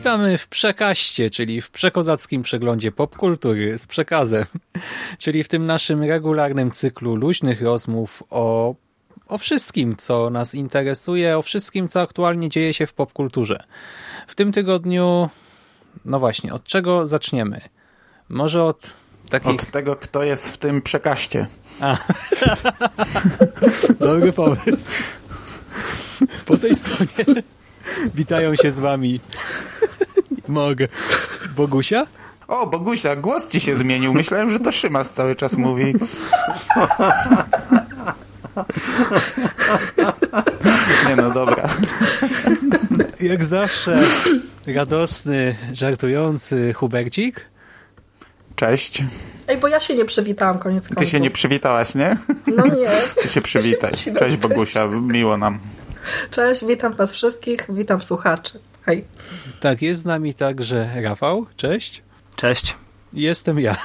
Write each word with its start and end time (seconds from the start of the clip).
Witamy 0.00 0.38
w 0.38 0.48
Przekaście, 0.48 1.30
czyli 1.30 1.60
w 1.60 1.70
przekozackim 1.70 2.42
przeglądzie 2.42 2.92
popkultury 2.92 3.78
z 3.78 3.86
przekazem, 3.86 4.44
czyli 5.18 5.44
w 5.44 5.48
tym 5.48 5.66
naszym 5.66 6.02
regularnym 6.02 6.70
cyklu 6.70 7.16
luźnych 7.16 7.62
rozmów 7.62 8.22
o, 8.30 8.74
o 9.28 9.38
wszystkim, 9.38 9.96
co 9.96 10.30
nas 10.30 10.54
interesuje, 10.54 11.38
o 11.38 11.42
wszystkim, 11.42 11.88
co 11.88 12.00
aktualnie 12.00 12.48
dzieje 12.48 12.74
się 12.74 12.86
w 12.86 12.92
popkulturze. 12.92 13.64
W 14.26 14.34
tym 14.34 14.52
tygodniu, 14.52 15.28
no 16.04 16.18
właśnie, 16.18 16.54
od 16.54 16.64
czego 16.64 17.08
zaczniemy? 17.08 17.60
Może 18.28 18.64
od 18.64 18.94
takich... 19.30 19.50
Od 19.50 19.66
tego, 19.66 19.96
kto 19.96 20.22
jest 20.22 20.50
w 20.50 20.56
tym 20.56 20.82
przekaście. 20.82 21.46
A. 21.80 21.96
Dobry 24.00 24.32
pomysł. 24.32 24.94
Po 26.46 26.56
tej 26.56 26.74
stronie 26.74 27.42
witają 28.14 28.56
się 28.56 28.72
z 28.72 28.78
wami. 28.78 29.20
Nie 30.30 30.42
mogę. 30.48 30.88
Bogusia? 31.56 32.06
O, 32.48 32.66
Bogusia, 32.66 33.16
głos 33.16 33.48
ci 33.48 33.60
się 33.60 33.76
zmienił. 33.76 34.14
Myślałem, 34.14 34.50
że 34.50 34.60
to 34.60 34.72
Szymas 34.72 35.12
cały 35.12 35.36
czas 35.36 35.56
mówi. 35.56 35.94
Nie 41.08 41.16
no, 41.16 41.30
dobra. 41.30 41.68
Jak 43.20 43.44
zawsze 43.44 43.98
radosny, 44.66 45.56
żartujący 45.72 46.72
Hubercik. 46.72 47.40
Cześć. 48.56 49.02
Ej, 49.48 49.56
bo 49.56 49.68
ja 49.68 49.80
się 49.80 49.94
nie 49.94 50.04
przywitałam 50.04 50.58
koniec 50.58 50.88
końców. 50.88 51.04
Ty 51.04 51.10
się 51.10 51.20
nie 51.20 51.30
przywitałaś, 51.30 51.94
nie? 51.94 52.16
No 52.56 52.66
nie. 52.66 52.88
Ty 53.22 53.28
się 53.28 53.40
przywitaj. 53.40 53.90
Cześć. 54.18 54.36
Bogusia, 54.36 54.86
miło 54.86 55.36
nam. 55.36 55.58
Cześć, 56.30 56.64
witam 56.64 56.92
was 56.92 57.12
wszystkich, 57.12 57.66
witam 57.68 58.00
słuchaczy. 58.00 58.58
Hej. 58.82 59.04
Tak, 59.60 59.82
jest 59.82 60.02
z 60.02 60.04
nami 60.04 60.34
także 60.34 60.90
Rafał. 61.02 61.46
Cześć. 61.56 62.02
Cześć. 62.36 62.76
Jestem 63.12 63.60
ja. 63.60 63.76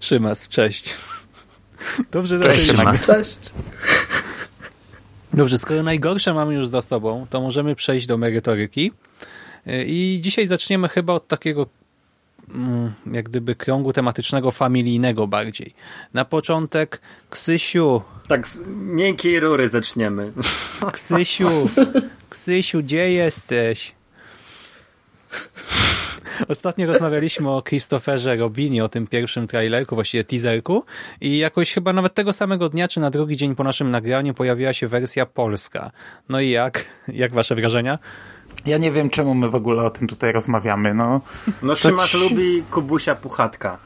Szymas, 0.00 0.48
cześć. 0.48 0.94
Dobrze, 2.10 2.40
Cześć. 2.40 2.66
Szymas. 2.66 3.06
Cześć. 3.06 3.54
Dobrze, 5.32 5.58
skoro 5.58 5.82
najgorsze 5.82 6.34
mamy 6.34 6.54
już 6.54 6.68
za 6.68 6.82
sobą, 6.82 7.26
to 7.30 7.40
możemy 7.40 7.74
przejść 7.74 8.06
do 8.06 8.18
merytoryki. 8.18 8.92
I 9.86 10.18
dzisiaj 10.22 10.46
zaczniemy 10.46 10.88
chyba 10.88 11.12
od 11.12 11.28
takiego 11.28 11.66
jak 13.12 13.28
gdyby 13.28 13.54
kręgu 13.54 13.92
tematycznego 13.92 14.50
familijnego 14.50 15.26
bardziej. 15.26 15.74
Na 16.14 16.24
początek 16.24 17.00
Ksysiu, 17.30 18.02
Tak 18.28 18.48
z 18.48 18.62
miękkiej 18.68 19.40
rury 19.40 19.68
zaczniemy. 19.68 20.32
Ksysiu, 20.92 21.68
Ksysiu, 22.30 22.82
gdzie 22.82 23.12
jesteś? 23.12 23.94
Ostatnio 26.48 26.86
rozmawialiśmy 26.86 27.50
o 27.50 27.62
Christopherze 27.62 28.36
Robinie, 28.36 28.84
o 28.84 28.88
tym 28.88 29.06
pierwszym 29.06 29.46
trailerku, 29.46 29.94
właściwie 29.94 30.24
teaserku 30.24 30.84
i 31.20 31.38
jakoś 31.38 31.72
chyba 31.72 31.92
nawet 31.92 32.14
tego 32.14 32.32
samego 32.32 32.68
dnia, 32.68 32.88
czy 32.88 33.00
na 33.00 33.10
drugi 33.10 33.36
dzień 33.36 33.54
po 33.54 33.64
naszym 33.64 33.90
nagraniu 33.90 34.34
pojawiła 34.34 34.72
się 34.72 34.88
wersja 34.88 35.26
polska. 35.26 35.90
No 36.28 36.40
i 36.40 36.50
jak? 36.50 36.84
Jak 37.08 37.32
wasze 37.32 37.54
wrażenia? 37.54 37.98
Ja 38.66 38.78
nie 38.78 38.92
wiem, 38.92 39.10
czemu 39.10 39.34
my 39.34 39.48
w 39.50 39.54
ogóle 39.54 39.82
o 39.82 39.90
tym 39.90 40.08
tutaj 40.08 40.32
rozmawiamy. 40.32 40.94
No, 40.94 41.20
No 41.62 41.74
Szymas 41.74 42.10
ci- 42.10 42.18
lubi 42.18 42.62
Kubusia 42.70 43.14
Puchatka. 43.14 43.78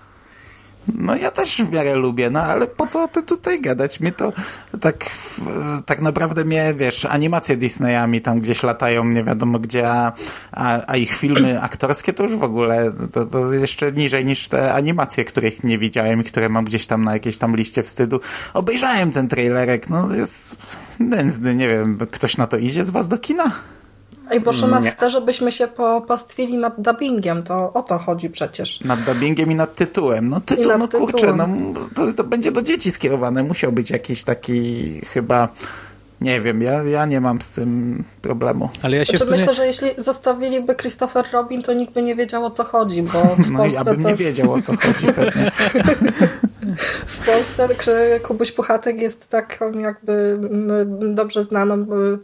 no 0.94 1.16
ja 1.16 1.30
też 1.30 1.62
w 1.62 1.70
miarę 1.72 1.94
lubię, 1.94 2.30
no 2.30 2.40
ale 2.42 2.66
po 2.66 2.86
co 2.86 3.08
ty 3.08 3.22
tutaj 3.22 3.60
gadać? 3.60 4.00
Mnie 4.00 4.12
to 4.12 4.32
tak, 4.80 5.10
tak 5.86 6.00
naprawdę 6.00 6.44
mnie, 6.44 6.74
wiesz, 6.76 7.04
animacje 7.04 7.56
Disneyami 7.56 8.20
tam 8.20 8.40
gdzieś 8.40 8.62
latają, 8.62 9.04
nie 9.04 9.24
wiadomo 9.24 9.58
gdzie, 9.58 9.88
a, 9.90 10.12
a, 10.52 10.80
a 10.86 10.96
ich 10.96 11.14
filmy 11.16 11.62
aktorskie 11.62 12.12
to 12.12 12.22
już 12.22 12.36
w 12.36 12.42
ogóle, 12.42 12.92
to, 13.12 13.26
to 13.26 13.52
jeszcze 13.52 13.92
niżej 13.92 14.24
niż 14.24 14.48
te 14.48 14.74
animacje, 14.74 15.24
których 15.24 15.64
nie 15.64 15.78
widziałem 15.78 16.20
i 16.20 16.24
które 16.24 16.48
mam 16.48 16.64
gdzieś 16.64 16.86
tam 16.86 17.04
na 17.04 17.12
jakiejś 17.12 17.36
tam 17.36 17.56
liście 17.56 17.82
wstydu. 17.82 18.20
Obejrzałem 18.54 19.10
ten 19.12 19.28
trailerek, 19.28 19.90
no 19.90 20.14
jest 20.14 20.56
nędzny, 21.00 21.54
nie 21.54 21.68
wiem, 21.68 21.98
ktoś 22.10 22.36
na 22.36 22.46
to 22.46 22.56
idzie 22.58 22.84
z 22.84 22.90
was 22.90 23.08
do 23.08 23.18
kina? 23.18 23.50
Ej, 24.30 24.40
bo 24.40 24.52
Szymas 24.52 24.84
Nie. 24.84 24.90
chce, 24.90 25.10
żebyśmy 25.10 25.52
się 25.52 25.68
popastwili 25.68 26.58
nad 26.58 26.80
dubbingiem, 26.80 27.42
to 27.42 27.72
o 27.72 27.82
to 27.82 27.98
chodzi 27.98 28.30
przecież. 28.30 28.80
Nad 28.80 29.00
dubbingiem 29.00 29.52
i 29.52 29.54
nad 29.54 29.74
tytułem. 29.74 30.28
No 30.28 30.40
tytuł, 30.40 30.64
no 30.78 30.88
kurczę, 30.88 31.16
tytułem. 31.26 31.74
no 31.74 31.80
to, 31.94 32.12
to 32.12 32.24
będzie 32.24 32.52
do 32.52 32.62
dzieci 32.62 32.90
skierowane. 32.90 33.42
Musiał 33.42 33.72
być 33.72 33.90
jakiś 33.90 34.24
taki 34.24 35.00
chyba, 35.06 35.48
nie 36.20 36.40
wiem, 36.40 36.62
ja, 36.62 36.82
ja 36.82 37.06
nie 37.06 37.20
mam 37.20 37.42
z 37.42 37.50
tym 37.50 38.04
problemu. 38.22 38.68
Ale 38.82 38.96
ja 38.96 39.04
się 39.04 39.16
Znaczy, 39.16 39.24
sumie... 39.26 39.38
myślę, 39.38 39.54
że 39.54 39.66
jeśli 39.66 39.88
zostawiliby 39.96 40.74
Christopher 40.74 41.24
Robin, 41.32 41.62
to 41.62 41.72
nikt 41.72 41.94
by 41.94 42.02
nie 42.02 42.16
wiedział 42.16 42.44
o 42.44 42.50
co 42.50 42.64
chodzi, 42.64 43.02
bo 43.02 43.22
w 43.22 43.50
No 43.50 43.54
i 43.54 43.56
Polsce 43.56 43.80
abym 43.80 44.02
to... 44.02 44.08
nie 44.08 44.14
wiedział 44.16 44.52
o 44.52 44.62
co 44.62 44.72
chodzi 44.76 45.06
pewnie. 45.06 45.50
W 47.06 47.26
Polsce 47.26 47.68
Kubuś 48.22 48.52
Puchatek 48.52 49.00
jest 49.00 49.28
taką 49.28 49.72
jakby 49.72 50.12
mm, 50.12 51.14
dobrze 51.14 51.44
znaną 51.44 51.74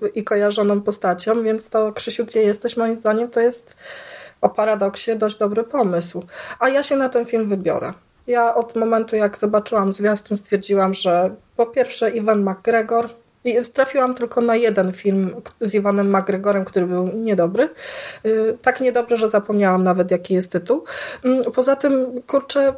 y, 0.04 0.08
i 0.08 0.24
kojarzoną 0.24 0.80
postacią, 0.80 1.42
więc 1.42 1.68
to 1.68 1.92
Krzysiu, 1.92 2.24
gdzie 2.24 2.42
jesteś, 2.42 2.76
moim 2.76 2.96
zdaniem 2.96 3.30
to 3.30 3.40
jest 3.40 3.76
o 4.40 4.48
paradoksie 4.48 5.16
dość 5.16 5.38
dobry 5.38 5.64
pomysł. 5.64 6.24
A 6.60 6.68
ja 6.68 6.82
się 6.82 6.96
na 6.96 7.08
ten 7.08 7.24
film 7.24 7.48
wybiorę. 7.48 7.92
Ja 8.26 8.54
od 8.54 8.76
momentu, 8.76 9.16
jak 9.16 9.38
zobaczyłam 9.38 9.92
zwiastun, 9.92 10.36
stwierdziłam, 10.36 10.94
że 10.94 11.34
po 11.56 11.66
pierwsze 11.66 12.10
Iwan 12.10 12.50
McGregor, 12.50 13.08
i 13.44 13.56
trafiłam 13.72 14.14
tylko 14.14 14.40
na 14.40 14.56
jeden 14.56 14.92
film 14.92 15.34
z 15.60 15.74
Iwanem 15.74 16.16
McGregorem, 16.16 16.64
który 16.64 16.86
był 16.86 17.08
niedobry. 17.08 17.68
Y, 18.26 18.58
Tak 18.62 18.80
niedobry, 18.80 19.16
że 19.16 19.28
zapomniałam 19.28 19.84
nawet, 19.84 20.10
jaki 20.10 20.34
jest 20.34 20.52
tytuł. 20.52 20.84
Mm, 21.24 21.42
Poza 21.54 21.76
tym, 21.76 22.22
kurczę, 22.26 22.74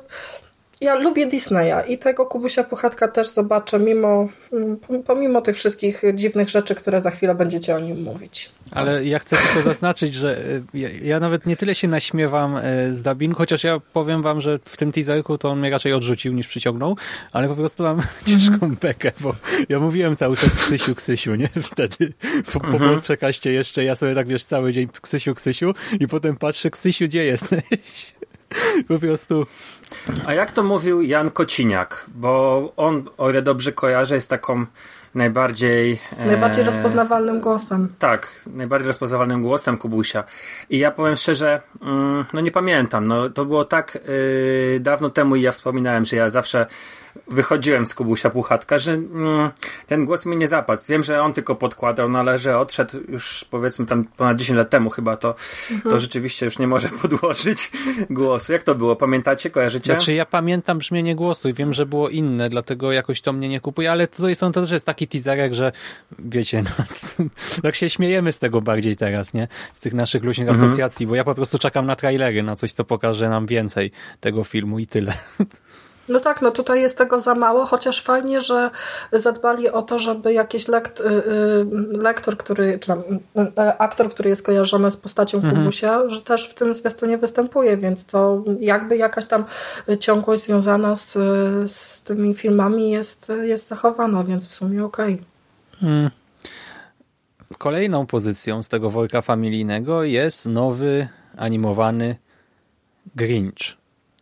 ja 0.81 0.95
lubię 0.95 1.27
Disneya 1.27 1.93
i 1.93 1.99
tego 1.99 2.27
Kubusia 2.27 2.65
Puchatka 2.65 3.09
też 3.09 3.29
zobaczę, 3.29 3.79
mimo, 3.79 4.29
mm, 4.53 4.79
pomimo 5.07 5.41
tych 5.43 5.57
wszystkich 5.57 6.03
dziwnych 6.15 6.49
rzeczy, 6.49 6.75
które 6.75 7.03
za 7.03 7.11
chwilę 7.11 7.35
będziecie 7.35 7.77
o 7.77 7.79
nim 7.79 8.03
mówić. 8.03 8.51
Ale 8.71 9.05
ja 9.05 9.19
chcę 9.19 9.37
tylko 9.37 9.63
zaznaczyć, 9.73 10.15
że 10.15 10.39
y, 10.39 10.63
ja, 10.75 10.89
ja 11.03 11.21
nawet 11.21 11.47
nie 11.47 11.57
tyle 11.57 11.75
się 11.75 11.89
naśmiewam 11.89 12.57
y, 12.57 12.95
z 12.95 13.03
dubbingu, 13.03 13.37
chociaż 13.39 13.65
ja 13.65 13.81
powiem 13.93 14.23
wam, 14.23 14.41
że 14.41 14.59
w 14.65 14.77
tym 14.77 14.93
teaserku 14.93 15.39
to 15.39 15.51
on 15.51 15.61
mnie 15.61 15.71
raczej 15.71 15.93
odrzucił 15.93 16.33
niż 16.33 16.47
przyciągnął, 16.47 16.97
ale 17.33 17.49
po 17.49 17.55
prostu 17.55 17.83
mam 17.83 18.03
ciężką 18.27 18.75
bekę, 18.77 19.13
bo 19.21 19.35
ja 19.69 19.81
mówiłem 19.81 20.17
cały 20.17 20.37
czas 20.37 20.55
Ksysiu, 20.55 20.95
Ksysiu, 20.95 21.35
nie? 21.35 21.49
Wtedy 21.73 22.13
po, 22.53 22.61
po 22.61 22.67
Mhm. 22.67 23.01
przekaście 23.01 23.53
jeszcze 23.53 23.85
ja 23.85 23.95
sobie 23.95 24.15
tak 24.15 24.29
wiesz 24.29 24.45
cały 24.45 24.73
dzień 24.73 24.89
Ksysiu, 25.03 25.35
Ksysiu 25.35 25.75
i 26.01 26.09
potem 26.09 26.37
patrzę 26.37 26.71
Ksysiu, 26.71 27.05
gdzie 27.05 27.25
jesteś? 27.25 27.63
Po 28.89 28.99
prostu 28.99 29.47
A 30.27 30.35
jak 30.35 30.53
to 30.53 30.63
mówił 30.63 31.03
Jan 31.03 31.31
Kociniak? 31.31 32.07
Bo 32.15 32.73
on, 32.77 33.05
o 33.19 33.31
ile 33.31 33.43
dobrze 33.43 33.73
kojarzę, 33.73 34.15
jest 34.15 34.31
taką 34.31 34.67
najbardziej... 35.15 36.01
e, 36.19 36.27
Najbardziej 36.27 36.65
rozpoznawalnym 36.65 37.41
głosem. 37.41 37.95
Tak, 37.99 38.29
najbardziej 38.47 38.87
rozpoznawalnym 38.87 39.43
głosem 39.43 39.79
Kubusia. 39.79 40.25
I 40.71 40.79
ja 40.79 40.91
powiem 40.91 41.17
szczerze, 41.17 41.61
mm, 41.83 42.25
no 42.33 42.41
nie 42.41 42.51
pamiętam. 42.51 43.07
No, 43.07 43.31
to 43.31 43.45
było 43.45 43.65
tak 43.65 43.99
yy, 44.73 44.81
dawno 44.81 45.11
temu 45.11 45.37
i 45.37 45.43
ja 45.43 45.53
wspominałem, 45.53 46.05
że 46.05 46.17
ja 46.17 46.31
zawsze 46.31 46.67
wychodziłem 47.29 47.87
z 47.87 47.95
Kubusia 47.95 48.31
Puchatka, 48.31 48.79
że 48.79 48.93
mm, 48.93 49.51
ten 49.87 50.05
głos 50.05 50.27
mi 50.27 50.37
nie 50.37 50.49
zapadł. 50.49 50.83
Wiem, 50.89 51.03
że 51.03 51.23
on 51.23 51.33
tylko 51.33 51.55
podkładał, 51.55 52.09
no 52.09 52.19
ale 52.19 52.39
że 52.39 52.59
odszedł 52.59 52.99
już 53.09 53.45
powiedzmy 53.51 53.87
tam 53.87 54.05
ponad 54.05 54.37
10 54.37 54.57
lat 54.57 54.71
temu 54.71 54.91
chyba, 54.91 55.17
to, 55.17 55.35
to 55.83 56.01
rzeczywiście 56.01 56.47
już 56.47 56.59
nie 56.59 56.67
może 56.67 56.89
podłożyć 57.03 57.71
głosu. 58.11 58.53
Jak 58.53 58.63
to 58.63 58.75
było? 58.75 58.97
Pamiętacie? 58.97 59.51
Kojarzycie? 59.51 59.93
Znaczy 59.93 60.15
ja 60.15 60.27
pamiętam 60.27 60.79
brzmienie 60.79 61.17
głosu 61.17 61.49
i 61.49 61.55
wiem, 61.55 61.75
że 61.75 61.87
było 61.87 62.09
inne, 62.09 62.51
dlatego 62.51 62.93
jakoś 62.93 63.21
to 63.21 63.33
mnie 63.33 63.49
nie 63.49 63.61
kupuje, 63.61 63.93
ale 63.93 64.09
z 64.13 64.17
drugiej 64.17 64.37
strony 64.37 64.55
to 64.55 64.61
też 64.61 64.71
jest 64.71 64.87
taki 64.87 65.09
teaserek, 65.09 65.55
że 65.55 65.73
wiecie, 66.19 66.63
no, 66.63 66.85
tak 67.63 67.75
się 67.75 67.91
śmiejemy 67.91 68.33
z 68.33 68.39
tego 68.39 68.61
bardziej 68.61 68.97
teraz, 68.97 69.35
nie? 69.35 69.49
Z 69.73 69.81
tych 69.81 69.95
naszych 69.95 70.25
luźnych 70.25 70.49
asocjacji, 70.49 71.07
bo 71.07 71.15
ja 71.15 71.25
po 71.25 71.35
prostu 71.35 71.59
czekam 71.59 71.87
na 71.87 71.97
trailery, 71.97 72.43
na 72.43 72.57
coś, 72.57 72.73
co 72.73 72.85
pokaże 72.85 73.29
nam 73.29 73.47
więcej 73.47 73.91
tego 74.21 74.45
filmu 74.45 74.79
i 74.79 74.87
tyle. 74.87 75.15
No 76.09 76.21
tak, 76.21 76.43
no 76.43 76.51
tutaj 76.51 76.81
jest 76.81 76.99
tego 76.99 77.21
za 77.21 77.35
mało, 77.35 77.67
chociaż 77.67 78.03
fajnie, 78.03 78.41
że 78.41 78.71
zadbali 79.13 79.69
o 79.69 79.83
to, 79.83 79.99
żeby 79.99 80.33
jakiś 80.33 80.69
lekt, 80.69 81.01
y, 81.01 81.05
y, 81.05 81.67
lektor, 81.91 82.37
który, 82.37 82.79
czy 82.79 82.87
tam, 82.87 83.03
y, 83.37 83.79
aktor, 83.79 84.11
który 84.11 84.31
jest 84.31 84.47
kojarzony 84.47 84.91
z 84.91 84.97
postacią 84.97 85.39
mhm. 85.39 85.57
Kubusia, 85.57 86.09
że 86.09 86.23
też 86.23 86.49
w 86.49 86.55
tym 86.55 86.75
zwiastunie 86.75 87.19
występuje, 87.19 87.77
więc 87.77 88.07
to 88.07 88.45
jakby 88.61 88.97
jakaś 88.97 89.27
tam 89.27 89.45
ciągłość 90.01 90.43
związana 90.43 90.97
z, 90.97 91.13
z 91.73 92.03
tymi 92.03 92.35
filmami 92.35 92.91
jest, 92.91 93.33
jest 93.43 93.69
zachowana, 93.69 94.25
więc 94.25 94.49
w 94.49 94.55
sumie 94.55 94.85
okej. 94.85 95.15
Okay. 95.15 95.25
Hmm. 95.81 96.11
Kolejną 97.59 98.07
pozycją 98.07 98.63
z 98.63 98.69
tego 98.69 98.91
worka 98.91 99.23
familijnego 99.23 100.05
jest 100.05 100.47
nowy 100.47 101.09
animowany 101.37 102.17
Grinch. 103.17 103.77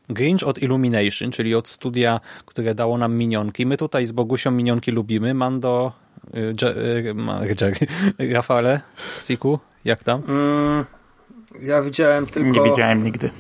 Grinch 0.09 0.43
od 0.47 0.59
Illumination, 0.59 1.31
czyli 1.31 1.55
od 1.55 1.69
studia, 1.69 2.21
które 2.47 2.75
dało 2.75 2.99
nam 2.99 3.15
minionki. 3.15 3.67
My 3.67 3.77
tutaj 3.77 4.07
z 4.07 4.13
Bogusią 4.13 4.51
minionki 4.51 4.91
lubimy. 4.91 5.35
Mando, 5.35 5.93
y, 6.35 6.55
Jerry, 6.63 7.15
Rafale, 8.35 8.81
Siku, 9.21 9.59
jak 9.85 10.05
tam? 10.05 10.23
Mm, 10.29 10.85
ja 11.61 11.83
widziałem 11.83 12.27
tylko... 12.27 12.51
Nie 12.51 12.71
widziałem 12.71 13.03
nigdy. 13.03 13.31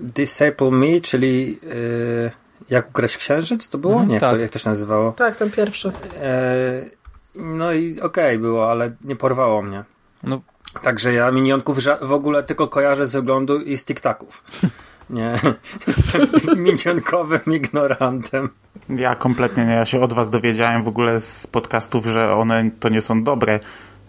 Disciple 0.00 0.70
Me, 0.70 1.00
czyli 1.00 1.58
y, 1.64 2.30
Jak 2.70 2.88
ukraść 2.88 3.16
księżyc, 3.16 3.70
to 3.70 3.78
było? 3.78 3.94
Mm, 3.94 4.08
nie, 4.08 4.20
tak. 4.20 4.30
to, 4.30 4.36
jak 4.36 4.50
to 4.50 4.58
się 4.58 4.70
nazywało? 4.70 5.12
Tak, 5.12 5.36
ten 5.36 5.50
pierwszy. 5.50 5.92
E, 6.20 6.90
no 7.34 7.72
i 7.72 8.00
okej 8.00 8.36
okay 8.36 8.38
było, 8.38 8.70
ale 8.70 8.90
nie 9.04 9.16
porwało 9.16 9.62
mnie. 9.62 9.84
No. 10.22 10.40
Także 10.82 11.12
ja 11.12 11.30
minionków 11.30 11.78
w 12.02 12.12
ogóle 12.12 12.42
tylko 12.42 12.68
kojarzę 12.68 13.06
z 13.06 13.12
wyglądu 13.12 13.60
i 13.60 13.76
z 13.76 13.84
tiktaków. 13.84 14.44
Nie, 15.10 15.40
jestem 15.86 16.28
minionkowym 16.56 17.40
ignorantem. 17.46 18.48
Ja 18.88 19.14
kompletnie 19.14 19.64
nie. 19.66 19.72
Ja 19.72 19.84
się 19.84 20.00
od 20.00 20.12
was 20.12 20.30
dowiedziałem 20.30 20.82
w 20.84 20.88
ogóle 20.88 21.20
z 21.20 21.46
podcastów, 21.46 22.06
że 22.06 22.34
one 22.34 22.70
to 22.80 22.88
nie 22.88 23.00
są 23.00 23.24
dobre 23.24 23.60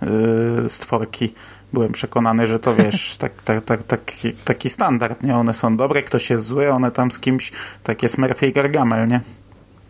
yy, 0.02 0.70
stworki. 0.70 1.34
Byłem 1.74 1.92
przekonany, 1.92 2.48
że 2.48 2.60
to 2.60 2.76
wiesz, 2.76 3.16
tak, 3.20 3.32
tak, 3.42 3.66
tak, 3.66 3.84
taki, 3.84 4.34
taki 4.34 4.70
standard, 4.70 5.24
nie? 5.24 5.36
One 5.36 5.54
są 5.54 5.78
dobre, 5.78 6.04
ktoś 6.04 6.30
jest 6.30 6.44
zły, 6.44 6.72
one 6.72 6.92
tam 6.92 7.12
z 7.12 7.20
kimś 7.20 7.52
takie 7.84 8.10
Smurfy 8.10 8.48
i 8.48 8.54
Gargamel, 8.54 9.08
nie? 9.08 9.22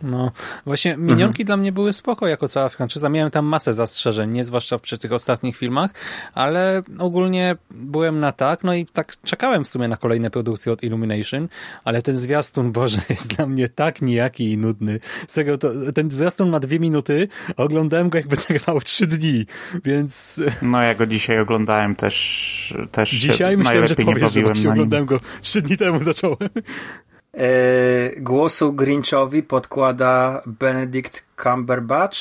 No, 0.02 0.32
właśnie 0.66 0.96
minionki 0.96 1.42
mhm. 1.42 1.46
dla 1.46 1.56
mnie 1.56 1.72
były 1.72 1.92
spoko 1.92 2.26
jako 2.26 2.48
cała 2.48 2.68
franczyza. 2.68 3.08
Miałem 3.08 3.30
tam 3.30 3.46
masę 3.46 3.74
zastrzeżeń, 3.74 4.30
nie 4.30 4.44
zwłaszcza 4.44 4.78
przy 4.78 4.98
tych 4.98 5.12
ostatnich 5.12 5.56
filmach, 5.56 5.90
ale 6.34 6.82
ogólnie 6.98 7.56
byłem 7.70 8.20
na 8.20 8.32
tak, 8.32 8.64
no 8.64 8.74
i 8.74 8.86
tak 8.86 9.16
czekałem 9.24 9.64
w 9.64 9.68
sumie 9.68 9.88
na 9.88 9.96
kolejne 9.96 10.30
produkcje 10.30 10.72
od 10.72 10.82
Illumination, 10.82 11.48
ale 11.84 12.02
ten 12.02 12.16
zwiastun, 12.16 12.72
Boże, 12.72 13.00
jest 13.10 13.36
dla 13.36 13.46
mnie 13.46 13.68
tak 13.68 14.02
nijaki 14.02 14.52
i 14.52 14.58
nudny. 14.58 15.00
Serio, 15.28 15.58
to, 15.58 15.70
ten 15.94 16.10
zwiastun 16.10 16.50
ma 16.50 16.60
dwie 16.60 16.80
minuty, 16.80 17.28
oglądałem 17.56 18.08
go 18.08 18.18
jakby 18.18 18.36
trwał 18.58 18.80
trzy 18.80 19.06
dni, 19.06 19.46
więc... 19.84 20.40
No 20.62 20.82
ja 20.82 20.94
go 20.94 21.06
dzisiaj 21.06 21.40
oglądałem 21.40 21.94
też, 21.94 22.74
też 22.92 23.10
Dzisiaj 23.10 23.56
myślałem, 23.56 23.88
że 23.88 23.94
powiesz, 23.94 24.32
że 24.32 24.70
oglądałem 24.70 25.06
go 25.06 25.20
trzy 25.40 25.62
dni 25.62 25.76
temu 25.76 26.02
zacząłem. 26.02 26.48
E, 27.38 28.20
głosu 28.20 28.72
Grinchowi 28.72 29.42
podkłada 29.42 30.42
Benedict 30.46 31.24
Cumberbatch. 31.42 32.18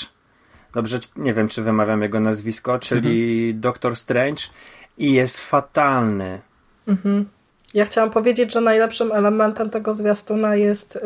Dobrze, 0.74 1.00
nie 1.16 1.34
wiem, 1.34 1.48
czy 1.48 1.62
wymawiam 1.62 2.02
jego 2.02 2.20
nazwisko, 2.20 2.80
czyli 2.80 3.46
mhm. 3.46 3.62
Doctor 3.62 3.96
Strange. 3.96 4.44
I 4.98 5.14
jest 5.14 5.40
fatalny. 5.40 6.42
Mhm. 6.88 7.26
Ja 7.74 7.86
chciałam 7.86 8.12
powiedzieć, 8.12 8.54
że 8.54 8.62
najlepszym 8.62 9.12
elementem 9.12 9.70
tego 9.70 9.94
zwiastuna 9.94 10.56
jest 10.56 10.96
y, 10.96 11.00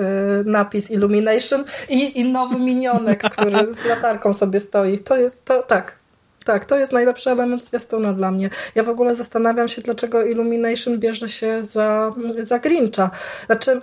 napis 0.46 0.92
Illumination 0.92 1.64
i, 1.90 2.20
i 2.20 2.30
nowy 2.30 2.60
minionek, 2.60 3.24
który 3.34 3.74
z 3.74 3.86
latarką 3.86 4.34
sobie 4.34 4.60
stoi. 4.60 5.00
To 5.00 5.18
jest, 5.18 5.46
to 5.46 5.64
tak, 5.64 6.01
tak, 6.46 6.66
to 6.66 6.78
jest 6.78 6.92
najlepszy 6.92 7.30
element 7.30 7.66
zwiastuna 7.66 8.14
dla 8.14 8.32
mnie. 8.32 8.50
Ja 8.76 8.84
w 8.84 8.90
ogóle 8.90 9.16
zastanawiam 9.16 9.68
się, 9.68 9.82
dlaczego 9.82 10.24
Illumination 10.26 11.00
bierze 11.00 11.30
się 11.30 11.64
za, 11.64 12.14
za 12.42 12.60
Grincha. 12.60 13.10
Znaczy, 13.46 13.82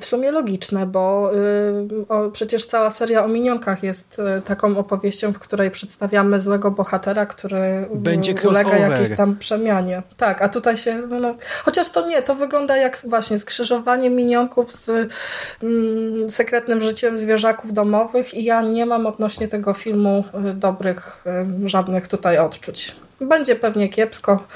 w 0.00 0.04
sumie 0.04 0.30
logiczne, 0.30 0.86
bo 0.86 1.30
y, 1.34 2.08
o, 2.08 2.30
przecież 2.30 2.66
cała 2.66 2.90
seria 2.90 3.24
o 3.24 3.28
minionkach 3.28 3.82
jest 3.82 4.18
y, 4.38 4.42
taką 4.42 4.78
opowieścią, 4.78 5.32
w 5.32 5.38
której 5.38 5.70
przedstawiamy 5.70 6.40
złego 6.40 6.70
bohatera, 6.70 7.26
który 7.26 7.88
Będzie 7.94 8.34
ulega 8.44 8.76
jakiejś 8.76 9.16
tam 9.16 9.36
przemianie. 9.36 10.02
Tak, 10.16 10.42
a 10.42 10.48
tutaj 10.48 10.76
się, 10.76 11.02
no, 11.08 11.20
no, 11.20 11.34
chociaż 11.64 11.88
to 11.88 12.08
nie, 12.08 12.22
to 12.22 12.34
wygląda 12.34 12.76
jak 12.76 12.98
właśnie 13.04 13.38
skrzyżowanie 13.38 14.10
minionków 14.10 14.72
z 14.72 14.90
mm, 15.62 16.30
sekretnym 16.30 16.80
życiem 16.80 17.16
zwierzaków 17.16 17.72
domowych 17.72 18.34
i 18.34 18.44
ja 18.44 18.62
nie 18.62 18.86
mam 18.86 19.06
odnośnie 19.06 19.48
tego 19.48 19.74
filmu 19.74 20.24
y, 20.50 20.54
dobrych 20.54 21.24
żadnych 21.64 22.08
tutaj 22.08 22.38
odczuć. 22.38 22.96
Będzie 23.20 23.56
pewnie 23.56 23.88
kiepsko. 23.88 24.46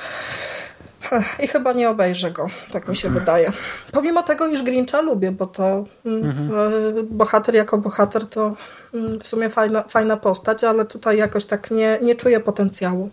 I 1.42 1.46
chyba 1.46 1.72
nie 1.72 1.90
obejrzę 1.90 2.30
go, 2.30 2.46
tak 2.72 2.88
mi 2.88 2.96
się 2.96 3.10
wydaje. 3.10 3.52
Pomimo 3.92 4.22
tego, 4.22 4.46
iż 4.46 4.62
Grincha 4.62 5.00
lubię, 5.00 5.32
bo 5.32 5.46
to 5.46 5.84
mm, 6.06 6.24
mhm. 6.24 6.50
E, 6.98 7.02
bohater 7.02 7.54
jako 7.54 7.78
bohater 7.78 8.26
to 8.26 8.54
mm, 8.94 9.20
w 9.20 9.26
sumie 9.26 9.50
fajna, 9.50 9.82
fajna 9.82 10.16
postać, 10.16 10.64
ale 10.64 10.84
tutaj 10.84 11.16
jakoś 11.16 11.44
tak 11.44 11.70
nie, 11.70 11.98
nie 12.02 12.14
czuję 12.14 12.40
potencjału. 12.40 13.10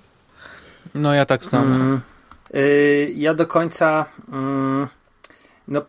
No 0.96 1.14
ja 1.14 1.26
tak 1.26 1.46
samo. 1.46 1.76
Mm, 1.76 2.02
y, 2.56 3.12
ja 3.16 3.34
do 3.34 3.48
końca 3.48 4.06
mm, 4.32 4.88
no, 5.68 5.82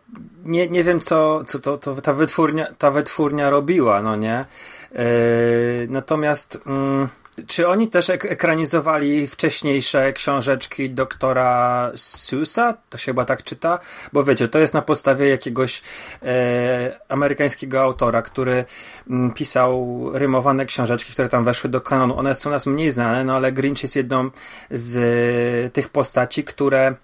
nie, 0.44 0.68
nie 0.68 0.84
wiem, 0.84 1.00
co, 1.00 1.44
co 1.44 1.58
to, 1.58 1.78
to 1.78 2.00
ta, 2.00 2.12
wytwórnia, 2.12 2.66
ta 2.78 2.90
wytwórnia 2.90 3.50
robiła, 3.50 4.02
no 4.02 4.16
nie? 4.16 4.44
Y, 4.92 5.86
natomiast 5.90 6.58
mm, 6.66 7.08
czy 7.46 7.68
oni 7.68 7.88
też 7.88 8.10
ek 8.10 8.24
ekranizowali 8.24 9.26
wcześniejsze 9.26 10.12
książeczki 10.12 10.90
doktora 10.90 11.90
Susa? 11.96 12.76
To 12.90 12.98
się 12.98 13.04
chyba 13.04 13.24
tak 13.24 13.42
czyta? 13.42 13.78
Bo 14.12 14.24
wiecie, 14.24 14.48
to 14.48 14.58
jest 14.58 14.74
na 14.74 14.82
podstawie 14.82 15.28
jakiegoś 15.28 15.82
e, 16.22 17.00
amerykańskiego 17.08 17.82
autora, 17.82 18.22
który 18.22 18.52
m, 18.52 18.64
mm, 19.10 19.32
pisał 19.32 20.02
rymowane 20.14 20.66
książeczki, 20.66 21.12
które 21.12 21.28
tam 21.28 21.44
weszły 21.44 21.70
do 21.70 21.80
kanonu. 21.80 22.18
One 22.18 22.34
są 22.34 22.50
nas 22.50 22.66
mniej 22.66 22.90
znane, 22.90 23.24
no 23.24 23.36
ale 23.36 23.52
Grinch 23.52 23.82
jest 23.82 23.96
jedną 23.96 24.30
z 24.70 24.96
e, 24.96 25.70
tych 25.70 25.88
postaci, 25.88 26.44
które 26.44 26.94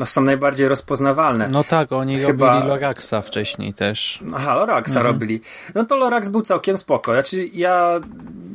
no, 0.00 0.06
są 0.06 0.20
najbardziej 0.20 0.68
rozpoznawalne. 0.68 1.48
No 1.52 1.64
tak, 1.64 1.92
oni 1.92 2.18
Chyba... 2.18 2.52
robili 2.52 2.68
Loraxa 2.68 3.22
wcześniej 3.22 3.74
też. 3.74 4.20
Aha, 4.34 4.54
Loraxa 4.54 4.88
mhm. 4.88 5.06
robili. 5.06 5.40
No 5.74 5.84
to 5.84 5.96
Lorax 5.96 6.28
był 6.28 6.42
całkiem 6.42 6.78
spoko. 6.78 7.12
Znaczy, 7.12 7.46
ja 7.52 8.00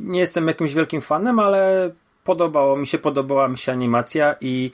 nie 0.04 0.20
jestem 0.20 0.48
jakimś 0.48 0.74
wielkim 0.74 1.00
fanem, 1.00 1.38
ale 1.38 1.90
podobało 2.24 2.76
mi 2.76 2.86
się, 2.86 2.98
podobała 2.98 3.48
mi 3.48 3.58
się 3.58 3.72
animacja 3.72 4.34
i 4.40 4.70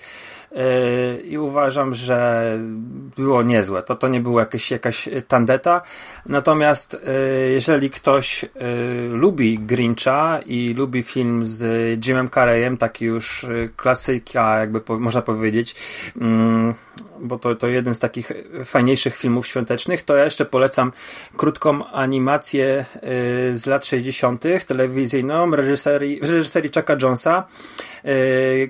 i 1.24 1.38
uważam, 1.38 1.94
że 1.94 2.43
było 3.17 3.43
niezłe. 3.43 3.82
To, 3.82 3.94
to 3.94 4.08
nie 4.08 4.20
było 4.20 4.41
jakieś, 4.41 4.70
jakaś 4.70 5.08
tandeta. 5.29 5.82
Natomiast 6.27 6.93
yy, 6.93 7.50
jeżeli 7.50 7.91
ktoś 7.91 8.43
yy, 8.43 8.48
lubi 9.08 9.58
Grincha 9.58 10.41
i 10.46 10.74
lubi 10.74 11.03
film 11.03 11.46
z 11.46 11.65
Jimem 12.06 12.31
Carreyem, 12.31 12.77
taki 12.77 13.05
już 13.05 13.46
klasyka, 13.77 14.58
jakby 14.58 14.81
można 14.98 15.22
powiedzieć, 15.22 15.77
mm, 16.20 16.74
bo 17.20 17.38
to, 17.38 17.55
to 17.55 17.69
jeden 17.69 17.94
z 17.94 18.00
takich 18.00 18.32
fajniejszych 18.65 19.17
filmów 19.17 19.46
świątecznych, 19.46 20.03
to 20.03 20.17
ja 20.17 20.24
jeszcze 20.24 20.44
polecam 20.44 20.93
krótką 21.36 21.86
animację 21.86 22.84
z 23.53 23.67
lat 23.67 23.86
60. 23.86 24.44
telewizyjną 24.67 25.56
reżyserii, 25.56 26.20
reżyserii 26.20 26.70
Chucka 26.74 26.96
Jonesa 27.03 27.44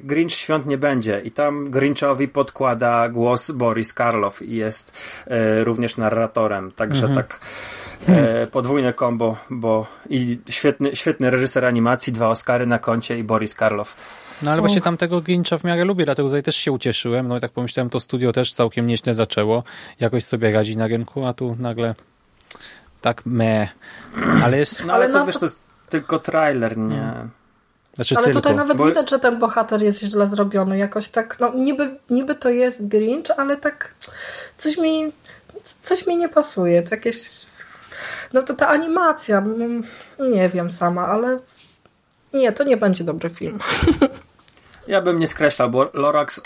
Grinch 0.05 0.33
świąt 0.33 0.67
nie 0.67 0.79
będzie 0.79 1.21
i 1.25 1.31
tam 1.31 1.71
Grinchowi 1.71 2.29
podkłada 2.29 3.09
głos 3.09 3.51
Boris 3.51 3.93
Karloff 3.93 4.43
i 4.43 4.57
jest 4.57 4.93
e, 5.27 5.65
również 5.65 5.97
narratorem. 5.97 6.73
Także 6.73 7.07
mhm. 7.07 7.17
tak 7.17 7.41
e, 8.09 8.47
podwójne 8.47 8.93
kombo, 8.93 9.37
bo 9.51 9.87
i 10.09 10.39
świetny, 10.49 10.97
świetny 10.97 11.31
reżyser 11.31 11.65
animacji, 11.65 12.13
dwa 12.13 12.29
Oscary 12.29 12.67
na 12.67 12.79
koncie 12.79 13.19
i 13.19 13.25
Boris 13.25 13.55
Karloff. 13.55 13.97
No 14.43 14.51
ale 14.51 14.61
właśnie 14.61 14.81
tamtego 14.81 15.21
Grincha 15.21 15.59
w 15.59 15.65
miarę 15.65 15.85
lubię, 15.85 16.05
dlatego 16.05 16.29
tutaj 16.29 16.43
też 16.43 16.57
się 16.57 16.73
ucieszyłem. 16.73 17.29
No 17.29 17.37
i 17.37 17.41
tak 17.41 17.53
pomyślałem, 17.53 17.91
to 17.91 18.01
studio 18.01 18.33
też 18.33 18.53
całkiem 18.53 18.87
nieźle 18.87 19.15
zaczęło. 19.15 19.65
Jakoś 20.01 20.25
sobie 20.25 20.53
radzi 20.53 20.77
na 20.77 20.87
rynku, 20.87 21.27
a 21.27 21.35
tu 21.35 21.57
nagle 21.59 21.95
tak 23.01 23.27
me. 23.27 23.69
Ale 24.45 24.59
jest... 24.59 24.87
No 24.87 24.93
ale, 24.93 25.11
to 25.13 25.27
wiesz, 25.27 25.39
to 25.39 25.45
jest 25.45 25.63
tylko 25.89 26.19
trailer, 26.19 26.79
nie? 26.79 27.13
Znaczy 27.95 28.15
ale 28.17 28.25
tylko, 28.25 28.41
tutaj 28.41 28.55
nawet 28.55 28.77
bo... 28.77 28.87
widać, 28.87 29.11
że 29.11 29.19
ten 29.19 29.39
bohater 29.39 29.83
jest 29.83 30.01
źle 30.01 30.29
zrobiony. 30.29 30.79
Jakoś 30.79 31.09
tak, 31.09 31.41
no 31.41 31.53
niby, 31.55 31.97
niby 32.11 32.35
to 32.35 32.51
jest 32.51 32.89
Grinch, 32.89 33.31
ale 33.37 33.57
tak 33.57 33.95
coś 34.57 34.79
mi, 34.79 35.13
coś 35.63 36.07
mi 36.07 36.17
nie 36.17 36.29
pasuje. 36.29 36.83
To 36.83 36.95
jakieś, 36.95 37.47
no 38.33 38.43
to 38.43 38.55
ta 38.55 38.69
animacja, 38.69 39.39
mm, 39.39 39.85
nie 40.19 40.49
wiem 40.49 40.71
sama, 40.71 41.07
ale 41.07 41.39
nie, 42.35 42.53
to 42.53 42.65
nie 42.65 42.77
będzie 42.77 43.05
dobry 43.05 43.31
film. 43.31 43.59
Ja 44.89 45.03
bym 45.03 45.19
nie 45.19 45.27
skreślał, 45.27 45.71
bo 45.71 45.91
Lorax 45.95 46.37
yy, 46.37 46.43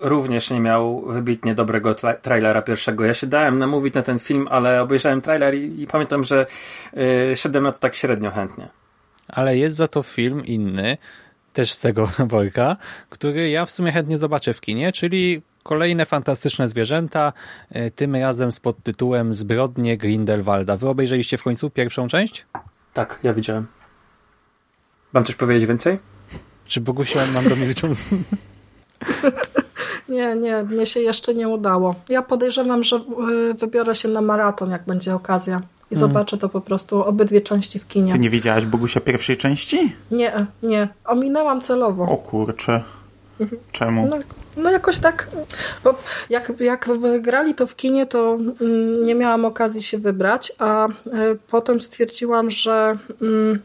również 0.00 0.50
nie 0.50 0.60
miał 0.60 1.02
wybitnie 1.06 1.54
dobrego 1.54 1.94
tra 1.94 2.14
trailera 2.14 2.62
pierwszego. 2.62 3.04
Ja 3.04 3.14
się 3.14 3.26
dałem 3.26 3.58
namówić 3.58 3.94
na 3.94 4.02
ten 4.02 4.18
film, 4.18 4.48
ale 4.50 4.82
obejrzałem 4.82 5.20
trailer 5.20 5.54
i, 5.54 5.82
i 5.82 5.86
pamiętam, 5.86 6.24
że 6.24 6.46
yy, 6.92 7.36
szedłem 7.36 7.64
na 7.64 7.72
to 7.72 7.78
tak 7.78 7.94
średnio 7.94 8.30
chętnie. 8.30 8.68
Ale 9.28 9.56
jest 9.56 9.76
za 9.76 9.88
to 9.88 10.02
film 10.02 10.46
inny, 10.46 10.98
też 11.52 11.72
z 11.72 11.80
tego 11.80 12.10
worka, 12.34 12.76
który 13.10 13.50
ja 13.50 13.66
w 13.66 13.70
sumie 13.70 13.92
chętnie 13.92 14.18
zobaczę 14.18 14.54
w 14.54 14.60
kinie, 14.60 14.92
czyli 14.92 15.42
kolejne 15.62 16.06
fantastyczne 16.06 16.68
zwierzęta, 16.68 17.32
y, 17.76 17.90
tym 17.96 18.16
razem 18.16 18.52
z 18.52 18.60
podtytułem 18.60 19.34
Zbrodnie 19.34 19.96
Grindelwalda. 19.96 20.76
Wy 20.76 20.88
obejrzeliście 20.88 21.38
w 21.38 21.42
końcu 21.42 21.70
pierwszą 21.70 22.08
część? 22.08 22.46
Tak, 22.92 23.18
ja 23.22 23.34
widziałem. 23.34 23.66
Mam 25.12 25.24
coś 25.24 25.34
powiedzieć 25.34 25.66
więcej? 25.66 25.98
Czy 26.66 26.80
Bogusia 26.80 27.20
mam 27.34 27.48
do 27.48 27.56
milczą? 27.56 27.92
Nie, 30.08 30.36
nie, 30.36 30.62
mnie 30.62 30.86
się 30.86 31.00
jeszcze 31.00 31.34
nie 31.34 31.48
udało. 31.48 31.94
Ja 32.08 32.22
podejrzewam, 32.22 32.84
że 32.84 32.96
y, 32.96 33.54
wybiorę 33.54 33.94
się 33.94 34.08
na 34.08 34.20
maraton, 34.20 34.70
jak 34.70 34.84
będzie 34.84 35.14
okazja. 35.14 35.60
I 35.92 35.94
Hmm. 35.94 36.08
zobaczę 36.08 36.38
to 36.38 36.48
po 36.48 36.60
prostu 36.60 37.04
obydwie 37.04 37.40
części 37.40 37.78
w 37.78 37.88
kinie. 37.88 38.12
Ty 38.12 38.18
nie 38.18 38.30
widziałaś 38.30 38.66
Bogusia 38.66 39.00
pierwszej 39.00 39.36
części? 39.36 39.96
Nie, 40.10 40.46
nie. 40.62 40.88
Ominęłam 41.04 41.60
celowo. 41.60 42.04
O 42.04 42.16
kurczę. 42.16 42.82
Czemu? 43.72 44.08
No, 44.10 44.16
no 44.56 44.70
jakoś 44.70 44.98
tak, 44.98 45.28
bo 45.84 45.94
jak, 46.30 46.52
jak 46.60 46.88
grali 47.20 47.54
to 47.54 47.66
w 47.66 47.76
kinie, 47.76 48.06
to 48.06 48.38
mm, 48.60 49.04
nie 49.04 49.14
miałam 49.14 49.44
okazji 49.44 49.82
się 49.82 49.98
wybrać, 49.98 50.52
a 50.58 50.88
y, 50.88 50.92
potem 51.48 51.80
stwierdziłam, 51.80 52.50
że 52.50 52.98
mm, 53.22 53.58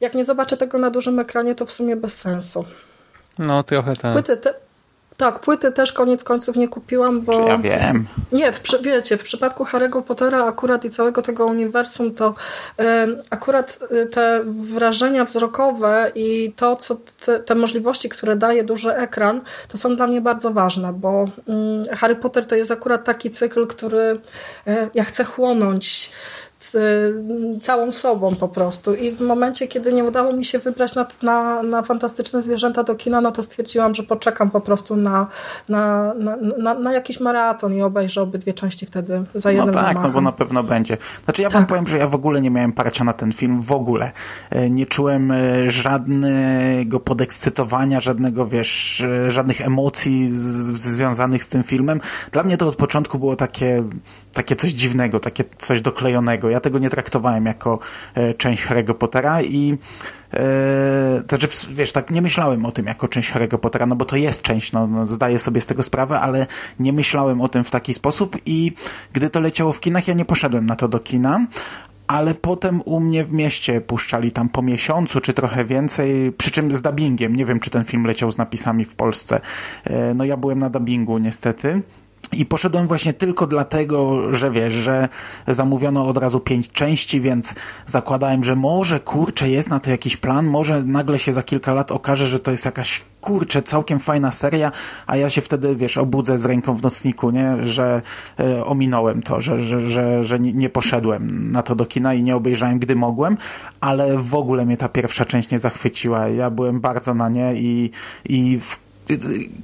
jak 0.00 0.14
nie 0.14 0.24
zobaczę 0.24 0.56
tego 0.56 0.78
na 0.78 0.90
dużym 0.90 1.18
ekranie, 1.18 1.54
to 1.54 1.66
w 1.66 1.72
sumie 1.72 1.96
bez 1.96 2.18
sensu. 2.18 2.64
No 3.38 3.62
trochę 3.62 3.96
tak. 3.96 4.12
Płyty 4.12 4.36
te, 4.36 4.54
tak, 5.16 5.40
płyty 5.40 5.72
też 5.72 5.92
koniec 5.92 6.24
końców 6.24 6.56
nie 6.56 6.68
kupiłam, 6.68 7.20
bo... 7.20 7.32
Czy 7.32 7.40
ja 7.40 7.58
wiem? 7.58 8.06
Nie, 8.32 8.52
w, 8.52 8.60
wiecie, 8.82 9.16
w 9.16 9.22
przypadku 9.22 9.64
Harry'ego 9.64 10.02
Pottera 10.02 10.44
akurat 10.44 10.84
i 10.84 10.90
całego 10.90 11.22
tego 11.22 11.46
uniwersum, 11.46 12.14
to 12.14 12.34
em, 12.76 13.22
akurat 13.30 13.78
y, 13.92 14.06
te 14.06 14.40
wrażenia 14.44 15.24
wzrokowe 15.24 16.12
i 16.14 16.52
to, 16.56 16.76
co 16.76 16.96
te, 17.26 17.40
te 17.40 17.54
możliwości, 17.54 18.08
które 18.08 18.36
daje 18.36 18.64
duży 18.64 18.94
ekran, 18.94 19.40
to 19.68 19.76
są 19.76 19.96
dla 19.96 20.06
mnie 20.06 20.20
bardzo 20.20 20.50
ważne, 20.50 20.92
bo 20.92 21.24
mm, 21.48 21.84
Harry 21.92 22.16
Potter 22.16 22.46
to 22.46 22.56
jest 22.56 22.70
akurat 22.70 23.04
taki 23.04 23.30
cykl, 23.30 23.66
który 23.66 24.18
e, 24.66 24.90
ja 24.94 25.04
chcę 25.04 25.24
chłonąć 25.24 26.10
z, 26.70 27.62
całą 27.62 27.92
sobą 27.92 28.34
po 28.36 28.48
prostu. 28.48 28.94
I 28.94 29.10
w 29.12 29.20
momencie, 29.20 29.68
kiedy 29.68 29.92
nie 29.92 30.04
udało 30.04 30.32
mi 30.32 30.44
się 30.44 30.58
wybrać 30.58 30.94
na, 30.94 31.06
na, 31.22 31.62
na 31.62 31.82
fantastyczne 31.82 32.42
zwierzęta 32.42 32.82
do 32.82 32.94
kina, 32.94 33.20
no 33.20 33.32
to 33.32 33.42
stwierdziłam, 33.42 33.94
że 33.94 34.02
poczekam 34.02 34.50
po 34.50 34.60
prostu 34.60 34.96
na, 34.96 35.26
na, 35.68 36.14
na, 36.14 36.36
na, 36.58 36.74
na 36.74 36.92
jakiś 36.92 37.20
maraton 37.20 37.74
i 37.74 37.82
obejrzę 37.82 38.22
obydwie 38.22 38.54
części 38.54 38.86
wtedy 38.86 39.22
za 39.34 39.48
No 39.48 39.56
jednym 39.56 39.74
tak, 39.74 39.82
zamachem. 39.82 40.02
no 40.02 40.08
bo 40.08 40.20
na 40.20 40.32
pewno 40.32 40.62
będzie. 40.62 40.96
Znaczy 41.24 41.42
ja 41.42 41.50
wam 41.50 41.62
Tak. 41.62 41.68
powiem, 41.68 41.86
że 41.86 41.98
ja 41.98 42.08
w 42.08 42.14
ogóle 42.14 42.40
nie 42.40 42.50
miałem 42.50 42.72
parcia 42.72 43.04
na 43.04 43.12
ten 43.12 43.32
film, 43.32 43.60
w 43.60 43.72
ogóle. 43.72 44.10
E, 44.50 44.70
Nie 44.70 44.86
czułem 44.86 45.30
e, 45.30 45.70
żadnego 45.70 47.00
podekscytowania, 47.00 48.00
żadnego, 48.00 48.46
wiesz, 48.46 49.00
e, 49.00 49.32
żadnych 49.32 49.60
emocji 49.60 50.28
z, 50.28 50.36
związanych 50.80 51.44
z 51.44 51.48
tym 51.48 51.62
filmem. 51.64 52.00
Dla 52.32 52.42
mnie 52.42 52.56
to 52.56 52.68
od 52.68 52.76
początku 52.76 53.18
było 53.18 53.36
takie, 53.36 53.82
takie 54.36 54.56
coś 54.56 54.70
dziwnego, 54.70 55.20
takie 55.20 55.44
coś 55.58 55.80
doklejonego. 55.80 56.50
Ja 56.50 56.60
tego 56.60 56.78
nie 56.78 56.90
traktowałem 56.90 57.46
jako 57.46 57.78
e, 58.14 58.34
część 58.34 58.66
Harry'ego 58.66 58.94
Pottera 58.94 59.42
i 59.42 59.78
to 61.26 61.36
znaczy, 61.36 61.48
wiesz, 61.70 61.92
tak 61.92 62.10
nie 62.10 62.22
myślałem 62.22 62.66
o 62.66 62.72
tym 62.72 62.86
jako 62.86 63.08
część 63.08 63.32
Harry'ego 63.32 63.58
Pottera, 63.58 63.86
no 63.86 63.96
bo 63.96 64.04
to 64.04 64.16
jest 64.16 64.42
część, 64.42 64.72
no, 64.72 64.86
no 64.86 65.06
zdaję 65.06 65.38
sobie 65.38 65.60
z 65.60 65.66
tego 65.66 65.82
sprawę, 65.82 66.20
ale 66.20 66.46
nie 66.80 66.92
myślałem 66.92 67.40
o 67.40 67.48
tym 67.48 67.64
w 67.64 67.70
taki 67.70 67.94
sposób 67.94 68.36
i 68.46 68.72
gdy 69.12 69.30
to 69.30 69.40
leciało 69.40 69.72
w 69.72 69.80
kinach, 69.80 70.08
ja 70.08 70.14
nie 70.14 70.24
poszedłem 70.24 70.66
na 70.66 70.76
to 70.76 70.88
do 70.88 70.98
kina, 70.98 71.46
ale 72.06 72.34
potem 72.34 72.80
u 72.84 73.00
mnie 73.00 73.24
w 73.24 73.32
mieście 73.32 73.80
puszczali 73.80 74.32
tam 74.32 74.48
po 74.48 74.62
miesiącu, 74.62 75.20
czy 75.20 75.34
trochę 75.34 75.64
więcej, 75.64 76.32
przy 76.32 76.50
czym 76.50 76.74
z 76.74 76.82
dubbingiem. 76.82 77.36
Nie 77.36 77.44
wiem, 77.46 77.60
czy 77.60 77.70
ten 77.70 77.84
film 77.84 78.04
leciał 78.04 78.30
z 78.30 78.38
napisami 78.38 78.84
w 78.84 78.94
Polsce. 78.94 79.40
Eee, 79.86 80.14
no 80.14 80.24
ja 80.24 80.36
byłem 80.36 80.58
na 80.58 80.70
dubbingu 80.70 81.18
niestety. 81.18 81.82
I 82.32 82.46
poszedłem 82.46 82.88
właśnie 82.88 83.12
tylko 83.12 83.46
dlatego, 83.46 84.32
że 84.34 84.50
wiesz, 84.50 84.72
że 84.72 85.08
zamówiono 85.46 86.08
od 86.08 86.16
razu 86.18 86.40
pięć 86.40 86.68
części, 86.68 87.20
więc 87.20 87.54
zakładałem, 87.86 88.44
że 88.44 88.56
może 88.56 89.00
kurczę 89.00 89.48
jest 89.48 89.70
na 89.70 89.80
to 89.80 89.90
jakiś 89.90 90.16
plan, 90.16 90.46
może 90.46 90.82
nagle 90.82 91.18
się 91.18 91.32
za 91.32 91.42
kilka 91.42 91.74
lat 91.74 91.92
okaże, 91.92 92.26
że 92.26 92.40
to 92.40 92.50
jest 92.50 92.64
jakaś 92.64 93.02
kurczę 93.20 93.62
całkiem 93.62 93.98
fajna 93.98 94.30
seria, 94.30 94.72
a 95.06 95.16
ja 95.16 95.30
się 95.30 95.40
wtedy 95.40 95.76
wiesz, 95.76 95.98
obudzę 95.98 96.38
z 96.38 96.44
ręką 96.44 96.74
w 96.74 96.82
nocniku, 96.82 97.30
nie, 97.30 97.66
że 97.66 98.02
e, 98.40 98.64
ominąłem 98.64 99.22
to, 99.22 99.40
że, 99.40 99.60
że, 99.60 99.80
że, 99.80 100.24
że 100.24 100.38
nie 100.38 100.68
poszedłem 100.68 101.52
na 101.52 101.62
to 101.62 101.74
do 101.74 101.86
kina 101.86 102.14
i 102.14 102.22
nie 102.22 102.36
obejrzałem, 102.36 102.78
gdy 102.78 102.96
mogłem, 102.96 103.36
ale 103.80 104.18
w 104.18 104.34
ogóle 104.34 104.66
mnie 104.66 104.76
ta 104.76 104.88
pierwsza 104.88 105.24
część 105.24 105.50
nie 105.50 105.58
zachwyciła. 105.58 106.28
Ja 106.28 106.50
byłem 106.50 106.80
bardzo 106.80 107.14
na 107.14 107.28
nie 107.28 107.54
i, 107.54 107.90
i 108.24 108.60
w 108.60 108.85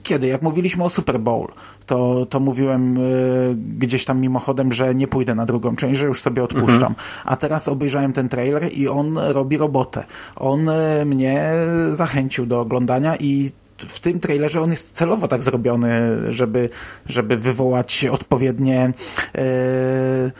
kiedy, 0.02 0.26
jak 0.26 0.42
mówiliśmy 0.42 0.84
o 0.84 0.88
Super 0.88 1.20
Bowl, 1.20 1.48
to, 1.86 2.26
to 2.26 2.40
mówiłem 2.40 2.96
y, 2.96 3.56
gdzieś 3.78 4.04
tam 4.04 4.20
mimochodem, 4.20 4.72
że 4.72 4.94
nie 4.94 5.08
pójdę 5.08 5.34
na 5.34 5.46
drugą 5.46 5.76
część, 5.76 6.00
że 6.00 6.06
już 6.06 6.20
sobie 6.20 6.44
odpuszczam. 6.44 6.94
A 7.24 7.36
teraz 7.36 7.68
obejrzałem 7.68 8.12
ten 8.12 8.28
trailer 8.28 8.72
i 8.72 8.88
on 8.88 9.18
robi 9.18 9.56
robotę. 9.56 10.04
On 10.36 10.68
y, 10.68 11.04
mnie 11.04 11.52
zachęcił 11.90 12.46
do 12.46 12.60
oglądania 12.60 13.16
i 13.16 13.52
w 13.78 14.00
tym 14.00 14.20
trailerze 14.20 14.62
on 14.62 14.70
jest 14.70 14.92
celowo 14.92 15.28
tak 15.28 15.42
zrobiony, 15.42 15.90
żeby, 16.32 16.68
żeby 17.06 17.36
wywołać 17.36 18.04
odpowiednie 18.04 18.92
y, 19.36 20.32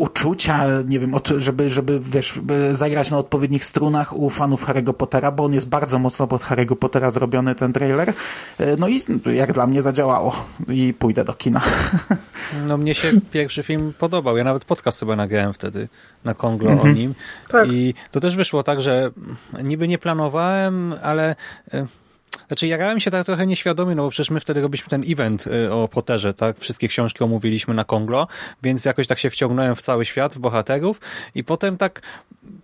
uczucia, 0.00 0.64
nie 0.88 1.00
wiem, 1.00 1.14
od, 1.14 1.28
żeby, 1.28 1.70
żeby, 1.70 2.00
wiesz, 2.00 2.40
zagrać 2.72 3.10
na 3.10 3.18
odpowiednich 3.18 3.64
strunach 3.64 4.16
u 4.16 4.30
fanów 4.30 4.66
Harry'ego 4.68 4.92
Pottera, 4.92 5.30
bo 5.30 5.44
on 5.44 5.54
jest 5.54 5.68
bardzo 5.68 5.98
mocno 5.98 6.26
pod 6.26 6.42
Harry'ego 6.42 6.76
Pottera 6.76 7.10
zrobiony 7.10 7.54
ten 7.54 7.72
trailer. 7.72 8.12
E, 8.58 8.76
No 8.76 8.88
i 8.88 9.02
jak 9.32 9.52
dla 9.52 9.66
mnie 9.66 9.82
zadziałało 9.82 10.46
i 10.68 10.94
pójdę 10.98 11.24
do 11.24 11.34
kina. 11.34 11.60
No 12.66 12.76
mnie 12.76 12.94
się 12.94 13.20
pierwszy 13.30 13.62
film 13.62 13.92
podobał. 13.98 14.36
Ja 14.36 14.44
nawet 14.44 14.64
podcast 14.64 14.98
sobie 14.98 15.16
nagrałem 15.16 15.52
wtedy 15.52 15.88
na 16.24 16.34
Konglo 16.34 16.82
o 16.82 16.88
nim. 16.88 17.14
Tak. 17.48 17.68
I 17.72 17.94
to 18.10 18.20
też 18.20 18.36
wyszło 18.36 18.62
tak, 18.62 18.82
że 18.82 19.10
niby 19.62 19.88
nie 19.88 19.98
planowałem, 19.98 20.94
ale 21.02 21.36
e, 21.74 21.86
znaczy 22.46 22.66
jarałem 22.66 23.00
się 23.00 23.10
tak 23.10 23.26
trochę 23.26 23.46
nieświadomie, 23.46 23.94
no 23.94 24.02
bo 24.02 24.10
przecież 24.10 24.30
my 24.30 24.40
wtedy 24.40 24.60
robiliśmy 24.60 24.88
ten 24.88 25.02
event 25.06 25.44
e, 25.46 25.72
o 25.72 25.88
Potterze, 25.88 26.34
tak? 26.34 26.58
Wszystkie 26.58 26.88
książki 26.88 27.24
omówiliśmy 27.24 27.74
na 27.74 27.84
Konglo, 27.84 28.26
więc 28.62 28.84
jakoś 28.84 29.06
tak 29.06 29.18
się 29.18 29.30
wciągnąłem 29.30 29.74
w 29.74 29.82
cały 29.82 30.04
świat, 30.04 30.34
w 30.34 30.38
bohaterów. 30.38 31.00
I 31.34 31.44
potem 31.44 31.76
tak 31.76 32.02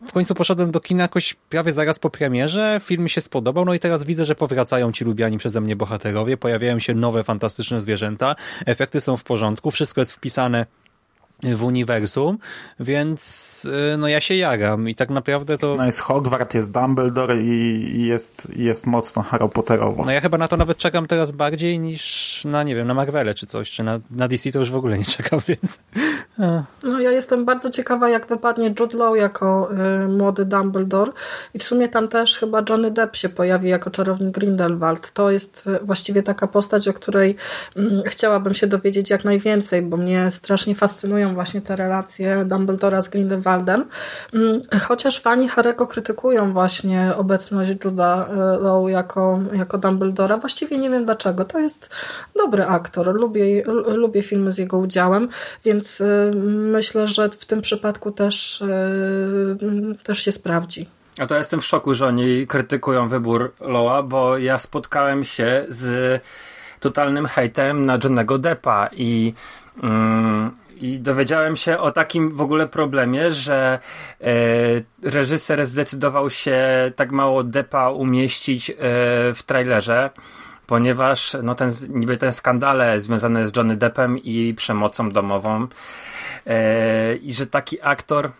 w 0.06 0.12
końcu 0.12 0.35
poszedłem 0.35 0.70
do 0.70 0.80
kina 0.80 1.02
jakoś 1.02 1.35
prawie 1.35 1.73
zaraz 1.73 1.99
po 1.99 2.11
premierze, 2.11 2.80
film 2.82 3.02
mi 3.02 3.11
się 3.11 3.20
spodobał, 3.20 3.64
no 3.64 3.75
i 3.75 3.78
teraz 3.78 4.04
widzę, 4.04 4.25
że 4.25 4.35
powracają 4.35 4.92
ci 4.92 5.04
lubiani 5.04 5.38
przeze 5.38 5.61
mnie 5.61 5.76
bohaterowie, 5.76 6.37
pojawiają 6.37 6.78
się 6.78 6.94
nowe, 6.94 7.25
fantastyczne 7.25 7.80
zwierzęta, 7.80 8.37
efekty 8.66 9.00
są 9.00 9.16
w 9.16 9.25
porządku, 9.25 9.70
wszystko 9.70 10.00
jest 10.00 10.12
wpisane 10.12 10.66
w 11.43 11.64
uniwersum, 11.64 12.38
więc 12.81 13.64
y, 13.95 13.97
no 13.99 14.09
ja 14.09 14.21
się 14.21 14.35
jaram 14.35 14.88
i 14.88 14.95
tak 14.95 15.11
naprawdę 15.11 15.59
to 15.59 15.75
No 15.78 15.87
jest 15.87 16.00
Hogwart, 16.00 16.55
jest 16.55 16.71
Dumbledore 16.71 17.43
i, 17.43 18.07
jest, 18.07 18.57
jest 18.57 18.87
mocno 18.87 19.23
Harry 19.23 19.49
Potterowo. 19.49 20.05
no 20.05 20.12
ja 20.12 20.21
chyba 20.21 20.38
na 20.38 20.49
to 20.49 20.57
nawet 20.57 20.78
czekam 20.78 21.07
teraz 21.07 21.31
bardziej 21.31 21.78
niż 21.78 22.43
na, 22.45 22.62
nie 22.62 22.75
wiem, 22.75 22.87
na 22.87 22.95
Marvele 22.95 23.35
czy 23.35 23.47
coś, 23.47 23.71
czy 23.71 23.83
na, 23.83 24.00
na 24.11 24.28
DC 24.28 24.52
to 24.52 24.59
już 24.59 24.71
w 24.71 24.76
ogóle 24.76 24.99
nie 24.99 25.05
czekam, 25.05 25.40
więc 25.49 25.78
No, 26.83 27.00
ja 27.00 27.11
jestem 27.11 27.45
bardzo 27.45 27.71
ciekawa, 27.71 28.09
jak 28.09 28.26
wypadnie 28.26 28.75
Jude 28.81 28.97
Law 28.99 29.16
jako 29.16 29.71
y, 30.05 30.09
młody 30.09 30.45
Dumbledore 30.45 31.12
i 31.55 31.59
w 31.59 31.62
sumie 31.62 31.88
tam 31.88 32.09
też 32.09 32.38
chyba 32.38 32.62
Johnny 32.69 32.90
Depp 32.90 33.16
się 33.16 33.28
pojawi 33.28 33.69
jako 33.69 33.90
czarownik 33.90 34.35
Grindelwald. 34.35 35.11
To 35.12 35.31
jest 35.31 35.66
y, 35.66 35.78
właściwie 35.83 36.23
taka 36.23 36.47
postać, 36.47 36.88
o 36.88 36.93
której 36.93 37.37
mm, 37.76 38.02
chciałabym 38.07 38.55
się 38.55 38.66
dowiedzieć 38.66 39.11
jak 39.11 39.25
najwięcej, 39.25 39.83
bo 39.83 39.97
mnie 39.97 40.31
strasznie 40.31 40.75
fascynują 40.75 41.25
właśnie 41.35 41.61
te 41.61 41.76
relacje 41.76 42.45
Dumbledora 42.45 43.02
z 43.02 43.09
Grindelwaldem. 43.09 43.85
Mm, 44.35 44.61
Chociaż 44.88 45.21
fani 45.21 45.49
Harry'ego 45.49 45.87
krytykują 45.87 46.52
właśnie 46.52 47.12
obecność 47.16 47.73
Juda 47.85 48.28
y, 48.28 48.62
Law 48.62 48.88
jako, 48.88 49.40
jako 49.52 49.78
Dumbledora. 49.78 50.38
Właściwie 50.38 50.78
nie 50.78 50.90
wiem 50.90 51.04
dlaczego. 51.04 51.45
To 51.45 51.59
jest 51.59 51.90
dobry 52.37 52.64
aktor. 52.64 53.21
Lubię, 53.21 53.62
lubię 53.87 54.23
filmy 54.23 54.52
z 54.52 54.59
jego 54.59 54.78
udziałem, 54.78 55.28
więc 55.64 56.00
y, 56.00 56.30
myślę, 56.47 57.09
że 57.09 57.28
w 57.30 57.45
tym 57.45 57.61
przypadku 57.61 58.12
też, 58.12 58.61
y, 58.61 59.97
też 60.02 60.18
się 60.18 60.33
sprawdzi. 60.33 60.87
A 61.18 61.26
to 61.26 61.35
ja 61.35 61.38
jestem 61.38 61.61
w 61.61 61.64
szoku, 61.64 61.95
że 61.95 62.06
oni 62.06 62.47
krytykują 62.47 63.09
wybór 63.09 63.52
Loa, 63.61 64.02
bo 64.02 64.38
ja 64.38 64.59
spotkałem 64.59 65.25
się 65.25 65.66
z 65.68 66.23
totalnym 66.80 67.26
hejtem 67.26 67.87
na 67.87 67.99
Johnnego 68.04 68.38
Deppa 68.38 68.88
i 68.92 69.35
mm, 69.83 70.50
I 70.80 71.00
dowiedziałem 71.00 71.56
się 71.56 71.78
o 71.78 71.92
takim 71.92 72.30
w 72.30 72.40
ogóle 72.40 72.66
problemie, 72.66 73.30
że 73.30 73.78
e, 74.21 74.26
reżyser 75.02 75.66
zdecydował 75.66 76.30
się 76.30 76.59
tak 76.97 77.12
mało 77.12 77.45
depa 77.45 77.90
umieścić 77.90 78.71
e, 78.71 78.75
w 79.35 79.42
trailerze, 79.47 80.11
ponieważ 80.66 81.37
no 81.42 81.54
ten, 81.54 81.73
niby 81.88 82.16
ten 82.16 82.33
skandale 82.33 83.00
związane 83.00 83.47
z 83.47 83.56
Johnny 83.56 83.76
Deppem 83.76 84.18
i 84.18 84.54
przemocą 84.54 85.11
domową 85.11 85.66
e, 86.47 87.14
i 87.14 87.33
że 87.33 87.47
taki 87.47 87.83
aktor 87.83 88.30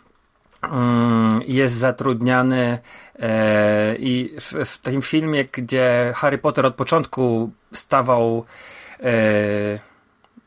mm, 0.63 1.41
jest 1.47 1.75
zatrudniany 1.75 2.79
e, 3.19 3.97
i 3.99 4.37
w, 4.41 4.53
w 4.53 4.79
tym 4.79 5.03
filmie, 5.03 5.45
gdzie 5.45 6.13
Harry 6.17 6.39
Potter 6.39 6.67
od 6.67 6.75
początku 6.75 7.51
stawał 7.73 8.45
e, 9.01 9.96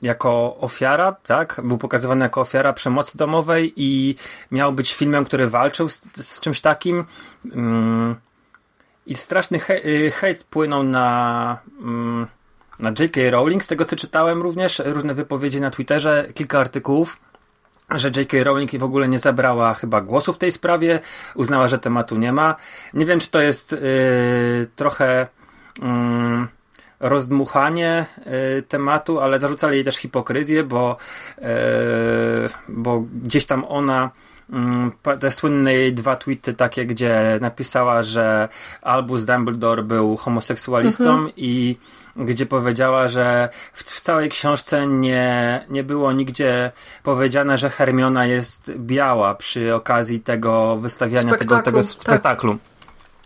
jako 0.02 0.58
ofiara, 0.60 1.12
tak? 1.12 1.62
Był 1.64 1.78
pokazywany 1.78 2.26
jako 2.26 2.42
ofiara 2.42 2.74
przemocy 2.74 3.18
domowej 3.18 3.74
i 3.76 4.16
miał 4.52 4.74
być 4.74 4.94
filmem, 4.94 5.26
który 5.26 5.48
walczył 5.48 5.90
z, 5.90 6.02
z 6.16 6.40
czymś 6.40 6.62
takim. 6.62 7.06
Mm, 7.54 8.16
I 9.06 9.16
straszny 9.16 9.60
he, 9.60 9.86
y, 9.86 10.12
hejt 10.12 10.44
płynął 10.44 10.84
na, 10.84 11.58
mm, 11.82 12.28
na 12.80 12.90
J.K. 12.90 13.22
Rowling, 13.32 13.64
z 13.64 13.68
tego 13.68 13.86
co 13.86 13.96
czytałem 13.96 14.42
również, 14.42 14.82
różne 14.86 15.14
wypowiedzi 15.14 15.62
na 15.62 15.72
Twitterze, 15.72 16.28
kilka 16.34 16.60
artykułów 16.60 17.18
że 17.92 18.12
J.K. 18.16 18.44
Rowling 18.44 18.72
w 18.78 18.84
ogóle 18.84 19.08
nie 19.08 19.20
zabrała 19.20 19.74
chyba 19.74 20.02
głosu 20.02 20.34
w 20.34 20.38
tej 20.38 20.52
sprawie, 20.52 21.00
uznała, 21.36 21.68
że 21.68 21.80
tematu 21.80 22.18
nie 22.18 22.34
ma. 22.34 22.56
Nie 22.94 23.06
wiem, 23.06 23.20
czy 23.20 23.30
to 23.30 23.42
jest 23.42 23.72
yy, 23.72 24.68
trochę 24.76 25.28
yy, 25.82 26.48
rozdmuchanie 27.00 28.06
y, 28.58 28.62
tematu, 28.62 29.20
ale 29.20 29.40
zarzucali 29.40 29.76
jej 29.76 29.86
też 29.86 29.96
hipokryzję, 29.96 30.64
bo, 30.64 30.98
y, 31.38 31.44
bo 32.68 33.04
gdzieś 33.24 33.46
tam 33.46 33.66
ona 33.68 34.12
mm, 34.50 34.92
te 35.20 35.32
słynne 35.32 35.74
jej 35.74 35.94
dwa 35.94 36.16
tweety 36.16 36.54
takie, 36.54 36.86
gdzie 36.86 37.38
napisała, 37.42 38.04
że 38.04 38.50
Albus 38.82 39.26
Dumbledore 39.26 39.84
był 39.84 40.18
homoseksualistą 40.18 41.10
mhm. 41.10 41.32
i 41.38 41.78
gdzie 42.16 42.46
powiedziała, 42.46 43.08
że 43.08 43.50
w, 43.74 43.84
w, 43.84 44.02
całej 44.02 44.30
książce 44.30 44.88
nie, 44.88 45.66
nie 45.70 45.84
było 45.84 46.12
nigdzie 46.12 46.72
powiedziane, 47.04 47.58
że 47.58 47.70
Hermiona 47.70 48.26
jest 48.26 48.72
biała 48.78 49.36
przy 49.36 49.76
okazji 49.76 50.20
tego 50.20 50.78
wystawiania 50.78 51.28
spektaklu, 51.28 51.48
tego, 51.48 51.64
tego 51.64 51.78
tak. 51.78 51.88
spektaklu. 51.88 52.58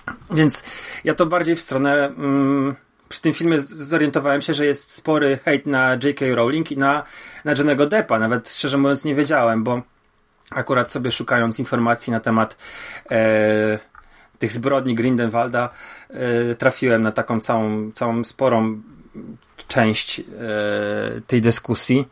Tak. 0.06 0.16
Więc 0.32 0.64
ja 1.04 1.16
to 1.16 1.26
bardziej 1.26 1.56
w 1.56 1.62
stronę 1.62 2.06
mm, 2.06 2.76
przy 3.14 3.22
tym 3.22 3.34
filmie 3.34 3.62
zorientowałem 3.62 4.42
się, 4.42 4.54
że 4.54 4.66
jest 4.66 4.92
spory 4.92 5.40
hejt 5.46 5.66
na 5.66 5.94
J.K. 6.04 6.26
Rowling 6.36 6.72
i 6.72 6.78
na, 6.78 7.04
na 7.46 7.54
Jennego 7.54 7.86
Deppa. 7.86 8.20
Nawet 8.20 8.50
szczerze 8.50 8.78
mówiąc 8.78 9.06
nie 9.06 9.16
wiedziałem, 9.16 9.64
bo 9.64 9.82
akurat 10.52 10.92
sobie 10.92 11.12
szukając 11.12 11.60
informacji 11.60 12.12
na 12.12 12.20
temat 12.20 12.58
e, 13.12 13.80
tych 14.40 14.52
zbrodni 14.52 14.96
Grindelwalda 14.96 15.70
e, 16.10 16.56
trafiłem 16.56 17.02
na 17.02 17.12
taką 17.12 17.40
całą, 17.40 17.92
całą 17.92 18.24
sporą 18.24 18.82
część 19.68 20.20
e, 20.20 20.24
tej 21.28 21.42
dyskusji. 21.42 22.06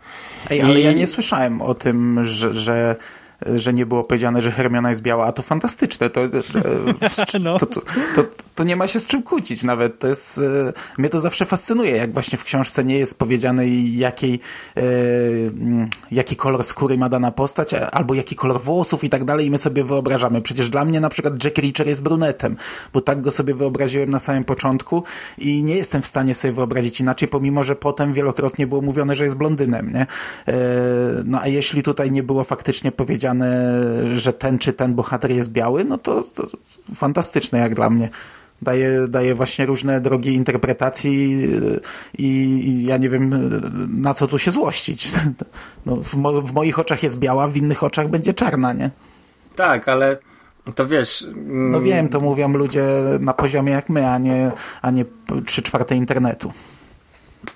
Ej, 0.50 0.62
ale 0.62 0.80
I... 0.80 0.84
ja 0.84 0.94
nie 0.94 1.08
słyszałem 1.08 1.62
o 1.62 1.74
tym, 1.74 2.24
że, 2.24 2.54
że 2.54 2.96
że 3.56 3.74
nie 3.74 3.86
było 3.86 4.04
powiedziane, 4.04 4.42
że 4.42 4.52
Hermiona 4.52 4.90
jest 4.90 5.02
biała, 5.02 5.26
a 5.26 5.32
to 5.32 5.42
fantastyczne. 5.42 6.10
To, 6.10 6.22
no. 7.40 7.60
to, 7.60 7.66
to, 7.66 7.82
to, 8.16 8.24
to, 8.62 8.66
nie 8.66 8.76
ma 8.76 8.88
się 8.88 9.00
z 9.00 9.08
czym 9.08 9.24
kłócić 9.24 9.64
nawet. 9.64 10.00
To 10.00 10.08
jest, 10.08 10.38
e, 10.38 10.74
mnie 10.98 11.10
to 11.10 11.20
zawsze 11.20 11.46
fascynuje, 11.46 11.92
jak 11.92 12.14
właśnie 12.14 12.38
w 12.38 12.44
książce 12.44 12.84
nie 12.84 12.98
jest 12.98 13.20
powiedziane 13.20 13.68
jakiej, 13.68 14.40
e, 14.78 14.82
mm, 14.82 15.90
jaki 16.12 16.36
kolor 16.36 16.64
skóry 16.64 16.98
ma 16.98 17.10
dana 17.10 17.32
postać, 17.32 17.74
albo 17.74 18.14
jaki 18.14 18.36
kolor 18.36 18.62
włosów 18.62 19.04
i 19.04 19.10
tak 19.10 19.26
dalej 19.26 19.48
i 19.48 19.52
my 19.52 19.58
sobie 19.58 19.84
wyobrażamy. 19.84 20.42
Przecież 20.42 20.70
dla 20.70 20.86
mnie 20.86 21.00
na 21.00 21.10
przykład 21.10 21.44
Jack 21.44 21.58
Reacher 21.58 21.88
jest 21.88 22.04
brunetem, 22.04 22.58
bo 22.94 23.02
tak 23.02 23.22
go 23.22 23.32
sobie 23.32 23.54
wyobraziłem 23.54 24.10
na 24.10 24.20
samym 24.20 24.44
początku 24.44 25.04
i 25.38 25.64
nie 25.64 25.76
jestem 25.76 26.02
w 26.02 26.08
stanie 26.08 26.36
sobie 26.36 26.54
wyobrazić 26.54 27.00
inaczej, 27.00 27.28
pomimo, 27.28 27.64
że 27.64 27.76
potem 27.76 28.14
wielokrotnie 28.14 28.68
było 28.68 28.82
mówione, 28.82 29.16
że 29.16 29.24
jest 29.24 29.38
blondynem, 29.38 29.94
nie? 29.94 30.02
E, 30.02 30.56
no 31.26 31.42
a 31.42 31.48
jeśli 31.48 31.84
tutaj 31.84 32.12
nie 32.12 32.24
było 32.24 32.44
faktycznie 32.44 32.92
powiedziane 32.92 33.72
że 34.16 34.34
ten 34.34 34.60
czy 34.60 34.74
ten 34.74 34.94
bohater 34.94 35.32
jest 35.32 35.52
biały, 35.52 35.86
no 35.86 35.98
to, 35.98 36.24
to 36.24 36.48
fantastyczne 36.96 37.60
jak 37.60 37.76
dla 37.76 37.90
mnie. 37.90 38.10
Daje, 38.62 39.08
daje 39.08 39.36
właśnie 39.36 39.66
różne 39.66 40.02
drogi 40.02 40.34
interpretacji 40.34 41.48
i, 42.18 42.28
i, 42.28 42.86
ja 42.86 42.98
nie 42.98 43.10
wiem, 43.10 43.32
na 44.02 44.14
co 44.14 44.28
tu 44.28 44.38
się 44.38 44.52
złościć. 44.52 45.12
No, 45.86 45.96
w, 45.96 46.14
mo 46.14 46.42
w 46.42 46.54
moich 46.54 46.80
oczach 46.80 47.04
jest 47.04 47.20
biała, 47.20 47.48
w 47.48 47.58
innych 47.58 47.84
oczach 47.84 48.10
będzie 48.10 48.34
czarna, 48.34 48.74
nie? 48.74 48.90
Tak, 49.56 49.90
ale 49.90 50.18
to 50.76 50.88
wiesz. 50.88 51.24
Mm... 51.24 51.72
No 51.72 51.82
wiem, 51.82 52.10
to 52.10 52.20
mówią 52.20 52.54
ludzie 52.54 52.84
na 53.20 53.34
poziomie 53.34 53.72
jak 53.72 53.90
my, 53.90 54.08
a 54.08 54.18
nie, 54.18 54.52
a 54.82 54.92
nie 54.92 55.06
trzy 55.46 55.62
czwarte 55.62 55.96
internetu. 55.96 56.52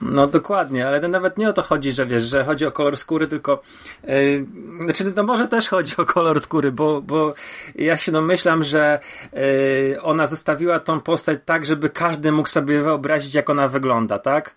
No 0.02 0.28
dokładnie, 0.28 0.88
ale 0.88 1.02
to 1.02 1.08
nawet 1.08 1.38
nie 1.38 1.50
o 1.50 1.54
to 1.54 1.62
chodzi, 1.62 1.92
że 1.92 2.06
wiesz, 2.06 2.24
że 2.24 2.46
chodzi 2.46 2.66
o 2.66 2.72
kolor 2.72 2.98
skóry, 2.98 3.28
tylko 3.28 3.62
yy, 4.04 4.46
znaczy 4.84 5.14
no 5.16 5.24
może 5.24 5.48
też 5.48 5.70
chodzi 5.70 5.98
o 5.98 6.06
kolor 6.06 6.40
skóry, 6.40 6.72
bo, 6.72 7.02
bo 7.02 7.34
ja 7.76 7.98
się 7.98 8.12
domyślam, 8.12 8.64
że 8.64 9.00
yy, 9.34 10.02
ona 10.02 10.28
zostawiła 10.28 10.80
tą 10.80 11.02
postać 11.02 11.40
tak, 11.46 11.66
żeby 11.66 11.90
każdy 11.90 12.32
mógł 12.32 12.50
sobie 12.50 12.82
wyobrazić, 12.82 13.34
jak 13.34 13.50
ona 13.50 13.68
wygląda, 13.68 14.20
tak? 14.20 14.56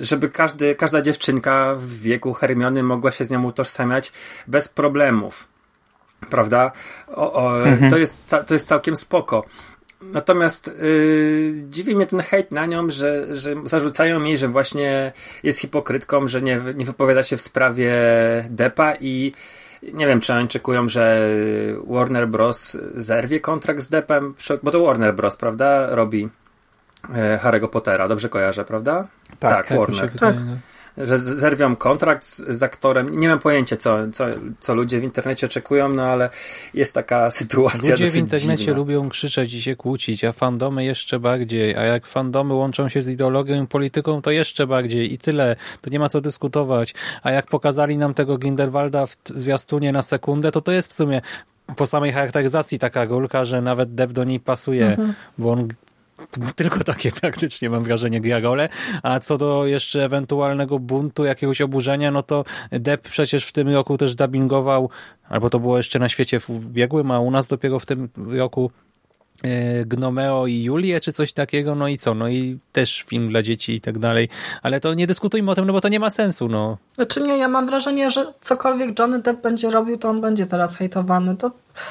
Żeby 0.00 0.28
każdy, 0.28 0.74
każda 0.74 1.02
dziewczynka 1.02 1.74
w 1.74 1.86
wieku 1.86 2.32
Hermiony 2.32 2.82
mogła 2.82 3.12
się 3.12 3.24
z 3.24 3.30
nią 3.30 3.44
utożsamiać 3.44 4.12
bez 4.46 4.68
problemów. 4.68 5.48
Prawda? 6.30 6.72
O, 7.08 7.32
o, 7.32 7.66
mhm. 7.66 7.90
to, 7.90 7.96
jest, 7.96 8.34
to 8.46 8.54
jest 8.54 8.68
całkiem 8.68 8.96
spoko. 8.96 9.44
Natomiast 10.12 10.66
yy, 10.66 11.52
dziwi 11.70 11.96
mnie 11.96 12.06
ten 12.06 12.20
hejt 12.20 12.50
na 12.50 12.66
nią, 12.66 12.90
że, 12.90 13.36
że 13.36 13.54
zarzucają 13.64 14.20
mi, 14.20 14.38
że 14.38 14.48
właśnie 14.48 15.12
jest 15.42 15.58
hipokrytką, 15.58 16.28
że 16.28 16.42
nie, 16.42 16.60
nie 16.74 16.84
wypowiada 16.84 17.22
się 17.22 17.36
w 17.36 17.40
sprawie 17.40 17.92
Depa 18.50 18.94
i 19.00 19.32
nie 19.92 20.06
wiem, 20.06 20.20
czy 20.20 20.34
oni 20.34 20.48
czekują, 20.48 20.88
że 20.88 21.28
Warner 21.86 22.28
Bros. 22.28 22.76
zerwie 22.94 23.40
kontrakt 23.40 23.80
z 23.80 23.88
Deppem, 23.88 24.34
bo 24.62 24.70
to 24.70 24.84
Warner 24.84 25.14
Bros., 25.14 25.36
prawda, 25.36 25.94
robi 25.94 26.28
e, 27.14 27.38
Harry'ego 27.42 27.68
Pottera, 27.68 28.08
dobrze 28.08 28.28
kojarzę, 28.28 28.64
prawda? 28.64 29.06
Tak, 29.38 29.68
tak 29.68 29.78
Warner. 29.78 30.10
Tak 30.18 30.36
że 30.98 31.18
zerwią 31.18 31.76
kontrakt 31.76 32.26
z, 32.26 32.36
z, 32.48 32.62
aktorem. 32.62 33.20
Nie 33.20 33.28
mam 33.28 33.38
pojęcia, 33.38 33.76
co, 33.76 33.98
co, 34.12 34.26
co 34.60 34.74
ludzie 34.74 35.00
w 35.00 35.04
internecie 35.04 35.46
oczekują, 35.46 35.88
no 35.88 36.02
ale 36.02 36.30
jest 36.74 36.94
taka 36.94 37.30
sytuacja. 37.40 37.90
Ludzie 37.90 38.06
w 38.06 38.16
internecie 38.16 38.56
dziwna. 38.56 38.76
lubią 38.76 39.08
krzyczeć 39.08 39.54
i 39.54 39.62
się 39.62 39.76
kłócić, 39.76 40.24
a 40.24 40.32
fandomy 40.32 40.84
jeszcze 40.84 41.20
bardziej. 41.20 41.76
A 41.76 41.82
jak 41.82 42.06
fandomy 42.06 42.54
łączą 42.54 42.88
się 42.88 43.02
z 43.02 43.08
ideologią 43.08 43.64
i 43.64 43.66
polityką, 43.66 44.22
to 44.22 44.30
jeszcze 44.30 44.66
bardziej. 44.66 45.12
I 45.12 45.18
tyle. 45.18 45.56
To 45.80 45.90
nie 45.90 45.98
ma 45.98 46.08
co 46.08 46.20
dyskutować. 46.20 46.94
A 47.22 47.30
jak 47.30 47.46
pokazali 47.46 47.98
nam 47.98 48.14
tego 48.14 48.38
Grindelwalda 48.38 49.06
w 49.06 49.16
zwiastunie 49.36 49.92
na 49.92 50.02
sekundę, 50.02 50.52
to 50.52 50.60
to 50.60 50.72
jest 50.72 50.90
w 50.90 50.92
sumie 50.92 51.20
po 51.76 51.86
samej 51.86 52.12
charakteryzacji 52.12 52.78
taka 52.78 53.06
gulka, 53.06 53.44
że 53.44 53.62
nawet 53.62 53.94
Dev 53.94 54.12
do 54.12 54.24
niej 54.24 54.40
pasuje, 54.40 54.86
mhm. 54.86 55.14
bo 55.38 55.52
on 55.52 55.68
tylko 56.56 56.84
takie 56.84 57.12
praktycznie 57.20 57.70
mam 57.70 57.84
wrażenie 57.84 58.20
gra 58.20 58.40
a 59.02 59.20
co 59.20 59.38
do 59.38 59.66
jeszcze 59.66 60.04
ewentualnego 60.04 60.78
buntu, 60.78 61.24
jakiegoś 61.24 61.60
oburzenia, 61.60 62.10
no 62.10 62.22
to 62.22 62.44
Depp 62.70 63.10
przecież 63.10 63.46
w 63.46 63.52
tym 63.52 63.68
roku 63.68 63.98
też 63.98 64.14
dubbingował, 64.14 64.90
albo 65.28 65.50
to 65.50 65.60
było 65.60 65.76
jeszcze 65.76 65.98
na 65.98 66.08
świecie 66.08 66.40
w 66.40 66.50
ubiegłym, 66.50 67.10
a 67.10 67.20
u 67.20 67.30
nas 67.30 67.48
dopiero 67.48 67.78
w 67.78 67.86
tym 67.86 68.08
roku 68.16 68.70
Gnomeo 69.86 70.46
i 70.46 70.62
Julię, 70.62 71.00
czy 71.00 71.12
coś 71.12 71.32
takiego, 71.32 71.74
no 71.74 71.88
i 71.88 71.98
co, 71.98 72.14
no 72.14 72.28
i 72.28 72.58
też 72.72 73.04
film 73.08 73.28
dla 73.28 73.42
dzieci 73.42 73.74
i 73.74 73.80
tak 73.80 73.98
dalej, 73.98 74.28
ale 74.62 74.80
to 74.80 74.94
nie 74.94 75.06
dyskutujmy 75.06 75.50
o 75.50 75.54
tym, 75.54 75.66
no 75.66 75.72
bo 75.72 75.80
to 75.80 75.88
nie 75.88 76.00
ma 76.00 76.10
sensu, 76.10 76.48
no. 76.48 76.78
Znaczy 76.94 77.20
nie, 77.20 77.38
ja 77.38 77.48
mam 77.48 77.66
wrażenie, 77.66 78.10
że 78.10 78.32
cokolwiek 78.40 78.98
Johnny 78.98 79.22
Depp 79.22 79.42
będzie 79.42 79.70
robił, 79.70 79.98
to 79.98 80.08
on 80.08 80.20
będzie 80.20 80.46
teraz 80.46 80.76
hejtowany, 80.76 81.36
to 81.36 81.50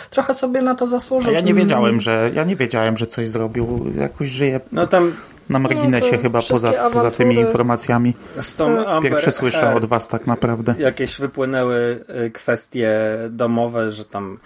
trochę 0.10 0.34
sobie 0.34 0.62
na 0.62 0.76
to 0.76 0.88
zasłużył. 0.88 1.32
A 1.32 1.34
ja 1.34 1.42
nie 1.42 1.54
wiedziałem, 1.54 2.02
że 2.02 2.32
ja 2.36 2.44
nie 2.44 2.56
wiedziałem, 2.56 2.98
że 2.98 3.08
coś 3.08 3.30
zrobił, 3.30 3.92
jakoś 3.98 4.30
żyje 4.30 4.60
no 4.72 4.88
tam 4.88 5.14
na 5.50 5.60
marginesie 5.60 6.12
no 6.12 6.22
chyba 6.22 6.40
poza, 6.50 6.90
poza 6.94 7.12
tymi 7.12 7.36
informacjami. 7.36 8.14
Z 8.40 8.56
tą 8.56 8.86
Amber 8.88 9.12
Pierwsze 9.12 9.32
słyszę 9.32 9.76
od 9.76 9.86
was 9.86 10.08
tak 10.08 10.28
naprawdę. 10.28 10.76
Jakieś 10.78 11.20
wypłynęły 11.20 12.06
y, 12.26 12.32
kwestie 12.32 13.00
domowe, 13.30 13.92
że 13.92 14.06
tam 14.06 14.38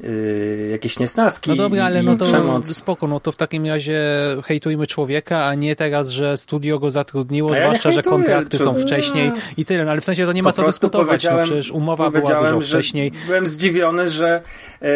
yy, 0.00 0.68
jakieś 0.70 0.98
niesnaski. 0.98 1.50
No 1.50 1.56
dobra, 1.56 1.84
ale 1.84 2.02
no 2.02 2.16
to 2.16 2.24
przemoc. 2.24 2.76
spoko, 2.76 3.06
no 3.06 3.20
to 3.20 3.32
w 3.32 3.36
takim 3.36 3.66
razie 3.66 4.00
hejtujmy 4.44 4.86
człowieka, 4.86 5.44
a 5.44 5.54
nie 5.54 5.76
teraz, 5.76 6.08
że 6.08 6.38
studio 6.38 6.78
go 6.78 6.90
zatrudniło, 6.90 7.54
ja 7.54 7.60
zwłaszcza, 7.60 7.92
że 7.92 8.02
kontrakty 8.02 8.58
są 8.58 8.74
wcześniej 8.74 9.32
i 9.56 9.64
tyle, 9.64 9.84
no 9.84 9.90
ale 9.90 10.00
w 10.00 10.04
sensie 10.04 10.26
to 10.26 10.32
nie 10.32 10.42
ma 10.42 10.50
po 10.50 10.56
co 10.56 10.66
dyskutować, 10.66 11.24
no 11.24 11.42
przecież 11.42 11.70
umowa 11.70 12.10
była 12.10 12.40
dużo 12.40 12.60
wcześniej. 12.60 13.12
Byłem 13.26 13.46
zdziwiony, 13.46 14.08
że 14.08 14.42
yy, 14.80 14.88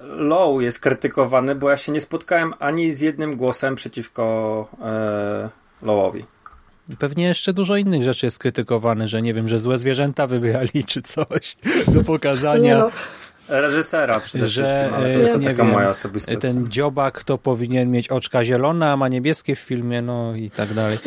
Low 0.00 0.62
jest 0.62 0.80
krytykowany, 0.80 1.54
bo 1.54 1.70
ja 1.70 1.76
się 1.76 1.92
nie 1.92 2.00
spotkałem 2.00 2.54
ani 2.58 2.94
z 2.94 3.00
jednym 3.00 3.36
głosem 3.36 3.76
przeciwko 3.76 4.68
yy, 5.42 5.86
Lowowi. 5.86 6.24
Pewnie 6.98 7.24
jeszcze 7.24 7.52
dużo 7.52 7.76
innych 7.76 8.02
rzeczy 8.02 8.26
jest 8.26 8.38
krytykowane, 8.38 9.08
że 9.08 9.22
nie 9.22 9.34
wiem, 9.34 9.48
że 9.48 9.58
złe 9.58 9.78
zwierzęta 9.78 10.26
wybrali 10.26 10.84
czy 10.86 11.02
coś 11.02 11.56
do 11.88 12.04
pokazania. 12.12 12.78
No, 12.78 12.90
Reżysera 13.50 14.20
przede 14.20 14.48
Że, 14.48 14.64
wszystkim, 14.64 14.94
ale 14.94 15.08
e, 15.08 15.28
to 15.28 15.38
nie 15.38 15.48
taka 15.48 15.64
wiem, 15.64 15.72
moja 15.72 15.90
osobista. 15.90 16.36
Ten 16.36 16.68
dziobak 16.68 17.24
to 17.24 17.38
powinien 17.38 17.90
mieć 17.90 18.08
oczka 18.08 18.44
zielone, 18.44 18.90
a 18.90 18.96
ma 18.96 19.08
niebieskie 19.08 19.56
w 19.56 19.58
filmie, 19.58 20.02
no 20.02 20.34
i 20.34 20.50
tak 20.50 20.74
dalej. 20.74 20.98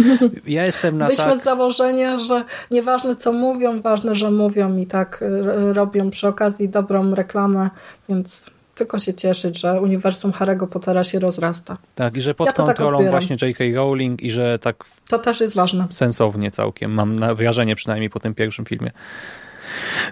Ja 0.48 0.66
jestem 0.66 0.98
na 0.98 1.08
wyjdźmy 1.08 1.26
tak... 1.26 1.38
z 1.38 1.44
założenia, 1.44 2.18
że 2.18 2.44
nieważne 2.72 3.16
co 3.16 3.34
mówią, 3.34 3.82
ważne, 3.82 4.16
że 4.16 4.32
mówią 4.32 4.78
i 4.78 4.88
tak 4.88 5.22
y, 5.22 5.74
robią 5.74 6.10
przy 6.12 6.28
okazji 6.28 6.70
dobrą 6.70 7.16
reklamę, 7.16 7.70
więc 8.10 8.50
tylko 8.76 9.00
się 9.00 9.14
cieszyć, 9.14 9.60
że 9.60 9.82
uniwersum 9.82 10.32
Harry'ego 10.32 10.68
Pottera 10.68 11.04
się 11.04 11.20
rozrasta. 11.20 11.78
Tak, 11.96 12.16
i 12.18 12.22
że 12.22 12.34
pod 12.34 12.48
Ja 12.48 12.54
tak 12.54 12.66
kontrolą 12.66 12.98
odbieram. 12.98 13.12
właśnie 13.12 13.48
J.K. 13.48 13.64
Rowling 13.76 14.22
i 14.24 14.32
że 14.32 14.60
tak 14.60 14.76
To 15.10 15.20
też 15.20 15.42
jest 15.42 15.56
ważne. 15.56 15.88
sensownie 15.90 16.52
całkiem, 16.52 16.92
mam 16.94 17.36
wrażenie 17.36 17.76
przynajmniej 17.76 18.10
po 18.10 18.20
tym 18.20 18.36
pierwszym 18.36 18.66
filmie. 18.66 18.92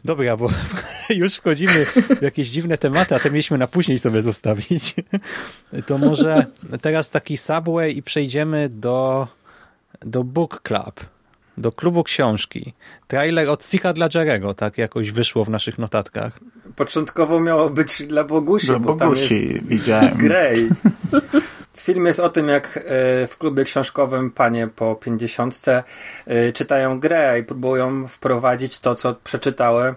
Dobra, 0.05 0.37
bo 0.37 0.49
już 1.09 1.35
wchodzimy 1.35 1.85
w 2.19 2.21
jakieś 2.21 2.49
dziwne 2.49 2.77
tematy, 2.77 3.15
a 3.15 3.19
te 3.19 3.31
mieliśmy 3.31 3.57
na 3.57 3.67
później 3.67 3.97
sobie 3.97 4.21
zostawić. 4.21 4.95
To 5.85 5.97
może 5.97 6.45
teraz 6.81 7.09
taki 7.09 7.37
subway 7.37 7.97
i 7.97 8.03
przejdziemy 8.03 8.69
do, 8.69 9.27
do 10.01 10.23
Book 10.23 10.61
Club, 10.61 11.05
do 11.57 11.71
klubu 11.71 12.03
książki. 12.03 12.73
Trailer 13.07 13.49
od 13.49 13.65
Sicha 13.65 13.93
dla 13.93 14.09
Jerego, 14.15 14.53
tak 14.53 14.77
jakoś 14.77 15.11
wyszło 15.11 15.43
w 15.43 15.49
naszych 15.49 15.77
notatkach. 15.77 16.39
Początkowo 16.75 17.39
miało 17.39 17.69
być 17.69 18.03
dla 18.03 18.23
Bogusi, 18.23 18.67
Do 18.67 18.79
bo 18.79 18.95
tam 18.95 19.09
Bogusi 19.09 19.53
jest 19.53 19.65
widziałem. 19.65 20.17
Grey. 20.27 20.69
Film 21.77 22.05
jest 22.05 22.19
o 22.19 22.29
tym, 22.29 22.47
jak 22.47 22.77
e, 22.77 22.81
w 23.27 23.37
klubie 23.37 23.63
książkowym 23.63 24.31
panie 24.31 24.67
po 24.67 24.95
pięćdziesiątce 24.95 25.83
e, 26.25 26.51
czytają 26.51 26.99
grę 26.99 27.39
i 27.39 27.43
próbują 27.43 28.07
wprowadzić 28.07 28.79
to, 28.79 28.95
co 28.95 29.13
przeczytały 29.13 29.95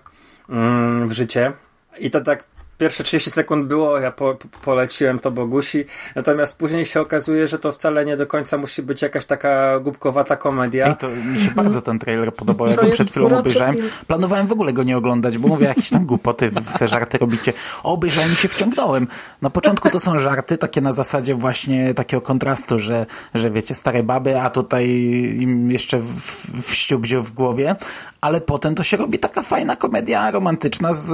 mm, 0.48 1.08
w 1.08 1.12
życie. 1.12 1.52
I 1.98 2.10
to 2.10 2.20
tak 2.20 2.44
pierwsze 2.78 3.04
30 3.04 3.30
sekund 3.30 3.66
było, 3.66 3.98
ja 3.98 4.12
po, 4.12 4.34
po- 4.34 4.48
poleciłem 4.64 5.18
to 5.18 5.30
Bogusi, 5.30 5.84
natomiast 6.14 6.58
później 6.58 6.86
się 6.86 7.00
okazuje, 7.00 7.48
że 7.48 7.58
to 7.58 7.72
wcale 7.72 8.04
nie 8.04 8.16
do 8.16 8.26
końca 8.26 8.58
musi 8.58 8.82
być 8.82 9.02
jakaś 9.02 9.24
taka 9.24 9.80
głupkowata 9.80 10.36
komedia. 10.36 10.86
Ej, 10.86 10.96
to 10.96 11.08
mi 11.08 11.40
się 11.40 11.50
bardzo 11.50 11.82
ten 11.82 11.98
trailer 11.98 12.34
podobał, 12.34 12.68
jak 12.68 12.76
go 12.80 12.90
przed 12.90 13.10
chwilą 13.10 13.38
obejrzałem. 13.38 13.74
film. 13.74 13.88
Planowałem 14.06 14.46
w 14.46 14.52
ogóle 14.52 14.72
go 14.72 14.82
nie 14.82 14.96
oglądać, 14.96 15.38
bo 15.38 15.48
mówię 15.48 15.66
jakieś 15.66 15.90
tam 15.90 16.06
głupoty, 16.06 16.50
se 16.68 16.88
żarty 16.88 17.18
robicie. 17.18 17.52
Obejrzałem 17.82 18.32
i 18.32 18.34
się 18.34 18.48
wciągnąłem. 18.48 19.06
Na 19.42 19.50
początku 19.50 19.90
to 19.90 20.00
są 20.00 20.18
żarty 20.18 20.58
takie 20.58 20.80
na 20.80 20.92
zasadzie 20.92 21.34
właśnie 21.34 21.94
takiego 21.94 22.20
kontrastu, 22.20 22.78
że, 22.78 23.06
że 23.34 23.50
wiecie, 23.50 23.74
stare 23.74 24.02
baby, 24.02 24.40
a 24.40 24.50
tutaj 24.50 24.88
im 25.40 25.70
jeszcze 25.70 25.98
w, 25.98 26.20
w 26.62 26.74
w 27.22 27.32
głowie, 27.32 27.76
ale 28.20 28.40
potem 28.40 28.74
to 28.74 28.82
się 28.82 28.96
robi 28.96 29.18
taka 29.18 29.42
fajna 29.42 29.76
komedia 29.76 30.30
romantyczna 30.30 30.92
z, 30.92 31.06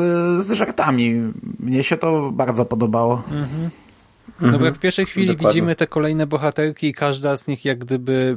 z 0.44 0.52
żartami. 0.52 1.32
Mnie 1.58 1.84
się 1.84 1.96
to 1.96 2.30
bardzo 2.32 2.64
podobało. 2.64 3.22
No 4.40 4.58
bo 4.58 4.64
jak 4.64 4.74
w 4.74 4.78
pierwszej 4.78 5.06
chwili 5.06 5.26
Dokładnie. 5.26 5.48
widzimy 5.48 5.76
te 5.76 5.86
kolejne 5.86 6.26
bohaterki 6.26 6.86
i 6.86 6.94
każda 6.94 7.36
z 7.36 7.46
nich 7.46 7.64
jak 7.64 7.78
gdyby 7.78 8.36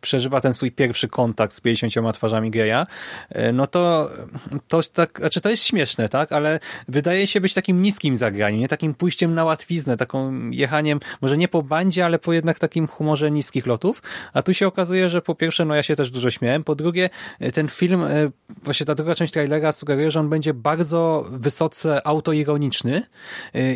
przeżywa 0.00 0.40
ten 0.40 0.54
swój 0.54 0.72
pierwszy 0.72 1.08
kontakt 1.08 1.54
z 1.54 1.60
50 1.60 2.12
twarzami 2.14 2.50
geja, 2.50 2.86
e, 3.28 3.52
no 3.52 3.66
to 3.66 4.10
to 4.68 4.80
tak, 4.92 5.18
znaczy 5.18 5.40
to 5.40 5.50
jest 5.50 5.64
śmieszne, 5.64 6.08
tak, 6.08 6.32
ale 6.32 6.60
wydaje 6.88 7.26
się 7.26 7.40
być 7.40 7.54
takim 7.54 7.82
niskim 7.82 8.16
zagraniem, 8.16 8.60
nie? 8.60 8.68
Takim 8.68 8.94
pójściem 8.94 9.34
na 9.34 9.44
łatwiznę, 9.44 9.96
taką 9.96 10.50
jechaniem, 10.50 11.00
może 11.20 11.36
nie 11.36 11.48
po 11.48 11.62
bandzie, 11.62 12.04
ale 12.04 12.18
po 12.18 12.32
jednak 12.32 12.58
takim 12.58 12.86
humorze 12.86 13.30
niskich 13.30 13.66
lotów, 13.66 14.02
a 14.32 14.42
tu 14.42 14.54
się 14.54 14.66
okazuje, 14.66 15.08
że 15.08 15.22
po 15.22 15.34
pierwsze, 15.34 15.64
no 15.64 15.74
ja 15.74 15.82
się 15.82 15.96
też 15.96 16.10
dużo 16.10 16.30
śmiałem, 16.30 16.64
po 16.64 16.74
drugie, 16.74 17.10
e, 17.40 17.52
ten 17.52 17.68
film, 17.68 18.02
e, 18.02 18.30
właśnie 18.62 18.86
ta 18.86 18.94
druga 18.94 19.14
część 19.14 19.32
trailera 19.32 19.72
sugeruje, 19.72 20.10
że 20.10 20.20
on 20.20 20.28
będzie 20.28 20.54
bardzo 20.54 21.26
wysoce 21.30 22.06
autoironiczny 22.06 23.02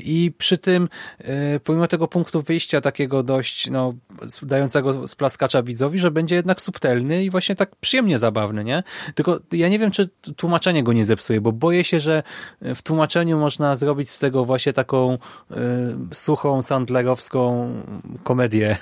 i 0.03 0.33
przy 0.39 0.59
tym 0.59 0.89
pomimo 1.65 1.87
tego 1.87 2.09
punktu 2.09 2.43
wyjścia 2.43 2.81
takiego 2.81 3.23
dość 3.23 3.71
no, 3.71 3.95
dającego 4.43 5.07
splaskacza 5.07 5.63
widzowi, 5.63 5.99
że 5.99 6.11
będzie 6.11 6.35
jednak 6.35 6.61
subtelny 6.61 7.25
i 7.25 7.31
właśnie 7.31 7.55
tak 7.55 7.77
przyjemnie 7.77 8.19
zabawny, 8.19 8.65
nie? 8.65 8.83
Tylko 9.15 9.41
ja 9.53 9.69
nie 9.69 9.79
wiem, 9.79 9.91
czy 9.91 10.09
tłumaczenie 10.37 10.83
go 10.83 10.93
nie 10.93 11.05
zepsuje, 11.05 11.41
bo 11.41 11.53
boję 11.53 11.85
się, 11.85 12.01
że 12.01 12.23
w 12.61 12.83
tłumaczeniu 12.83 13.39
można 13.39 13.77
zrobić 13.77 14.11
z 14.11 14.19
tego 14.19 14.45
właśnie 14.45 14.73
taką 14.73 15.13
e, 15.13 15.57
suchą, 16.13 16.63
sandlerowską 16.63 17.71
komedię. 18.25 18.77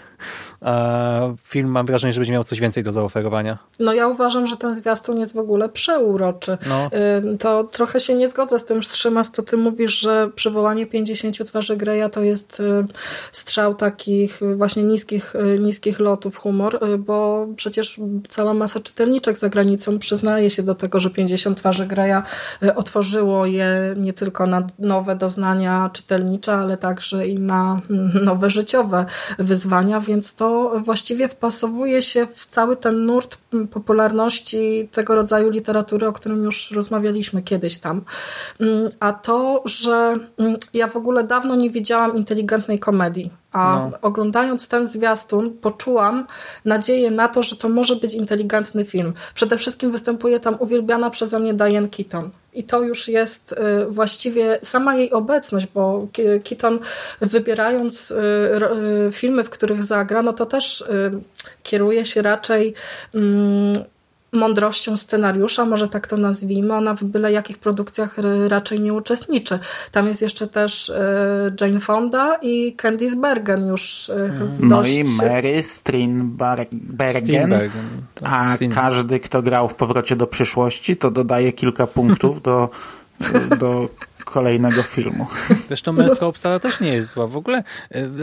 A 0.61 1.21
film 1.43 1.71
mam 1.71 1.87
wrażenie, 1.87 2.13
że 2.13 2.21
będzie 2.21 2.33
miał 2.33 2.45
coś 2.45 2.61
więcej 2.61 2.85
do 2.85 2.93
zaoferowania. 2.93 3.59
No 3.81 3.93
ja 3.93 4.09
uważam, 4.09 4.47
że 4.47 4.57
ten 4.57 4.75
zwiastun 4.75 5.19
jest 5.19 5.35
w 5.35 5.39
ogóle 5.39 5.69
przeuroczy. 5.69 6.59
No. 6.69 6.91
To 7.39 7.65
trochę 7.65 8.01
się 8.01 8.15
nie 8.15 8.29
zgodzę 8.29 8.59
z 8.59 8.65
tym, 8.65 8.83
Szymas, 8.83 9.31
co 9.31 9.43
ty 9.43 9.57
mówisz, 9.57 10.01
że 10.01 10.31
przywołanie 10.35 10.87
50 10.87 11.47
twarzy 11.47 11.77
Greya 11.77 12.11
to 12.13 12.23
jest 12.23 12.61
y, 12.61 12.85
strzał 13.33 13.75
takich 13.75 14.41
właśnie 14.57 14.83
niskich, 14.83 15.35
y, 15.35 15.59
niskich 15.59 16.01
lotów 16.01 16.37
humor, 16.37 16.85
y, 16.85 16.99
bo 16.99 17.47
przecież 17.57 18.01
cała 18.29 18.55
masa 18.55 18.81
czytelniczek 18.81 19.39
za 19.39 19.49
granicą 19.49 19.99
przyznaje 19.99 20.51
się 20.51 20.63
do 20.63 20.75
tego, 20.75 21.01
że 21.01 21.11
50 21.11 21.59
twarzy 21.59 21.87
Greya 21.87 22.23
otworzyło 22.77 23.47
je 23.47 23.95
nie 23.97 24.13
tylko 24.13 24.47
na 24.47 24.67
nowe 24.79 25.17
doznania 25.17 25.91
czytelnicze, 25.93 26.53
ale 26.53 26.77
także 26.77 27.27
i 27.27 27.39
na 27.39 27.81
mm, 27.91 28.25
nowe 28.25 28.51
życiowe 28.51 29.07
wyzwania, 29.39 30.01
więc 30.01 30.12
to 30.37 30.73
właściwie 30.81 31.29
wpasowuje 31.29 32.03
się 32.03 32.27
w 32.27 32.47
cały 32.47 32.77
ten 32.77 33.07
nurt 33.07 33.39
popularności 33.71 34.89
tego 34.93 35.15
rodzaju 35.15 35.51
literatury, 35.51 36.07
o 36.07 36.13
którym 36.13 36.45
już 36.45 36.71
rozmawialiśmy 36.71 37.43
kiedyś 37.43 37.79
tam. 37.79 38.03
Mm, 38.61 38.89
A 39.01 39.13
to, 39.13 39.63
że 39.65 40.17
mm, 40.39 40.57
ja 40.75 40.87
w 40.89 40.97
ogóle 40.97 41.25
dawno 41.25 41.57
nie 41.57 41.71
widziałam 41.71 42.17
inteligentnej 42.17 42.79
komedii. 42.79 43.42
A 43.53 43.89
No. 43.91 43.99
oglądając 44.03 44.69
ten 44.69 44.89
zwiastun, 44.89 45.51
poczułam 45.51 46.27
nadzieję 46.65 47.11
na 47.11 47.29
to, 47.29 47.43
że 47.43 47.57
to 47.57 47.69
może 47.69 47.97
być 47.97 48.15
inteligentny 48.15 48.85
film. 48.85 49.13
Przede 49.35 49.59
wszystkim 49.59 49.93
występuje 49.93 50.41
tam 50.41 50.57
uwielbiana 50.59 51.11
przeze 51.11 51.39
mnie 51.39 51.55
Diane 51.55 51.89
Keaton. 51.89 52.31
I 52.55 52.65
to 52.65 52.83
już 52.83 53.09
jest 53.09 53.53
y, 53.53 53.57
właściwie 53.89 54.59
sama 54.63 54.95
jej 54.97 55.13
obecność, 55.13 55.67
bo 55.75 56.07
Keaton 56.45 56.79
wybierając 57.21 58.11
y, 58.11 58.15
y, 59.09 59.13
filmy, 59.13 59.45
w 59.45 59.51
których 59.51 59.85
zagra, 59.85 60.23
no 60.23 60.33
to 60.33 60.47
też 60.47 60.85
kieruje 61.63 62.07
się 62.07 62.23
raczej 62.23 62.75
mm, 63.15 63.75
mądrością 64.33 64.97
scenariusza, 64.97 65.65
może 65.65 65.89
tak 65.89 66.07
to 66.07 66.17
nazwijmy. 66.17 66.75
Ona 66.75 66.95
w 66.95 67.05
byle 67.05 67.33
jakich 67.33 67.59
produkcjach 67.59 68.17
raczej 68.49 68.81
nie 68.81 68.93
uczestniczy. 68.93 69.59
Tam 69.93 70.09
jest 70.09 70.23
jeszcze 70.23 70.49
też 70.49 70.89
y, 70.89 70.95
Jane 71.61 71.81
Fonda 71.81 72.39
i 72.43 72.75
Candice 72.77 73.17
Bergen 73.17 73.69
już 73.69 74.09
y, 74.09 74.33
No 74.61 74.77
dość... 74.77 74.91
i 74.91 75.05
Mary. 75.05 75.63
Steenbergen, 75.63 76.81
tak, 78.15 78.29
A 78.33 78.57
każdy, 78.75 79.21
kto 79.21 79.43
grał 79.43 79.69
w 79.69 79.75
Powrocie 79.75 80.17
do 80.17 80.27
przyszłości, 80.27 80.97
to 80.97 81.11
dodaje 81.11 81.53
kilka 81.53 81.87
punktów 81.87 82.43
do, 82.43 82.71
do 83.59 83.89
kolejnego 84.33 84.83
filmu. 84.83 85.27
Zresztą 85.69 85.93
męska 85.93 86.27
obsada 86.27 86.61
też 86.61 86.81
nie 86.81 86.93
jest 86.93 87.09
zła. 87.09 87.27
W 87.27 87.37
ogóle 87.37 87.63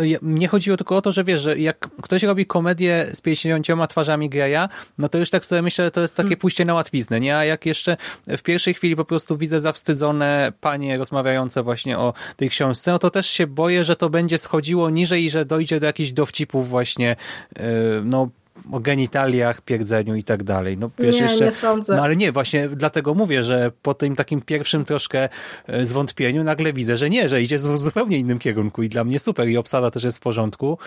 ja- 0.04 0.20
mnie 0.22 0.48
chodziło 0.48 0.78
tylko 0.78 0.96
o 0.96 1.02
to, 1.02 1.12
że 1.12 1.24
wiesz, 1.24 1.42
że 1.42 1.58
jak 1.58 1.90
ktoś 2.02 2.24
robi 2.24 2.46
komedię 2.46 3.08
z 3.14 3.22
50 3.22 3.68
twarzami 3.90 4.30
Greya, 4.30 4.70
no 4.98 5.10
to 5.10 5.18
już 5.18 5.30
tak 5.30 5.46
sobie 5.46 5.62
myślę, 5.62 5.86
że 5.86 5.92
to 5.92 6.02
jest 6.02 6.16
takie 6.16 6.38
pójście 6.38 6.66
na 6.66 6.74
łatwiznę, 6.74 7.20
nie? 7.20 7.38
A 7.38 7.46
jak 7.46 7.66
jeszcze 7.66 7.98
w 8.28 8.42
pierwszej 8.42 8.74
chwili 8.74 8.96
po 8.96 9.06
prostu 9.06 9.38
widzę 9.38 9.60
zawstydzone 9.60 10.54
panie 10.62 10.98
rozmawiające 10.98 11.64
właśnie 11.64 11.98
o 11.98 12.14
tej 12.38 12.50
książce, 12.50 12.92
no 12.92 13.00
to 13.00 13.10
też 13.10 13.28
się 13.28 13.48
boję, 13.48 13.84
że 13.84 13.96
to 13.96 14.10
będzie 14.10 14.38
schodziło 14.38 14.90
niżej 14.90 15.26
i 15.26 15.30
że 15.30 15.46
dojdzie 15.46 15.80
do 15.80 15.86
jakichś 15.86 16.12
dowcipów 16.12 16.70
właśnie, 16.70 17.16
y, 17.58 17.62
no 18.04 18.30
o 18.72 18.80
genitaliach, 18.80 19.62
pierdzeniu 19.62 20.16
i 20.16 20.24
tak 20.24 20.44
dalej. 20.44 20.78
No, 20.78 20.90
wiesz, 21.00 21.16
Nie, 21.16 21.22
jeszcze, 21.22 21.46
nie 21.46 21.52
sądzę. 21.52 21.96
No 21.96 22.04
ale 22.04 22.16
nie, 22.16 22.32
właśnie 22.32 22.70
dlatego 22.70 23.14
mówię, 23.14 23.44
że 23.44 23.72
po 23.82 23.94
tym 23.94 24.16
takim 24.16 24.42
pierwszym 24.42 24.86
troszkę 24.86 25.30
e, 25.68 25.86
zwątpieniu 25.86 26.44
nagle 26.44 26.74
widzę, 26.74 26.98
że 26.98 27.10
nie, 27.10 27.30
że 27.30 27.42
idzie 27.42 27.58
w 27.58 27.62
zupełnie 27.62 28.18
innym 28.18 28.40
kierunku 28.40 28.84
i 28.84 28.90
dla 28.90 29.04
mnie 29.04 29.20
super 29.20 29.48
i 29.48 29.58
obsada 29.58 29.92
też 29.92 30.04
jest 30.04 30.18
w 30.18 30.22
porządku, 30.22 30.78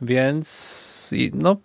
więc 0.00 1.14
no 1.34 1.56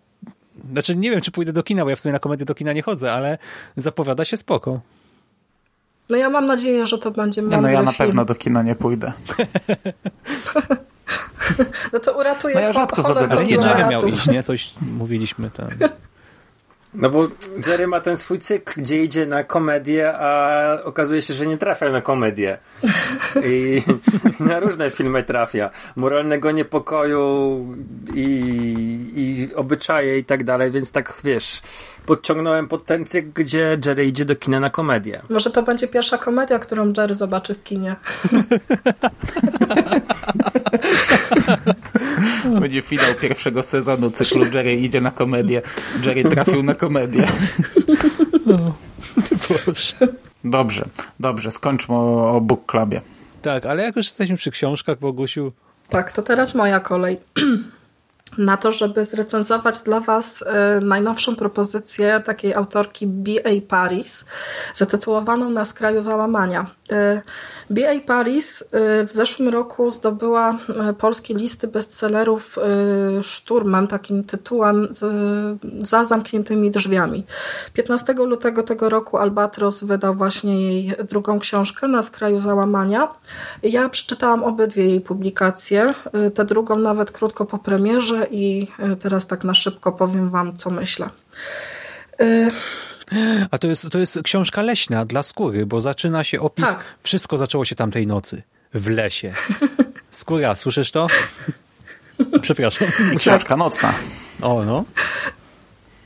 znaczy 0.71 0.95
nie 0.95 1.11
wiem, 1.11 1.21
czy 1.21 1.31
pójdę 1.31 1.53
do 1.53 1.63
kina, 1.63 1.83
bo 1.83 1.89
ja 1.89 1.95
w 1.95 1.99
sumie 1.99 2.13
na 2.13 2.19
komedię 2.19 2.45
do 2.45 2.55
kina 2.55 2.73
nie 2.73 2.81
chodzę, 2.81 3.13
ale 3.13 3.37
zapowiada 3.77 4.25
się 4.25 4.37
spoko. 4.37 4.79
No 6.09 6.17
ja 6.17 6.29
mam 6.29 6.45
nadzieję, 6.45 6.85
że 6.85 6.97
to 6.97 7.11
będzie 7.11 7.41
Nie, 7.41 7.47
mądry 7.47 7.61
no 7.61 7.69
ja 7.69 7.83
na 7.83 7.91
film. 7.91 8.07
pewno 8.07 8.25
do 8.25 8.35
kina 8.35 8.63
nie 8.63 8.75
pójdę. 8.75 9.11
No 11.93 11.99
to 11.99 12.17
uratuje 12.17 12.55
No 12.55 12.61
ja 12.61 12.73
rzadko 12.73 13.03
chodzę 13.03 13.27
do 13.27 13.41
nie. 13.41 13.55
Jerry 13.55 13.85
miał 13.89 14.07
iść, 14.07 14.27
nie? 14.27 14.43
Coś 14.43 14.73
mówiliśmy 14.81 15.49
tam. 15.49 15.67
No 16.93 17.09
bo 17.09 17.27
Jerry 17.67 17.87
ma 17.87 17.99
ten 17.99 18.17
swój 18.17 18.39
cykl, 18.39 18.81
gdzie 18.81 19.03
idzie 19.03 19.25
na 19.25 19.43
komedię, 19.43 20.13
a 20.17 20.83
okazuje 20.83 21.21
się, 21.21 21.33
że 21.33 21.45
nie 21.45 21.57
trafia 21.57 21.91
na 21.91 22.01
komedię. 22.01 22.57
I 23.43 23.83
na 24.39 24.59
różne 24.59 24.91
filmy 24.91 25.23
trafia. 25.23 25.69
Moralnego 25.95 26.51
niepokoju 26.51 27.65
i, 28.13 28.21
i 29.15 29.27
i 29.27 29.55
obyczaje 29.55 30.17
i 30.17 30.23
tak 30.25 30.43
dalej, 30.43 30.71
więc 30.71 30.91
tak 30.91 31.19
wiesz, 31.23 31.61
podciągnąłem 32.07 32.67
potencję, 32.67 33.23
gdzie 33.23 33.77
Jerry 33.85 34.05
idzie 34.05 34.25
do 34.25 34.35
kina 34.35 34.59
na 34.59 34.69
komedię. 34.69 35.21
Może 35.29 35.49
to 35.49 35.63
będzie 35.63 35.87
pierwsza 35.87 36.17
komedia, 36.17 36.59
którą 36.59 36.93
Jerry 36.97 37.15
zobaczy 37.15 37.55
w 37.55 37.63
kinie. 37.63 37.95
Będzie 42.61 42.81
finał 42.81 43.13
pierwszego 43.21 43.63
sezonu 43.63 44.11
cyklu 44.11 44.45
Jerry 44.45 44.73
idzie 44.75 45.01
na 45.01 45.11
komedię. 45.11 45.61
Jerry 46.05 46.23
trafił 46.23 46.63
na 46.63 46.73
komedię. 46.73 47.27
Boże. 49.49 49.95
Dobrze, 50.43 50.85
dobrze, 51.19 51.51
skończmy 51.51 51.95
o, 51.95 52.35
o 52.35 52.41
Book 52.41 52.65
Clubie. 52.65 53.01
Tak, 53.41 53.65
ale 53.65 53.83
jak 53.83 53.95
już 53.95 54.05
jesteśmy 54.05 54.37
przy 54.37 54.51
książkach, 54.51 54.99
Bogusiu, 54.99 55.51
Tak, 55.89 56.11
to 56.11 56.21
teraz 56.21 56.55
moja 56.55 56.79
kolej. 56.79 57.17
Na 58.37 58.57
to, 58.57 58.71
żeby 58.71 59.05
zrecenzować 59.05 59.79
dla 59.79 59.99
Was 59.99 60.43
e, 60.47 60.79
najnowszą 60.81 61.35
propozycję 61.35 62.19
takiej 62.25 62.53
autorki 62.53 63.07
B.A. 63.07 63.49
Paris, 63.67 64.25
zatytułowaną 64.73 65.49
Na 65.49 65.65
skraju 65.65 66.01
załamania. 66.01 66.65
E, 66.91 67.21
B.A. 67.69 67.99
Paris 68.07 68.63
e, 68.71 69.03
w 69.03 69.11
zeszłym 69.11 69.49
roku 69.49 69.89
zdobyła 69.89 70.57
polskie 70.97 71.33
listy 71.33 71.67
bestsellerów 71.67 72.57
szturmem, 73.21 73.87
takim 73.87 74.23
tytułem 74.23 74.87
Za 75.81 76.05
zamkniętymi 76.05 76.71
drzwiami. 76.71 77.23
15 77.73 78.13
lutego 78.13 78.63
tego 78.63 78.89
roku 78.89 79.17
Albatros 79.17 79.83
wydał 79.83 80.15
właśnie 80.15 80.61
jej 80.61 80.93
drugą 81.09 81.39
książkę 81.39 81.87
Na 81.87 82.01
skraju 82.01 82.39
załamania. 82.39 83.07
Ja 83.63 83.89
przeczytałam 83.89 84.43
obydwie 84.43 84.87
jej 84.87 85.01
publikacje, 85.01 85.93
tę 86.35 86.45
drugą 86.45 86.79
nawet 86.79 87.11
krótko 87.11 87.45
po 87.45 87.57
premierze 87.57 88.16
i 88.25 88.67
teraz 88.99 89.27
tak 89.27 89.43
na 89.43 89.53
szybko 89.53 89.91
powiem 89.91 90.29
Wam, 90.29 90.57
co 90.57 90.69
myślę. 90.71 91.09
A 93.51 93.57
to 93.57 93.67
jest, 93.67 93.89
to 93.91 93.99
jest 93.99 94.19
książka 94.23 94.61
leśna 94.61 95.05
dla 95.05 95.23
skóry, 95.23 95.65
bo 95.65 95.81
zaczyna 95.81 96.23
się 96.23 96.39
opis. 96.41 96.65
Tak. 96.65 96.83
Wszystko 97.03 97.37
zaczęło 97.37 97.65
się 97.65 97.75
tamtej 97.75 98.07
nocy. 98.07 98.43
W 98.73 98.89
lesie. 98.89 99.33
Skóra, 100.11 100.55
słyszysz 100.55 100.91
to? 100.91 101.07
Przepraszam. 102.41 102.87
Książka 103.17 103.57
nocna. 103.57 103.93
O, 104.41 104.63
no. 104.63 104.83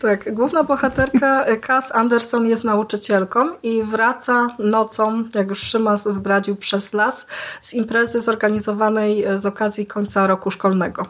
Tak, 0.01 0.33
główna 0.33 0.63
bohaterka 0.63 1.45
Cass 1.61 1.91
Anderson 1.91 2.47
jest 2.47 2.63
nauczycielką 2.63 3.49
i 3.63 3.83
wraca 3.83 4.47
nocą, 4.59 5.23
jak 5.35 5.49
już 5.49 5.61
Szymas 5.61 6.09
zdradził, 6.09 6.55
przez 6.55 6.93
las 6.93 7.27
z 7.61 7.73
imprezy 7.73 8.19
zorganizowanej 8.19 9.25
z 9.35 9.45
okazji 9.45 9.85
końca 9.85 10.27
roku 10.27 10.51
szkolnego. 10.51 11.05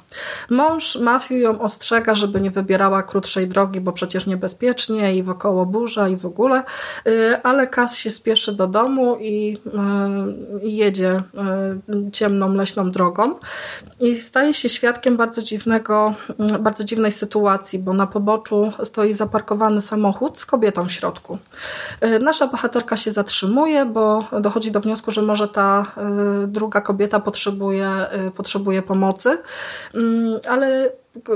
Mąż 0.49 0.95
Matthew 0.95 1.31
ją 1.31 1.61
ostrzega, 1.61 2.15
żeby 2.15 2.41
nie 2.41 2.51
wybierała 2.51 3.03
krótszej 3.03 3.47
drogi, 3.47 3.81
bo 3.81 3.91
przecież 3.91 4.25
niebezpiecznie 4.25 5.15
i 5.15 5.23
wokoło 5.23 5.65
burza 5.65 6.09
i 6.09 6.15
w 6.17 6.25
ogóle, 6.25 6.63
y, 7.07 7.43
ale 7.43 7.67
Cass 7.67 7.95
się 7.95 8.11
spieszy 8.11 8.51
do 8.51 8.67
domu 8.67 9.17
i 9.21 9.57
jedzie 10.63 11.23
ciemną, 12.11 12.53
leśną 12.53 12.91
drogą 12.91 13.35
i 13.99 14.15
staje 14.15 14.53
się 14.53 14.69
świadkiem 14.69 15.17
bardzo 15.17 15.41
dziwnego, 15.41 16.13
bardzo 16.59 16.83
dziwnej 16.83 17.11
sytuacji, 17.11 17.79
bo 17.79 17.93
na 17.93 18.07
poboczu 18.07 18.71
stoi 18.83 19.13
zaparkowany 19.13 19.81
samochód 19.81 20.39
z 20.39 20.45
kobietą 20.45 20.85
w 20.85 20.91
środku. 20.91 21.37
Nasza 22.21 22.47
bohaterka 22.47 22.97
się 22.97 23.11
zatrzymuje, 23.11 23.85
bo 23.85 24.25
dochodzi 24.39 24.71
do 24.71 24.79
wniosku, 24.79 25.11
że 25.11 25.21
może 25.21 25.47
ta 25.47 25.85
druga 26.47 26.81
kobieta 26.81 27.19
potrzebuje, 27.19 27.89
potrzebuje 28.35 28.81
pomocy, 28.81 29.37
ale 30.49 30.91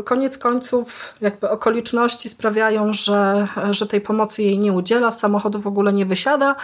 koniec 0.05 0.38
końców 0.38 1.15
jakby 1.21 1.49
okoliczności 1.49 2.29
sprawiają, 2.29 2.93
że, 2.93 3.47
że 3.71 3.88
tej 3.88 4.01
pomocy 4.01 4.43
jej 4.43 4.60
nie 4.60 4.73
udziela, 4.73 5.12
z 5.12 5.19
samochodu 5.19 5.62
w 5.62 5.67
ogóle 5.67 5.93
nie 5.93 6.05
wysiada 6.05 6.55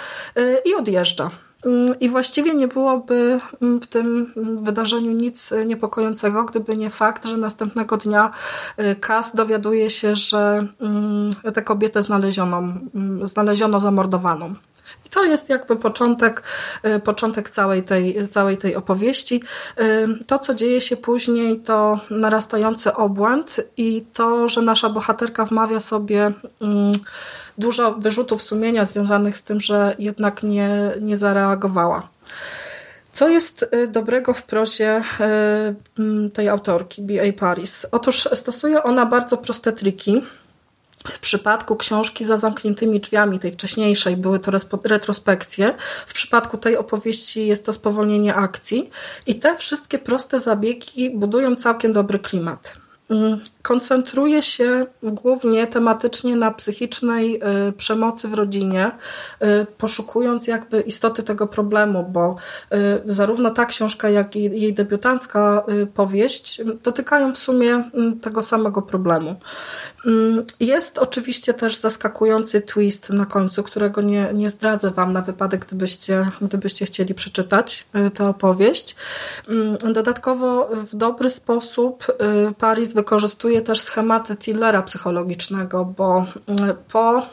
i 0.65 0.75
odjeżdża. 0.75 1.31
I 1.99 2.09
właściwie 2.09 2.53
nie 2.53 2.67
byłoby 2.67 3.39
w 3.81 3.87
tym 3.87 4.33
wydarzeniu 4.61 5.11
nic 5.11 5.53
niepokojącego, 5.65 6.45
gdyby 6.45 6.77
nie 6.77 6.89
fakt, 6.89 7.25
że 7.25 7.37
następnego 7.37 7.97
dnia 7.97 8.31
Kas 8.99 9.35
dowiaduje 9.35 9.89
się, 9.89 10.15
że 10.15 10.67
tę 11.53 11.61
kobietę 11.61 12.01
znaleziono, 12.01 12.63
znaleziono 13.23 13.79
zamordowaną. 13.79 14.55
I 15.05 15.09
to 15.09 15.23
jest 15.23 15.49
jakby 15.49 15.75
początek, 15.75 16.43
początek 17.03 17.49
całej, 17.49 17.83
tej, 17.83 18.27
całej 18.27 18.57
tej 18.57 18.75
opowieści. 18.75 19.43
To, 20.27 20.39
co 20.39 20.55
dzieje 20.55 20.81
się 20.81 20.97
później, 20.97 21.59
to 21.59 21.99
narastający 22.09 22.93
obłęd 22.93 23.61
i 23.77 24.05
to, 24.13 24.47
że 24.47 24.61
nasza 24.61 24.89
bohaterka 24.89 25.45
wmawia 25.45 25.79
sobie 25.79 26.33
dużo 27.57 27.91
wyrzutów 27.91 28.41
sumienia 28.41 28.85
związanych 28.85 29.37
z 29.37 29.43
tym, 29.43 29.59
że 29.59 29.95
jednak 29.99 30.43
nie, 30.43 30.69
nie 31.01 31.17
zareagowała. 31.17 32.09
Co 33.13 33.29
jest 33.29 33.69
dobrego 33.87 34.33
w 34.33 34.43
prozie 34.43 35.03
tej 36.33 36.49
autorki, 36.49 37.01
B.A. 37.01 37.33
Paris? 37.39 37.85
Otóż 37.91 38.29
stosuje 38.33 38.83
ona 38.83 39.05
bardzo 39.05 39.37
proste 39.37 39.71
triki. 39.71 40.21
W 41.05 41.19
przypadku 41.19 41.75
książki 41.75 42.25
za 42.25 42.37
zamkniętymi 42.37 42.99
drzwiami, 42.99 43.39
tej 43.39 43.51
wcześniejszej, 43.51 44.17
były 44.17 44.39
to 44.39 44.51
retrospekcje. 44.83 45.75
W 46.07 46.13
przypadku 46.13 46.57
tej 46.57 46.77
opowieści 46.77 47.47
jest 47.47 47.65
to 47.65 47.73
spowolnienie 47.73 48.35
akcji. 48.35 48.89
I 49.27 49.35
te 49.35 49.57
wszystkie 49.57 49.99
proste 49.99 50.39
zabiegi 50.39 51.09
budują 51.09 51.55
całkiem 51.55 51.93
dobry 51.93 52.19
klimat. 52.19 52.80
Koncentruje 53.61 54.41
się 54.41 54.85
głównie 55.03 55.67
tematycznie 55.67 56.35
na 56.35 56.51
psychicznej 56.51 57.41
przemocy 57.77 58.27
w 58.27 58.33
rodzinie, 58.33 58.91
poszukując 59.77 60.47
jakby 60.47 60.81
istoty 60.81 61.23
tego 61.23 61.47
problemu, 61.47 62.05
bo 62.11 62.35
zarówno 63.05 63.49
ta 63.49 63.65
książka, 63.65 64.09
jak 64.09 64.35
i 64.35 64.43
jej 64.43 64.73
debiutancka 64.73 65.65
powieść 65.93 66.61
dotykają 66.83 67.33
w 67.33 67.37
sumie 67.37 67.89
tego 68.21 68.43
samego 68.43 68.81
problemu. 68.81 69.35
Jest 70.59 70.97
oczywiście 70.97 71.53
też 71.53 71.77
zaskakujący 71.77 72.61
twist 72.61 73.09
na 73.09 73.25
końcu, 73.25 73.63
którego 73.63 74.01
nie, 74.01 74.29
nie 74.33 74.49
zdradzę 74.49 74.91
Wam 74.91 75.13
na 75.13 75.21
wypadek, 75.21 75.65
gdybyście, 75.65 76.31
gdybyście 76.41 76.85
chcieli 76.85 77.13
przeczytać 77.13 77.85
tę 78.13 78.29
opowieść. 78.29 78.95
Dodatkowo 79.93 80.69
w 80.91 80.95
dobry 80.95 81.29
sposób 81.29 82.07
Paris 82.57 82.93
wykorzystuje 83.01 83.61
też 83.61 83.81
schematy 83.81 84.35
thrillera 84.35 84.81
psychologicznego, 84.81 85.85
bo 85.85 86.25
po 86.91 87.27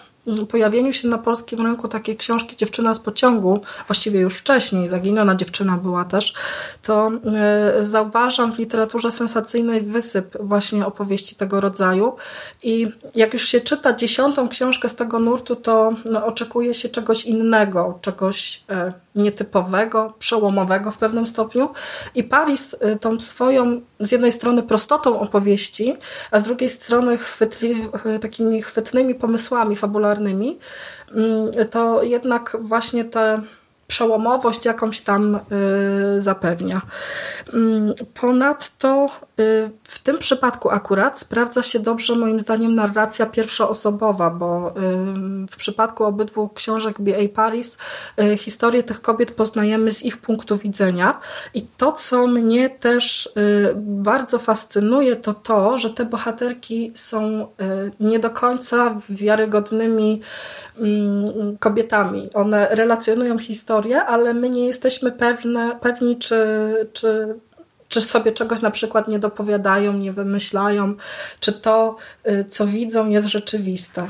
pojawieniu 0.48 0.92
się 0.92 1.08
na 1.08 1.18
polskim 1.18 1.66
rynku 1.66 1.88
takiej 1.88 2.16
książki 2.16 2.56
Dziewczyna 2.56 2.94
z 2.94 3.00
pociągu, 3.00 3.60
właściwie 3.86 4.20
już 4.20 4.34
wcześniej, 4.34 4.88
Zaginiona 4.88 5.34
dziewczyna 5.34 5.76
była 5.76 6.04
też, 6.04 6.34
to 6.82 7.10
zauważam 7.80 8.52
w 8.52 8.58
literaturze 8.58 9.12
sensacyjnej 9.12 9.80
wysyp 9.80 10.36
właśnie 10.40 10.86
opowieści 10.86 11.36
tego 11.36 11.60
rodzaju. 11.60 12.16
I 12.62 12.92
jak 13.14 13.32
już 13.32 13.48
się 13.48 13.60
czyta 13.60 13.92
dziesiątą 13.92 14.48
książkę 14.48 14.88
z 14.88 14.96
tego 14.96 15.18
nurtu, 15.18 15.56
to 15.56 15.94
no, 16.04 16.26
oczekuje 16.26 16.74
się 16.74 16.88
czegoś 16.88 17.24
innego, 17.24 17.98
czegoś 18.02 18.64
nietypowego, 19.14 20.14
przełomowego 20.18 20.90
w 20.90 20.98
pewnym 20.98 21.26
stopniu. 21.26 21.68
I 22.14 22.24
Paris 22.24 22.76
tą 23.00 23.20
swoją 23.20 23.80
z 24.00 24.12
jednej 24.12 24.32
strony 24.32 24.62
prostotą 24.62 25.20
opowieści, 25.20 25.96
a 26.30 26.40
z 26.40 26.42
drugiej 26.42 26.70
strony 26.70 27.16
chwytli, 27.16 27.88
takimi 28.20 28.62
chwytnymi 28.62 29.14
pomysłami 29.14 29.76
fabularnymi, 29.76 30.17
to 31.70 32.02
jednak 32.02 32.57
właśnie 32.61 33.04
te 33.04 33.42
przełomowość 33.88 34.64
jakąś 34.64 35.01
tam 35.01 35.40
zapewnia. 36.18 36.81
Ponadto 38.20 39.09
w 39.85 39.98
tym 40.03 40.18
przypadku 40.18 40.70
akurat 40.70 41.18
sprawdza 41.18 41.62
się 41.62 41.79
dobrze 41.79 42.16
moim 42.16 42.40
zdaniem 42.40 42.74
narracja 42.74 43.27
pierwszoosobowa, 43.27 44.31
bo 44.31 44.74
w 45.51 45.57
przypadku 45.57 46.05
obydwu 46.05 46.48
książek 46.48 47.01
B.A. 47.01 47.29
Paris 47.35 47.79
historię 48.37 48.83
tych 48.83 49.01
kobiet 49.01 49.31
poznajemy 49.31 49.90
z 49.90 50.03
ich 50.03 50.16
punktu 50.16 50.57
widzenia 50.57 51.20
i 51.55 51.62
to, 51.77 51.92
co 51.92 52.27
mnie 52.27 52.70
też 52.70 53.33
bardzo 53.77 54.38
fascynuje, 54.38 55.16
to 55.16 55.35
to, 55.35 55.79
że 55.79 55.90
te 55.90 56.05
bohaterki 56.05 56.92
są 56.94 57.46
nie 58.01 58.18
do 58.18 58.31
końca 58.31 58.94
wiarygodnymi 59.09 60.20
kobietami. 61.61 62.29
One 62.35 62.68
relacjonują 62.70 63.38
historię, 63.38 63.77
ale 64.06 64.34
my 64.34 64.50
nie 64.50 64.66
jesteśmy 64.66 65.12
pewne, 65.12 65.78
pewni, 65.80 66.18
czy, 66.18 66.36
czy 66.92 67.34
czy 67.88 68.00
sobie 68.00 68.32
czegoś 68.32 68.60
na 68.60 68.70
przykład 68.70 69.08
nie 69.08 69.18
dopowiadają, 69.18 69.92
nie 69.92 70.12
wymyślają, 70.12 70.94
czy 71.40 71.52
to, 71.52 71.96
co 72.48 72.66
widzą, 72.66 73.08
jest 73.08 73.26
rzeczywiste. 73.26 74.06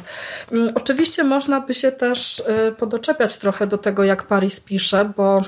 Oczywiście 0.75 1.25
można 1.25 1.61
by 1.61 1.75
się 1.75 1.93
też 1.93 2.43
podoczepiać 2.79 3.37
trochę 3.37 3.67
do 3.67 3.79
tego, 3.79 4.05
jak 4.05 4.23
Paris 4.23 4.61
pisze, 4.61 5.13
bo 5.17 5.45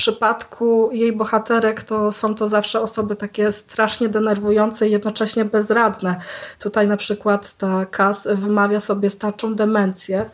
przypadku 0.00 0.90
jej 0.92 1.12
bohaterek 1.12 1.82
to 1.82 2.12
są 2.12 2.34
to 2.34 2.48
zawsze 2.48 2.80
osoby 2.80 3.16
takie 3.16 3.52
strasznie 3.52 4.08
denerwujące 4.08 4.88
i 4.88 4.90
jednocześnie 4.90 5.44
bezradne. 5.44 6.16
Tutaj 6.58 6.88
na 6.88 6.96
przykład 6.96 7.54
ta 7.54 7.86
Kas 7.86 8.28
wymawia 8.32 8.80
sobie 8.80 9.10
starczą 9.10 9.54
demencję, 9.54 10.30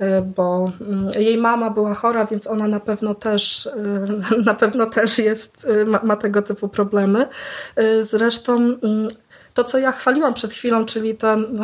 y, 0.00 0.04
bo 0.36 0.72
mm, 0.80 1.08
jej 1.18 1.38
mama 1.38 1.70
była 1.70 1.94
chora, 1.94 2.26
więc 2.26 2.46
ona 2.46 2.68
na 2.68 2.80
pewno 2.80 3.14
też 3.14 3.68
na 4.50 4.54
pewno 4.54 4.86
też 4.86 5.18
jest, 5.18 5.66
ma, 5.86 6.00
ma 6.02 6.16
tego 6.16 6.42
typu 6.42 6.68
problemy. 6.68 7.28
Zresztą 8.00 8.54
mm, 8.56 9.08
to, 9.54 9.64
co 9.64 9.78
ja 9.78 9.92
chwaliłam 9.92 10.34
przed 10.34 10.52
chwilą, 10.52 10.84
czyli 10.84 11.14
ten, 11.14 11.60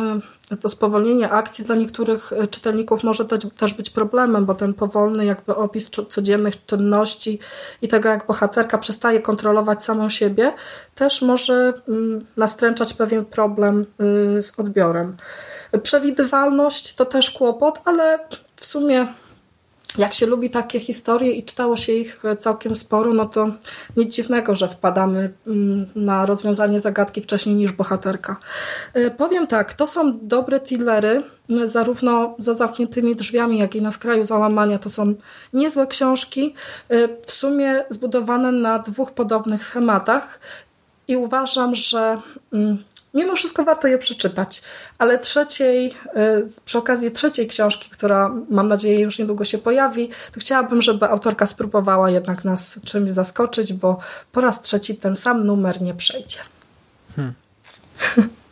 e, 0.51 0.57
to 0.57 0.69
spowolnienie 0.69 1.29
akcji 1.29 1.65
dla 1.65 1.75
niektórych 1.75 2.33
e, 2.33 2.47
czytelników 2.47 3.03
może 3.03 3.25
też 3.57 3.73
być 3.73 3.89
problemem, 3.89 4.45
bo 4.45 4.55
ten 4.55 4.73
powolny 4.73 5.25
jakby 5.25 5.55
opis 5.55 5.89
codziennych 5.89 6.65
czynności 6.65 7.39
i 7.81 7.87
tego, 7.87 8.09
jak 8.09 8.27
bohaterka 8.27 8.77
przestaje 8.77 9.21
kontrolować 9.21 9.83
samą 9.83 10.09
siebie, 10.09 10.53
też 10.95 11.21
może 11.21 11.73
mm, 11.87 12.25
nastręczać 12.37 12.93
pewien 12.93 13.25
problem 13.25 13.85
y, 14.37 14.41
z 14.41 14.59
odbiorem. 14.59 15.17
Przewidywalność 15.83 16.95
to 16.95 17.05
też 17.05 17.31
kłopot, 17.31 17.79
ale 17.85 18.19
w 18.55 18.65
sumie 18.65 19.07
jak 19.97 20.13
się 20.13 20.25
lubi 20.25 20.49
takie 20.49 20.79
historie 20.79 21.31
i 21.31 21.43
czytało 21.43 21.77
się 21.77 21.93
ich 21.93 22.19
całkiem 22.39 22.75
sporo, 22.75 23.13
no 23.13 23.25
to 23.25 23.47
nic 23.97 24.15
dziwnego, 24.15 24.55
że 24.55 24.69
wpadamy 24.69 25.33
mm, 25.47 25.87
na 25.95 26.25
rozwiązanie 26.25 26.81
zagadki 26.81 27.21
wcześniej 27.21 27.55
niż 27.55 27.71
bohaterka. 27.71 28.37
Y, 28.95 29.11
powiem 29.11 29.47
tak, 29.47 29.73
to 29.73 29.87
są 29.87 30.19
dobre 30.21 30.59
thrillery, 30.59 31.23
y, 31.49 31.67
zarówno 31.67 32.35
za 32.37 32.53
zamkniętymi 32.53 33.15
drzwiami, 33.15 33.57
jak 33.57 33.75
i 33.75 33.81
na 33.81 33.91
skraju 33.91 34.25
załamania. 34.25 34.79
To 34.79 34.89
są 34.89 35.13
niezłe 35.53 35.87
książki, 35.87 36.53
w 37.25 37.31
sumie 37.31 37.83
zbudowane 37.89 38.51
na 38.51 38.79
dwóch 38.79 39.11
podobnych 39.11 39.63
schematach. 39.63 40.39
I 41.07 41.17
uważam, 41.17 41.75
że 41.75 42.21
mm, 42.53 42.83
mimo 43.13 43.35
wszystko 43.35 43.63
warto 43.63 43.87
je 43.87 43.97
przeczytać. 43.97 44.61
Ale 44.97 45.19
trzeciej, 45.19 45.87
y, 45.87 45.91
przy 46.65 46.77
okazji 46.77 47.11
trzeciej 47.11 47.47
książki, 47.47 47.89
która 47.89 48.35
mam 48.49 48.67
nadzieję 48.67 48.99
już 48.99 49.19
niedługo 49.19 49.45
się 49.45 49.57
pojawi, 49.57 50.09
to 50.31 50.39
chciałabym, 50.39 50.81
żeby 50.81 51.05
autorka 51.05 51.45
spróbowała 51.45 52.09
jednak 52.09 52.45
nas 52.45 52.79
czymś 52.83 53.11
zaskoczyć, 53.11 53.73
bo 53.73 53.97
po 54.31 54.41
raz 54.41 54.61
trzeci 54.61 54.95
ten 54.95 55.15
sam 55.15 55.45
numer 55.45 55.81
nie 55.81 55.93
przejdzie. 55.93 56.37
Hmm. 57.15 57.33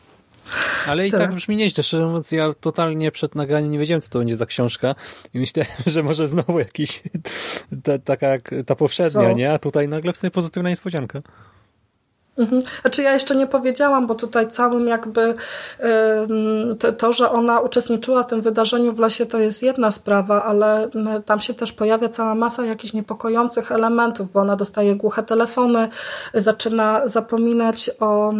Ale 0.88 1.08
i 1.08 1.12
tak. 1.12 1.22
tak 1.22 1.36
brzmi 1.36 1.56
nieźle. 1.56 1.84
Szczerze 1.84 2.06
mówiąc, 2.06 2.32
ja 2.32 2.54
totalnie 2.54 3.12
przed 3.12 3.36
nagraniem 3.36 3.72
nie 3.72 3.80
wiedziałem, 3.80 4.02
co 4.02 4.10
to 4.10 4.20
będzie 4.20 4.36
za 4.36 4.46
książka 4.46 4.96
i 5.34 5.40
myślałem, 5.40 5.72
że 5.88 6.04
może 6.04 6.28
znowu 6.28 6.60
jakiś 6.60 7.04
ta, 7.84 8.00
taka 8.00 8.28
jak 8.28 8.50
ta 8.66 8.76
poprzednia, 8.76 9.34
nie? 9.34 9.52
A 9.52 9.58
tutaj 9.58 9.88
nagle 9.88 10.14
w 10.14 10.18
sobie 10.18 10.32
pozytywna 10.32 10.70
niespodzianka. 10.70 11.20
Mhm. 12.38 12.62
Znaczy 12.82 13.02
ja 13.02 13.14
jeszcze 13.14 13.36
nie 13.36 13.48
powiedziałam, 13.48 14.08
bo 14.08 14.16
tutaj 14.16 14.48
całym 14.48 14.88
jakby 14.88 15.34
to, 16.98 17.14
że 17.14 17.32
ona 17.32 17.60
uczestniczyła 17.60 18.24
w 18.24 18.28
tym 18.28 18.42
wydarzeniu 18.42 18.94
w 18.94 19.00
lesie 19.00 19.26
to 19.26 19.40
jest 19.40 19.64
jedna 19.64 19.92
sprawa, 19.92 20.44
ale 20.44 20.90
tam 21.26 21.40
się 21.40 21.54
też 21.54 21.72
pojawia 21.72 22.10
cała 22.10 22.36
masa 22.36 22.66
jakichś 22.66 22.94
niepokojących 22.94 23.72
elementów, 23.72 24.32
bo 24.32 24.40
ona 24.40 24.56
dostaje 24.56 24.96
głuche 24.96 25.24
telefony, 25.24 25.90
zaczyna 26.34 27.08
zapominać 27.08 27.92
o, 28.00 28.34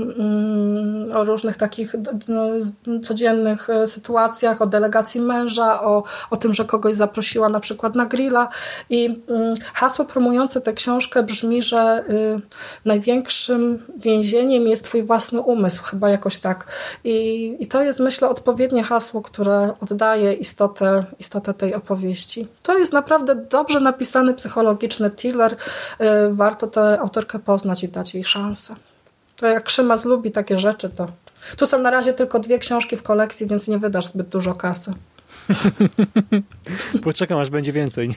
o 1.14 1.24
różnych 1.24 1.58
takich 1.58 1.96
no, 2.28 2.44
codziennych 3.04 3.70
e, 3.70 3.88
sytuacjach, 3.88 4.62
o 4.62 4.66
delegacji 4.66 5.22
męża, 5.22 5.82
o, 5.82 6.04
o 6.32 6.38
tym, 6.38 6.54
że 6.54 6.66
kogoś 6.66 6.96
zaprosiła 6.96 7.50
na 7.50 7.60
przykład 7.60 7.96
na 7.96 8.06
grilla 8.06 8.48
i 8.90 9.24
hasło 9.74 10.06
promujące 10.06 10.62
tę 10.62 10.74
książkę 10.74 11.24
brzmi, 11.24 11.64
że 11.64 12.04
y, 12.10 12.42
największym 12.86 13.85
więzieniem 13.98 14.68
jest 14.68 14.84
twój 14.84 15.04
własny 15.04 15.42
umysł, 15.42 15.84
chyba 15.84 16.10
jakoś 16.10 16.38
tak. 16.38 16.68
I, 17.04 17.56
i 17.60 17.68
to 17.68 17.84
jest, 17.84 18.00
myślę, 18.00 18.30
odpowiednie 18.30 18.84
hasło, 18.84 19.22
które 19.22 19.74
oddaje 19.82 20.34
istotę, 20.34 21.06
istotę 21.20 21.54
tej 21.54 21.74
opowieści. 21.74 22.48
To 22.64 22.78
jest 22.78 22.94
naprawdę 22.94 23.36
dobrze 23.36 23.80
napisany 23.80 24.34
psychologiczny 24.34 25.12
thriller. 25.12 25.54
Y, 25.54 26.06
warto 26.32 26.68
tę 26.68 27.00
autorkę 27.02 27.40
poznać 27.40 27.84
i 27.84 27.88
dać 27.88 28.14
jej 28.14 28.24
szansę. 28.24 28.76
To 29.36 29.48
jak 29.48 29.70
Szymas 29.70 30.06
lubi 30.06 30.32
takie 30.32 30.58
rzeczy, 30.58 30.90
to 30.90 31.08
tu 31.58 31.66
są 31.66 31.80
na 31.82 31.92
razie 31.92 32.14
tylko 32.14 32.40
dwie 32.40 32.60
książki 32.60 32.98
w 32.98 33.04
kolekcji, 33.04 33.48
więc 33.48 33.68
nie 33.68 33.78
wydasz 33.78 34.08
zbyt 34.08 34.30
dużo 34.30 34.56
kasy. 34.56 34.94
Poczekam, 37.04 37.40
aż 37.40 37.50
będzie 37.50 37.74
więcej. 37.74 38.10
Nie? 38.10 38.16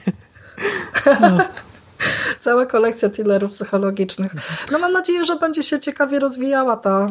No. 1.21 1.37
Cała 2.39 2.65
kolekcja 2.65 3.09
thrillerów 3.09 3.51
psychologicznych. 3.51 4.31
No 4.71 4.79
mam 4.79 4.91
nadzieję, 4.91 5.23
że 5.23 5.35
będzie 5.35 5.63
się 5.63 5.79
ciekawie 5.79 6.19
rozwijała 6.19 6.77
ta, 6.77 7.09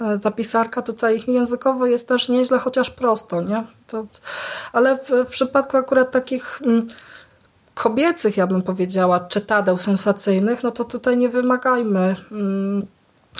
e, 0.00 0.18
ta 0.18 0.30
pisarka. 0.30 0.82
Tutaj 0.82 1.24
językowo 1.26 1.86
jest 1.86 2.08
też 2.08 2.28
nieźle, 2.28 2.58
chociaż 2.58 2.90
prosto, 2.90 3.42
nie? 3.42 3.64
To, 3.86 4.06
ale 4.72 4.98
w, 4.98 5.10
w 5.26 5.28
przypadku 5.28 5.76
akurat 5.76 6.10
takich 6.10 6.62
mm, 6.66 6.88
kobiecych, 7.74 8.36
ja 8.36 8.46
bym 8.46 8.62
powiedziała, 8.62 9.20
czytadeł 9.20 9.78
sensacyjnych, 9.78 10.62
no 10.62 10.70
to 10.70 10.84
tutaj 10.84 11.16
nie 11.16 11.28
wymagajmy 11.28 12.14
mm, 12.32 12.86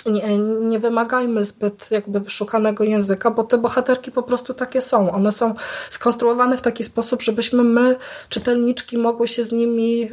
nie, 0.05 0.37
nie, 0.39 0.79
wymagajmy 0.79 1.43
zbyt 1.43 1.91
jakby 1.91 2.19
wyszukanego 2.19 2.83
języka, 2.83 3.31
bo 3.31 3.43
te 3.43 3.57
bohaterki 3.57 4.11
po 4.11 4.23
prostu 4.23 4.53
takie 4.53 4.81
są. 4.81 5.11
One 5.11 5.31
są 5.31 5.53
skonstruowane 5.89 6.57
w 6.57 6.61
taki 6.61 6.83
sposób, 6.83 7.21
żebyśmy 7.21 7.63
my, 7.63 7.95
czytelniczki, 8.29 8.97
mogły 8.97 9.27
się 9.27 9.43
z 9.43 9.51
nimi 9.51 10.03
y, 10.03 10.09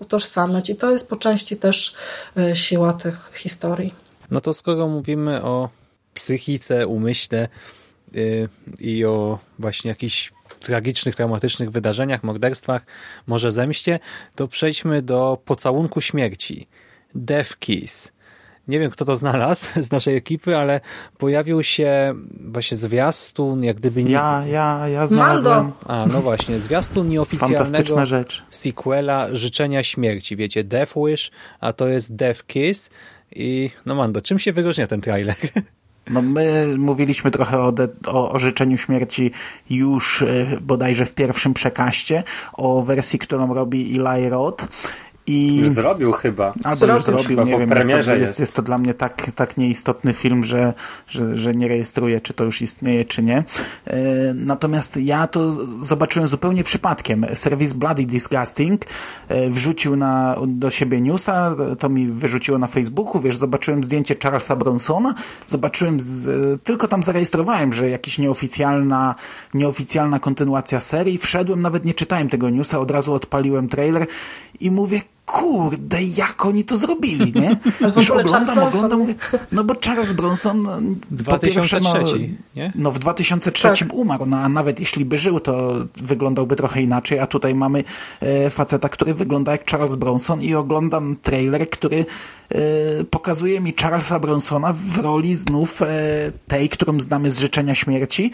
utożsamiać. 0.00 0.70
I 0.70 0.76
to 0.76 0.90
jest 0.90 1.08
po 1.08 1.16
części 1.16 1.56
też 1.56 1.94
y, 2.38 2.56
siła 2.56 2.92
tych 2.92 3.30
historii. 3.34 3.94
No 4.30 4.40
to 4.40 4.54
skoro 4.54 4.88
mówimy 4.88 5.42
o 5.42 5.68
psychice, 6.14 6.86
umyśle 6.86 7.48
y, 8.14 8.48
i 8.80 9.04
o 9.04 9.38
właśnie 9.58 9.88
jakichś 9.88 10.32
tragicznych, 10.60 11.14
traumatycznych 11.14 11.70
wydarzeniach, 11.70 12.24
morderstwach, 12.24 12.86
może 13.26 13.52
zemście, 13.52 13.98
to 14.34 14.48
przejdźmy 14.48 15.02
do 15.02 15.38
pocałunku 15.44 16.00
śmierci. 16.00 16.66
Death 17.14 17.58
Kiss 17.58 18.13
nie 18.68 18.78
wiem 18.78 18.90
kto 18.90 19.04
to 19.04 19.16
znalazł 19.16 19.68
z 19.86 19.90
naszej 19.90 20.16
ekipy, 20.16 20.56
ale 20.56 20.80
pojawił 21.18 21.62
się 21.62 22.14
właśnie 22.40 22.76
zwiastun, 22.76 23.64
jak 23.64 23.76
gdyby... 23.76 24.04
Nie... 24.04 24.12
Ja, 24.12 24.44
ja, 24.46 24.88
ja 24.88 25.06
znalazłem. 25.06 25.72
A, 25.86 26.06
no 26.12 26.20
właśnie, 26.20 26.58
zwiastun 26.58 27.08
nieoficjalnego 27.08 28.06
rzecz. 28.06 28.42
sequela 28.50 29.28
Życzenia 29.32 29.82
Śmierci. 29.82 30.36
Wiecie, 30.36 30.64
Death 30.64 30.92
Wish, 30.96 31.30
a 31.60 31.72
to 31.72 31.88
jest 31.88 32.16
Death 32.16 32.46
Kiss 32.46 32.90
i 33.32 33.70
no 33.86 33.94
Mando, 33.94 34.20
czym 34.20 34.38
się 34.38 34.52
wyróżnia 34.52 34.86
ten 34.86 35.00
trailer? 35.00 35.36
No 36.10 36.22
my 36.22 36.74
mówiliśmy 36.78 37.30
trochę 37.30 37.60
o, 37.60 37.72
de, 37.72 37.88
o, 38.06 38.32
o 38.32 38.38
życzeniu 38.38 38.76
śmierci 38.76 39.30
już 39.70 40.22
y, 40.22 40.58
bodajże 40.62 41.06
w 41.06 41.14
pierwszym 41.14 41.54
przekaście, 41.54 42.22
o 42.52 42.82
wersji, 42.82 43.18
którą 43.18 43.54
robi 43.54 44.00
Eli 44.00 44.28
Roth 44.28 44.68
i... 45.26 45.56
Już 45.56 45.70
zrobił 45.70 46.12
chyba. 46.12 46.52
Albo 46.64 46.76
zrobił, 46.76 46.94
już 46.96 47.04
zrobił, 47.04 47.44
nie 47.44 47.58
wiem. 47.58 47.70
Jest 47.70 48.06
to, 48.06 48.14
jest, 48.14 48.40
jest 48.40 48.56
to 48.56 48.62
dla 48.62 48.78
mnie 48.78 48.94
tak, 48.94 49.30
tak 49.34 49.56
nieistotny 49.56 50.12
film, 50.12 50.44
że, 50.44 50.72
że, 51.08 51.36
że 51.36 51.52
nie 51.52 51.68
rejestruję, 51.68 52.20
czy 52.20 52.34
to 52.34 52.44
już 52.44 52.62
istnieje, 52.62 53.04
czy 53.04 53.22
nie. 53.22 53.44
E, 53.86 53.94
natomiast 54.34 54.96
ja 54.96 55.26
to 55.26 55.52
zobaczyłem 55.80 56.28
zupełnie 56.28 56.64
przypadkiem. 56.64 57.26
Serwis 57.34 57.72
Bloody 57.72 58.06
Disgusting 58.06 58.84
e, 59.28 59.50
wrzucił 59.50 59.96
na, 59.96 60.36
do 60.46 60.70
siebie 60.70 61.00
newsa, 61.00 61.54
to 61.78 61.88
mi 61.88 62.06
wyrzuciło 62.06 62.58
na 62.58 62.66
Facebooku, 62.66 63.20
wiesz, 63.20 63.36
zobaczyłem 63.36 63.84
zdjęcie 63.84 64.16
Charlesa 64.22 64.56
Bronsona, 64.56 65.14
zobaczyłem, 65.46 66.00
z, 66.00 66.62
tylko 66.62 66.88
tam 66.88 67.02
zarejestrowałem, 67.02 67.72
że 67.72 67.90
jakaś 67.90 68.18
nieoficjalna, 68.18 69.14
nieoficjalna 69.54 70.18
kontynuacja 70.18 70.80
serii, 70.80 71.18
wszedłem, 71.18 71.62
nawet 71.62 71.84
nie 71.84 71.94
czytałem 71.94 72.28
tego 72.28 72.50
newsa, 72.50 72.80
od 72.80 72.90
razu 72.90 73.12
odpaliłem 73.12 73.68
trailer 73.68 74.06
i 74.60 74.70
mówię, 74.70 75.00
kurde, 75.26 76.02
jak 76.02 76.46
oni 76.46 76.64
to 76.64 76.76
zrobili, 76.76 77.32
nie? 77.40 77.56
Już 77.96 78.10
oglądam, 78.10 78.58
oglądam, 78.58 78.98
mówię, 78.98 79.14
no 79.52 79.64
bo 79.64 79.74
Charles 79.84 80.12
Bronson 80.12 80.68
2003, 81.10 81.80
no, 81.82 82.04
nie? 82.56 82.72
no 82.74 82.92
w 82.92 82.98
2003 82.98 83.68
tak. 83.68 83.94
umarł, 83.94 84.26
no 84.26 84.36
a 84.36 84.48
nawet 84.48 84.80
jeśli 84.80 85.04
by 85.04 85.18
żył, 85.18 85.40
to 85.40 85.74
wyglądałby 85.96 86.56
trochę 86.56 86.82
inaczej, 86.82 87.18
a 87.18 87.26
tutaj 87.26 87.54
mamy 87.54 87.84
e, 88.20 88.50
faceta, 88.50 88.88
który 88.88 89.14
wygląda 89.14 89.52
jak 89.52 89.70
Charles 89.70 89.94
Bronson 89.94 90.42
i 90.42 90.54
oglądam 90.54 91.16
trailer, 91.22 91.70
który 91.70 92.06
e, 92.48 93.04
pokazuje 93.04 93.60
mi 93.60 93.74
Charlesa 93.80 94.18
Bronsona 94.18 94.72
w 94.72 94.98
roli 94.98 95.34
znów 95.34 95.82
e, 95.82 95.86
tej, 96.48 96.68
którą 96.68 97.00
znamy 97.00 97.30
z 97.30 97.38
Życzenia 97.38 97.74
Śmierci 97.74 98.30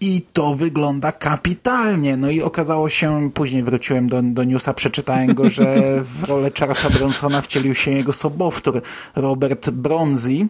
i 0.00 0.22
to 0.32 0.54
wygląda 0.54 1.12
kapitalnie. 1.12 2.16
No 2.16 2.30
i 2.30 2.42
okazało 2.42 2.88
się, 2.88 3.30
później 3.34 3.62
wróciłem 3.62 4.08
do, 4.08 4.22
do 4.22 4.44
newsa, 4.44 4.74
przeczytałem 4.74 5.34
go, 5.34 5.50
że 5.50 5.76
w 6.04 6.24
rolę 6.28 6.50
Charlesa 6.58 6.90
Bronsona 6.90 7.42
wcielił 7.42 7.74
się 7.74 7.90
jego 7.90 8.12
sobowtór 8.12 8.82
Robert 9.16 9.70
Bronzi. 9.70 10.48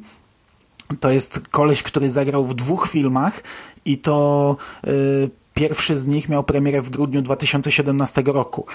To 1.01 1.11
jest 1.11 1.41
koleś, 1.51 1.83
który 1.83 2.11
zagrał 2.11 2.47
w 2.47 2.55
dwóch 2.55 2.89
filmach 2.89 3.43
i 3.85 3.99
to 3.99 4.57
y, 4.87 5.31
Pierwszy 5.55 5.99
z 5.99 6.07
nich 6.07 6.29
miał 6.29 6.45
premierę 6.45 6.83
w 6.83 6.91
grudniu 6.91 7.23
2017 7.23 8.23
roku, 8.27 8.67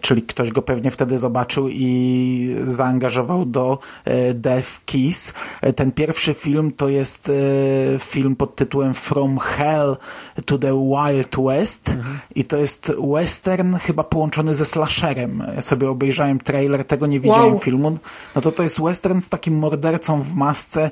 czyli 0.00 0.22
ktoś 0.22 0.50
go 0.50 0.62
pewnie 0.62 0.90
wtedy 0.90 1.18
zobaczył 1.18 1.68
i 1.68 2.56
zaangażował 2.62 3.46
do 3.46 3.78
e, 4.04 4.34
Death 4.34 4.84
Kiss. 4.84 5.34
E, 5.62 5.72
ten 5.72 5.92
pierwszy 5.92 6.34
film 6.34 6.72
to 6.72 6.88
jest 6.88 7.28
e, 7.28 7.32
film 7.98 8.36
pod 8.36 8.56
tytułem 8.56 8.94
From 8.94 9.38
Hell 9.38 9.96
to 10.44 10.58
the 10.58 10.72
Wild 10.72 11.36
West 11.46 11.88
mhm. 11.88 12.18
i 12.34 12.44
to 12.44 12.56
jest 12.56 12.92
western 13.14 13.74
chyba 13.76 14.04
połączony 14.04 14.54
ze 14.54 14.64
slasherem. 14.64 15.42
Ja 15.54 15.60
sobie 15.60 15.90
obejrzałem 15.90 16.38
trailer, 16.38 16.84
tego 16.84 17.06
nie 17.06 17.20
widziałem 17.20 17.52
wow. 17.52 17.58
filmu. 17.58 17.98
No 18.34 18.40
to 18.40 18.52
to 18.52 18.62
jest 18.62 18.80
western 18.80 19.20
z 19.20 19.28
takim 19.28 19.58
mordercą 19.58 20.22
w 20.22 20.34
masce, 20.34 20.90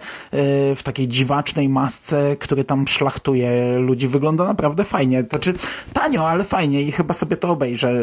w 0.76 0.80
takiej 0.84 1.08
dziwacznej 1.08 1.68
masce, 1.68 2.36
który 2.36 2.64
tam 2.64 2.88
szlachtuje 2.88 3.78
ludzi. 3.78 4.08
Wygląda 4.08 4.44
naprawdę 4.44 4.84
fajnie. 4.84 5.24
Znaczy 5.42 5.58
tanio, 5.92 6.28
ale 6.28 6.44
fajnie 6.44 6.82
i 6.82 6.92
chyba 6.92 7.14
sobie 7.14 7.36
to 7.36 7.50
obejrzę. 7.50 7.90
E, 7.90 7.94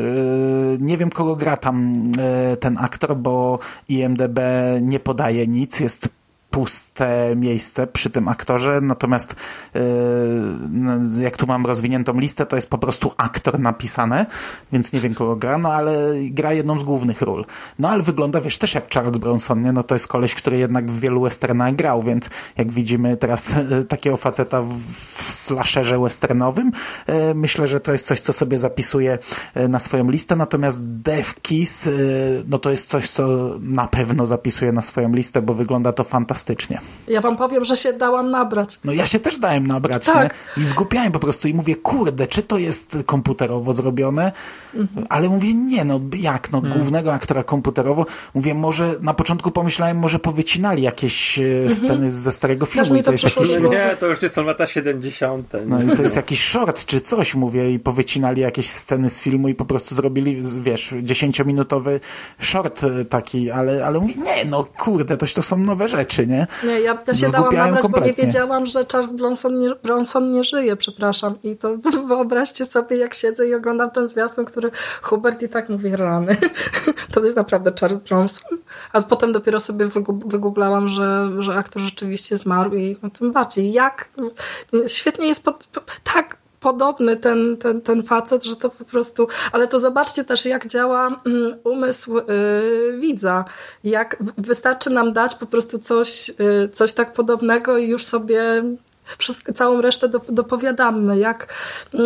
nie 0.79 0.97
wiem, 0.97 1.09
kogo 1.09 1.35
gra 1.35 1.57
tam 1.57 2.03
e, 2.19 2.57
ten 2.57 2.77
aktor, 2.77 3.17
bo 3.17 3.59
IMDB 3.89 4.39
nie 4.81 4.99
podaje 4.99 5.47
nic. 5.47 5.79
Jest 5.79 6.09
puste 6.49 7.35
miejsce 7.35 7.87
przy 7.87 8.09
tym 8.09 8.27
aktorze, 8.27 8.81
natomiast 8.81 9.35
yy, 9.73 11.23
jak 11.23 11.37
tu 11.37 11.47
mam 11.47 11.65
rozwiniętą 11.65 12.19
listę, 12.19 12.45
to 12.45 12.55
jest 12.55 12.69
po 12.69 12.77
prostu 12.77 13.11
aktor 13.17 13.59
napisane, 13.59 14.25
więc 14.71 14.93
nie 14.93 14.99
wiem 14.99 15.13
kogo 15.13 15.35
gra, 15.35 15.57
no 15.57 15.73
ale 15.73 16.13
gra 16.21 16.53
jedną 16.53 16.79
z 16.79 16.83
głównych 16.83 17.21
ról. 17.21 17.45
No 17.79 17.89
ale 17.89 18.03
wygląda, 18.03 18.41
wiesz, 18.41 18.57
też 18.57 18.75
jak 18.75 18.89
Charles 18.93 19.17
Bronson, 19.17 19.61
nie? 19.61 19.71
No 19.71 19.83
to 19.83 19.95
jest 19.95 20.07
koleś, 20.07 20.35
który 20.35 20.57
jednak 20.57 20.91
w 20.91 20.99
wielu 20.99 21.21
westernach 21.21 21.75
grał, 21.75 22.03
więc 22.03 22.29
jak 22.57 22.71
widzimy 22.71 23.17
teraz 23.17 23.53
yy, 23.69 23.85
takiego 23.85 24.17
faceta 24.17 24.61
w, 24.61 24.79
w 24.93 25.33
slasherze 25.33 25.99
westernowym, 25.99 26.71
yy, 27.07 27.35
myślę, 27.35 27.67
że 27.67 27.79
to 27.79 27.91
jest 27.91 28.07
coś, 28.07 28.21
co 28.21 28.33
sobie 28.33 28.57
zapisuję 28.57 29.17
na 29.69 29.79
swoją 29.79 30.09
listę, 30.09 30.35
natomiast 30.35 30.85
Death 30.85 31.41
Kiss, 31.41 31.89
no 32.47 32.59
to 32.59 32.71
jest 32.71 32.89
coś, 32.89 33.09
co 33.09 33.27
na 33.61 33.87
pewno 33.87 34.27
zapisuję 34.27 34.71
na 34.71 34.81
swoją 34.81 35.13
listę, 35.13 35.41
bo 35.41 35.53
wygląda 35.53 35.93
to 35.93 36.03
fantastycznie 36.03 36.38
fantastycznie. 36.39 36.81
Ja 37.07 37.21
wam 37.21 37.37
powiem, 37.37 37.65
że 37.65 37.75
się 37.75 37.93
dałam 37.93 38.29
nabrać. 38.29 38.79
No 38.83 38.93
ja 38.93 39.05
się 39.05 39.19
też 39.19 39.39
dałem 39.39 39.67
nabrać, 39.67 40.05
tak. 40.05 40.35
nie? 40.57 40.63
I 40.63 40.65
zgupiałem 40.65 41.11
po 41.11 41.19
prostu 41.19 41.47
i 41.47 41.53
mówię, 41.53 41.75
kurde, 41.75 42.27
czy 42.27 42.43
to 42.43 42.57
jest 42.57 42.97
komputerowo 43.05 43.73
zrobione? 43.73 44.31
Mhm. 44.75 45.07
Ale 45.09 45.29
mówię, 45.29 45.53
nie, 45.53 45.85
no 45.85 45.99
jak, 46.15 46.51
no 46.51 46.57
mhm. 46.57 46.77
głównego 46.77 47.13
aktora 47.13 47.43
komputerowo. 47.43 48.05
Mówię, 48.33 48.53
może 48.53 48.95
na 49.01 49.13
początku 49.13 49.51
pomyślałem, 49.51 49.97
może 49.97 50.19
powycinali 50.19 50.83
jakieś 50.83 51.39
e, 51.39 51.43
mhm. 51.43 51.71
sceny 51.71 52.11
ze 52.11 52.31
starego 52.31 52.65
filmu. 52.65 52.95
I 52.95 52.99
to, 52.99 53.05
to 53.05 53.11
jest 53.11 53.23
jakiś... 53.23 53.49
Nie, 53.71 53.97
to 53.99 54.07
już 54.07 54.21
nie 54.21 54.29
są 54.29 54.43
lata 54.43 54.67
70. 54.67 55.53
Nie? 55.53 55.59
No 55.65 55.93
i 55.93 55.97
to 55.97 56.03
jest 56.03 56.15
jakiś 56.15 56.43
short 56.43 56.85
czy 56.85 57.01
coś, 57.01 57.35
mówię, 57.35 57.71
i 57.71 57.79
powycinali 57.79 58.41
jakieś 58.41 58.69
sceny 58.69 59.09
z 59.09 59.19
filmu 59.19 59.47
i 59.47 59.55
po 59.55 59.65
prostu 59.65 59.95
zrobili, 59.95 60.39
wiesz, 60.61 60.93
dziesięciominutowy 61.03 61.99
short 62.39 62.83
e, 62.83 63.05
taki, 63.05 63.51
ale, 63.51 63.85
ale 63.85 63.99
mówię, 63.99 64.13
nie, 64.17 64.45
no 64.45 64.63
kurde, 64.77 65.17
to, 65.17 65.25
to 65.35 65.43
są 65.43 65.57
nowe 65.57 65.87
rzeczy, 65.87 66.27
nie? 66.29 66.47
Nie, 66.63 66.79
ja, 66.79 66.97
ja 67.07 67.13
się 67.13 67.29
dałam 67.29 67.55
nabrać, 67.55 67.81
kompletnie. 67.81 68.13
bo 68.13 68.21
nie 68.21 68.25
wiedziałam, 68.25 68.65
że 68.65 68.85
Charles 68.91 69.13
Bronson 69.13 69.59
nie, 69.59 69.75
Bronson 69.75 70.29
nie 70.29 70.43
żyje, 70.43 70.75
przepraszam. 70.75 71.33
I 71.43 71.57
to 71.57 71.75
wyobraźcie 72.07 72.65
sobie, 72.65 72.97
jak 72.97 73.13
siedzę 73.13 73.47
i 73.47 73.55
oglądam 73.55 73.91
ten 73.91 74.07
zwiastun, 74.07 74.45
który 74.45 74.71
Hubert 75.01 75.41
i 75.41 75.49
tak 75.49 75.69
mówi 75.69 75.95
rany. 75.95 76.37
to 77.13 77.23
jest 77.23 77.35
naprawdę 77.35 77.71
Charles 77.79 77.99
Bronson. 77.99 78.57
A 78.93 79.01
potem 79.01 79.31
dopiero 79.31 79.59
sobie 79.59 79.87
wygooglałam, 80.25 80.87
że, 80.87 81.29
że 81.39 81.53
aktor 81.53 81.81
rzeczywiście 81.81 82.37
zmarł 82.37 82.75
i 82.75 82.97
no, 83.03 83.09
tym 83.09 83.31
bardziej. 83.31 83.73
Jak? 83.73 84.09
Świetnie 84.87 85.27
jest 85.27 85.43
pod, 85.43 85.67
tak 86.03 86.37
podobny 86.59 87.17
ten, 87.17 87.57
ten, 87.57 87.81
ten 87.81 88.03
facet, 88.03 88.43
że 88.43 88.55
to 88.55 88.69
po 88.69 88.85
prostu. 88.85 89.27
Ale 89.51 89.67
to 89.67 89.79
zobaczcie 89.79 90.23
też, 90.23 90.45
jak 90.45 90.67
działa 90.67 91.21
mm, 91.25 91.55
umysł 91.63 92.15
yy, 92.17 92.97
widza. 92.99 93.45
Jak 93.83 94.17
wystarczy 94.37 94.89
nam 94.89 95.13
dać 95.13 95.35
po 95.35 95.45
prostu 95.45 95.79
coś, 95.79 96.27
yy, 96.27 96.69
coś 96.71 96.93
tak 96.93 97.13
podobnego 97.13 97.77
i 97.77 97.89
już 97.89 98.05
sobie 98.05 98.63
wszystko, 99.17 99.53
całą 99.53 99.81
resztę 99.81 100.09
do, 100.09 100.21
dopowiadamy, 100.29 101.19
jak, 101.19 101.53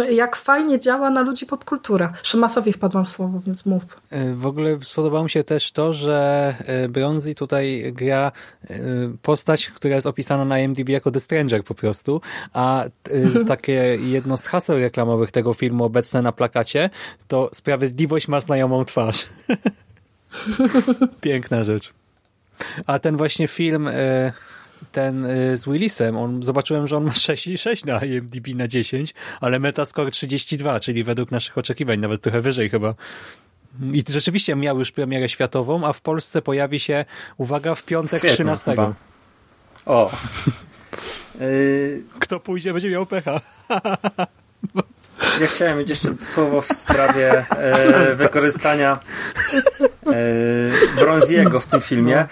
jak 0.09 0.35
fajnie 0.35 0.79
działa 0.79 1.09
na 1.09 1.21
ludzi 1.21 1.45
popkultura. 1.45 2.13
Szymasowi 2.23 2.73
wpadłam 2.73 3.05
w 3.05 3.09
słowo, 3.09 3.41
więc 3.45 3.65
mów. 3.65 4.01
E, 4.09 4.33
w 4.33 4.45
ogóle 4.45 4.77
spodobało 4.83 5.23
mi 5.23 5.29
się 5.29 5.43
też 5.43 5.71
to, 5.71 5.93
że 5.93 6.55
e, 6.65 6.89
Bronzy 6.89 7.35
tutaj 7.35 7.93
gra 7.95 8.31
e, 8.63 8.77
postać, 9.21 9.69
która 9.69 9.95
jest 9.95 10.07
opisana 10.07 10.45
na 10.45 10.59
IMDb 10.59 10.89
jako 10.89 11.11
The 11.11 11.19
Stranger 11.19 11.63
po 11.63 11.75
prostu, 11.75 12.21
a 12.53 12.83
takie 13.47 13.97
jedno 14.01 14.37
z 14.37 14.45
haseł 14.45 14.77
reklamowych 14.77 15.31
tego 15.31 15.53
filmu 15.53 15.83
obecne 15.83 16.21
na 16.21 16.31
plakacie 16.31 16.89
to 17.27 17.49
Sprawiedliwość 17.53 18.27
ma 18.27 18.39
znajomą 18.39 18.85
twarz. 18.85 19.25
Piękna 21.21 21.63
rzecz. 21.63 21.93
A 22.87 22.99
ten 22.99 23.17
właśnie 23.17 23.47
film 23.47 23.89
ten 24.91 25.25
y, 25.25 25.57
z 25.57 25.65
Willisem, 25.65 26.17
on, 26.17 26.43
zobaczyłem, 26.43 26.87
że 26.87 26.97
on 26.97 27.03
ma 27.03 27.11
6,6 27.31 27.85
na 27.85 27.99
IMDb 27.99 28.47
na 28.55 28.67
10, 28.67 29.13
ale 29.41 29.59
Metascore 29.59 30.11
32, 30.11 30.79
czyli 30.79 31.03
według 31.03 31.31
naszych 31.31 31.57
oczekiwań 31.57 31.99
nawet 31.99 32.21
trochę 32.21 32.41
wyżej 32.41 32.69
chyba. 32.69 32.95
I 33.93 34.03
rzeczywiście 34.09 34.55
miał 34.55 34.79
już 34.79 34.91
premierę 34.91 35.29
światową, 35.29 35.87
a 35.87 35.93
w 35.93 36.01
Polsce 36.01 36.41
pojawi 36.41 36.79
się, 36.79 37.05
uwaga, 37.37 37.75
w 37.75 37.83
piątek 37.83 38.19
Kwietno, 38.19 38.35
13. 38.35 38.71
Chyba. 38.71 38.93
O. 39.85 40.11
Kto 42.19 42.39
pójdzie, 42.39 42.73
będzie 42.73 42.89
miał 42.89 43.05
pecha. 43.05 43.41
Ja 45.41 45.47
chciałem 45.47 45.77
mieć 45.77 45.89
jeszcze 45.89 46.09
słowo 46.23 46.61
w 46.61 46.67
sprawie 46.67 47.45
e, 47.49 48.15
wykorzystania 48.15 48.99
e, 50.07 50.95
Bronziego 50.95 51.59
w 51.59 51.67
tym 51.67 51.81
filmie, 51.81 52.25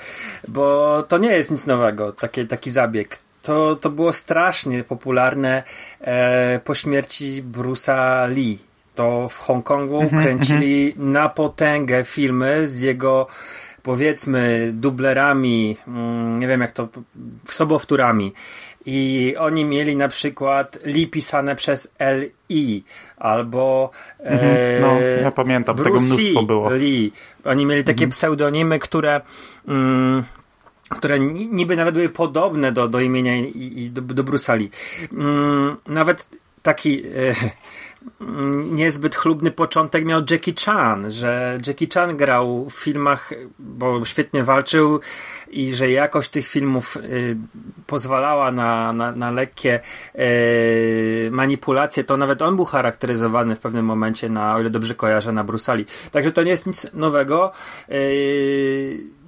bo 0.47 1.03
to 1.07 1.17
nie 1.17 1.31
jest 1.31 1.51
nic 1.51 1.67
nowego, 1.67 2.11
taki, 2.11 2.47
taki 2.47 2.71
zabieg. 2.71 3.19
To, 3.41 3.75
to 3.75 3.89
było 3.89 4.13
strasznie 4.13 4.83
popularne 4.83 5.63
e, 6.01 6.59
po 6.65 6.75
śmierci 6.75 7.43
Bruce'a 7.51 8.29
Lee. 8.35 8.59
To 8.95 9.29
w 9.29 9.37
Hongkongu 9.37 10.01
mhm, 10.01 10.23
kręcili 10.23 10.91
mhm. 10.91 11.11
na 11.11 11.29
potęgę 11.29 12.03
filmy 12.03 12.67
z 12.67 12.79
jego 12.79 13.27
powiedzmy 13.83 14.71
dublerami, 14.73 15.77
mm, 15.87 16.39
nie 16.39 16.47
wiem 16.47 16.61
jak 16.61 16.71
to, 16.71 16.87
sobowtórami. 17.47 18.33
I 18.85 19.35
oni 19.39 19.65
mieli 19.65 19.95
na 19.95 20.07
przykład 20.07 20.79
Li 20.85 21.07
pisane 21.07 21.55
przez 21.55 21.93
L-I 21.99 22.83
albo 23.17 23.91
mhm, 24.19 24.81
no, 24.81 25.01
ja 25.21 25.31
pamiętam, 25.31 25.75
Bruce 25.75 25.91
tego 25.91 26.05
mnóstwo 26.05 26.43
było. 26.43 26.69
Lee. 26.69 27.11
Oni 27.45 27.65
mieli 27.65 27.83
takie 27.83 28.03
mhm. 28.03 28.11
pseudonimy, 28.11 28.79
które 28.79 29.21
mm, 29.67 30.23
które 30.89 31.19
niby 31.19 31.75
nawet 31.75 31.93
były 31.93 32.09
podobne 32.09 32.71
do, 32.71 32.87
do 32.87 32.99
imienia 32.99 33.37
i, 33.37 33.73
i 33.75 33.89
do, 33.89 34.01
do 34.01 34.23
Bruce'a 34.23 34.57
Lee. 34.57 34.69
Mm, 35.11 35.77
nawet 35.87 36.27
taki 36.61 37.03
e, 37.05 37.35
niezbyt 38.71 39.15
chlubny 39.15 39.51
początek 39.51 40.05
miał 40.05 40.21
Jackie 40.29 40.53
Chan, 40.65 41.11
że 41.11 41.59
Jackie 41.67 41.87
Chan 41.93 42.17
grał 42.17 42.69
w 42.69 42.73
filmach, 42.73 43.33
bo 43.59 44.05
świetnie 44.05 44.43
walczył 44.43 44.99
i 45.49 45.73
że 45.73 45.91
jakość 45.91 46.29
tych 46.29 46.47
filmów 46.47 46.97
y, 46.97 47.37
pozwalała 47.87 48.51
na, 48.51 48.93
na, 48.93 49.11
na 49.11 49.31
lekkie 49.31 49.79
y, 50.15 51.29
manipulacje, 51.31 52.03
to 52.03 52.17
nawet 52.17 52.41
on 52.41 52.55
był 52.55 52.65
charakteryzowany 52.65 53.55
w 53.55 53.59
pewnym 53.59 53.85
momencie 53.85 54.29
na, 54.29 54.55
o 54.55 54.59
ile 54.59 54.69
dobrze 54.69 54.95
kojarzę, 54.95 55.31
na 55.31 55.43
Brusali. 55.43 55.85
Także 56.11 56.31
to 56.31 56.43
nie 56.43 56.51
jest 56.51 56.67
nic 56.67 56.93
nowego. 56.93 57.51
Y, 57.91 59.20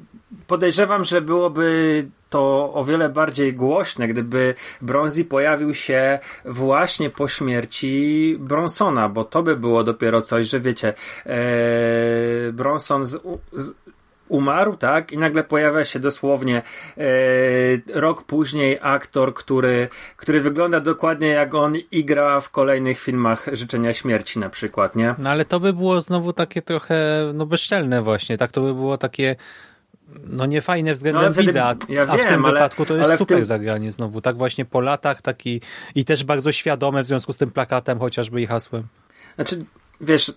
podejrzewam, 0.47 1.03
że 1.03 1.21
byłoby 1.21 2.05
to 2.29 2.73
o 2.73 2.83
wiele 2.85 3.09
bardziej 3.09 3.53
głośne, 3.53 4.07
gdyby 4.07 4.55
Bronzy 4.81 5.25
pojawił 5.25 5.73
się 5.75 6.19
właśnie 6.45 7.09
po 7.09 7.27
śmierci 7.27 8.35
Bronsona, 8.39 9.09
bo 9.09 9.23
to 9.23 9.43
by 9.43 9.55
było 9.57 9.83
dopiero 9.83 10.21
coś, 10.21 10.47
że 10.47 10.59
wiecie, 10.59 10.93
e, 11.25 11.33
Bronson 12.51 13.05
z, 13.05 13.21
z, 13.53 13.73
umarł, 14.27 14.77
tak? 14.77 15.11
I 15.11 15.17
nagle 15.17 15.43
pojawia 15.43 15.85
się 15.85 15.99
dosłownie 15.99 16.61
e, 16.97 17.03
rok 17.99 18.23
później 18.23 18.79
aktor, 18.81 19.33
który, 19.33 19.87
który 20.17 20.41
wygląda 20.41 20.79
dokładnie 20.79 21.27
jak 21.27 21.53
on 21.53 21.75
i 21.91 22.05
gra 22.05 22.39
w 22.39 22.49
kolejnych 22.49 22.99
filmach 22.99 23.45
Życzenia 23.53 23.93
Śmierci 23.93 24.39
na 24.39 24.49
przykład, 24.49 24.95
nie? 24.95 25.15
No 25.17 25.29
ale 25.29 25.45
to 25.45 25.59
by 25.59 25.73
było 25.73 26.01
znowu 26.01 26.33
takie 26.33 26.61
trochę 26.61 26.95
no 27.33 27.45
bezczelne 27.45 28.01
właśnie, 28.01 28.37
tak? 28.37 28.51
To 28.51 28.61
by 28.61 28.73
było 28.73 28.97
takie 28.97 29.35
no 30.27 30.45
niefajne 30.45 30.93
względem 30.93 31.33
no, 31.35 31.43
widza, 31.43 31.75
ja 31.89 32.01
a 32.01 32.17
wiem, 32.17 32.25
w 32.25 32.29
tym 32.29 32.45
ale, 32.45 32.53
wypadku 32.53 32.85
to 32.85 32.95
jest 32.95 33.17
super 33.17 33.37
tym... 33.37 33.45
zagranie 33.45 33.91
znowu, 33.91 34.21
tak 34.21 34.37
właśnie 34.37 34.65
po 34.65 34.81
latach 34.81 35.21
taki 35.21 35.61
i 35.95 36.05
też 36.05 36.23
bardzo 36.23 36.51
świadome 36.51 37.03
w 37.03 37.07
związku 37.07 37.33
z 37.33 37.37
tym 37.37 37.51
plakatem 37.51 37.99
chociażby 37.99 38.41
i 38.41 38.45
hasłem. 38.45 38.83
Znaczy, 39.35 39.65
wiesz, 40.01 40.33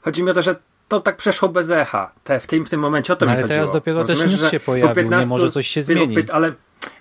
chodzi 0.00 0.22
mi 0.22 0.30
o 0.30 0.34
to, 0.34 0.42
że 0.42 0.56
to 0.88 1.00
tak 1.00 1.16
przeszło 1.16 1.48
bez 1.48 1.70
echa. 1.70 2.12
Te, 2.24 2.40
w, 2.40 2.46
tym, 2.46 2.66
w 2.66 2.70
tym 2.70 2.80
momencie 2.80 3.12
o 3.12 3.16
to 3.16 3.26
no, 3.26 3.32
mi 3.32 3.38
ale 3.38 3.42
chodziło. 3.42 3.58
teraz 3.58 3.72
dopiero 3.72 4.00
Rozumiesz, 4.00 4.20
też 4.30 4.40
news 4.40 4.50
się 4.50 4.60
pojawił, 4.60 4.94
15, 4.94 5.26
nie 5.26 5.28
może 5.36 5.50
coś 5.50 5.68
się 5.68 5.82
zmieni. 5.82 6.16
Ale 6.32 6.52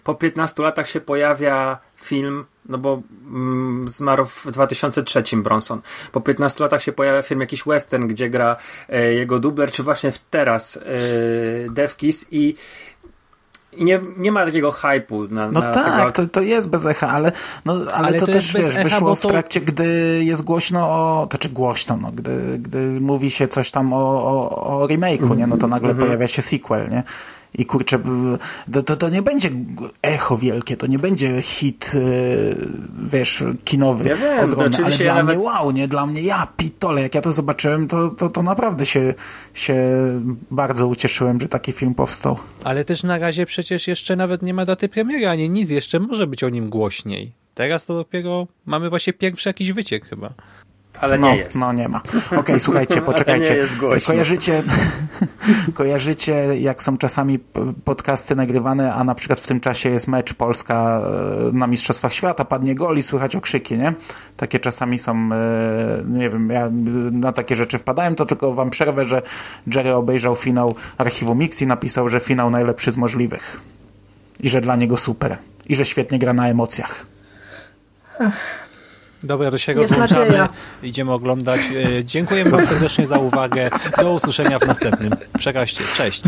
po 0.04 0.16
15 0.16 0.64
latach 0.64 0.90
się 0.90 1.02
pojawia 1.02 1.78
film, 1.96 2.46
no 2.70 2.78
bo 2.78 3.02
mm, 3.28 3.90
zmarł 3.90 4.26
w 4.26 4.48
2003 4.52 5.24
Bronson. 5.38 5.82
Po 6.12 6.22
15 6.22 6.64
latach 6.64 6.84
się 6.84 6.92
pojawia 6.92 7.22
film 7.22 7.42
jakiś 7.42 7.64
western, 7.64 8.08
gdzie 8.08 8.30
gra 8.30 8.56
e, 8.90 9.14
jego 9.14 9.40
dubler, 9.40 9.72
czy 9.72 9.84
właśnie 9.84 10.12
w 10.12 10.20
teraz 10.20 10.78
e, 10.78 10.82
Devkis 11.70 12.26
i 12.32 12.56
i 13.78 13.84
nie, 13.84 14.00
nie 14.18 14.32
ma 14.32 14.46
takiego 14.46 14.72
hypu 14.72 15.28
na, 15.28 15.52
No 15.52 15.60
na 15.60 15.72
tak, 15.72 15.98
tego... 16.00 16.12
to, 16.12 16.34
to 16.34 16.42
jest 16.42 16.70
bez 16.70 16.86
echa, 16.86 17.10
ale, 17.10 17.32
no, 17.66 17.74
ale, 17.74 18.08
Ale 18.08 18.20
to, 18.20 18.26
to 18.26 18.32
też 18.32 18.54
wiesz, 18.54 18.66
echa, 18.66 18.84
wyszło 18.84 19.02
bo 19.02 19.16
w 19.16 19.22
to- 19.22 19.30
trakcie, 19.30 19.62
gdy 19.62 19.86
jest 20.24 20.44
głośno 20.44 20.80
o, 20.90 21.28
to 21.30 21.38
czy 21.38 21.50
głośno, 21.50 21.98
no, 22.02 22.12
gdy, 22.12 22.60
gdy 22.60 22.78
mówi 23.02 23.32
się 23.32 23.48
coś 23.48 23.72
tam 23.72 23.94
o, 23.94 23.98
o, 23.98 24.80
o 24.82 24.88
remake'u, 24.88 25.38
nie, 25.38 25.48
no 25.48 25.58
to 25.58 25.68
nagle 25.68 25.90
Mhm. 25.90 26.08
pojawia 26.08 26.28
się 26.28 26.42
sequel, 26.42 26.90
nie? 26.90 27.04
I 27.58 27.66
kurczę, 27.66 28.00
to, 28.74 28.84
to, 28.84 28.98
to 28.98 29.10
nie 29.10 29.22
będzie 29.22 29.50
echo 30.02 30.38
wielkie, 30.38 30.78
to 30.78 30.88
nie 30.88 31.00
będzie 31.00 31.42
hit, 31.42 31.92
yy, 31.94 32.02
wiesz, 33.08 33.44
kinowy. 33.64 34.10
Ja 34.10 34.16
wiem, 34.16 34.52
ogromny, 34.52 34.78
ale 34.86 34.90
ja 34.92 34.98
dla 34.98 35.16
nawet- 35.16 35.38
mnie 35.38 35.46
wow, 35.46 35.72
nie? 35.72 35.88
Dla 35.88 36.06
mnie 36.06 36.22
ja 36.22 36.48
pitole, 36.58 37.02
jak 37.02 37.16
ja 37.16 37.22
to 37.22 37.32
zobaczyłem, 37.32 37.88
to, 37.88 38.10
to, 38.10 38.30
to 38.30 38.44
naprawdę 38.44 38.86
się, 38.86 39.14
się 39.54 39.76
bardzo 40.52 40.88
ucieszyłem, 40.88 41.40
że 41.42 41.48
taki 41.48 41.72
film 41.72 41.94
powstał. 41.94 42.38
Ale 42.64 42.86
też 42.86 43.04
na 43.04 43.18
razie 43.18 43.46
przecież 43.46 43.88
jeszcze 43.88 44.16
nawet 44.16 44.42
nie 44.42 44.54
ma 44.54 44.66
daty 44.66 44.90
premiery, 44.90 45.28
ani 45.28 45.50
nic, 45.50 45.70
jeszcze 45.70 46.00
może 46.00 46.28
być 46.28 46.44
o 46.44 46.50
nim 46.50 46.70
głośniej. 46.70 47.32
Teraz 47.56 47.86
to 47.86 47.94
dopiero 47.96 48.48
mamy 48.66 48.90
właśnie 48.90 49.14
pierwszy 49.14 49.50
jakiś 49.50 49.72
wyciek 49.72 50.10
chyba. 50.10 50.34
Ale 51.02 51.18
no, 51.18 51.32
nie 51.32 51.38
jest. 51.38 51.56
No 51.56 51.74
nie 51.74 51.90
ma. 51.90 52.02
Okej, 52.38 52.60
słuchajcie, 52.60 53.02
poczekajcie. 53.02 53.50
nie 53.54 53.56
jest 53.56 53.78
głośno. 53.78 54.08
Kojarzycie, 54.08 54.64
kojarzycie, 55.74 56.34
jak 56.60 56.84
są 56.84 56.98
czasami 56.98 57.40
podcasty 57.86 58.36
nagrywane, 58.36 58.94
a 58.94 59.04
na 59.04 59.16
przykład 59.16 59.40
w 59.40 59.48
tym 59.48 59.60
czasie 59.60 59.90
jest 59.90 60.08
mecz 60.08 60.34
Polska 60.34 61.02
e, 61.50 61.52
na 61.52 61.68
Mistrzostwach 61.68 62.14
Świata, 62.14 62.46
padnie 62.46 62.76
gol 62.76 62.98
i 62.98 63.04
słychać 63.04 63.36
okrzyki, 63.36 63.78
nie? 63.78 63.94
Takie 64.38 64.60
czasami 64.60 65.00
są, 65.00 65.30
e, 65.34 66.04
nie 66.06 66.30
wiem, 66.30 66.50
ja 66.50 66.70
na 67.12 67.32
takie 67.32 67.56
rzeczy 67.56 67.78
wpadałem, 67.78 68.16
to 68.16 68.26
tylko 68.26 68.54
wam 68.54 68.70
przerwę, 68.70 69.06
że 69.06 69.22
Jerry 69.76 69.94
obejrzał 69.94 70.36
finał 70.36 70.76
Archiwum 70.98 71.38
Mix 71.38 71.62
i 71.62 71.68
napisał, 71.68 72.08
że 72.08 72.20
finał 72.20 72.50
najlepszy 72.50 72.92
z 72.92 72.98
możliwych. 72.98 73.62
I 74.40 74.50
że 74.50 74.62
dla 74.62 74.76
niego 74.76 74.98
super. 74.98 75.38
I 75.70 75.76
że 75.76 75.86
świetnie 75.86 76.20
gra 76.20 76.34
na 76.34 76.50
emocjach. 76.50 77.06
Dobra, 79.26 79.52
to 79.52 79.58
się 79.58 79.72
Jest 79.72 79.92
rozłączamy. 79.92 80.26
nadzieja. 80.26 80.50
Idziemy 80.84 81.12
oglądać. 81.14 81.62
E, 82.00 82.06
Dziękujemy 82.06 82.52
bardzo 82.52 82.68
serdecznie 82.68 83.08
za 83.08 83.18
uwagę. 83.20 83.70
Do 83.98 84.14
usłyszenia 84.14 84.60
w 84.60 84.68
następnym. 84.68 85.12
Przekażcie. 85.40 85.84
Cześć. 85.96 86.22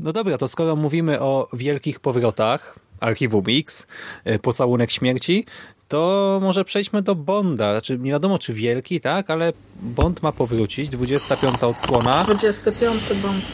No 0.00 0.12
dobra, 0.12 0.38
to 0.38 0.48
skoro 0.48 0.76
mówimy 0.76 1.20
o 1.20 1.48
wielkich 1.52 2.00
powrotach 2.00 2.78
Archiwum 3.00 3.44
X, 3.48 3.86
e, 4.24 4.38
Pocałunek 4.38 4.90
Śmierci, 4.90 5.44
to 5.88 6.38
może 6.42 6.64
przejdźmy 6.64 7.02
do 7.02 7.14
Bonda. 7.14 7.72
Znaczy, 7.72 7.98
nie 7.98 8.10
wiadomo 8.10 8.38
czy 8.38 8.52
wielki, 8.52 9.00
tak, 9.00 9.30
ale 9.30 9.52
Bond 9.80 10.22
ma 10.22 10.32
powrócić, 10.32 10.88
25 10.90 11.62
odsłona. 11.62 12.24
25 12.24 13.02
bądź. 13.22 13.44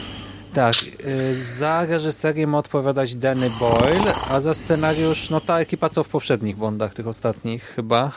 Tak, 0.53 0.75
y, 1.05 1.35
za 1.35 1.85
reżyserię 1.85 2.47
ma 2.47 2.57
odpowiadać 2.57 3.15
Danny 3.15 3.49
Boyle, 3.59 4.13
a 4.29 4.41
za 4.41 4.53
scenariusz, 4.53 5.29
no 5.29 5.41
ta 5.41 5.59
ekipa 5.59 5.89
co 5.89 6.03
w 6.03 6.07
poprzednich 6.07 6.57
Bondach, 6.57 6.93
tych 6.93 7.07
ostatnich 7.07 7.63
chyba. 7.63 8.11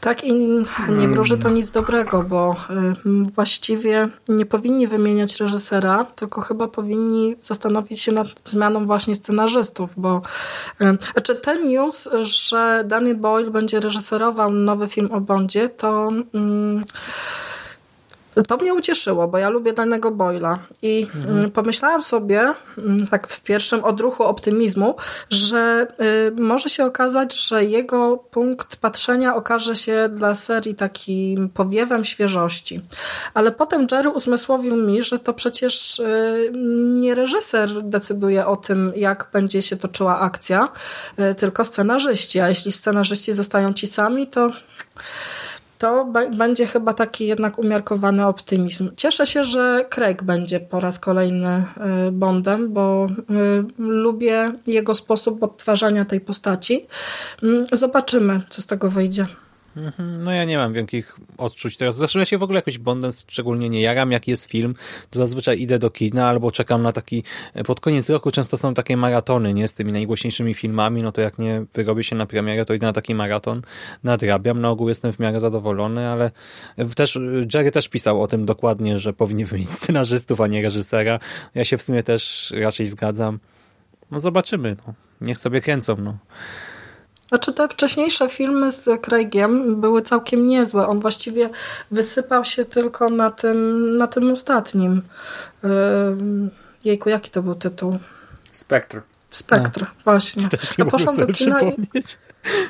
Tak 0.00 0.24
i 0.24 0.34
nie 0.88 1.08
wróży 1.08 1.38
to 1.38 1.50
nic 1.50 1.70
dobrego, 1.70 2.22
bo 2.22 2.52
y, 2.52 3.32
właściwie 3.32 4.08
nie 4.28 4.46
powinni 4.46 4.86
wymieniać 4.86 5.40
reżysera, 5.40 6.04
tylko 6.04 6.40
chyba 6.40 6.68
powinni 6.68 7.36
zastanowić 7.40 8.00
się 8.00 8.12
nad 8.12 8.28
zmianą 8.44 8.86
właśnie 8.86 9.14
scenarzystów, 9.14 9.92
bo 9.96 10.22
znaczy 11.12 11.34
ten 11.34 11.68
news, 11.68 12.08
że 12.20 12.84
Danny 12.86 13.14
Boyle 13.14 13.50
będzie 13.50 13.80
reżyserował 13.80 14.50
nowy 14.50 14.88
film 14.88 15.12
o 15.12 15.20
Bondzie, 15.20 15.68
to 15.68 16.08
mm, 16.34 16.84
to 18.42 18.56
mnie 18.56 18.74
ucieszyło, 18.74 19.28
bo 19.28 19.38
ja 19.38 19.48
lubię 19.48 19.72
danego 19.72 20.10
Boyla 20.10 20.58
i 20.82 21.06
mm, 21.28 21.50
pomyślałam 21.50 22.02
sobie, 22.02 22.54
mm, 22.78 23.06
tak 23.06 23.28
w 23.28 23.40
pierwszym 23.40 23.84
odruchu 23.84 24.24
optymizmu, 24.24 24.94
że 25.30 25.86
y, 26.36 26.40
może 26.40 26.68
się 26.68 26.84
okazać, 26.84 27.40
że 27.48 27.64
jego 27.64 28.16
punkt 28.16 28.76
patrzenia 28.76 29.36
okaże 29.36 29.76
się 29.76 30.08
dla 30.12 30.34
serii 30.34 30.74
takim 30.74 31.48
powiewem 31.48 32.04
świeżości. 32.04 32.80
Ale 33.34 33.52
potem 33.52 33.86
Jerry 33.92 34.10
uzmysłowił 34.10 34.76
mi, 34.76 35.02
że 35.02 35.18
to 35.18 35.34
przecież 35.34 35.98
y, 35.98 36.52
nie 36.94 37.14
reżyser 37.14 37.82
decyduje 37.82 38.46
o 38.46 38.56
tym, 38.56 38.92
jak 38.96 39.28
będzie 39.32 39.62
się 39.62 39.76
toczyła 39.76 40.20
akcja, 40.20 40.68
y, 41.18 41.34
tylko 41.34 41.64
scenarzyści. 41.64 42.40
A 42.40 42.48
jeśli 42.48 42.72
scenarzyści 42.72 43.32
zostają 43.32 43.72
ci 43.72 43.86
sami, 43.86 44.26
to 44.26 44.50
to 45.78 46.12
będzie 46.36 46.66
chyba 46.66 46.94
taki 46.94 47.26
jednak 47.26 47.58
umiarkowany 47.58 48.26
optymizm. 48.26 48.90
Cieszę 48.96 49.26
się, 49.26 49.44
że 49.44 49.86
Craig 49.90 50.22
będzie 50.22 50.60
po 50.60 50.80
raz 50.80 50.98
kolejny 50.98 51.64
y, 52.08 52.12
Bondem, 52.12 52.72
bo 52.72 53.06
y, 53.06 53.82
lubię 53.82 54.52
jego 54.66 54.94
sposób 54.94 55.42
odtwarzania 55.42 56.04
tej 56.04 56.20
postaci. 56.20 56.86
Mm, 57.42 57.64
Zobaczymy, 57.72 58.40
co 58.48 58.62
z 58.62 58.66
tego 58.66 58.90
wyjdzie. 58.90 59.26
Mhm, 59.76 60.24
No 60.24 60.32
ja 60.32 60.44
nie 60.44 60.56
mam 60.56 60.72
wielkich 60.72 61.16
odczuć 61.38 61.76
teraz. 61.76 61.96
Zresztą 61.96 62.18
ja 62.18 62.24
się 62.24 62.38
w 62.38 62.42
ogóle 62.42 62.58
jakoś 62.58 62.78
Bondem 62.78 63.10
szczególnie 63.28 63.68
nie 63.68 63.80
jaram. 63.80 64.12
Jak 64.12 64.28
jest 64.28 64.44
film, 64.44 64.74
to 65.10 65.18
zazwyczaj 65.18 65.60
idę 65.60 65.78
do 65.78 65.90
kina 65.90 66.28
albo 66.28 66.52
czekam 66.52 66.82
na 66.82 66.92
taki... 66.92 67.22
Pod 67.66 67.80
koniec 67.80 68.10
roku 68.10 68.30
często 68.30 68.56
są 68.56 68.74
takie 68.74 68.96
maratony, 68.96 69.54
nie? 69.54 69.68
Z 69.68 69.74
tymi 69.74 69.92
najgłośniejszymi 69.92 70.54
filmami, 70.54 71.02
no 71.02 71.12
to 71.12 71.20
jak 71.20 71.38
nie 71.38 71.64
wyrobię 71.74 72.04
się 72.04 72.16
na 72.16 72.26
premierę, 72.26 72.64
to 72.64 72.74
idę 72.74 72.86
na 72.86 72.92
taki 72.92 73.14
maraton, 73.14 73.62
nadrabiam. 74.04 74.60
Na 74.60 74.70
ogół 74.70 74.88
jestem 74.88 75.12
w 75.12 75.18
miarę 75.18 75.40
zadowolony, 75.40 76.08
ale 76.08 76.30
też 76.94 77.18
Jerry 77.54 77.70
też 77.70 77.88
pisał 77.88 78.22
o 78.22 78.26
tym 78.26 78.46
dokładnie, 78.46 78.98
że 78.98 79.12
powinni 79.12 79.44
wymienić 79.44 79.72
scenarzystów, 79.72 80.40
a 80.40 80.46
nie 80.46 80.62
reżysera. 80.62 81.18
Ja 81.54 81.64
się 81.64 81.78
w 81.78 81.82
sumie 81.82 82.02
też 82.02 82.54
raczej 82.60 82.86
zgadzam. 82.86 83.38
No 84.10 84.20
zobaczymy, 84.20 84.76
no. 84.86 84.94
Niech 85.20 85.38
sobie 85.38 85.60
kręcą, 85.60 85.96
no. 85.96 86.18
Znaczy 87.28 87.52
te 87.52 87.68
wcześniejsze 87.68 88.28
filmy 88.28 88.72
z 88.72 89.00
Craigiem 89.02 89.80
były 89.80 90.02
całkiem 90.02 90.46
niezłe. 90.46 90.86
On 90.86 91.00
właściwie 91.00 91.50
wysypał 91.90 92.44
się 92.44 92.64
tylko 92.64 93.10
na 93.10 93.30
tym, 93.30 93.96
na 93.96 94.06
tym 94.06 94.30
ostatnim. 94.30 95.02
Yy, 95.62 95.70
Jejku, 96.84 97.08
jaki 97.08 97.30
to 97.30 97.42
był 97.42 97.54
tytuł? 97.54 97.98
Spectre. 98.52 99.02
Spektr, 99.30 99.86
właśnie. 100.04 100.48
Też 100.48 100.78
nie 100.78 100.84
Ja 100.84 100.90
poszłam 100.90 101.16
do 101.16 101.26
kina 101.26 101.60
i 101.60 101.72
przypomnieć. 101.72 102.18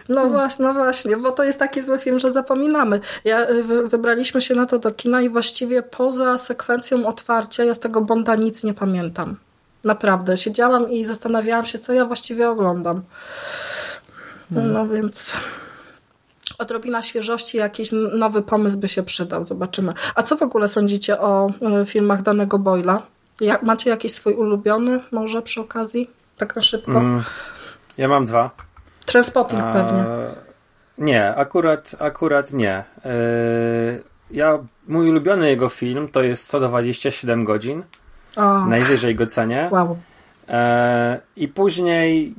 No 0.08 0.28
właśnie, 0.28 0.64
no 0.64 0.74
właśnie, 0.74 1.16
bo 1.16 1.30
to 1.30 1.44
jest 1.44 1.58
taki 1.58 1.82
zły 1.82 1.98
film, 1.98 2.18
że 2.18 2.32
zapominamy. 2.32 3.00
Ja, 3.24 3.50
y, 3.50 3.64
wy, 3.64 3.88
wybraliśmy 3.88 4.40
się 4.40 4.54
na 4.54 4.66
to 4.66 4.78
do 4.78 4.90
kina 4.90 5.20
i 5.20 5.28
właściwie 5.28 5.82
poza 5.82 6.38
sekwencją 6.38 7.06
otwarcia 7.06 7.64
ja 7.64 7.74
z 7.74 7.80
tego 7.80 8.00
Bonda 8.00 8.34
nic 8.34 8.64
nie 8.64 8.74
pamiętam. 8.74 9.36
Naprawdę. 9.84 10.36
Siedziałam 10.36 10.90
i 10.90 11.04
zastanawiałam 11.04 11.66
się, 11.66 11.78
co 11.78 11.92
ja 11.92 12.04
właściwie 12.04 12.50
oglądam. 12.50 13.02
No 14.50 14.88
więc 14.88 15.36
odrobina 16.58 17.02
świeżości, 17.02 17.56
jakiś 17.58 17.90
nowy 18.14 18.42
pomysł 18.42 18.78
by 18.78 18.88
się 18.88 19.02
przydał. 19.02 19.46
Zobaczymy. 19.46 19.92
A 20.14 20.22
co 20.22 20.36
w 20.36 20.42
ogóle 20.42 20.68
sądzicie 20.68 21.20
o 21.20 21.50
y, 21.82 21.86
filmach 21.86 22.22
danego 22.22 22.58
Boyla? 22.58 23.02
Ja, 23.40 23.58
macie 23.62 23.90
jakiś 23.90 24.12
swój 24.12 24.34
ulubiony 24.34 25.00
może 25.12 25.42
przy 25.42 25.60
okazji? 25.60 26.10
Tak 26.36 26.56
na 26.56 26.62
szybko? 26.62 26.98
Mm, 26.98 27.22
ja 27.98 28.08
mam 28.08 28.26
dwa. 28.26 28.50
Transpotting 29.06 29.62
A, 29.62 29.72
pewnie. 29.72 30.04
Nie, 30.98 31.34
akurat, 31.34 31.90
akurat 31.98 32.52
nie. 32.52 32.84
Yy, 33.04 33.10
ja, 34.30 34.58
mój 34.88 35.08
ulubiony 35.10 35.48
jego 35.48 35.68
film 35.68 36.08
to 36.08 36.22
jest 36.22 36.44
127 36.44 37.44
godzin. 37.44 37.82
O, 38.36 38.66
Najwyżej 38.66 39.14
go 39.14 39.26
cenię. 39.26 39.68
wow. 39.72 39.98
E, 40.48 41.20
I 41.36 41.48
później 41.48 42.34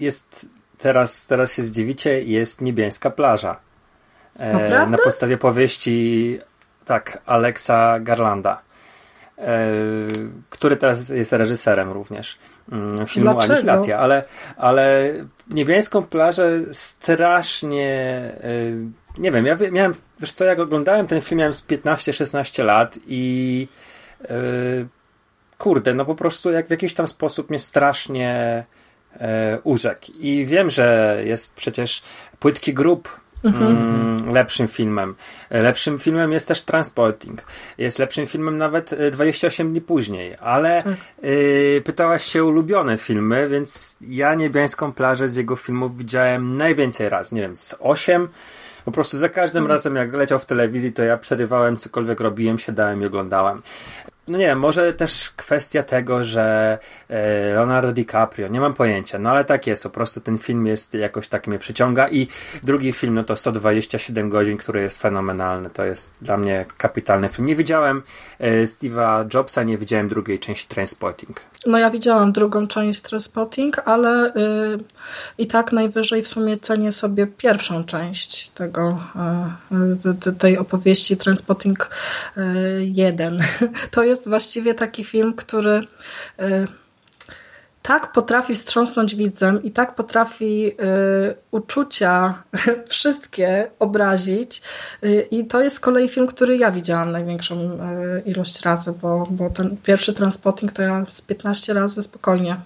jest, 0.00 0.48
teraz, 0.82 1.26
teraz 1.26 1.52
się 1.52 1.62
zdziwicie, 1.62 2.22
jest 2.22 2.60
Niebieska 2.60 3.10
plaża. 3.10 3.56
E, 4.36 4.86
na 4.86 4.98
podstawie 4.98 5.38
powieści, 5.38 6.38
tak, 6.84 7.22
Alexa 7.26 8.00
Garlanda, 8.00 8.62
e, 9.38 9.44
który 10.50 10.76
teraz 10.76 11.08
jest 11.08 11.32
reżyserem 11.32 11.90
również 11.90 12.38
mm, 12.72 13.06
filmu 13.06 13.32
Dlaczego? 13.32 13.54
Anihilacja, 13.54 13.98
ale, 13.98 14.24
ale 14.56 15.12
Niebieską 15.50 16.04
plażę 16.04 16.60
strasznie 16.72 17.90
e, 18.40 19.02
nie 19.18 19.32
wiem, 19.32 19.46
ja 19.46 19.56
miałem, 19.72 19.92
wiesz 20.20 20.32
co, 20.32 20.44
jak 20.44 20.58
oglądałem 20.58 21.06
ten 21.06 21.20
film, 21.20 21.38
miałem 21.38 21.54
z 21.54 21.66
15-16 21.66 22.64
lat 22.64 22.98
i 23.06 23.68
e, 24.24 24.34
kurde, 25.58 25.94
no 25.94 26.04
po 26.04 26.14
prostu 26.14 26.50
jak 26.50 26.66
w 26.66 26.70
jakiś 26.70 26.94
tam 26.94 27.06
sposób 27.06 27.50
mnie 27.50 27.58
strasznie 27.58 28.64
urzekł. 29.64 30.12
I 30.18 30.46
wiem, 30.46 30.70
że 30.70 31.18
jest 31.24 31.54
przecież 31.54 32.02
płytki 32.38 32.74
grób 32.74 33.20
mm, 33.44 34.32
lepszym 34.32 34.68
filmem. 34.68 35.14
Lepszym 35.50 35.98
filmem 35.98 36.32
jest 36.32 36.48
też 36.48 36.62
Transporting. 36.62 37.46
Jest 37.78 37.98
lepszym 37.98 38.26
filmem 38.26 38.56
nawet 38.56 38.92
y, 38.92 39.10
28 39.10 39.70
dni 39.70 39.80
później. 39.80 40.34
Ale 40.40 40.82
y, 41.24 41.82
pytałaś 41.84 42.24
się 42.24 42.42
o 42.42 42.46
ulubione 42.46 42.98
filmy, 42.98 43.48
więc 43.48 43.96
ja 44.00 44.34
Niebiańską 44.34 44.92
plażę 44.92 45.28
z 45.28 45.36
jego 45.36 45.56
filmów 45.56 45.98
widziałem 45.98 46.56
najwięcej 46.56 47.08
raz. 47.08 47.32
Nie 47.32 47.40
wiem, 47.40 47.56
z 47.56 47.74
8 47.80 48.28
po 48.84 48.92
prostu 48.92 49.18
za 49.18 49.28
każdym 49.28 49.66
razem, 49.66 49.96
jak 49.96 50.12
leciał 50.12 50.38
w 50.38 50.46
telewizji, 50.46 50.92
to 50.92 51.02
ja 51.02 51.16
przerywałem 51.16 51.76
cokolwiek 51.76 52.20
robiłem, 52.20 52.58
siadałem 52.58 53.02
i 53.02 53.06
oglądałem. 53.06 53.62
No 54.28 54.38
nie 54.38 54.46
wiem, 54.46 54.58
może 54.58 54.92
też 54.92 55.30
kwestia 55.30 55.82
tego, 55.82 56.24
że 56.24 56.78
e, 57.08 57.54
Leonardo 57.54 57.92
DiCaprio, 57.92 58.48
nie 58.48 58.60
mam 58.60 58.74
pojęcia, 58.74 59.18
no 59.18 59.30
ale 59.30 59.44
tak 59.44 59.66
jest, 59.66 59.82
po 59.82 59.90
prostu 59.90 60.20
ten 60.20 60.38
film 60.38 60.66
jest 60.66 60.94
jakoś 60.94 61.28
tak 61.28 61.46
mnie 61.46 61.58
przyciąga 61.58 62.08
i 62.08 62.28
drugi 62.62 62.92
film, 62.92 63.14
no 63.14 63.24
to 63.24 63.36
127 63.36 64.30
godzin, 64.30 64.56
który 64.56 64.82
jest 64.82 65.02
fenomenalny, 65.02 65.70
to 65.70 65.84
jest 65.84 66.24
dla 66.24 66.36
mnie 66.36 66.66
kapitalny 66.76 67.28
film. 67.28 67.48
Nie 67.48 67.56
widziałem 67.56 68.02
e, 68.38 68.62
Steve'a 68.62 69.34
Jobsa, 69.34 69.62
nie 69.62 69.78
widziałem 69.78 70.08
drugiej 70.08 70.38
części 70.38 70.68
Transporting. 70.68 71.40
No 71.66 71.78
ja 71.78 71.90
widziałam 71.90 72.32
drugą 72.32 72.66
część 72.66 73.00
Transpotting, 73.00 73.88
ale 73.88 74.34
y, 74.34 74.78
i 75.38 75.46
tak 75.46 75.72
najwyżej 75.72 76.22
w 76.22 76.28
sumie 76.28 76.56
cenię 76.56 76.92
sobie 76.92 77.26
pierwszą 77.26 77.84
część 77.84 78.50
tego, 78.50 79.00
y, 79.72 80.28
y, 80.28 80.32
tej 80.32 80.58
opowieści 80.58 81.16
Transpotting 81.16 81.90
1. 82.80 83.38
To 83.90 84.02
jest 84.02 84.11
właściwie 84.28 84.74
taki 84.74 85.04
film, 85.04 85.34
który 85.34 85.86
tak 87.82 88.12
potrafi 88.12 88.54
wstrząsnąć 88.54 89.14
widzem 89.14 89.62
i 89.62 89.70
tak 89.70 89.94
potrafi 89.94 90.66
y, 90.66 90.74
uczucia 91.50 92.42
wszystkie 92.88 93.70
obrazić. 93.78 94.62
Y, 95.04 95.26
I 95.30 95.44
to 95.44 95.60
jest 95.60 95.76
z 95.76 95.80
kolei 95.80 96.08
film, 96.08 96.26
który 96.26 96.56
ja 96.56 96.70
widziałam 96.70 97.12
największą 97.12 97.56
y, 97.56 97.78
ilość 98.26 98.60
razy, 98.60 98.92
bo, 99.02 99.26
bo 99.30 99.50
ten 99.50 99.76
pierwszy 99.76 100.14
Transpotting 100.14 100.72
to 100.72 100.82
ja 100.82 101.06
z 101.08 101.22
15 101.22 101.74
razy 101.74 102.02
spokojnie 102.02 102.56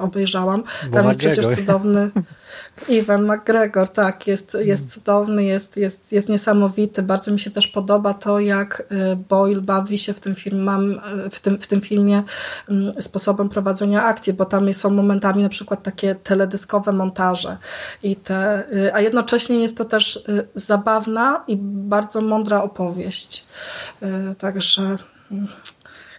obejrzałam. 0.00 0.62
Bo 0.90 0.96
Tam 0.96 1.06
jest 1.06 1.18
przecież 1.18 1.56
cudowny. 1.56 2.10
Iwan 2.88 3.26
McGregor, 3.26 3.88
tak, 3.88 4.26
jest, 4.26 4.56
jest 4.60 4.92
cudowny, 4.92 5.44
jest, 5.44 5.76
jest, 5.76 6.12
jest 6.12 6.28
niesamowity. 6.28 7.02
Bardzo 7.02 7.32
mi 7.32 7.40
się 7.40 7.50
też 7.50 7.66
podoba 7.66 8.14
to, 8.14 8.40
jak 8.40 8.82
Boyle 9.28 9.60
bawi 9.60 9.98
się 9.98 10.12
w 10.12 10.20
tym, 10.20 10.34
film, 10.34 10.70
w 11.30 11.40
tym, 11.40 11.58
w 11.58 11.66
tym 11.66 11.80
filmie 11.80 12.22
mm, 12.68 13.02
sposobem 13.02 13.48
prowadzenia 13.48 14.04
akcji, 14.04 14.32
bo 14.32 14.44
tam 14.44 14.74
są 14.74 14.90
momentami 14.90 15.42
na 15.42 15.48
przykład 15.48 15.82
takie 15.82 16.14
teledyskowe 16.14 16.92
montaże. 16.92 17.56
I 18.02 18.16
te, 18.16 18.64
y, 18.72 18.94
a 18.94 19.00
jednocześnie 19.00 19.62
jest 19.62 19.76
to 19.76 19.84
też 19.84 20.24
zabawna 20.54 21.44
i 21.48 21.56
bardzo 21.62 22.20
mądra 22.20 22.62
opowieść. 22.62 23.46
Także 24.38 24.96
mm, 25.30 25.48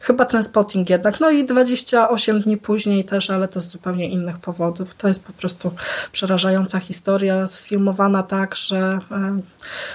Chyba 0.04 0.26
Transpotting 0.26 0.90
jednak. 0.90 1.20
No 1.20 1.32
i 1.32 1.46
28 1.46 2.42
dni 2.42 2.58
później 2.58 3.06
też, 3.06 3.30
ale 3.30 3.48
to 3.48 3.62
z 3.62 3.70
zupełnie 3.70 4.10
innych 4.10 4.40
powodów. 4.40 4.96
To 4.96 5.08
jest 5.08 5.28
po 5.28 5.34
prostu 5.34 5.72
przerażająca 6.12 6.80
historia, 6.80 7.48
sfilmowana 7.48 8.24
tak, 8.24 8.56
że 8.56 9.00
e, 9.12 9.40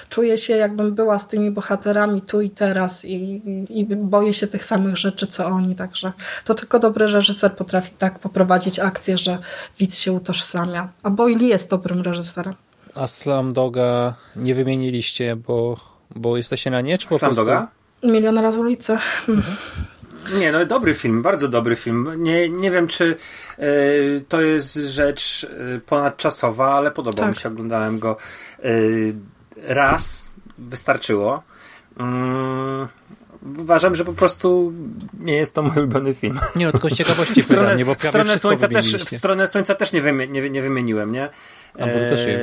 czuję 0.09 0.39
się 0.39 0.57
jakbym 0.57 0.95
była 0.95 1.19
z 1.19 1.29
tymi 1.29 1.51
bohaterami 1.51 2.23
tu 2.23 2.41
i 2.41 2.51
teraz 2.51 3.05
i, 3.05 3.15
i, 3.15 3.81
i 3.81 3.87
boję 3.97 4.35
się 4.35 4.47
tych 4.47 4.65
samych 4.65 4.97
rzeczy, 4.97 5.27
co 5.27 5.47
oni. 5.47 5.75
Także 5.75 6.13
to 6.45 6.55
tylko 6.55 6.79
dobry 6.79 7.07
reżyser 7.07 7.57
potrafi 7.57 7.91
tak 7.99 8.19
poprowadzić 8.19 8.79
akcję, 8.79 9.19
że 9.19 9.39
widz 9.79 9.99
się 9.99 10.13
utożsamia. 10.13 10.89
A 11.03 11.11
Boyle 11.11 11.45
jest 11.45 11.71
dobrym 11.71 12.03
reżyserem. 12.03 12.55
A 12.95 13.07
Slam 13.07 13.53
Doga 13.53 14.15
nie 14.37 14.55
wymieniliście, 14.55 15.37
bo, 15.37 15.77
bo 16.17 16.37
jesteście 16.37 16.71
na 16.71 16.81
nie, 16.81 16.99
czy 16.99 17.09
po 17.09 17.19
Slam 17.19 17.29
prostu... 17.29 17.45
Doga? 17.45 17.69
Milion 18.03 18.39
razy 18.39 18.61
ulicy. 18.61 18.93
Mhm. 19.29 19.57
Nie, 20.33 20.53
no 20.53 20.65
dobry 20.65 20.95
film, 20.95 21.23
bardzo 21.23 21.49
dobry 21.49 21.77
film. 21.77 22.09
Nie, 22.17 22.49
nie 22.49 22.71
wiem, 22.71 22.89
czy 22.89 23.17
y, 23.59 24.25
to 24.29 24.41
jest 24.41 24.75
rzecz 24.75 25.45
y, 25.77 25.81
ponadczasowa, 25.87 26.75
ale 26.75 26.91
podobał 26.91 27.27
tak. 27.27 27.35
mi 27.35 27.41
się. 27.41 27.49
Oglądałem 27.49 27.99
go 27.99 28.17
y, 28.65 29.15
raz, 29.57 30.31
wystarczyło. 30.59 31.43
Mm, 31.99 32.89
uważam, 33.59 33.95
że 33.95 34.05
po 34.05 34.13
prostu 34.13 34.73
nie 35.21 35.37
jest 35.37 35.55
to 35.55 35.63
mój 35.63 35.77
ulubiony 35.77 36.15
film. 36.15 36.41
Nie, 36.57 36.67
no 36.67 36.73
tylko 36.73 36.91
z 36.91 36.95
ciekawości 36.95 37.43
w 37.43 37.45
stronę, 37.45 37.71
pytam, 37.71 37.87
bo 37.87 37.95
w 37.95 38.05
stronę 38.05 38.39
słońca 38.39 38.69
też 38.69 38.97
W 39.05 39.11
stronę 39.11 39.47
Słońca 39.47 39.75
też 39.75 39.93
nie, 39.93 40.03
wymi 40.03 40.29
nie, 40.29 40.51
nie 40.51 40.63
wymieniłem, 40.63 41.13
nie? 41.13 41.29
A, 41.75 41.79
bo 41.79 41.93
to 41.93 41.99
też 41.99 42.27
je. 42.27 42.39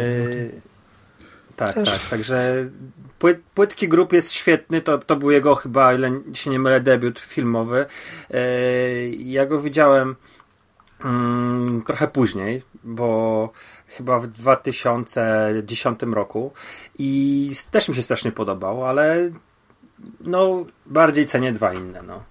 Tak, 1.56 1.76
też. 1.76 1.92
tak, 1.92 2.10
także 2.10 2.70
Płyt, 3.20 3.42
płytki 3.54 3.88
grup 3.88 4.14
jest 4.14 4.32
świetny, 4.32 4.82
to, 4.82 4.98
to 4.98 5.16
był 5.16 5.32
jego 5.32 5.56
chyba, 5.56 5.94
ile 5.94 6.12
się 6.34 6.50
nie 6.50 6.60
mylę, 6.60 6.82
debiut 6.82 7.20
filmowy. 7.20 7.86
E, 8.32 8.40
ja 9.10 9.46
go 9.46 9.60
widziałem 9.60 10.16
mm, 11.06 11.82
trochę 11.88 12.08
później, 12.08 12.64
bo 12.84 13.50
chyba 13.88 14.20
w 14.20 14.28
2010 14.28 16.00
roku 16.02 16.54
i 17.00 17.52
też 17.72 17.90
mi 17.90 17.96
się 17.96 18.02
strasznie 18.02 18.32
podobał, 18.32 18.86
ale 18.86 19.30
no 20.20 20.66
bardziej 20.86 21.26
cenię 21.26 21.52
dwa 21.52 21.74
inne, 21.74 22.02
no. 22.02 22.24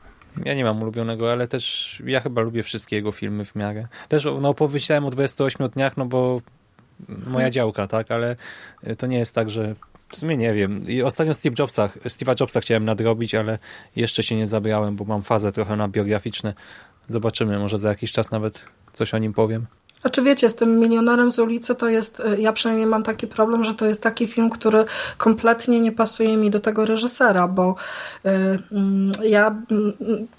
Ja 0.45 0.55
nie 0.55 0.65
mam 0.65 0.83
ulubionego, 0.83 1.33
ale 1.33 1.49
też 1.49 2.03
ja 2.07 2.21
chyba 2.21 2.43
lubię 2.43 2.63
wszystkie 2.63 2.97
jego 2.97 3.13
filmy 3.13 3.45
w 3.45 3.55
miarę. 3.55 3.87
Też 4.09 4.25
no, 4.25 4.49
opowiedziałem 4.49 5.05
o 5.05 5.11
28 5.11 5.69
dniach, 5.69 5.97
no 5.97 6.07
bo 6.07 6.41
moja 7.27 7.51
działka, 7.51 7.87
tak, 7.87 8.11
ale 8.11 8.37
to 8.99 9.07
nie 9.07 9.19
jest 9.19 9.35
tak, 9.35 9.51
że 9.51 9.75
w 10.15 10.17
sumie 10.17 10.37
nie 10.37 10.55
wiem. 10.55 10.83
I 10.89 11.03
ostatnio 11.03 11.35
Steve 11.35 11.57
Jobsa, 11.59 11.89
Steve'a 12.05 12.41
Jobsa 12.41 12.61
chciałem 12.61 12.85
nadrobić, 12.85 13.35
ale 13.35 13.59
jeszcze 13.97 14.23
się 14.23 14.37
nie 14.37 14.47
zabrałem, 14.47 14.97
bo 14.97 15.05
mam 15.05 15.23
fazę 15.23 15.53
trochę 15.53 15.77
na 15.77 15.89
biograficzne. 15.89 16.55
Zobaczymy, 17.09 17.59
może 17.59 17.79
za 17.79 17.89
jakiś 17.89 18.13
czas 18.13 18.31
nawet 18.31 18.65
coś 18.93 19.15
o 19.15 19.19
nim 19.19 19.33
powiem. 19.33 19.67
A 20.03 20.11
czy 20.11 20.23
wiecie, 20.23 20.51
z 20.51 20.55
tym 20.55 20.79
milionerem 20.79 21.33
z 21.33 21.39
ulicy 21.39 21.75
to 21.75 21.89
jest, 21.89 22.21
y, 22.21 22.41
ja 22.41 22.53
przynajmniej 22.53 22.87
mam 22.87 23.03
taki 23.03 23.27
problem, 23.27 23.65
że 23.65 23.75
to 23.75 23.87
jest 23.87 24.03
taki 24.03 24.27
film, 24.27 24.51
który 24.51 24.85
kompletnie 25.17 25.81
nie 25.81 25.93
pasuje 25.93 26.37
mi 26.37 26.51
do 26.51 26.61
tego 26.61 26.87
reżysera, 26.87 27.49
bo 27.49 27.75
y, 28.27 28.29
mm, 28.73 29.13
ja 29.23 29.57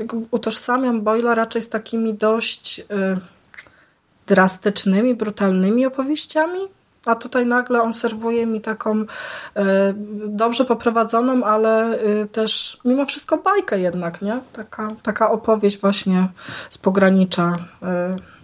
y, 0.02 0.06
utożsamiam 0.32 1.02
Boyla 1.02 1.36
raczej 1.36 1.62
z 1.62 1.70
takimi 1.70 2.14
dość 2.14 2.80
y, 2.80 2.84
drastycznymi, 4.28 5.16
brutalnymi 5.16 5.86
opowieściami 5.86 6.60
a 7.06 7.16
tutaj 7.16 7.46
nagle 7.46 7.82
on 7.82 7.94
serwuje 7.94 8.46
mi 8.46 8.62
taką 8.62 9.02
y, 9.02 9.06
dobrze 10.28 10.66
poprowadzoną, 10.66 11.44
ale 11.44 12.04
y, 12.04 12.28
też 12.32 12.78
mimo 12.86 13.06
wszystko 13.06 13.38
bajkę 13.38 13.80
jednak, 13.80 14.22
nie? 14.22 14.40
Taka, 14.54 14.96
taka 15.04 15.32
opowieść 15.32 15.80
właśnie 15.80 16.28
z 16.70 16.78
pogranicza, 16.78 17.58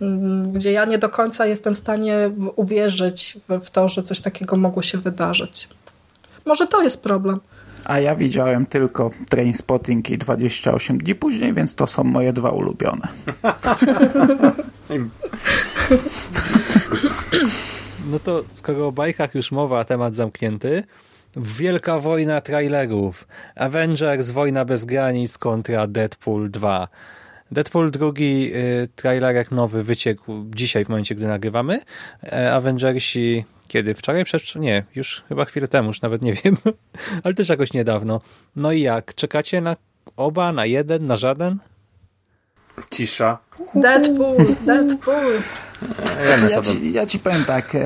y, 0.02 0.52
gdzie 0.54 0.72
ja 0.72 0.86
nie 0.86 0.98
do 0.98 1.10
końca 1.10 1.46
jestem 1.46 1.76
w 1.76 1.78
stanie 1.78 2.32
uwierzyć 2.56 3.38
w, 3.50 3.70
to, 3.70 3.90
że 3.90 4.04
coś 4.04 4.22
takiego 4.22 4.56
mogło 4.56 4.82
się 4.82 4.98
wydarzyć. 4.98 5.70
Może 6.46 6.68
to 6.68 6.84
jest 6.84 7.04
problem. 7.04 7.40
A 7.86 8.00
ja 8.00 8.16
widziałem 8.16 8.66
tylko 8.66 9.10
Trainspotting 9.30 10.10
i 10.10 10.18
28 10.18 10.98
dni 10.98 11.16
później, 11.16 11.54
więc 11.54 11.76
to 11.76 11.88
są 11.88 12.04
moje 12.04 12.34
dwa 12.34 12.50
ulubione. 12.50 13.08
No 18.12 18.20
to 18.20 18.44
skoro 18.52 18.88
o 18.88 18.92
bajkach 18.92 19.36
już 19.36 19.52
mowa, 19.52 19.86
temat 19.86 20.16
zamknięty, 20.16 20.84
Wielka 21.36 22.00
wojna 22.00 22.42
trailerów. 22.42 23.28
Avengers 23.56 24.32
Wojna 24.32 24.66
bez 24.66 24.86
granic 24.86 25.38
kontra 25.38 25.88
Deadpool 25.88 26.52
2. 26.52 26.88
Deadpool 27.52 27.92
drugi 27.92 28.56
y, 28.56 28.90
trailerek 28.96 29.52
nowy 29.52 29.84
wyciekł 29.84 30.46
dzisiaj 30.56 30.86
w 30.86 30.90
momencie, 30.90 31.16
gdy 31.16 31.28
nagrywamy. 31.28 31.82
E, 32.24 32.54
Avengersi 32.54 33.46
kiedy? 33.68 33.94
Wczoraj? 33.94 34.26
Przecież 34.26 34.56
nie, 34.56 34.84
już 34.96 35.24
chyba 35.30 35.46
chwilę 35.46 35.68
temu, 35.68 35.88
już 35.88 36.02
nawet 36.02 36.22
nie 36.22 36.34
wiem. 36.44 36.58
Ale 37.24 37.34
też 37.34 37.50
jakoś 37.50 37.74
niedawno. 37.74 38.22
No 38.56 38.72
i 38.72 38.82
jak? 38.82 39.16
Czekacie 39.16 39.62
na 39.62 39.76
oba, 40.18 40.52
na 40.52 40.66
jeden, 40.66 41.08
na 41.08 41.16
żaden? 41.16 41.58
Cisza. 42.90 43.38
Deadpool, 43.76 44.38
Deadpool. 44.66 45.42
Ja 46.52 46.62
ci, 46.62 46.94
ja 46.94 47.06
ci 47.06 47.20
powiem 47.20 47.46
tak, 47.46 47.76
e, 47.76 47.80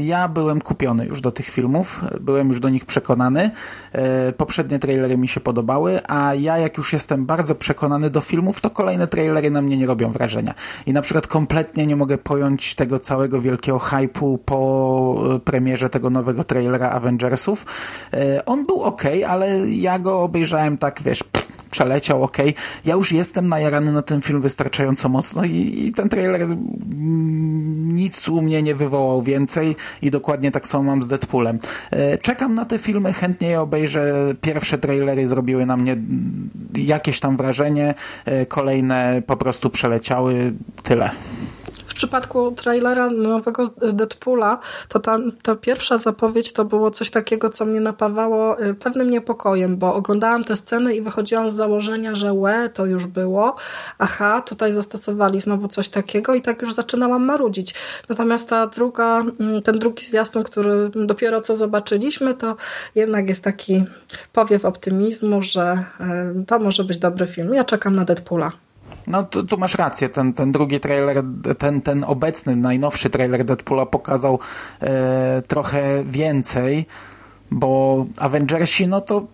ja 0.00 0.28
byłem 0.28 0.60
kupiony 0.60 1.06
już 1.06 1.20
do 1.20 1.32
tych 1.32 1.46
filmów, 1.46 2.04
byłem 2.20 2.48
już 2.48 2.60
do 2.60 2.68
nich 2.68 2.84
przekonany. 2.84 3.50
E, 3.92 4.32
poprzednie 4.32 4.78
trailery 4.78 5.18
mi 5.18 5.28
się 5.28 5.40
podobały, 5.40 6.00
a 6.08 6.34
ja 6.34 6.58
jak 6.58 6.78
już 6.78 6.92
jestem 6.92 7.26
bardzo 7.26 7.54
przekonany 7.54 8.10
do 8.10 8.20
filmów, 8.20 8.60
to 8.60 8.70
kolejne 8.70 9.06
trailery 9.06 9.50
na 9.50 9.62
mnie 9.62 9.76
nie 9.76 9.86
robią 9.86 10.12
wrażenia. 10.12 10.54
I 10.86 10.92
na 10.92 11.02
przykład 11.02 11.26
kompletnie 11.26 11.86
nie 11.86 11.96
mogę 11.96 12.18
pojąć 12.18 12.74
tego 12.74 12.98
całego 12.98 13.40
wielkiego 13.40 13.78
hypu 13.78 14.38
po 14.44 15.40
premierze 15.44 15.90
tego 15.90 16.10
nowego 16.10 16.44
trailera 16.44 16.90
Avengersów. 16.90 17.66
E, 18.12 18.44
on 18.44 18.66
był 18.66 18.82
ok, 18.82 19.02
ale 19.28 19.70
ja 19.70 19.98
go 19.98 20.22
obejrzałem 20.22 20.78
tak, 20.78 21.02
wiesz, 21.02 21.22
pff, 21.22 21.43
przeleciał, 21.74 22.22
ok. 22.22 22.36
Ja 22.84 22.94
już 22.94 23.12
jestem 23.12 23.48
najarany 23.48 23.92
na 23.92 24.02
ten 24.02 24.22
film 24.22 24.40
wystarczająco 24.40 25.08
mocno 25.08 25.44
i, 25.44 25.84
i 25.86 25.92
ten 25.92 26.08
trailer 26.08 26.46
nic 27.94 28.28
u 28.28 28.42
mnie 28.42 28.62
nie 28.62 28.74
wywołał 28.74 29.22
więcej 29.22 29.76
i 30.02 30.10
dokładnie 30.10 30.50
tak 30.50 30.66
samo 30.66 30.84
mam 30.84 31.02
z 31.02 31.08
Deadpoolem. 31.08 31.58
E, 31.90 32.18
czekam 32.18 32.54
na 32.54 32.64
te 32.64 32.78
filmy, 32.78 33.12
chętnie 33.12 33.48
je 33.48 33.60
obejrzę. 33.60 34.34
Pierwsze 34.40 34.78
trailery 34.78 35.28
zrobiły 35.28 35.66
na 35.66 35.76
mnie 35.76 35.96
jakieś 36.74 37.20
tam 37.20 37.36
wrażenie, 37.36 37.94
e, 38.24 38.46
kolejne 38.46 39.22
po 39.26 39.36
prostu 39.36 39.70
przeleciały. 39.70 40.52
Tyle. 40.82 41.10
W 41.94 41.96
przypadku 41.96 42.52
trailera 42.52 43.10
nowego 43.10 43.66
Deadpoola, 43.92 44.58
to 44.88 45.00
ta, 45.00 45.18
ta 45.42 45.56
pierwsza 45.56 45.98
zapowiedź 45.98 46.52
to 46.52 46.64
było 46.64 46.90
coś 46.90 47.10
takiego, 47.10 47.50
co 47.50 47.64
mnie 47.66 47.80
napawało 47.80 48.62
y, 48.62 48.74
pewnym 48.74 49.10
niepokojem, 49.10 49.76
bo 49.76 49.94
oglądałam 49.94 50.44
te 50.44 50.56
sceny 50.56 50.94
i 50.94 51.00
wychodziłam 51.00 51.50
z 51.50 51.54
założenia, 51.54 52.14
że 52.14 52.32
łe, 52.32 52.70
to 52.74 52.86
już 52.86 53.06
było, 53.06 53.56
aha, 53.98 54.42
tutaj 54.42 54.72
zastosowali 54.72 55.40
znowu 55.40 55.68
coś 55.68 55.88
takiego 55.88 56.34
i 56.34 56.42
tak 56.42 56.62
już 56.62 56.74
zaczynałam 56.74 57.24
marudzić. 57.24 57.74
Natomiast 58.08 58.48
ta 58.48 58.66
druga, 58.66 59.20
mm, 59.40 59.62
ten 59.62 59.78
drugi 59.78 60.04
zwiastun, 60.04 60.42
który 60.42 60.90
dopiero 60.94 61.40
co 61.40 61.54
zobaczyliśmy, 61.54 62.34
to 62.34 62.56
jednak 62.94 63.28
jest 63.28 63.44
taki 63.44 63.84
powiew 64.32 64.64
optymizmu, 64.64 65.42
że 65.42 65.84
y, 66.40 66.44
to 66.44 66.58
może 66.58 66.84
być 66.84 66.98
dobry 66.98 67.26
film. 67.26 67.54
Ja 67.54 67.64
czekam 67.64 67.94
na 67.94 68.04
Deadpoola. 68.04 68.52
No 69.06 69.22
tu, 69.24 69.44
tu, 69.44 69.58
masz 69.58 69.74
rację, 69.74 70.08
ten, 70.08 70.32
ten 70.32 70.52
drugi 70.52 70.80
trailer, 70.80 71.22
ten, 71.58 71.80
ten 71.80 72.04
obecny, 72.04 72.56
najnowszy 72.56 73.10
trailer 73.10 73.44
Deadpoola 73.44 73.86
pokazał 73.86 74.38
e, 74.80 75.42
trochę 75.46 76.04
więcej, 76.04 76.86
bo 77.50 78.06
Avengersi, 78.18 78.88
no 78.88 79.00
to 79.00 79.26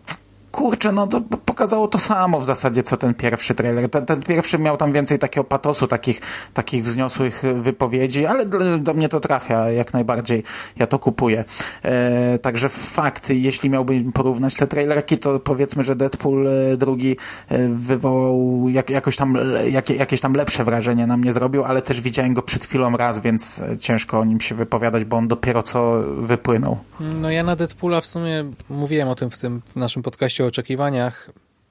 kurczę, 0.53 0.93
no 0.93 1.07
to 1.07 1.21
pokazało 1.21 1.89
to 1.89 1.99
samo 1.99 2.41
w 2.41 2.45
zasadzie, 2.45 2.83
co 2.83 2.97
ten 2.97 3.15
pierwszy 3.15 3.55
trailer. 3.55 3.91
Ten, 3.91 4.07
ten 4.07 4.23
pierwszy 4.23 4.59
miał 4.59 4.77
tam 4.77 4.93
więcej 4.93 5.19
takiego 5.19 5.45
patosu, 5.45 5.87
takich, 5.87 6.21
takich 6.55 6.85
wzniosłych 6.85 7.43
wypowiedzi, 7.63 8.27
ale 8.27 8.47
do, 8.47 8.79
do 8.79 8.95
mnie 8.95 9.09
to 9.09 9.21
trafia 9.21 9.71
jak 9.71 9.93
najbardziej. 9.93 10.43
Ja 10.77 10.87
to 10.87 10.99
kupuję. 10.99 11.45
E, 11.83 12.39
także 12.39 12.69
fakt, 12.69 13.31
jeśli 13.31 13.71
miałbym 13.71 14.13
porównać 14.13 14.55
te 14.55 14.67
trailerki, 14.67 15.19
to 15.19 15.41
powiedzmy, 15.41 15.85
że 15.85 15.97
Deadpool 15.97 16.49
e, 16.49 16.77
drugi 16.77 17.17
e, 17.49 17.69
wywołał 17.69 18.69
jak, 18.69 18.91
jakoś 18.91 19.17
tam, 19.17 19.39
jak, 19.71 19.91
jakieś 19.91 20.21
tam 20.21 20.35
lepsze 20.35 20.65
wrażenie 20.65 21.07
na 21.07 21.17
mnie 21.17 21.33
zrobił, 21.33 21.65
ale 21.65 21.83
też 21.83 22.01
widziałem 22.01 22.35
go 22.35 22.43
przed 22.43 22.65
chwilą 22.65 22.97
raz, 22.97 23.19
więc 23.19 23.63
ciężko 23.81 24.21
o 24.21 24.25
nim 24.25 24.41
się 24.41 24.55
wypowiadać, 24.55 25.05
bo 25.05 25.17
on 25.17 25.29
dopiero 25.29 25.63
co 25.63 26.03
wypłynął. 26.19 26.79
No 27.01 27.31
ja 27.31 27.43
na 27.43 27.57
Deadpoola 27.57 28.01
w 28.01 28.07
sumie 28.07 28.45
mówiłem 28.71 29.09
o 29.09 29.15
tym 29.15 29.31
w 29.31 29.39
tym 29.39 29.63
naszym 29.77 30.03
podcaście 30.03 30.40
o 30.43 30.47
oczekiwaniach 30.47 31.31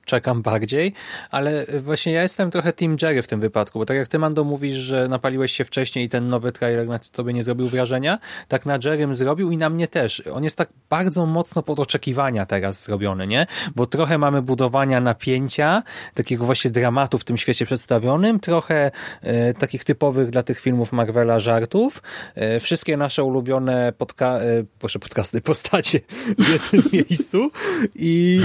czekam 0.10 0.42
bardziej, 0.42 0.94
ale 1.32 1.66
właśnie 1.82 2.14
ja 2.14 2.22
jestem 2.22 2.52
trochę 2.52 2.74
Team 2.74 2.98
Jerry 3.02 3.22
w 3.22 3.28
tym 3.28 3.40
wypadku, 3.40 3.80
bo 3.80 3.86
tak 3.86 3.98
jak 3.98 4.08
ty, 4.08 4.20
Mando, 4.20 4.44
mówisz, 4.44 4.76
że 4.76 5.08
napaliłeś 5.08 5.52
się 5.52 5.66
wcześniej 5.66 6.06
i 6.06 6.10
ten 6.10 6.28
nowy 6.28 6.52
trailer 6.52 6.88
na 6.88 7.00
tobie 7.00 7.34
nie 7.34 7.44
zrobił 7.44 7.68
wrażenia, 7.68 8.20
tak 8.48 8.66
na 8.66 8.80
Jerrym 8.84 9.16
zrobił 9.16 9.52
i 9.52 9.58
na 9.58 9.70
mnie 9.70 9.88
też. 9.88 10.24
On 10.34 10.44
jest 10.44 10.58
tak 10.58 10.70
bardzo 10.90 11.26
mocno 11.26 11.64
pod 11.64 11.80
oczekiwania 11.80 12.46
teraz 12.46 12.84
zrobiony, 12.84 13.28
nie? 13.28 13.48
Bo 13.76 13.86
trochę 13.86 14.18
mamy 14.18 14.42
budowania 14.42 15.00
napięcia, 15.02 15.84
takiego 16.14 16.46
właśnie 16.46 16.72
dramatu 16.72 17.18
w 17.18 17.24
tym 17.24 17.38
świecie 17.38 17.66
przedstawionym, 17.66 18.40
trochę 18.40 18.92
e, 19.22 19.54
takich 19.54 19.84
typowych 19.84 20.30
dla 20.30 20.44
tych 20.44 20.60
filmów 20.60 20.92
Marvela 20.92 21.40
żartów, 21.40 22.02
e, 22.36 22.60
wszystkie 22.60 22.98
nasze 22.98 23.24
ulubione 23.24 23.94
podca 23.98 24.40
e, 24.40 24.64
proszę, 24.80 25.00
podcasty, 25.00 25.42
postacie 25.52 26.00
w 26.38 26.54
jednym 26.54 26.92
miejscu 26.94 27.52
i 27.96 28.42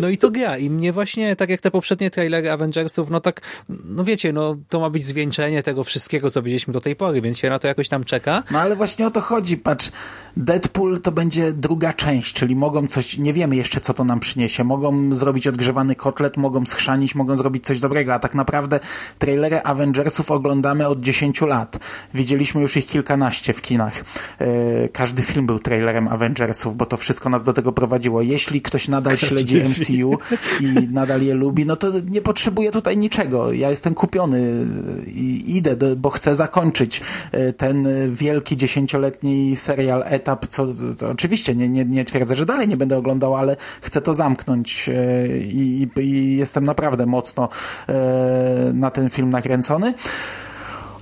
no 0.00 0.08
i 0.08 0.18
to 0.18 0.30
gra 0.30 0.58
i 0.58 0.70
mnie 0.70 0.92
właśnie, 0.96 1.36
tak 1.36 1.50
jak 1.50 1.60
te 1.60 1.70
poprzednie 1.70 2.10
trailery 2.10 2.50
Avengersów, 2.50 3.10
no 3.10 3.20
tak, 3.20 3.40
no 3.68 4.04
wiecie, 4.04 4.32
no 4.32 4.56
to 4.68 4.80
ma 4.80 4.90
być 4.90 5.06
zwieńczenie 5.06 5.62
tego 5.62 5.84
wszystkiego, 5.84 6.30
co 6.30 6.42
widzieliśmy 6.42 6.72
do 6.72 6.80
tej 6.80 6.96
pory, 6.96 7.20
więc 7.20 7.38
się 7.38 7.50
na 7.50 7.58
to 7.58 7.68
jakoś 7.68 7.88
tam 7.88 8.04
czeka. 8.04 8.42
No 8.50 8.60
ale 8.60 8.76
właśnie 8.76 9.06
o 9.06 9.10
to 9.10 9.20
chodzi, 9.20 9.56
patrz, 9.56 9.90
Deadpool 10.36 11.00
to 11.00 11.12
będzie 11.12 11.52
druga 11.52 11.92
część, 11.92 12.34
czyli 12.34 12.56
mogą 12.56 12.86
coś, 12.86 13.18
nie 13.18 13.32
wiemy 13.32 13.56
jeszcze, 13.56 13.80
co 13.80 13.94
to 13.94 14.04
nam 14.04 14.20
przyniesie, 14.20 14.64
mogą 14.64 15.14
zrobić 15.14 15.46
odgrzewany 15.46 15.94
kotlet, 15.94 16.36
mogą 16.36 16.66
schrzanić, 16.66 17.14
mogą 17.14 17.36
zrobić 17.36 17.64
coś 17.64 17.80
dobrego, 17.80 18.14
a 18.14 18.18
tak 18.18 18.34
naprawdę 18.34 18.80
trailery 19.18 19.62
Avengersów 19.62 20.30
oglądamy 20.30 20.88
od 20.88 21.00
10 21.00 21.40
lat. 21.40 21.78
Widzieliśmy 22.14 22.62
już 22.62 22.76
ich 22.76 22.86
kilkanaście 22.86 23.52
w 23.52 23.62
kinach. 23.62 24.04
Yy, 24.40 24.88
każdy 24.92 25.22
film 25.22 25.46
był 25.46 25.58
trailerem 25.58 26.08
Avengersów, 26.08 26.76
bo 26.76 26.86
to 26.86 26.96
wszystko 26.96 27.28
nas 27.28 27.42
do 27.42 27.52
tego 27.52 27.72
prowadziło. 27.72 28.22
Jeśli 28.22 28.62
ktoś 28.62 28.88
nadal 28.88 29.16
śledzi 29.16 29.62
MCU 29.64 30.18
i 30.60 30.85
nadal 30.90 31.22
je 31.22 31.34
lubi, 31.34 31.66
no 31.66 31.76
to 31.76 31.92
nie 32.00 32.22
potrzebuję 32.22 32.70
tutaj 32.70 32.96
niczego. 32.96 33.52
Ja 33.52 33.70
jestem 33.70 33.94
kupiony 33.94 34.66
i 35.06 35.56
idę, 35.56 35.76
do, 35.76 35.96
bo 35.96 36.10
chcę 36.10 36.34
zakończyć 36.34 37.00
e, 37.32 37.52
ten 37.52 37.88
wielki 38.14 38.56
dziesięcioletni 38.56 39.56
serial 39.56 40.04
etap, 40.06 40.46
co 40.46 40.66
oczywiście 41.10 41.54
nie, 41.54 41.68
nie, 41.68 41.84
nie 41.84 42.04
twierdzę, 42.04 42.36
że 42.36 42.46
dalej 42.46 42.68
nie 42.68 42.76
będę 42.76 42.98
oglądał, 42.98 43.36
ale 43.36 43.56
chcę 43.80 44.00
to 44.00 44.14
zamknąć 44.14 44.88
e, 44.88 45.28
i, 45.38 45.88
i 45.96 46.36
jestem 46.36 46.64
naprawdę 46.64 47.06
mocno 47.06 47.48
e, 47.88 48.70
na 48.74 48.90
ten 48.90 49.10
film 49.10 49.30
nakręcony. 49.30 49.94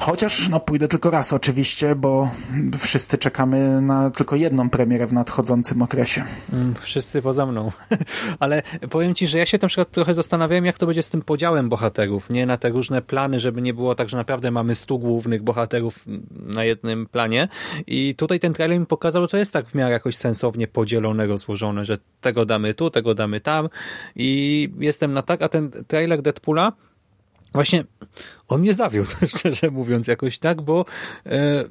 Chociaż 0.07 0.49
no, 0.49 0.61
pójdę 0.61 0.89
tylko 0.89 1.11
raz 1.11 1.33
oczywiście, 1.33 1.95
bo 1.95 2.31
wszyscy 2.79 3.19
czekamy 3.19 3.81
na 3.81 4.11
tylko 4.11 4.37
jedną 4.37 4.71
premierę 4.71 5.07
w 5.07 5.13
nadchodzącym 5.13 5.83
okresie. 5.83 6.25
Mm, 6.53 6.75
wszyscy 6.81 7.23
poza 7.23 7.47
mną. 7.47 7.73
Ale 8.41 8.63
powiem 8.91 9.15
Ci, 9.15 9.27
że 9.27 9.39
ja 9.39 9.47
się 9.47 9.59
na 9.63 9.69
przykład 9.69 9.91
trochę 9.91 10.15
zastanawiałem, 10.15 10.65
jak 10.65 10.79
to 10.79 10.87
będzie 10.87 11.03
z 11.03 11.11
tym 11.11 11.23
podziałem 11.23 11.69
bohaterów, 11.69 12.31
nie? 12.31 12.47
Na 12.47 12.57
te 12.57 12.69
różne 12.69 13.03
plany, 13.03 13.41
żeby 13.41 13.63
nie 13.63 13.75
było 13.75 13.95
tak, 13.95 14.09
że 14.09 14.17
naprawdę 14.17 14.51
mamy 14.51 14.75
stu 14.75 14.99
głównych 14.99 15.43
bohaterów 15.43 16.05
na 16.31 16.65
jednym 16.65 17.07
planie. 17.07 17.49
I 17.87 18.15
tutaj 18.15 18.41
ten 18.41 18.53
trailer 18.53 18.81
mi 18.81 18.87
pokazał, 18.87 19.23
że 19.23 19.29
to 19.29 19.37
jest 19.37 19.53
tak 19.53 19.67
w 19.69 19.75
miarę 19.75 19.93
jakoś 19.93 20.17
sensownie 20.17 20.69
podzielone, 20.69 21.27
rozłożone, 21.27 21.85
że 21.85 21.99
tego 22.21 22.47
damy 22.47 22.75
tu, 22.75 22.91
tego 22.91 23.15
damy 23.15 23.41
tam. 23.41 23.69
I 24.17 24.71
jestem 24.79 25.13
na 25.13 25.23
tak, 25.23 25.43
a 25.43 25.49
ten 25.49 25.71
trailer 25.71 26.23
Deadpoola 26.23 26.73
Właśnie 27.55 27.85
on 28.49 28.61
mnie 28.61 28.75
zawiódł, 28.75 29.11
szczerze 29.37 29.71
mówiąc, 29.71 30.07
jakoś 30.07 30.39
tak, 30.39 30.63
bo 30.63 30.85
e, 31.27 31.65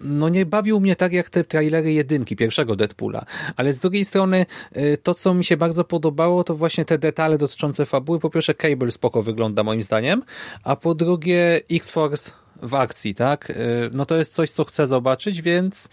no 0.00 0.28
nie 0.28 0.46
bawił 0.46 0.80
mnie 0.80 0.96
tak 0.96 1.12
jak 1.12 1.30
te 1.30 1.44
trailery 1.44 1.92
jedynki, 1.92 2.36
pierwszego 2.36 2.76
Deadpoola, 2.76 3.24
ale 3.56 3.72
z 3.72 3.80
drugiej 3.80 4.04
strony 4.04 4.46
e, 4.72 4.96
to, 4.96 5.14
co 5.14 5.34
mi 5.34 5.44
się 5.44 5.56
bardzo 5.56 5.84
podobało, 5.84 6.44
to 6.44 6.56
właśnie 6.56 6.84
te 6.84 6.98
detale 6.98 7.38
dotyczące 7.38 7.86
fabuły. 7.86 8.20
Po 8.20 8.30
pierwsze 8.30 8.54
Cable 8.54 8.90
spoko 8.90 9.22
wygląda 9.22 9.62
moim 9.62 9.82
zdaniem, 9.82 10.22
a 10.64 10.76
po 10.76 10.94
drugie 10.94 11.60
X-Force 11.70 12.32
w 12.62 12.74
akcji, 12.74 13.14
tak? 13.14 13.50
E, 13.50 13.54
no 13.92 14.06
to 14.06 14.16
jest 14.16 14.34
coś, 14.34 14.50
co 14.50 14.64
chcę 14.64 14.86
zobaczyć, 14.86 15.42
więc 15.42 15.88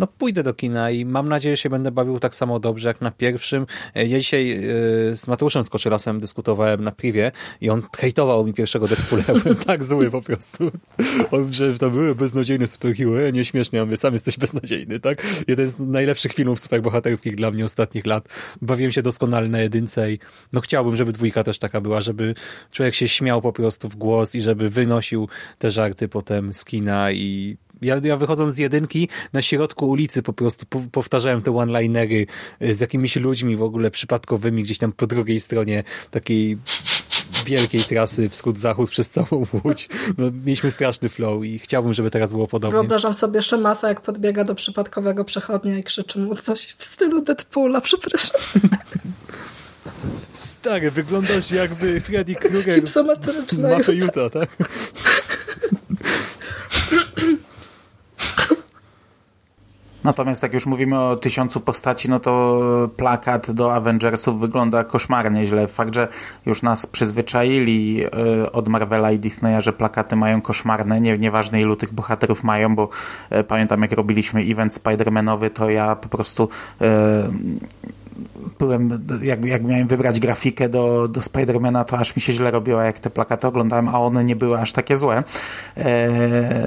no 0.00 0.06
pójdę 0.06 0.42
do 0.42 0.54
kina 0.54 0.90
i 0.90 1.04
mam 1.04 1.28
nadzieję, 1.28 1.56
że 1.56 1.62
się 1.62 1.70
będę 1.70 1.90
bawił 1.90 2.18
tak 2.18 2.34
samo 2.34 2.60
dobrze 2.60 2.88
jak 2.88 3.00
na 3.00 3.10
pierwszym. 3.10 3.66
E, 3.94 4.06
ja 4.06 4.18
dzisiaj 4.18 4.52
e, 4.52 4.60
z 5.16 5.28
Mateuszem 5.28 5.64
Skoczylasem 5.64 6.20
dyskutowałem 6.20 6.84
na 6.84 6.92
privie 6.92 7.32
i 7.60 7.70
on 7.70 7.82
hejtował 7.98 8.44
mi 8.44 8.54
pierwszego 8.54 8.88
Deadpoola. 8.88 9.24
Ja 9.28 9.34
byłem 9.34 9.56
tak 9.56 9.84
zły 9.84 10.10
po 10.10 10.22
prostu. 10.22 10.70
On, 11.30 11.52
że 11.52 11.78
to 11.78 11.90
były 11.90 12.14
beznadziejne 12.14 12.66
superhero, 12.66 13.30
nieśmiesznie. 13.30 13.78
Ja 13.78 13.84
mówię, 13.84 13.96
sam 13.96 14.12
jesteś 14.12 14.38
beznadziejny, 14.38 15.00
tak? 15.00 15.26
Jeden 15.48 15.68
z 15.68 15.78
najlepszych 15.78 16.32
filmów 16.32 16.60
superbohaterskich 16.60 17.34
dla 17.34 17.50
mnie 17.50 17.64
ostatnich 17.64 18.06
lat. 18.06 18.28
Bawiłem 18.62 18.92
się 18.92 19.02
doskonale 19.02 19.48
na 19.48 19.60
jedynce 19.60 20.12
i 20.12 20.18
no 20.52 20.60
chciałbym, 20.60 20.96
żeby 20.96 21.12
dwójka 21.12 21.44
też 21.44 21.58
taka 21.58 21.80
była, 21.80 22.00
żeby 22.00 22.34
człowiek 22.70 22.94
się 22.94 23.08
śmiał 23.08 23.42
po 23.42 23.52
prostu 23.52 23.88
w 23.88 23.96
głos 23.96 24.34
i 24.34 24.40
żeby 24.40 24.68
wynosił 24.68 25.28
te 25.58 25.70
żarty 25.70 26.08
potem 26.08 26.54
z 26.54 26.64
kina 26.64 27.12
i 27.12 27.56
ja, 27.82 28.00
ja 28.04 28.16
wychodząc 28.16 28.54
z 28.54 28.58
jedynki 28.58 29.08
na 29.32 29.42
środku 29.42 29.88
ulicy 29.88 30.22
po 30.22 30.32
prostu 30.32 30.66
po, 30.66 30.82
powtarzałem 30.92 31.42
te 31.42 31.56
one-linery 31.56 32.26
y, 32.62 32.74
z 32.74 32.80
jakimiś 32.80 33.16
ludźmi 33.16 33.56
w 33.56 33.62
ogóle 33.62 33.90
przypadkowymi 33.90 34.62
gdzieś 34.62 34.78
tam 34.78 34.92
po 34.92 35.06
drugiej 35.06 35.40
stronie 35.40 35.84
takiej 36.10 36.58
wielkiej 37.44 37.84
trasy 37.84 38.28
wschód-zachód 38.28 38.90
przez 38.90 39.10
całą 39.10 39.46
Łódź. 39.64 39.88
No, 40.18 40.30
mieliśmy 40.44 40.70
straszny 40.70 41.08
flow 41.08 41.44
i 41.44 41.58
chciałbym, 41.58 41.92
żeby 41.92 42.10
teraz 42.10 42.32
było 42.32 42.46
podobnie. 42.46 42.78
Wyobrażam 42.78 43.14
sobie 43.14 43.42
Szymasa, 43.42 43.88
jak 43.88 44.00
podbiega 44.00 44.44
do 44.44 44.54
przypadkowego 44.54 45.24
przechodnia 45.24 45.78
i 45.78 45.82
krzyczy 45.82 46.18
mu 46.18 46.34
coś 46.34 46.74
w 46.78 46.84
stylu 46.84 47.22
Deadpoola, 47.22 47.80
przepraszam. 47.90 48.40
Stary, 50.34 50.90
wyglądasz 50.90 51.50
jakby 51.50 52.00
Freddy 52.00 52.34
Krueger 52.34 52.86
z 52.86 52.96
mapy 53.58 53.94
Utah, 53.94 54.32
tak? 54.32 54.48
Natomiast 60.04 60.42
jak 60.42 60.54
już 60.54 60.66
mówimy 60.66 61.00
o 61.00 61.16
tysiącu 61.16 61.60
postaci, 61.60 62.10
no 62.10 62.20
to 62.20 62.60
plakat 62.96 63.50
do 63.50 63.74
Avengersów 63.74 64.40
wygląda 64.40 64.84
koszmarnie 64.84 65.46
źle. 65.46 65.68
Fakt, 65.68 65.94
że 65.94 66.08
już 66.46 66.62
nas 66.62 66.86
przyzwyczaili 66.86 68.04
y, 68.44 68.52
od 68.52 68.68
Marvela 68.68 69.10
i 69.12 69.18
Disneya, 69.18 69.62
że 69.62 69.72
plakaty 69.72 70.16
mają 70.16 70.42
koszmarne, 70.42 71.00
nie, 71.00 71.18
nieważne 71.18 71.60
ilu 71.60 71.76
tych 71.76 71.92
bohaterów 71.92 72.44
mają, 72.44 72.74
bo 72.74 72.88
y, 73.32 73.44
pamiętam 73.44 73.82
jak 73.82 73.92
robiliśmy 73.92 74.40
event 74.40 74.74
Spider-Manowy, 74.74 75.50
to 75.50 75.70
ja 75.70 75.96
po 75.96 76.08
prostu 76.08 76.48
y, 76.82 76.86
byłem, 78.58 79.06
jak, 79.22 79.44
jak 79.44 79.64
miałem 79.64 79.88
wybrać 79.88 80.20
grafikę 80.20 80.68
do, 80.68 81.08
do 81.08 81.22
Spidermana, 81.22 81.84
to 81.84 81.98
aż 81.98 82.16
mi 82.16 82.22
się 82.22 82.32
źle 82.32 82.50
robiło, 82.50 82.80
jak 82.80 82.98
te 82.98 83.10
plakaty 83.10 83.46
oglądałem, 83.46 83.88
a 83.88 84.00
one 84.00 84.24
nie 84.24 84.36
były 84.36 84.60
aż 84.60 84.72
takie 84.72 84.96
złe. 84.96 85.22
E, 85.76 86.08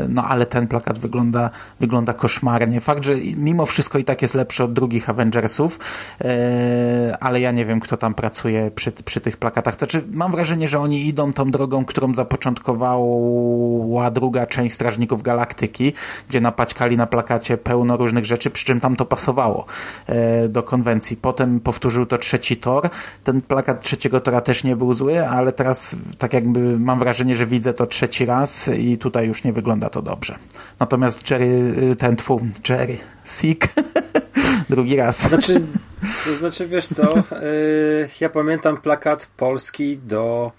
no 0.09 0.26
ale 0.28 0.45
ten 0.45 0.67
plakat 0.67 0.99
wygląda, 0.99 1.49
wygląda 1.80 2.13
koszmarnie. 2.13 2.82
Fakt, 2.82 3.03
że 3.03 3.13
mimo 3.38 3.65
wszystko 3.65 3.97
i 3.97 4.03
tak 4.03 4.21
jest 4.21 4.34
lepszy 4.34 4.63
od 4.63 4.74
drugich 4.74 5.09
Avengersów, 5.09 5.80
e, 6.21 7.17
ale 7.19 7.39
ja 7.39 7.51
nie 7.51 7.65
wiem, 7.65 7.80
kto 7.80 7.97
tam 7.97 8.13
pracuje 8.13 8.71
przy, 8.71 8.91
przy 8.91 9.21
tych 9.21 9.38
plakatach. 9.38 9.78
Znaczy, 9.78 10.03
mam 10.11 10.32
wrażenie, 10.32 10.67
że 10.67 10.80
oni 10.80 11.07
idą 11.07 11.34
tą 11.34 11.51
drogą, 11.51 11.86
którą 11.86 12.15
zapoczątkowała 12.15 14.11
druga 14.11 14.45
część 14.45 14.76
Strażników 14.76 15.24
Galaktyki, 15.24 15.93
gdzie 16.30 16.41
napaćkali 16.41 16.97
na 16.97 17.07
plakacie 17.07 17.57
pełno 17.57 17.97
różnych 17.97 18.26
rzeczy, 18.26 18.49
przy 18.49 18.65
czym 18.65 18.80
tam 18.80 18.95
to 18.95 19.05
pasowało 19.05 19.65
e, 20.07 20.47
do 20.47 20.63
konwencji. 20.63 21.17
Potem 21.17 21.59
powtórzył 21.64 22.05
to 22.05 22.18
trzeci 22.18 22.57
tor. 22.57 22.89
Ten 23.24 23.41
plakat 23.41 23.82
trzeciego 23.82 24.20
tora 24.22 24.41
też 24.41 24.64
nie 24.64 24.76
był 24.76 24.93
zły, 24.93 25.28
ale 25.28 25.51
teraz 25.51 25.95
tak 26.18 26.34
jakby 26.34 26.80
mam 26.80 26.99
wrażenie, 26.99 27.36
że 27.36 27.45
widzę 27.45 27.74
to 27.74 27.86
trzeci 27.86 28.26
raz 28.26 28.68
i 28.78 28.97
tutaj 28.97 29.28
już 29.28 29.43
nie 29.43 29.53
wygląda 29.53 29.89
to 29.89 30.01
dobrze. 30.01 30.36
Natomiast 30.80 31.32
Jerry, 31.32 31.74
ten 31.99 32.16
twój, 32.16 32.39
Jerry, 32.70 32.97
Sick, 33.26 33.68
drugi 34.70 34.95
raz. 34.95 35.22
Znaczy, 35.22 35.61
to 36.26 36.34
znaczy 36.34 36.68
wiesz 36.68 36.88
co, 36.88 37.03
yy, 37.16 38.09
ja 38.22 38.30
pamiętam 38.30 38.78
plakat 38.78 39.30
polski 39.38 39.97
do 39.97 40.51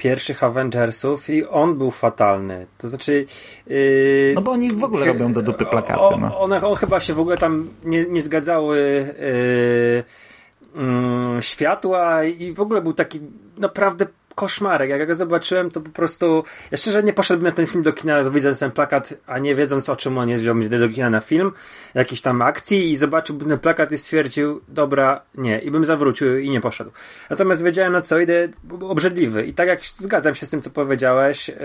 pierwszych 0.00 0.44
Avengersów 0.44 1.30
i 1.30 1.44
on 1.44 1.78
był 1.78 1.90
fatalny. 1.90 2.66
To 2.78 2.88
znaczy. 2.88 3.26
Yy, 3.66 4.32
no 4.34 4.40
bo 4.40 4.50
oni 4.50 4.70
w 4.70 4.84
ogóle 4.84 5.06
robią 5.06 5.32
do 5.32 5.42
dupy 5.42 5.66
plakaty. 5.66 6.00
No. 6.20 6.40
One, 6.40 6.60
on 6.62 6.76
chyba 6.76 7.00
się 7.00 7.14
w 7.14 7.20
ogóle 7.20 7.38
tam 7.38 7.68
nie, 7.84 8.04
nie 8.04 8.22
zgadzały. 8.22 8.78
Yy, 9.20 10.29
mm, 10.74 11.42
światła 11.42 12.24
i 12.24 12.52
w 12.52 12.60
ogóle 12.60 12.82
był 12.82 12.92
taki 12.92 13.20
naprawdę 13.58 14.06
koszmarek. 14.34 14.90
Jak 14.90 15.00
ja 15.00 15.06
go 15.06 15.14
zobaczyłem, 15.14 15.70
to 15.70 15.80
po 15.80 15.90
prostu. 15.90 16.44
Ja 16.70 16.78
szczerze 16.78 17.02
nie 17.02 17.12
poszedłbym 17.12 17.50
na 17.50 17.56
ten 17.56 17.66
film 17.66 17.82
do 17.82 17.92
kina, 17.92 18.30
widząc 18.30 18.58
ten 18.58 18.70
plakat, 18.70 19.14
a 19.26 19.38
nie 19.38 19.54
wiedząc 19.54 19.88
o 19.88 19.96
czym 19.96 20.18
on 20.18 20.28
jest, 20.28 20.42
wziął 20.42 20.54
mnie 20.54 20.68
do 20.68 20.88
kina 20.88 21.10
na 21.10 21.20
film, 21.20 21.52
jakiś 21.94 22.20
tam 22.20 22.42
akcji 22.42 22.90
i 22.90 22.96
zobaczyłbym 22.96 23.48
ten 23.48 23.58
plakat 23.58 23.92
i 23.92 23.98
stwierdził, 23.98 24.60
dobra, 24.68 25.22
nie, 25.34 25.58
i 25.58 25.70
bym 25.70 25.84
zawrócił 25.84 26.38
i 26.38 26.50
nie 26.50 26.60
poszedł. 26.60 26.90
Natomiast 27.30 27.64
wiedziałem 27.64 27.92
na 27.92 28.02
co 28.02 28.18
idę, 28.18 28.48
obrzydliwy. 28.80 29.46
I 29.46 29.54
tak 29.54 29.68
jak 29.68 29.80
zgadzam 29.84 30.34
się 30.34 30.46
z 30.46 30.50
tym, 30.50 30.62
co 30.62 30.70
powiedziałeś, 30.70 31.48
yy, 31.48 31.56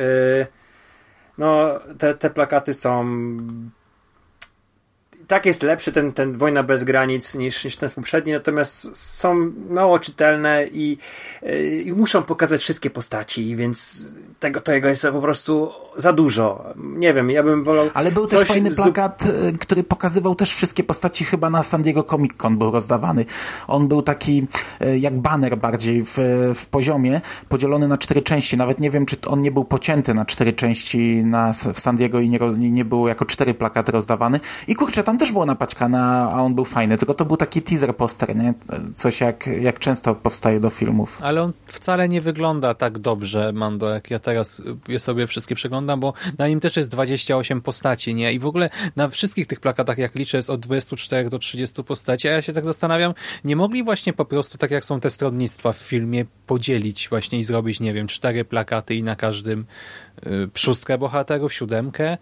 no, 1.38 1.80
te, 1.98 2.16
te 2.16 2.30
plakaty 2.30 2.74
są 2.74 3.06
tak 5.28 5.46
jest 5.46 5.64
lepszy 5.64 5.92
ten, 5.92 6.14
ten 6.14 6.38
Wojna 6.38 6.64
bez 6.64 6.84
granic 6.84 7.36
niż, 7.36 7.64
niż 7.66 7.78
ten 7.78 7.90
poprzedni, 7.90 8.32
natomiast 8.32 8.98
są 8.98 9.52
mało 9.70 10.00
czytelne 10.00 10.68
i, 10.72 10.98
i 11.86 11.94
muszą 11.94 12.24
pokazać 12.24 12.62
wszystkie 12.62 12.90
postaci, 12.90 13.56
więc 13.56 14.08
tego, 14.46 14.62
tego 14.62 14.88
jest 14.88 15.08
po 15.12 15.22
prostu 15.22 15.72
za 15.98 16.14
dużo. 16.14 16.64
Nie 16.76 17.14
wiem, 17.14 17.30
ja 17.30 17.44
bym 17.44 17.64
wolał. 17.64 17.86
Ale 17.94 18.12
był 18.12 18.28
też 18.28 18.48
fajny 18.48 18.72
plakat, 18.72 19.24
z... 19.24 19.58
który 19.58 19.84
pokazywał 19.84 20.36
też 20.36 20.54
wszystkie 20.54 20.84
postaci, 20.84 21.26
chyba 21.26 21.50
na 21.50 21.64
San 21.64 21.82
Diego 21.82 22.04
Comic 22.04 22.34
Con 22.38 22.58
był 22.58 22.72
rozdawany. 22.72 23.26
On 23.68 23.88
był 23.88 24.02
taki 24.02 24.48
e, 24.80 24.98
jak 24.98 25.20
banner 25.20 25.58
bardziej 25.58 26.04
w, 26.06 26.18
w 26.56 26.66
poziomie, 26.66 27.22
podzielony 27.50 27.88
na 27.88 27.98
cztery 27.98 28.22
części. 28.22 28.58
Nawet 28.58 28.80
nie 28.80 28.92
wiem, 28.92 29.06
czy 29.06 29.18
on 29.28 29.42
nie 29.42 29.52
był 29.52 29.66
pocięty 29.66 30.14
na 30.14 30.26
cztery 30.26 30.54
części 30.54 31.24
na, 31.26 31.54
w 31.74 31.80
San 31.80 31.98
Diego 31.98 32.20
i 32.20 32.30
nie, 32.30 32.40
nie 32.58 32.86
był 32.86 33.08
jako 33.08 33.26
cztery 33.26 33.54
plakaty 33.54 33.92
rozdawany. 33.92 34.40
I 34.68 34.76
kurczę, 34.76 35.04
tam 35.04 35.18
też 35.18 35.32
było 35.32 35.46
napaćkana, 35.46 36.32
a 36.34 36.42
on 36.42 36.56
był 36.56 36.66
fajny, 36.66 36.98
tylko 36.98 37.14
to 37.14 37.26
był 37.26 37.38
taki 37.38 37.62
teaser 37.62 37.96
poster, 37.96 38.36
nie? 38.36 38.54
Coś 38.96 39.22
jak, 39.22 39.48
jak 39.48 39.80
często 39.80 40.16
powstaje 40.16 40.60
do 40.60 40.70
filmów. 40.70 41.18
Ale 41.22 41.42
on 41.42 41.54
wcale 41.66 42.10
nie 42.10 42.22
wygląda 42.22 42.74
tak 42.74 43.00
dobrze, 43.00 43.52
Mando, 43.54 43.90
jak 43.90 44.12
ja 44.12 44.20
teraz 44.36 44.62
je 44.88 45.00
sobie 45.00 45.28
wszystkie 45.28 45.56
przeglądam, 45.56 46.00
bo 46.00 46.14
na 46.38 46.48
nim 46.48 46.60
też 46.60 46.78
jest 46.78 46.90
28 46.90 47.62
postaci, 47.62 48.16
nie? 48.16 48.34
I 48.34 48.40
w 48.40 48.46
ogóle 48.46 48.70
na 48.96 49.08
wszystkich 49.08 49.48
tych 49.48 49.60
plakatach, 49.60 49.98
jak 49.98 50.16
liczę, 50.16 50.38
jest 50.38 50.50
od 50.50 50.60
24 50.60 51.30
do 51.30 51.40
30 51.40 51.84
postaci, 51.84 52.28
a 52.28 52.32
ja 52.32 52.42
się 52.42 52.54
tak 52.54 52.66
zastanawiam, 52.66 53.14
nie 53.44 53.56
mogli 53.56 53.84
właśnie 53.84 54.14
po 54.14 54.26
prostu, 54.26 54.58
tak 54.58 54.72
jak 54.72 54.86
są 54.86 55.00
te 55.00 55.10
stronnictwa 55.10 55.74
w 55.74 55.78
filmie, 55.78 56.26
podzielić 56.48 57.10
właśnie 57.10 57.40
i 57.40 57.44
zrobić, 57.44 57.80
nie 57.80 57.94
wiem, 57.94 58.08
cztery 58.08 58.46
plakaty 58.46 58.96
i 58.96 59.04
na 59.04 59.16
każdym 59.16 59.66
y, 60.26 60.50
szóstkę 60.56 60.98
bohaterów, 60.98 61.54
siódemkę, 61.54 62.18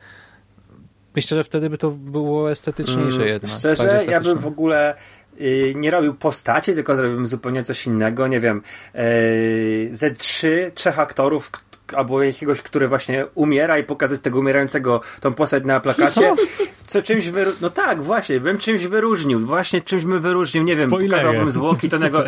Myślę, 1.15 1.37
że 1.37 1.43
wtedy 1.43 1.69
by 1.69 1.77
to 1.77 1.89
było 1.91 2.51
estetyczniejsze 2.51 3.17
mm, 3.17 3.27
jednak. 3.27 3.51
Szczerze, 3.51 4.05
ja 4.09 4.21
bym 4.21 4.37
w 4.37 4.47
ogóle 4.47 4.95
y, 5.41 5.73
nie 5.75 5.91
robił 5.91 6.13
postaci, 6.13 6.73
tylko 6.73 6.95
zrobiłbym 6.95 7.27
zupełnie 7.27 7.63
coś 7.63 7.87
innego. 7.87 8.27
Nie 8.27 8.39
wiem, 8.39 8.61
y, 8.95 9.89
ze 9.91 10.11
trzy, 10.11 10.71
trzech 10.75 10.99
aktorów, 10.99 11.51
albo 11.93 12.23
jakiegoś, 12.23 12.61
który 12.61 12.87
właśnie 12.87 13.25
umiera 13.35 13.77
i 13.77 13.83
pokazać 13.83 14.21
tego 14.21 14.39
umierającego 14.39 15.01
tą 15.21 15.33
postać 15.33 15.63
na 15.65 15.79
plakacie. 15.79 16.21
Co? 16.21 16.35
co 16.83 17.01
czymś 17.01 17.31
No 17.61 17.69
tak, 17.69 18.01
właśnie, 18.01 18.39
bym 18.39 18.57
czymś 18.57 18.87
wyróżnił. 18.87 19.39
Właśnie 19.39 19.81
czymś 19.81 20.05
bym 20.05 20.21
wyróżnił. 20.21 20.63
Nie 20.63 20.75
wiem, 20.75 20.89
Spoilery. 20.89 21.09
pokazałbym 21.09 21.51
zwłoki 21.51 21.89
Tonego, 21.93 22.23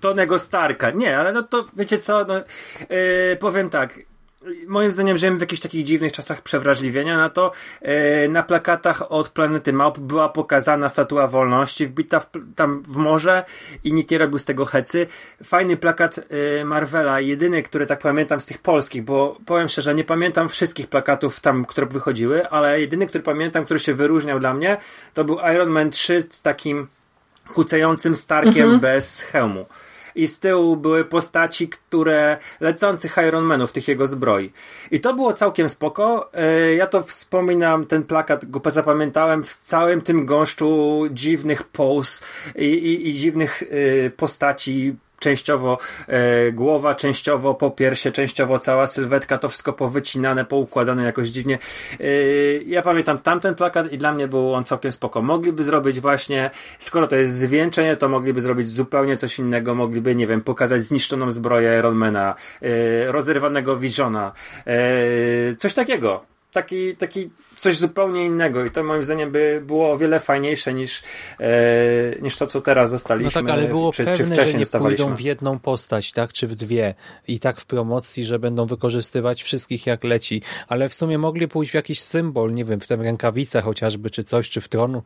Tonego 0.00 0.38
Starka. 0.38 0.90
Nie, 0.90 1.18
ale 1.18 1.32
no 1.32 1.42
to 1.42 1.66
wiecie 1.76 1.98
co, 1.98 2.24
no, 2.24 2.34
yy, 2.34 3.36
powiem 3.40 3.70
tak 3.70 4.00
moim 4.66 4.90
zdaniem 4.90 5.16
żyjemy 5.16 5.38
w 5.38 5.40
jakichś 5.40 5.62
takich 5.62 5.84
dziwnych 5.84 6.12
czasach 6.12 6.42
przewrażliwienia 6.42 7.16
na 7.16 7.30
to. 7.30 7.52
E, 7.82 8.28
na 8.28 8.42
plakatach 8.42 9.12
od 9.12 9.28
Planety 9.28 9.72
Małp 9.72 9.98
była 9.98 10.28
pokazana 10.28 10.88
statua 10.88 11.26
wolności, 11.26 11.86
wbita 11.86 12.20
w, 12.20 12.26
tam 12.56 12.82
w 12.82 12.96
morze 12.96 13.44
i 13.84 13.92
nikt 13.92 14.10
nie 14.10 14.18
robił 14.18 14.38
z 14.38 14.44
tego 14.44 14.64
hecy. 14.64 15.06
Fajny 15.44 15.76
plakat 15.76 16.18
e, 16.18 16.64
Marvela, 16.64 17.20
jedyny, 17.20 17.62
który 17.62 17.86
tak 17.86 18.00
pamiętam 18.00 18.40
z 18.40 18.46
tych 18.46 18.58
polskich, 18.58 19.04
bo 19.04 19.38
powiem 19.46 19.68
szczerze, 19.68 19.94
nie 19.94 20.04
pamiętam 20.04 20.48
wszystkich 20.48 20.86
plakatów 20.86 21.40
tam, 21.40 21.64
które 21.64 21.86
wychodziły, 21.86 22.48
ale 22.48 22.80
jedyny, 22.80 23.06
który 23.06 23.24
pamiętam, 23.24 23.64
który 23.64 23.80
się 23.80 23.94
wyróżniał 23.94 24.40
dla 24.40 24.54
mnie, 24.54 24.76
to 25.14 25.24
był 25.24 25.38
Iron 25.54 25.68
Man 25.68 25.90
3 25.90 26.24
z 26.30 26.42
takim 26.42 26.86
kucającym 27.54 28.16
Starkiem 28.16 28.62
mhm. 28.62 28.80
bez 28.80 29.20
hełmu 29.20 29.66
i 30.16 30.26
z 30.26 30.38
tyłu 30.40 30.76
były 30.76 31.04
postaci, 31.04 31.68
które 31.68 32.38
lecących 32.60 33.16
Ironmanów, 33.28 33.72
tych 33.72 33.88
jego 33.88 34.06
zbroi. 34.06 34.52
I 34.90 35.00
to 35.00 35.14
było 35.14 35.32
całkiem 35.32 35.68
spoko. 35.68 36.30
E, 36.32 36.74
ja 36.74 36.86
to 36.86 37.02
wspominam, 37.02 37.86
ten 37.86 38.04
plakat 38.04 38.50
go 38.50 38.70
zapamiętałem 38.70 39.44
w 39.44 39.56
całym 39.56 40.00
tym 40.00 40.26
gąszczu 40.26 41.02
dziwnych 41.10 41.62
pose 41.62 42.24
i, 42.54 42.64
i, 42.64 43.08
i 43.08 43.14
dziwnych 43.14 43.62
e, 43.62 44.10
postaci 44.10 44.96
częściowo 45.18 45.78
e, 46.06 46.52
głowa, 46.52 46.94
częściowo 46.94 47.54
popiersie, 47.54 48.12
częściowo 48.12 48.58
cała 48.58 48.86
sylwetka, 48.86 49.38
to 49.38 49.48
wszystko 49.48 49.72
powycinane, 49.72 50.44
poukładane 50.44 51.04
jakoś 51.04 51.28
dziwnie. 51.28 51.58
E, 52.00 52.04
ja 52.66 52.82
pamiętam 52.82 53.18
tamten 53.18 53.54
plakat 53.54 53.92
i 53.92 53.98
dla 53.98 54.12
mnie 54.12 54.28
był 54.28 54.54
on 54.54 54.64
całkiem 54.64 54.92
spoko. 54.92 55.22
Mogliby 55.22 55.64
zrobić 55.64 56.00
właśnie, 56.00 56.50
skoro 56.78 57.06
to 57.06 57.16
jest 57.16 57.34
zwieńczenie, 57.34 57.96
to 57.96 58.08
mogliby 58.08 58.42
zrobić 58.42 58.68
zupełnie 58.68 59.16
coś 59.16 59.38
innego, 59.38 59.74
mogliby, 59.74 60.14
nie 60.14 60.26
wiem, 60.26 60.42
pokazać 60.42 60.82
zniszczoną 60.82 61.30
zbroję 61.30 61.78
Ironmana, 61.78 62.34
e, 62.62 63.12
rozerwanego 63.12 63.76
Visiona, 63.76 64.32
e, 64.66 65.56
coś 65.56 65.74
takiego 65.74 66.35
taki, 66.56 66.96
taki 66.96 67.30
coś 67.56 67.76
zupełnie 67.76 68.24
innego 68.24 68.64
i 68.64 68.70
to 68.70 68.84
moim 68.84 69.04
zdaniem 69.04 69.30
by 69.32 69.62
było 69.66 69.92
o 69.92 69.98
wiele 69.98 70.20
fajniejsze 70.20 70.74
niż, 70.74 71.02
e, 71.40 71.50
niż 72.22 72.36
to, 72.36 72.46
co 72.46 72.60
teraz 72.60 72.90
zostaliśmy. 72.90 73.42
No 73.42 73.46
tak, 73.46 73.58
ale 73.58 73.68
było 73.68 73.92
czy, 73.92 74.04
pewne, 74.04 74.16
czy 74.16 74.24
wcześniej 74.24 74.64
że 74.64 74.78
nie 74.78 74.80
pójdą 74.80 75.14
w 75.14 75.20
jedną 75.20 75.58
postać, 75.58 76.12
tak, 76.12 76.32
czy 76.32 76.46
w 76.46 76.54
dwie 76.54 76.94
i 77.28 77.40
tak 77.40 77.60
w 77.60 77.66
promocji, 77.66 78.24
że 78.24 78.38
będą 78.38 78.66
wykorzystywać 78.66 79.42
wszystkich 79.42 79.86
jak 79.86 80.04
leci, 80.04 80.42
ale 80.68 80.88
w 80.88 80.94
sumie 80.94 81.18
mogli 81.18 81.48
pójść 81.48 81.72
w 81.72 81.74
jakiś 81.74 82.00
symbol, 82.00 82.54
nie 82.54 82.64
wiem, 82.64 82.80
w 82.80 82.86
tym 82.86 83.02
rękawice 83.02 83.62
chociażby, 83.62 84.10
czy 84.10 84.24
coś, 84.24 84.50
czy 84.50 84.60
w 84.60 84.68
tronu. 84.68 85.02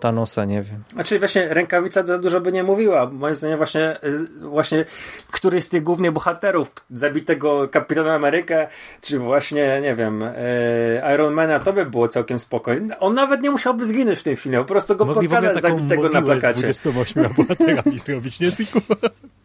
Thanosa, 0.00 0.44
nie 0.44 0.62
wiem. 0.62 0.82
Znaczy 0.92 1.18
właśnie 1.18 1.54
rękawica 1.54 2.06
za 2.06 2.18
dużo 2.18 2.40
by 2.40 2.52
nie 2.52 2.62
mówiła. 2.62 3.10
Moim 3.10 3.34
zdaniem 3.34 3.56
właśnie, 3.56 3.96
właśnie 4.40 4.84
któryś 5.30 5.64
z 5.64 5.68
tych 5.68 5.82
głównych 5.82 6.12
bohaterów 6.12 6.74
zabitego 6.90 7.68
Kapitana 7.68 8.14
Amerykę, 8.14 8.68
czy 9.00 9.18
właśnie, 9.18 9.80
nie 9.82 9.94
wiem, 9.94 10.22
e, 10.22 11.14
Ironmana, 11.14 11.60
to 11.60 11.72
by 11.72 11.86
było 11.86 12.08
całkiem 12.08 12.38
spokojne. 12.38 12.98
On 12.98 13.14
nawet 13.14 13.40
nie 13.40 13.50
musiałby 13.50 13.84
zginąć 13.84 14.18
w 14.18 14.22
tym 14.22 14.36
filmie, 14.36 14.58
po 14.58 14.64
prostu 14.64 14.96
go 14.96 15.06
pokazać 15.06 15.62
zabitego 15.62 16.08
na 16.08 16.22
plakacie. 16.22 16.74
Z 16.74 16.80
28 16.80 17.34
bohaterami 17.36 17.98
zrobić, 17.98 18.40
nie 18.40 18.50
Siku? 18.50 18.80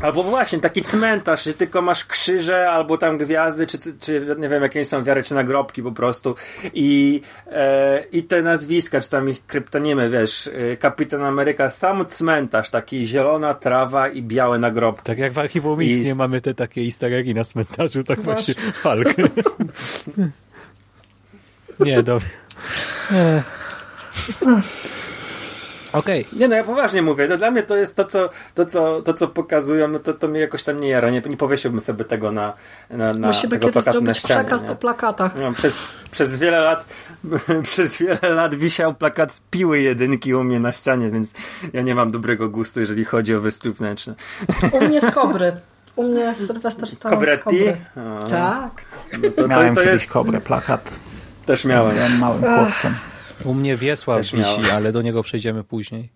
Albo 0.00 0.22
właśnie, 0.22 0.60
taki 0.60 0.82
cmentarz, 0.82 1.44
że 1.44 1.54
tylko 1.54 1.82
masz 1.82 2.04
krzyże, 2.04 2.70
albo 2.70 2.98
tam 2.98 3.18
gwiazdy, 3.18 3.66
czy, 3.66 3.78
czy 4.00 4.36
nie 4.38 4.48
wiem, 4.48 4.62
jakie 4.62 4.84
są 4.84 5.04
wiary, 5.04 5.22
czy 5.22 5.34
nagrobki 5.34 5.82
po 5.82 5.92
prostu. 5.92 6.34
I, 6.74 7.22
e, 7.46 8.04
i 8.12 8.22
te 8.22 8.42
nazwiska, 8.42 9.00
czy 9.00 9.10
tam 9.10 9.28
ich 9.28 9.46
kryptonimy, 9.46 10.10
wiesz, 10.10 10.50
e, 10.72 10.76
Kapitan 10.76 11.22
Ameryka, 11.22 11.70
sam 11.70 12.06
cmentarz, 12.06 12.70
taki 12.70 13.06
zielona 13.06 13.54
trawa 13.54 14.08
i 14.08 14.22
białe 14.22 14.58
nagrobki. 14.58 15.04
Tak 15.04 15.18
jak 15.18 15.32
w 15.32 15.38
Archiwum 15.38 15.80
X 15.80 15.88
I... 15.88 16.00
nie 16.02 16.14
mamy 16.14 16.40
te 16.40 16.54
takie 16.54 16.80
easter 16.80 17.12
eggi 17.12 17.34
na 17.34 17.44
cmentarzu, 17.44 18.04
tak 18.04 18.20
właśnie 18.20 18.54
Hulk. 18.82 19.08
nie, 21.86 22.02
dobra. 22.02 22.28
Okej. 25.92 26.26
Nie 26.32 26.48
no, 26.48 26.56
ja 26.56 26.64
poważnie 26.64 27.02
mówię. 27.02 27.28
No, 27.28 27.36
dla 27.36 27.50
mnie 27.50 27.62
to 27.62 27.76
jest 27.76 27.96
to, 27.96 28.04
co, 28.04 28.30
to, 28.54 28.66
co, 28.66 29.02
to, 29.02 29.14
co 29.14 29.28
pokazują, 29.28 29.88
no 29.88 29.98
to, 29.98 30.14
to 30.14 30.28
mnie 30.28 30.40
jakoś 30.40 30.62
tam 30.62 30.80
nie 30.80 30.88
jara. 30.88 31.10
Nie, 31.10 31.20
nie 31.20 31.36
powiesiłbym 31.36 31.80
sobie 31.80 32.04
tego 32.04 32.32
na, 32.32 32.52
na, 32.90 33.12
na 33.12 33.26
Musimy 33.26 33.50
tego 33.50 33.60
kiedyś 33.68 33.72
plakatu 33.72 34.00
na 34.00 34.04
zrobić 34.04 34.18
ścianie. 34.18 34.40
przekaz 34.44 34.62
nie? 34.62 34.70
o 34.70 34.76
plakatach. 34.76 35.32
No, 35.40 35.52
przez, 35.52 35.88
przez 36.10 36.36
wiele 36.38 36.60
lat 36.60 36.84
przez 37.62 37.96
wiele 37.98 38.18
lat 38.34 38.54
wisiał 38.54 38.94
plakat 38.94 39.40
piły 39.50 39.80
jedynki 39.80 40.34
u 40.34 40.44
mnie 40.44 40.60
na 40.60 40.72
ścianie, 40.72 41.10
więc 41.10 41.34
ja 41.72 41.82
nie 41.82 41.94
mam 41.94 42.10
dobrego 42.10 42.48
gustu, 42.48 42.80
jeżeli 42.80 43.04
chodzi 43.04 43.34
o 43.34 43.40
wystrój 43.40 43.72
wnętrzny. 43.74 44.14
U 44.72 44.80
mnie 44.80 45.00
z 45.00 45.10
Kobry. 45.10 45.56
U 45.96 46.02
mnie 46.02 46.34
Sylwester 46.34 46.88
Stallone 46.88 47.16
z 47.20 47.20
Cobretti? 47.20 47.44
Kobry. 47.44 47.76
O, 48.24 48.28
Tak. 48.28 48.70
no 49.22 49.30
to, 49.36 49.48
Miałem 49.48 49.74
to, 49.74 49.80
to 49.80 49.84
kiedyś 49.86 50.02
jest... 50.02 50.12
kobrę, 50.12 50.40
plakat. 50.40 50.98
Też 51.46 51.64
miałem. 51.64 51.94
Byłem 51.96 52.18
małym 52.18 52.40
chłopcem. 52.42 52.94
U 53.44 53.54
mnie 53.54 53.76
Wiesław 53.76 54.18
Też 54.18 54.32
wisi, 54.32 54.60
miałem. 54.60 54.76
ale 54.76 54.92
do 54.92 55.02
niego 55.02 55.22
przejdziemy 55.22 55.64
później. 55.64 56.10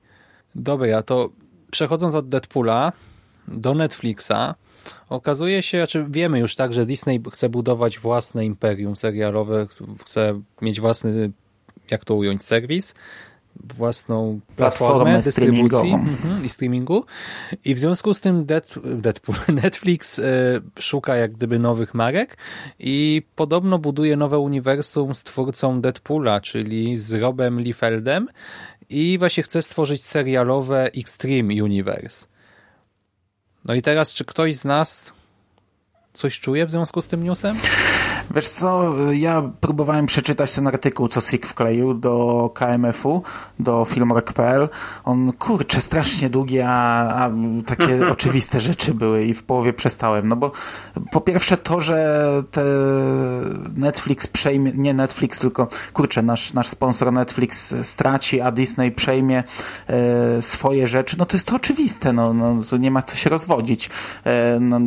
Dobra, 0.55 1.03
to 1.03 1.31
przechodząc 1.71 2.15
od 2.15 2.29
Deadpoola 2.29 2.93
do 3.49 3.75
Netflixa, 3.75 4.55
okazuje 5.09 5.63
się, 5.63 5.79
znaczy 5.79 6.07
wiemy 6.09 6.39
już 6.39 6.57
tak, 6.57 6.73
że 6.73 6.87
Disney 6.87 7.21
chce 7.33 7.49
budować 7.49 7.99
własne 7.99 8.45
imperium 8.47 8.97
serialowe, 8.97 9.67
chce 10.05 10.41
mieć 10.63 10.81
własny, 10.81 11.33
jak 11.91 12.05
to 12.05 12.15
ująć, 12.15 12.45
serwis, 12.45 12.95
własną 13.75 14.41
platformę, 14.57 15.05
Platformę 15.05 15.23
dystrybucji 15.23 15.93
mhm, 15.93 16.45
i 16.45 16.49
streamingu. 16.49 17.05
I 17.65 17.75
w 17.75 17.79
związku 17.79 18.15
z 18.15 18.21
tym 18.21 18.47
Dead, 18.47 18.75
Deadpool, 18.85 19.39
Netflix 19.63 20.19
e, 20.19 20.23
szuka 20.79 21.17
jak 21.17 21.33
gdyby 21.33 21.59
nowych 21.59 21.95
marek 21.95 22.37
i 22.79 23.23
podobno 23.35 23.79
buduje 23.79 24.17
nowe 24.17 24.39
uniwersum 24.39 25.15
z 25.15 25.25
twórcą 25.25 25.81
Deadpoola, 25.81 26.41
czyli 26.41 26.97
z 26.97 27.13
Robem 27.13 27.61
Liefeldem 27.61 28.29
i 28.91 29.19
właśnie 29.19 29.43
chce 29.43 29.63
stworzyć 29.63 30.05
serialowe 30.05 30.91
Extreme 30.93 31.65
Universe. 31.65 32.27
No 33.65 33.75
i 33.75 33.83
teraz, 33.83 34.13
czy 34.13 34.25
ktoś 34.25 34.57
z 34.57 34.65
nas 34.65 35.13
coś 36.13 36.41
czuje 36.41 36.67
w 36.67 36.71
związku 36.71 37.01
z 37.01 37.07
tym 37.07 37.25
newsem? 37.25 37.57
Wiesz 38.35 38.49
co, 38.49 38.95
ja 39.13 39.43
próbowałem 39.61 40.07
przeczytać 40.07 40.55
ten 40.55 40.67
artykuł, 40.67 41.09
co 41.09 41.21
Sik 41.21 41.47
wkleił 41.47 41.95
do 41.95 42.51
KMF-u, 42.55 43.23
do 43.59 43.85
filmrok.pl. 43.85 44.69
On, 45.05 45.33
kurczę, 45.33 45.81
strasznie 45.81 46.31
długi, 46.31 46.61
a, 46.61 46.75
a 47.15 47.31
takie 47.67 48.09
oczywiste 48.13 48.61
rzeczy 48.61 48.95
były 48.95 49.25
i 49.25 49.35
w 49.35 49.43
połowie 49.43 49.73
przestałem. 49.73 50.29
No 50.29 50.37
bo 50.37 50.53
po 51.13 51.21
pierwsze 51.21 51.57
to, 51.57 51.81
że 51.81 52.27
te 52.51 52.63
Netflix 53.77 54.27
przejmie, 54.27 54.73
nie 54.75 54.95
Netflix, 54.95 55.39
tylko 55.39 55.69
kurczę, 55.93 56.23
nasz, 56.23 56.53
nasz 56.53 56.69
sponsor 56.69 57.13
Netflix 57.13 57.75
straci, 57.83 58.41
a 58.41 58.51
Disney 58.51 58.91
przejmie 58.93 59.45
e, 59.87 60.43
swoje 60.43 60.87
rzeczy, 60.87 61.19
no 61.19 61.27
to 61.27 61.37
jest 61.37 61.47
to 61.47 61.57
oczywiste, 61.57 62.13
no, 62.13 62.35
no 62.35 62.63
tu 62.71 62.77
nie 62.77 62.91
ma 62.91 63.03
co 63.03 63.17
się 63.17 63.31
rozwodzić. 63.31 63.91
E, 64.25 64.59
no, 64.61 64.81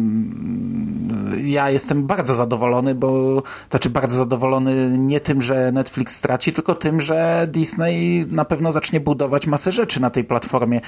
ja 1.44 1.70
jestem 1.70 2.08
bardzo 2.08 2.36
zadowolony, 2.36 2.96
bo 2.96 3.29
znaczy 3.70 3.90
bardzo 3.90 4.18
zadowolony 4.18 4.98
nie 4.98 5.20
tym, 5.20 5.42
że 5.42 5.72
Netflix 5.72 6.16
straci, 6.16 6.54
tylko 6.54 6.76
tym, 6.76 7.02
że 7.02 7.48
Disney 7.52 8.26
na 8.32 8.46
pewno 8.46 8.72
zacznie 8.72 9.00
budować 9.00 9.48
masę 9.48 9.72
rzeczy 9.72 10.02
na 10.02 10.10
tej 10.10 10.24
platformie, 10.24 10.82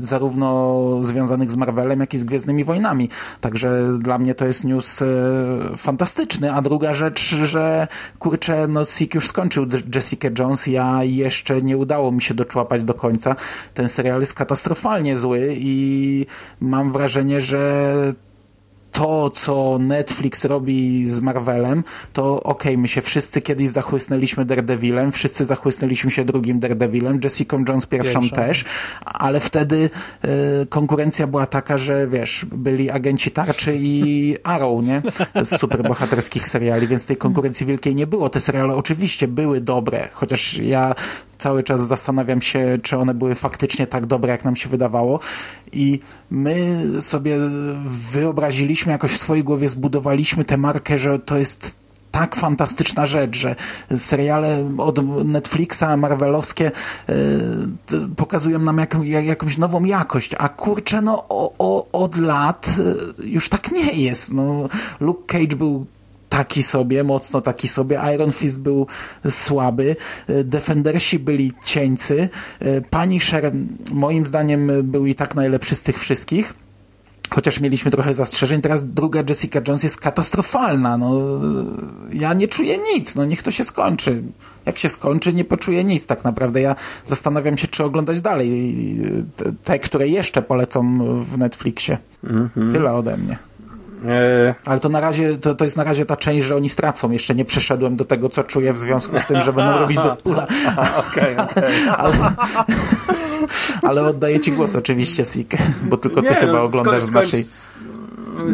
zarówno 0.00 0.82
związanych 1.02 1.50
z 1.50 1.56
Marvelem, 1.56 2.00
jak 2.00 2.14
i 2.14 2.18
z 2.18 2.24
Gwiezdnymi 2.24 2.64
Wojnami. 2.64 3.08
Także 3.40 3.98
dla 3.98 4.18
mnie 4.18 4.34
to 4.34 4.46
jest 4.46 4.64
news 4.64 5.02
e, 5.02 5.06
fantastyczny. 5.76 6.52
A 6.52 6.62
druga 6.62 6.94
rzecz, 6.94 7.34
że 7.34 7.88
kurczę, 8.18 8.68
no 8.68 8.84
Sik 8.84 9.14
już 9.14 9.28
skończył 9.28 9.66
Jessica 9.94 10.28
Jones, 10.38 10.66
ja 10.66 11.04
jeszcze 11.04 11.62
nie 11.62 11.76
udało 11.76 12.12
mi 12.12 12.22
się 12.22 12.34
doczłapać 12.34 12.84
do 12.84 12.94
końca. 12.94 13.36
Ten 13.74 13.88
serial 13.88 14.20
jest 14.20 14.34
katastrofalnie 14.34 15.16
zły 15.16 15.54
i 15.58 16.26
mam 16.60 16.92
wrażenie, 16.92 17.40
że 17.40 17.92
to, 18.92 19.30
co 19.30 19.78
Netflix 19.80 20.44
robi 20.44 21.06
z 21.06 21.20
Marvelem, 21.20 21.84
to 22.12 22.42
okej, 22.42 22.78
my 22.78 22.88
się 22.88 23.02
wszyscy 23.02 23.42
kiedyś 23.42 23.70
zachłysnęliśmy 23.70 24.44
Daredevilem, 24.44 25.12
wszyscy 25.12 25.44
zachłysnęliśmy 25.44 26.10
się 26.10 26.24
drugim 26.24 26.60
Daredevilem, 26.60 27.20
Jessica 27.24 27.56
Jones 27.68 27.86
pierwszą, 27.86 28.20
Pierwszą. 28.20 28.36
też, 28.36 28.64
ale 29.04 29.40
wtedy 29.40 29.90
y, 30.62 30.66
konkurencja 30.66 31.26
była 31.26 31.46
taka, 31.46 31.78
że 31.78 32.06
wiesz, 32.08 32.46
byli 32.52 32.90
agenci 32.90 33.30
tarczy 33.30 33.76
i 33.78 34.02
Arrow, 34.52 34.84
nie? 34.84 35.02
Z 35.44 35.60
superbohaterskich 35.60 36.48
seriali, 36.48 36.86
więc 36.86 37.06
tej 37.06 37.16
konkurencji 37.16 37.66
wielkiej 37.66 37.94
nie 37.94 38.06
było. 38.06 38.28
Te 38.28 38.40
seriale 38.40 38.74
oczywiście 38.74 39.28
były 39.28 39.60
dobre, 39.60 40.08
chociaż 40.12 40.58
ja 40.58 40.94
cały 41.42 41.62
czas 41.62 41.86
zastanawiam 41.86 42.42
się, 42.42 42.78
czy 42.82 42.96
one 42.96 43.14
były 43.14 43.34
faktycznie 43.34 43.86
tak 43.86 44.06
dobre, 44.06 44.32
jak 44.32 44.44
nam 44.44 44.56
się 44.56 44.68
wydawało. 44.68 45.20
I 45.72 46.00
my 46.30 46.82
sobie 47.00 47.36
wyobraziliśmy, 47.86 48.92
jakoś 48.92 49.12
w 49.12 49.18
swojej 49.18 49.44
głowie 49.44 49.68
zbudowaliśmy 49.68 50.44
tę 50.44 50.56
markę, 50.56 50.98
że 50.98 51.18
to 51.18 51.38
jest 51.38 51.82
tak 52.10 52.36
fantastyczna 52.36 53.06
rzecz, 53.06 53.36
że 53.36 53.56
seriale 53.96 54.74
od 54.78 55.24
Netflixa, 55.24 55.84
marvelowskie 55.98 56.66
e, 57.08 57.14
pokazują 58.16 58.58
nam 58.58 58.78
jaką, 58.78 59.02
jak, 59.02 59.24
jakąś 59.24 59.58
nową 59.58 59.84
jakość, 59.84 60.34
a 60.38 60.48
kurczę, 60.48 61.00
no 61.00 61.24
o, 61.28 61.52
o, 61.58 61.92
od 61.92 62.18
lat 62.18 62.70
e, 63.20 63.26
już 63.26 63.48
tak 63.48 63.72
nie 63.72 63.92
jest. 63.92 64.32
No, 64.32 64.68
Luke 65.00 65.22
Cage 65.26 65.56
był 65.56 65.86
taki 66.32 66.62
sobie, 66.62 67.04
mocno 67.04 67.40
taki 67.40 67.68
sobie. 67.68 68.00
Iron 68.14 68.32
Fist 68.32 68.60
był 68.60 68.86
słaby. 69.30 69.96
E, 70.28 70.44
Defendersi 70.44 71.18
byli 71.18 71.52
cieńcy. 71.64 72.28
E, 72.60 72.80
Punisher 72.80 73.52
moim 73.92 74.26
zdaniem 74.26 74.70
był 74.82 75.06
i 75.06 75.14
tak 75.14 75.34
najlepszy 75.34 75.74
z 75.74 75.82
tych 75.82 75.98
wszystkich. 75.98 76.54
Chociaż 77.30 77.60
mieliśmy 77.60 77.90
trochę 77.90 78.14
zastrzeżeń, 78.14 78.60
teraz 78.60 78.88
druga 78.88 79.22
Jessica 79.28 79.60
Jones 79.68 79.82
jest 79.82 80.00
katastrofalna. 80.00 80.96
No, 80.96 81.20
ja 82.12 82.34
nie 82.34 82.48
czuję 82.48 82.78
nic, 82.94 83.14
no 83.14 83.24
niech 83.24 83.42
to 83.42 83.50
się 83.50 83.64
skończy. 83.64 84.22
Jak 84.66 84.78
się 84.78 84.88
skończy, 84.88 85.32
nie 85.32 85.44
poczuję 85.44 85.84
nic 85.84 86.06
tak 86.06 86.24
naprawdę. 86.24 86.60
Ja 86.60 86.76
zastanawiam 87.06 87.58
się, 87.58 87.68
czy 87.68 87.84
oglądać 87.84 88.20
dalej 88.20 88.66
te, 89.36 89.52
te 89.64 89.78
które 89.78 90.08
jeszcze 90.08 90.42
polecą 90.42 90.98
w 91.24 91.38
Netflixie. 91.38 91.98
Tyle 92.72 92.92
ode 92.92 93.16
mnie. 93.16 93.51
E, 94.06 94.54
Ale 94.64 94.80
to 94.80 94.88
na 94.88 95.00
razie, 95.00 95.38
to, 95.38 95.54
to 95.54 95.64
jest 95.64 95.76
na 95.76 95.84
razie 95.84 96.06
ta 96.06 96.16
część, 96.16 96.46
że 96.46 96.56
oni 96.56 96.70
stracą. 96.70 97.10
Jeszcze 97.10 97.34
nie 97.34 97.44
przeszedłem 97.44 97.96
do 97.96 98.04
tego, 98.04 98.28
co 98.28 98.44
czuję 98.44 98.72
w 98.72 98.78
związku 98.78 99.18
z 99.18 99.26
tym, 99.26 99.40
że 99.40 99.52
będą 99.52 99.78
robić 99.78 99.96
Deadpoola. 99.96 100.46
Okej. 101.08 101.36
Ale, 101.96 102.34
ale 103.82 104.02
oddaję 104.02 104.40
ci 104.40 104.52
głos 104.52 104.76
oczywiście, 104.76 105.24
Sik, 105.24 105.52
bo 105.82 105.96
tylko 105.96 106.22
ty 106.22 106.28
Nie, 106.28 106.34
chyba 106.34 106.52
no, 106.52 106.62
oglądasz 106.62 107.02
skoń- 107.02 107.10
w 107.10 107.12
naszej... 107.12 107.44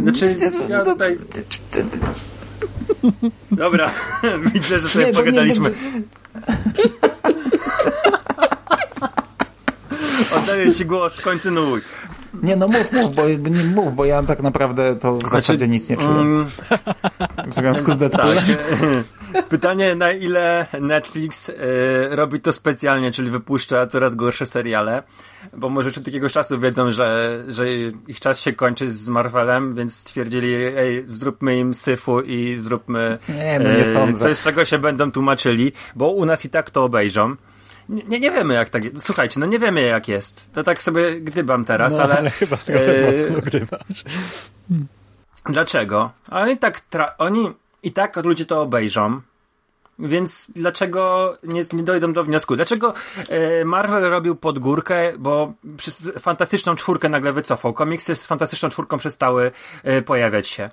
Znaczy, 0.02 0.36
ja 0.68 0.84
tutaj... 0.84 1.18
Dobra, 3.50 3.90
widzę, 4.54 4.78
że 4.78 4.88
sobie 4.88 5.06
Nie, 5.06 5.12
bo 5.12 5.18
nie, 5.18 5.24
pogadaliśmy. 5.24 5.70
Oddaję 10.36 10.74
ci 10.74 10.84
głos, 10.86 11.20
kontynuuj. 11.20 11.80
Nie, 12.42 12.56
no 12.56 12.68
mów, 12.68 12.92
mów, 12.92 13.14
bo, 13.14 13.28
nie, 13.28 13.64
mów, 13.64 13.94
bo 13.94 14.04
ja 14.04 14.22
tak 14.22 14.42
naprawdę 14.42 14.96
to 14.96 15.16
w 15.16 15.30
zasadzie 15.30 15.68
nic 15.68 15.88
nie 15.90 15.96
czuję. 15.96 16.18
Mm, 16.20 16.46
W 17.48 17.54
związku 17.54 17.92
z 17.92 17.98
Deadpoolem. 17.98 18.36
tak. 18.36 19.44
Pytanie, 19.48 19.94
na 19.94 20.12
ile 20.12 20.66
Netflix 20.80 21.48
y, 21.48 21.54
robi 22.10 22.40
to 22.40 22.52
specjalnie, 22.52 23.10
czyli 23.10 23.30
wypuszcza 23.30 23.86
coraz 23.86 24.14
gorsze 24.14 24.46
seriale, 24.46 25.02
bo 25.56 25.68
może 25.68 25.88
już 25.88 25.98
od 25.98 26.06
jakiegoś 26.06 26.32
czasu 26.32 26.60
wiedzą, 26.60 26.90
że, 26.90 27.38
że 27.48 27.64
ich 28.08 28.20
czas 28.20 28.40
się 28.40 28.52
kończy 28.52 28.90
z 28.90 29.08
Marvelem, 29.08 29.74
więc 29.74 29.96
stwierdzili, 29.96 30.54
ej, 30.54 31.02
zróbmy 31.06 31.58
im 31.58 31.74
syfu 31.74 32.20
i 32.20 32.56
zróbmy 32.58 33.18
Nie, 33.28 33.58
no 33.58 33.68
nie 33.68 33.76
e, 33.78 33.92
sądzę. 33.92 34.18
coś, 34.18 34.36
z 34.36 34.42
czego 34.42 34.64
się 34.64 34.78
będą 34.78 35.12
tłumaczyli, 35.12 35.72
bo 35.96 36.08
u 36.08 36.24
nas 36.24 36.44
i 36.44 36.50
tak 36.50 36.70
to 36.70 36.84
obejrzą. 36.84 37.36
Nie, 37.88 38.20
nie, 38.20 38.30
wiemy 38.30 38.54
jak 38.54 38.68
tak 38.68 38.84
jest. 38.84 39.06
Słuchajcie, 39.06 39.40
no 39.40 39.46
nie 39.46 39.58
wiemy 39.58 39.82
jak 39.82 40.08
jest. 40.08 40.52
To 40.52 40.64
tak 40.64 40.82
sobie 40.82 41.20
gdybam 41.20 41.64
teraz, 41.64 41.96
No, 41.96 42.02
ale... 42.02 42.18
ale 42.18 42.30
chyba 42.30 42.56
trochę 42.56 43.08
e, 43.08 43.12
mocno 43.12 43.40
grywasz. 43.40 44.04
Dlaczego? 45.46 46.10
Oni 46.30 46.58
tak, 46.58 46.82
tra- 46.90 47.12
oni 47.18 47.52
i 47.82 47.92
tak 47.92 48.16
ludzie 48.16 48.46
to 48.46 48.62
obejrzą. 48.62 49.20
Więc 49.98 50.52
dlaczego 50.56 51.36
nie, 51.42 51.62
nie 51.72 51.82
dojdą 51.82 52.12
do 52.12 52.24
wniosku? 52.24 52.56
Dlaczego 52.56 52.94
e, 53.28 53.64
Marvel 53.64 54.02
robił 54.10 54.36
podgórkę, 54.36 55.12
bo 55.18 55.52
przez 55.76 56.12
fantastyczną 56.18 56.76
czwórkę 56.76 57.08
nagle 57.08 57.32
wycofał. 57.32 57.72
Komiksy 57.72 58.14
z 58.14 58.26
fantastyczną 58.26 58.70
czwórką 58.70 58.98
przestały 58.98 59.50
e, 59.84 60.02
pojawiać 60.02 60.48
się. 60.48 60.70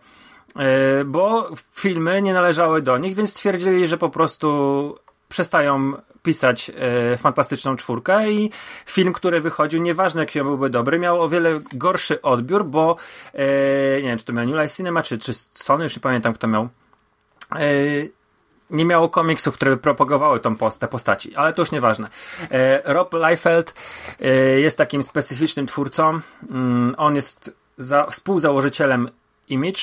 E, 0.56 1.04
bo 1.06 1.52
filmy 1.74 2.22
nie 2.22 2.34
należały 2.34 2.82
do 2.82 2.98
nich, 2.98 3.16
więc 3.16 3.32
stwierdzili, 3.32 3.88
że 3.88 3.98
po 3.98 4.10
prostu 4.10 4.98
przestają 5.30 5.94
pisać 6.26 6.72
e, 7.14 7.18
fantastyczną 7.18 7.76
czwórkę 7.76 8.32
i 8.32 8.52
film, 8.86 9.14
który 9.14 9.42
wychodził, 9.42 9.82
nieważne 9.82 10.22
jaki 10.22 10.40
on 10.40 10.48
byłby 10.48 10.70
dobry, 10.70 11.00
miał 11.00 11.22
o 11.22 11.30
wiele 11.30 11.60
gorszy 11.74 12.22
odbiór, 12.22 12.66
bo 12.66 12.96
e, 13.34 13.46
nie 14.02 14.08
wiem, 14.08 14.18
czy 14.18 14.26
to 14.26 14.34
miał 14.34 14.46
New 14.46 14.56
Line 14.56 14.70
Cinema, 14.70 15.04
czy, 15.04 15.18
czy 15.18 15.34
Sony, 15.34 15.84
już 15.84 15.96
nie 15.96 16.02
pamiętam 16.02 16.34
kto 16.34 16.48
miał. 16.48 16.70
E, 17.52 17.60
nie 18.70 18.86
miało 18.86 19.10
komiksów, 19.10 19.56
które 19.56 19.72
by 19.72 19.78
propagowały 19.78 20.40
tą 20.40 20.56
post, 20.56 20.82
te 20.82 20.88
postaci, 20.88 21.36
ale 21.36 21.54
to 21.54 21.62
już 21.62 21.72
nieważne. 21.72 22.08
E, 22.52 22.94
Rob 22.94 23.14
Liefeld 23.14 23.74
jest 24.58 24.78
takim 24.78 25.04
specyficznym 25.04 25.68
twórcą. 25.68 26.20
Mm, 26.50 26.96
on 26.98 27.16
jest 27.16 27.56
za, 27.78 28.06
współzałożycielem 28.06 29.10
Image 29.50 29.82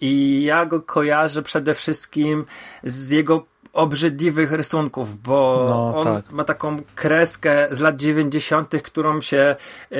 i 0.00 0.42
ja 0.42 0.66
go 0.66 0.82
kojarzę 0.82 1.42
przede 1.42 1.74
wszystkim 1.74 2.44
z 2.84 3.10
jego 3.10 3.44
obrzydliwych 3.78 4.52
rysunków, 4.52 5.22
bo 5.22 5.66
No, 5.68 5.96
on 5.96 6.04
tak. 6.04 6.32
ma 6.32 6.44
taką 6.44 6.82
kreskę 6.94 7.68
z 7.70 7.80
lat 7.80 7.96
90., 7.96 8.82
którą 8.82 9.20
się 9.20 9.56
yy, 9.90 9.98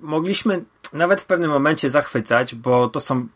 mogliśmy 0.00 0.64
nawet 0.92 1.20
w 1.20 1.26
pewnym 1.26 1.50
momencie 1.50 1.90
zachwycać, 1.90 2.54
bo 2.54 2.88
to 2.88 3.00
są 3.00 3.26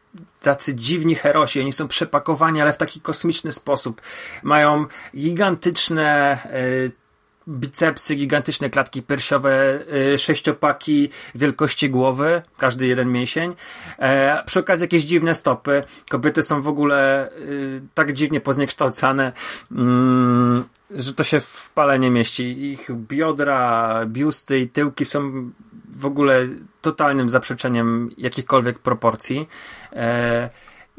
tacy 0.43 0.75
dziwni 0.75 1.15
herosi, 1.15 1.61
oni 1.61 1.73
są 1.73 1.89
przepakowani, 1.89 2.61
ale 2.61 2.73
w 2.73 2.79
taki 2.79 3.01
kosmiczny 3.01 3.53
sposób. 3.53 4.01
Mają 4.43 4.87
gigantyczne 5.17 6.39
yy, 6.53 7.02
bicepsy, 7.49 8.15
gigantyczne 8.15 8.71
klatki 8.71 9.03
piersiowe, 9.03 9.79
y, 10.15 10.19
sześciopaki 10.19 11.09
wielkości 11.35 11.91
głowy, 11.91 12.43
każdy 12.59 12.87
jeden 12.87 13.13
mięsień. 13.13 13.55
E, 13.99 14.43
przy 14.47 14.61
okazji 14.61 14.85
jakieś 14.85 15.05
dziwne 15.05 15.35
stopy. 15.35 15.83
Kobiety 16.11 16.43
są 16.43 16.63
w 16.63 16.69
ogóle 16.69 17.31
y, 17.39 17.83
tak 17.95 18.13
dziwnie 18.13 18.41
pozniekształcane, 18.41 19.33
mm, 19.73 20.65
że 20.91 21.15
to 21.15 21.25
się 21.25 21.41
w 21.41 21.71
pale 21.75 21.99
nie 21.99 22.11
mieści. 22.11 22.73
Ich 22.73 22.91
biodra, 22.97 24.01
biusty 24.07 24.59
i 24.59 24.69
tyłki 24.69 25.05
są 25.05 25.51
w 25.89 26.07
ogóle 26.07 26.49
totalnym 26.81 27.31
zaprzeczeniem 27.31 28.11
jakichkolwiek 28.19 28.79
proporcji. 28.79 29.49
E, 29.93 30.51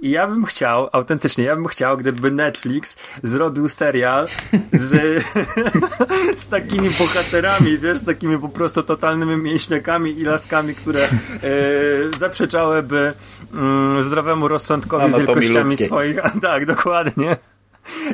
i 0.03 0.09
ja 0.09 0.27
bym 0.27 0.45
chciał, 0.45 0.89
autentycznie, 0.91 1.43
ja 1.43 1.55
bym 1.55 1.65
chciał, 1.65 1.97
gdyby 1.97 2.31
Netflix 2.31 2.97
zrobił 3.23 3.69
serial 3.69 4.27
z, 4.73 5.23
z 6.43 6.47
takimi 6.47 6.89
bohaterami, 6.89 7.77
wiesz, 7.77 7.97
z 7.97 8.05
takimi 8.05 8.37
po 8.39 8.49
prostu 8.49 8.83
totalnymi 8.83 9.37
mięśniakami 9.37 10.19
i 10.19 10.23
laskami, 10.23 10.75
które 10.75 10.99
e, 10.99 11.09
zaprzeczałyby 12.17 13.13
mm, 13.53 14.01
zdrowemu 14.01 14.47
rozsądkowi 14.47 15.03
Anatomii 15.03 15.27
wielkościami 15.27 15.69
ludzkiej. 15.69 15.87
swoich. 15.87 16.25
A, 16.25 16.29
tak, 16.49 16.65
dokładnie. 16.65 17.37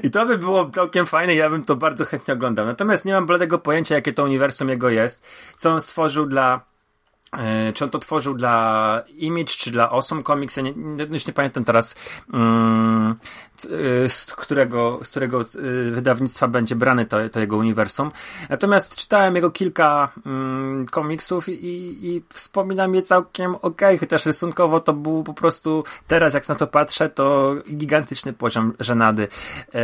I 0.04 0.12
to 0.12 0.26
by 0.26 0.38
było 0.38 0.70
całkiem 0.70 1.06
fajne, 1.06 1.36
ja 1.36 1.50
bym 1.50 1.66
to 1.66 1.76
bardzo 1.76 2.06
chętnie 2.06 2.34
oglądał. 2.34 2.66
Natomiast 2.66 3.06
nie 3.06 3.14
mam 3.14 3.26
bladego 3.26 3.60
pojęcia, 3.60 3.96
jakie 3.96 4.14
to 4.14 4.24
uniwersum 4.24 4.70
jego 4.70 4.90
jest, 4.90 5.28
co 5.58 5.72
on 5.72 5.82
stworzył 5.82 6.26
dla 6.26 6.69
Czy 7.74 7.84
on 7.84 7.90
to 7.90 8.00
tworzył 8.00 8.34
dla 8.34 9.04
Image, 9.08 9.46
czy 9.46 9.72
dla 9.72 9.90
Awesome 9.90 10.24
Comics? 10.24 10.58
Ja 10.58 10.64
nie, 10.64 10.74
nie, 10.76 11.04
już 11.04 11.28
nie 11.28 11.34
pamiętam 11.34 11.66
teraz, 11.66 11.96
mm, 12.34 13.16
y, 13.66 14.10
z 14.10 14.26
którego, 14.26 15.00
z 15.04 15.10
którego 15.10 15.42
y, 15.42 15.92
wydawnictwa 15.92 16.48
będzie 16.48 16.76
brany 16.76 17.06
to, 17.06 17.30
to 17.30 17.40
jego 17.40 17.58
uniwersum. 17.58 18.12
Natomiast 18.50 18.96
czytałem 18.96 19.36
jego 19.36 19.52
kilka 19.52 20.12
mm, 20.26 20.86
komiksów 20.86 21.50
i, 21.50 22.08
i 22.08 22.24
wspominam 22.34 22.96
je 22.96 23.02
całkiem 23.02 23.56
okej, 23.56 23.98
chociaż 23.98 24.26
rysunkowo 24.26 24.80
to 24.80 24.94
był 24.94 25.24
po 25.24 25.34
prostu, 25.34 25.84
teraz 26.08 26.34
jak 26.34 26.50
na 26.50 26.56
to 26.56 26.68
patrzę, 26.68 27.10
to 27.10 27.56
gigantyczny 27.76 28.34
poziom 28.34 28.74
żenady. 28.80 29.28
E, 29.74 29.80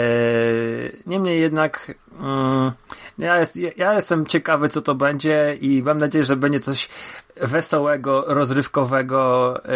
Niemniej 1.06 1.42
jednak 1.42 1.94
mm, 2.20 2.72
ja, 3.18 3.40
jest, 3.40 3.56
ja 3.78 3.94
jestem 3.94 4.28
ciekawy, 4.28 4.70
co 4.70 4.82
to 4.82 4.96
będzie 4.96 5.58
i 5.62 5.84
mam 5.84 5.98
nadzieję, 5.98 6.24
że 6.24 6.36
będzie 6.36 6.60
coś 6.60 6.90
wesołego, 7.42 8.24
rozrywkowego, 8.28 9.54
e, 9.66 9.70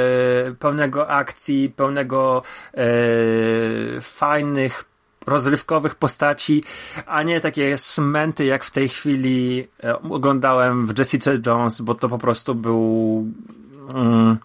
pełnego 0.59 1.09
akcji, 1.09 1.69
pełnego 1.69 2.41
e, 2.73 2.81
fajnych, 4.01 4.85
rozrywkowych 5.27 5.95
postaci, 5.95 6.63
a 7.05 7.23
nie 7.23 7.41
takie 7.41 7.77
smęty, 7.77 8.45
jak 8.45 8.63
w 8.63 8.71
tej 8.71 8.89
chwili 8.89 9.67
e, 9.83 10.01
oglądałem 10.01 10.87
w 10.87 10.97
Jessica 10.97 11.31
Jones, 11.45 11.81
bo 11.81 11.95
to 11.95 12.09
po 12.09 12.17
prostu 12.17 12.55
był 12.55 13.25
mm, 13.93 14.37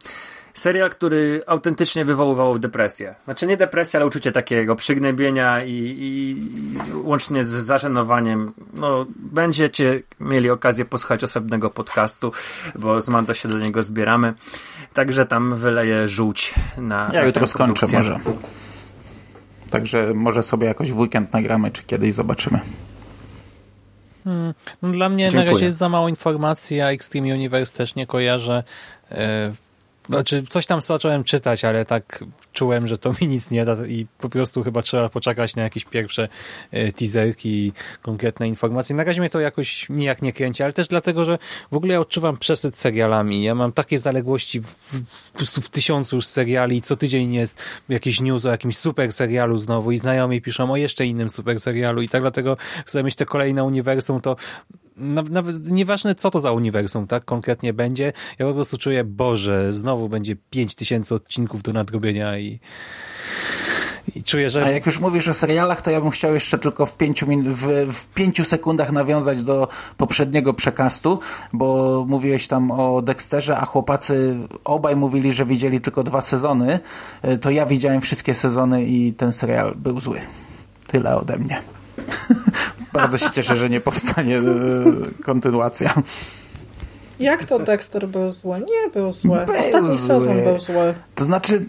serial, 0.55 0.91
który 0.91 1.43
autentycznie 1.47 2.05
wywoływał 2.05 2.59
depresję. 2.59 3.15
Znaczy 3.25 3.47
nie 3.47 3.57
depresję, 3.57 3.99
ale 3.99 4.07
uczucie 4.07 4.33
takiego 4.33 4.77
przygnębienia 4.77 5.65
i, 5.65 5.73
i, 5.73 6.31
i 6.91 6.93
łącznie 6.95 7.45
z 7.45 7.49
zażenowaniem. 7.49 8.53
No, 8.75 9.07
będziecie 9.17 10.03
mieli 10.21 10.51
okazję 10.51 10.85
posłuchać 10.85 11.25
osobnego 11.25 11.71
podcastu, 11.71 12.33
bo 12.75 13.01
z 13.01 13.09
Mando 13.09 13.35
się 13.35 13.49
do 13.49 13.59
niego 13.59 13.83
zbieramy. 13.83 14.35
Także 14.95 15.27
tam 15.27 15.57
wyleję 15.57 16.09
żółć 16.09 16.55
na. 16.79 17.11
Ja 17.13 17.21
na 17.21 17.27
jutro 17.27 17.47
skończę 17.47 17.87
może. 17.93 18.21
Także 19.71 20.15
może 20.15 20.43
sobie 20.43 20.67
jakoś 20.67 20.93
w 20.93 20.99
weekend 20.99 21.33
nagramy, 21.33 21.71
czy 21.71 21.83
kiedyś 21.83 22.15
zobaczymy. 22.15 22.61
No, 24.83 24.93
dla 24.93 25.09
mnie 25.09 25.25
na 25.25 25.31
Dziękuję. 25.31 25.53
razie 25.53 25.65
jest 25.65 25.79
za 25.79 25.89
mało 25.89 26.09
informacji, 26.09 26.81
a 26.81 26.91
Extreme 26.91 27.35
Universe 27.35 27.77
też 27.77 27.95
nie 27.95 28.07
kojarzę. 28.07 28.65
Znaczy, 30.09 30.45
coś 30.49 30.67
tam 30.67 30.83
zacząłem 30.83 31.25
czytać, 31.25 31.65
ale 31.65 31.85
tak 31.85 32.25
czułem, 32.53 32.87
że 32.87 32.99
to 32.99 33.15
mi 33.21 33.29
nic 33.29 33.51
nie 33.51 33.65
da 33.65 33.87
i 33.87 34.07
po 34.19 34.29
prostu 34.29 34.63
chyba 34.63 34.83
trzeba 34.83 35.09
poczekać 35.09 35.57
na 35.57 35.63
jakieś 35.63 35.85
pierwsze 35.85 36.29
e, 36.71 36.93
teaserki 36.93 37.49
i 37.49 37.73
konkretne 38.03 38.49
informacje. 38.49 38.97
Na 38.97 39.05
razie 39.05 39.21
mnie 39.21 39.31
to 39.31 39.41
jakoś 39.41 39.89
nijak 39.89 40.23
nie 40.23 40.33
kręci, 40.33 40.63
ale 40.63 40.73
też 40.73 40.89
dlatego, 40.89 41.25
że 41.25 41.39
w 41.71 41.77
ogóle 41.77 41.95
ja 41.95 42.01
odczuwam 42.01 42.37
przesyt 42.37 42.77
serialami. 42.77 43.43
Ja 43.43 43.55
mam 43.55 43.73
takie 43.73 43.99
zaległości 43.99 44.61
w, 44.61 44.67
w, 44.67 45.61
w 45.61 45.69
tysiącu 45.69 46.17
już 46.17 46.27
seriali. 46.27 46.83
Co 46.83 46.97
tydzień 46.97 47.35
jest 47.35 47.63
jakiś 47.89 48.21
news 48.21 48.45
o 48.47 48.51
jakimś 48.51 48.79
super 48.79 49.13
serialu 49.13 49.59
znowu 49.59 49.93
i 49.93 49.99
znajomi 49.99 50.43
piszą 50.43 50.73
o 50.73 50.77
jeszcze 50.77 51.07
innym 51.07 51.29
super 51.29 51.61
serialu 51.61 52.03
i 52.03 52.09
tak 52.09 52.23
dlatego 52.23 52.57
chcę 52.87 53.03
mieć 53.03 53.15
te 53.15 53.27
kolejne 53.27 53.65
uniwersum, 53.65 54.21
to 54.21 54.37
nawet 55.31 55.71
nieważne 55.71 56.15
co 56.15 56.31
to 56.31 56.41
za 56.41 56.53
uniwersum, 56.53 57.07
tak 57.07 57.25
konkretnie 57.25 57.73
będzie, 57.73 58.13
ja 58.39 58.47
po 58.47 58.55
prostu 58.55 58.79
czuję, 58.79 59.05
Boże, 59.05 59.73
znowu 59.73 60.09
będzie 60.09 60.37
5000 60.51 61.15
odcinków 61.15 61.63
do 61.63 61.73
nadrobienia 61.73 62.39
i, 62.39 62.61
i 64.17 64.23
czuję, 64.23 64.51
że 64.51 64.65
A 64.65 64.71
jak 64.71 64.87
już 64.87 65.01
mówisz 65.01 65.29
o 65.29 65.35
serialach, 65.35 65.83
to 65.83 65.91
ja 65.91 66.01
bym 66.01 66.11
chciał 66.11 66.35
jeszcze 66.35 66.59
tylko 66.59 66.87
w 66.87 66.97
pięciu, 66.97 67.27
min- 67.27 67.55
w, 67.55 67.63
w 67.93 68.07
pięciu 68.15 68.45
sekundach 68.45 68.93
nawiązać 68.93 69.45
do 69.45 69.69
poprzedniego 69.97 70.55
przekastu, 70.55 71.19
bo 71.53 72.05
mówiłeś 72.09 72.49
tam 72.49 72.71
o 72.71 73.03
Dexterze, 73.03 73.57
a 73.59 73.65
chłopacy 73.65 74.37
obaj 74.65 74.97
mówili, 74.97 75.33
że 75.33 75.47
widzieli 75.47 75.81
tylko 75.81 76.03
dwa 76.03 76.23
sezony. 76.23 76.79
E, 77.23 77.39
To 77.39 77.51
ja 77.51 77.67
widziałem 77.67 78.01
wszystkie 78.01 78.35
sezony 78.35 78.85
i 78.85 79.13
ten 79.13 79.33
serial 79.33 79.75
był 79.77 80.01
zły. 80.01 80.21
Tyle 80.87 81.17
ode 81.17 81.37
mnie. 81.39 81.63
Bardzo 82.95 83.19
się 83.19 83.31
cieszę, 83.31 83.57
że 83.57 83.71
nie 83.71 83.81
powstanie 83.81 84.39
e, 84.39 84.43
kontynuacja. 85.25 85.95
Jak 87.21 87.45
to 87.45 87.59
Dexter 87.59 88.09
był 88.09 88.31
zły? 88.31 88.59
Nie 88.61 88.91
był 88.95 89.13
zły. 89.13 89.39
Był 89.47 89.59
Ostatni 89.61 89.89
zły. 89.89 89.99
sezon 89.99 90.43
był 90.45 90.59
zły. 90.59 90.95
To 91.15 91.25
znaczy, 91.25 91.67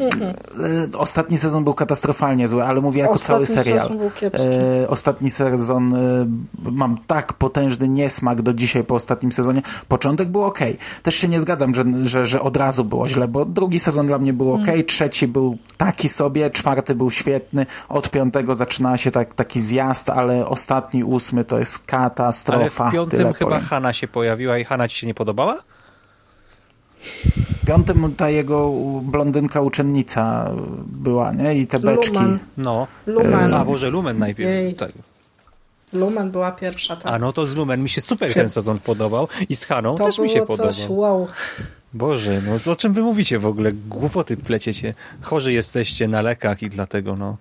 e, 0.94 0.98
ostatni 0.98 1.38
sezon 1.38 1.64
był 1.64 1.74
katastrofalnie 1.74 2.48
zły, 2.48 2.64
ale 2.64 2.82
mówię 2.82 3.02
jako 3.02 3.14
Ostatni 3.14 3.46
cały 3.48 3.60
serial. 3.60 3.80
sezon 3.82 3.98
był 3.98 4.12
kiepski. 4.12 4.48
E, 4.84 4.88
ostatni 4.90 5.30
sezon 5.30 5.94
e, 5.94 5.98
mam 6.72 6.98
tak 7.08 7.34
potężny 7.34 7.90
niesmak 7.90 8.42
do 8.42 8.54
dzisiaj 8.54 8.84
po 8.84 8.96
ostatnim 8.96 9.32
sezonie. 9.32 9.62
Początek 9.88 10.30
był 10.30 10.44
ok. 10.44 10.60
Też 11.04 11.16
się 11.16 11.28
nie 11.28 11.42
zgadzam, 11.42 11.76
że, 11.76 11.84
że, 12.04 12.26
że 12.26 12.42
od 12.42 12.58
razu 12.58 12.84
było 12.86 13.08
źle, 13.08 13.28
bo 13.28 13.46
drugi 13.46 13.80
sezon 13.80 14.08
dla 14.08 14.18
mnie 14.18 14.34
był 14.34 14.54
ok, 14.54 14.68
Mm. 14.68 14.86
trzeci 14.86 15.28
był 15.28 15.58
taki 15.78 16.10
sobie, 16.10 16.50
czwarty 16.50 16.96
był 16.96 17.12
świetny, 17.12 17.66
od 17.90 18.10
piątego 18.10 18.56
zaczynała 18.56 18.98
się 18.98 19.12
tak, 19.12 19.34
taki 19.34 19.60
zjazd, 19.62 20.10
ale 20.10 20.48
ostatni, 20.48 21.04
ósmy 21.04 21.44
to 21.46 21.60
jest 21.60 21.76
ale 21.78 21.86
katastrofa. 21.88 22.90
w 22.90 22.92
piątym 22.94 23.20
Tyle 23.20 23.34
chyba 23.34 23.50
powiem. 23.52 23.66
Hanna 23.68 23.94
się 23.94 24.08
pojawiła 24.08 24.58
i 24.58 24.64
Hanna 24.64 24.88
ci 24.88 24.98
się 24.98 25.08
nie 25.08 25.14
podobała? 25.36 25.64
W 27.64 27.66
piątym 27.68 28.16
ta 28.16 28.30
jego 28.30 28.72
blondynka 29.02 29.62
uczennica 29.62 30.52
była, 30.86 31.34
nie? 31.34 31.56
I 31.56 31.68
te 31.68 31.80
beczki. 31.80 32.16
Lumen. 32.16 32.40
No. 32.58 32.88
Lumen. 33.08 33.54
A 33.54 33.66
Boże, 33.66 33.90
Lumen 33.90 34.20
najpierw. 34.20 34.50
Jej. 34.50 34.74
Tak. 34.74 34.92
Lumen 35.94 36.32
była 36.32 36.52
pierwsza. 36.52 36.96
Tak. 36.96 37.14
A 37.14 37.20
no 37.20 37.34
to 37.34 37.46
z 37.46 37.56
Lumen 37.56 37.84
mi 37.84 37.90
się 37.90 38.02
super 38.02 38.34
ten 38.34 38.50
sezon 38.50 38.80
podobał 38.80 39.28
i 39.50 39.56
z 39.56 39.66
Haną 39.66 39.96
to 39.96 40.06
też 40.06 40.20
mi 40.20 40.30
się 40.30 40.46
podobał. 40.46 40.72
coś 40.72 40.90
wow. 40.90 41.28
Boże, 41.94 42.42
no 42.42 42.60
to 42.60 42.72
o 42.72 42.76
czym 42.76 42.94
wy 42.94 43.02
mówicie 43.02 43.40
w 43.40 43.46
ogóle? 43.46 43.72
Głupoty 43.74 44.38
pleciecie. 44.38 44.94
Chorzy 45.22 45.54
jesteście 45.54 46.08
na 46.08 46.22
lekach 46.22 46.62
i 46.64 46.70
dlatego 46.70 47.16
no... 47.16 47.38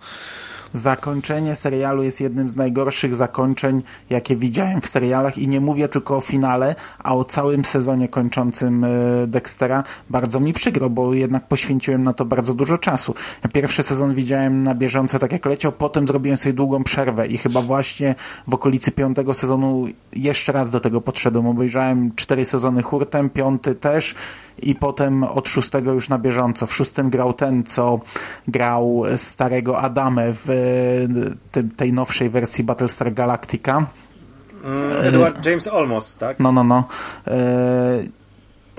Zakończenie 0.75 1.55
serialu 1.55 2.03
jest 2.03 2.21
jednym 2.21 2.49
z 2.49 2.57
najgorszych 2.57 3.15
zakończeń, 3.15 3.83
jakie 4.11 4.37
widziałem 4.37 4.81
w 4.81 4.89
serialach 4.89 5.39
i 5.39 5.49
nie 5.49 5.61
mówię 5.61 5.89
tylko 5.89 6.17
o 6.17 6.21
finale, 6.21 6.75
a 6.99 7.15
o 7.15 7.25
całym 7.25 7.65
sezonie 7.65 8.09
kończącym 8.09 8.85
e, 8.85 8.89
Dextera. 9.27 9.85
Bardzo 10.11 10.41
mi 10.41 10.53
przykro, 10.53 10.91
bo 10.91 11.15
jednak 11.15 11.49
poświęciłem 11.49 12.05
na 12.05 12.13
to 12.13 12.25
bardzo 12.25 12.55
dużo 12.55 12.79
czasu. 12.79 13.15
Pierwszy 13.53 13.83
sezon 13.83 14.15
widziałem 14.15 14.63
na 14.63 14.75
bieżąco, 14.75 15.19
tak 15.19 15.33
jak 15.33 15.47
leciał, 15.47 15.73
potem 15.73 16.07
zrobiłem 16.07 16.37
sobie 16.37 16.53
długą 16.53 16.85
przerwę 16.85 17.27
i 17.27 17.39
chyba 17.39 17.63
właśnie 17.63 18.15
w 18.47 18.55
okolicy 18.55 18.93
piątego 18.93 19.35
sezonu 19.35 19.87
jeszcze 20.13 20.53
raz 20.53 20.71
do 20.71 20.81
tego 20.81 21.01
podszedłem. 21.01 21.47
Obejrzałem 21.47 22.15
cztery 22.15 22.45
sezony 22.45 22.83
hurtem, 22.83 23.31
piąty 23.31 23.75
też 23.75 24.15
i 24.63 24.75
potem 24.75 25.25
od 25.25 25.49
szóstego 25.49 25.93
już 25.93 26.09
na 26.09 26.19
bieżąco. 26.19 26.67
W 26.67 26.75
szóstym 26.75 27.11
grał 27.11 27.33
ten, 27.33 27.65
co 27.65 28.01
grał 28.49 29.03
starego 29.17 29.81
Adamę 29.81 30.33
w 30.33 30.64
tej, 31.53 31.65
tej 31.65 31.93
nowszej 31.93 32.31
wersji 32.31 32.65
Battlestar 32.65 33.15
Galactica. 33.15 33.87
Mm, 34.65 35.07
Edward 35.07 35.47
James 35.47 35.69
Olmos, 35.69 36.17
tak? 36.17 36.41
No, 36.41 36.53
no, 36.53 36.65
no. 36.65 36.85
E, 37.27 38.05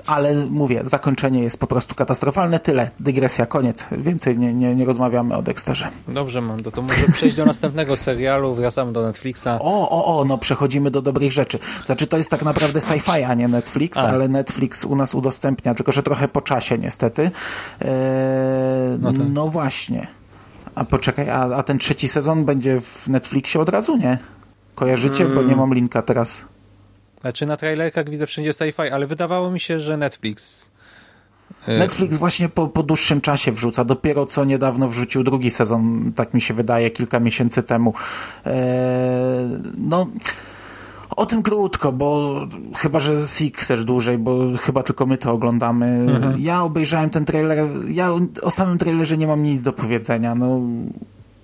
ale 0.06 0.34
mówię, 0.50 0.80
zakończenie 0.84 1.42
jest 1.42 1.58
po 1.60 1.66
prostu 1.66 1.94
katastrofalne. 1.94 2.60
Tyle. 2.60 2.90
Dygresja, 3.00 3.46
koniec. 3.46 3.84
Więcej 3.92 4.38
nie, 4.38 4.54
nie, 4.54 4.74
nie 4.74 4.84
rozmawiamy 4.84 5.36
o 5.36 5.42
Dexterze. 5.42 5.88
Dobrze, 6.08 6.40
Mando, 6.40 6.70
to 6.70 6.82
może 6.82 7.06
przejść 7.12 7.36
do 7.36 7.46
następnego 7.46 7.96
serialu, 7.96 8.54
wracamy 8.54 8.92
do 8.92 9.02
Netflixa. 9.02 9.48
O, 9.60 9.90
o, 9.90 10.18
o, 10.18 10.24
no 10.24 10.38
przechodzimy 10.38 10.90
do 10.90 11.02
dobrych 11.02 11.32
rzeczy. 11.32 11.58
Znaczy 11.86 12.06
to 12.06 12.16
jest 12.16 12.30
tak 12.30 12.42
naprawdę 12.42 12.80
sci-fi, 12.80 13.22
a 13.22 13.34
nie 13.34 13.48
Netflix, 13.48 13.98
a. 13.98 14.08
ale 14.08 14.28
Netflix 14.28 14.84
u 14.84 14.96
nas 14.96 15.14
udostępnia, 15.14 15.74
tylko 15.74 15.92
że 15.92 16.02
trochę 16.02 16.28
po 16.28 16.40
czasie 16.40 16.78
niestety. 16.78 17.22
Eee, 17.80 17.88
no, 19.00 19.12
tak. 19.12 19.22
no 19.32 19.48
właśnie. 19.48 20.15
A 20.76 20.84
poczekaj, 20.84 21.30
a, 21.30 21.56
a 21.56 21.62
ten 21.62 21.78
trzeci 21.78 22.08
sezon 22.08 22.44
będzie 22.44 22.80
w 22.80 23.08
Netflixie 23.08 23.60
od 23.60 23.68
razu, 23.68 23.96
nie? 23.96 24.18
Kojarzycie? 24.74 25.24
Hmm. 25.24 25.34
Bo 25.34 25.42
nie 25.42 25.56
mam 25.56 25.74
linka 25.74 26.02
teraz. 26.02 26.44
Znaczy 27.20 27.46
na 27.46 27.56
trailerkach 27.56 28.10
widzę 28.10 28.26
wszędzie 28.26 28.50
sci-fi, 28.50 28.90
ale 28.90 29.06
wydawało 29.06 29.50
mi 29.50 29.60
się, 29.60 29.80
że 29.80 29.96
Netflix... 29.96 30.68
Y, 31.68 31.78
Netflix 31.78 32.16
właśnie 32.16 32.48
po, 32.48 32.68
po 32.68 32.82
dłuższym 32.82 33.20
czasie 33.20 33.52
wrzuca. 33.52 33.84
Dopiero 33.84 34.26
co 34.26 34.44
niedawno 34.44 34.88
wrzucił 34.88 35.24
drugi 35.24 35.50
sezon, 35.50 36.12
tak 36.16 36.34
mi 36.34 36.40
się 36.40 36.54
wydaje, 36.54 36.90
kilka 36.90 37.20
miesięcy 37.20 37.62
temu. 37.62 37.94
Eee, 38.44 38.54
no... 39.78 40.06
O 41.16 41.26
tym 41.26 41.42
krótko, 41.42 41.92
bo 41.92 42.40
chyba, 42.74 43.00
że 43.00 43.26
Sik 43.26 43.58
chcesz 43.58 43.84
dłużej, 43.84 44.18
bo 44.18 44.38
chyba 44.60 44.82
tylko 44.82 45.06
my 45.06 45.18
to 45.18 45.32
oglądamy. 45.32 45.86
Mhm. 45.86 46.34
Ja 46.38 46.62
obejrzałem 46.62 47.10
ten 47.10 47.24
trailer, 47.24 47.68
ja 47.88 48.10
o 48.42 48.50
samym 48.50 48.78
trailerze 48.78 49.16
nie 49.16 49.26
mam 49.26 49.42
nic 49.42 49.62
do 49.62 49.72
powiedzenia. 49.72 50.34
No, 50.34 50.60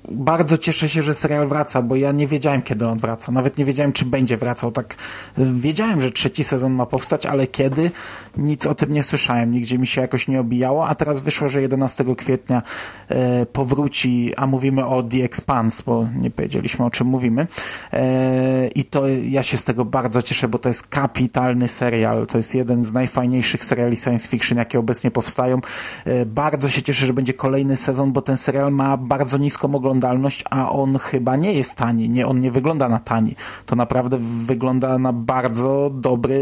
bardzo 0.09 0.59
cieszę 0.59 0.89
się, 0.89 1.03
że 1.03 1.15
serial 1.15 1.49
wraca, 1.49 1.83
bo 1.83 1.97
ja 1.97 2.13
nie 2.13 2.27
wiedziałem, 2.27 2.63
kiedy 2.63 2.87
on 2.89 2.99
wraca. 2.99 3.33
Nawet 3.33 3.59
nie 3.59 3.65
wiedziałem, 3.65 3.93
czy 3.93 4.05
będzie 4.05 4.37
wracał. 4.37 4.73
Tak 4.73 4.95
wiedziałem, 5.39 6.01
że 6.01 6.11
trzeci 6.11 6.45
sezon 6.45 6.73
ma 6.73 6.87
powstać, 6.87 7.27
ale 7.27 7.47
kiedy? 7.47 7.91
Nic 8.37 8.67
o 8.67 8.75
tym 8.75 8.93
nie 8.93 9.03
słyszałem. 9.03 9.51
Nigdzie 9.51 9.79
mi 9.79 9.87
się 9.87 10.01
jakoś 10.01 10.29
nie 10.29 10.41
obijało, 10.41 10.89
a 10.89 10.95
teraz 10.95 11.21
wyszło, 11.21 11.49
że 11.49 11.63
11 11.63 12.05
kwietnia 12.17 12.63
e, 13.09 13.47
powróci, 13.47 14.33
a 14.37 14.47
mówimy 14.47 14.87
o 14.87 15.03
The 15.03 15.25
Expanse, 15.25 15.83
bo 15.87 16.07
nie 16.21 16.31
powiedzieliśmy, 16.31 16.85
o 16.85 16.91
czym 16.91 17.07
mówimy. 17.07 17.47
E, 17.93 18.69
I 18.69 18.85
to 18.85 19.09
ja 19.09 19.43
się 19.43 19.57
z 19.57 19.65
tego 19.65 19.85
bardzo 19.85 20.23
cieszę, 20.23 20.49
bo 20.49 20.59
to 20.59 20.69
jest 20.69 20.87
kapitalny 20.87 21.69
serial. 21.69 22.27
To 22.27 22.37
jest 22.37 22.55
jeden 22.55 22.85
z 22.85 22.93
najfajniejszych 22.93 23.65
seriali 23.65 23.97
science 23.97 24.29
fiction, 24.29 24.59
jakie 24.59 24.79
obecnie 24.79 25.11
powstają. 25.11 25.61
E, 26.05 26.27
bardzo 26.27 26.69
się 26.69 26.83
cieszę, 26.83 27.07
że 27.07 27.13
będzie 27.13 27.35
kolejny 27.35 27.77
sezon, 27.77 28.13
bo 28.13 28.23
ten 28.23 28.37
serial 28.37 28.73
ma 28.73 28.97
bardzo 28.97 29.39
niską 29.39 29.75
oglądalność 29.75 30.45
a 30.51 30.73
on 30.73 30.99
chyba 30.99 31.37
nie 31.37 31.53
jest 31.53 31.75
tani, 31.75 32.11
nie, 32.11 32.27
on 32.27 32.41
nie 32.41 32.51
wygląda 32.51 32.89
na 32.89 32.99
tani. 32.99 33.37
To 33.67 33.77
naprawdę 33.77 34.19
wygląda 34.47 34.99
na 34.99 35.13
bardzo 35.13 35.91
dobry 35.95 36.41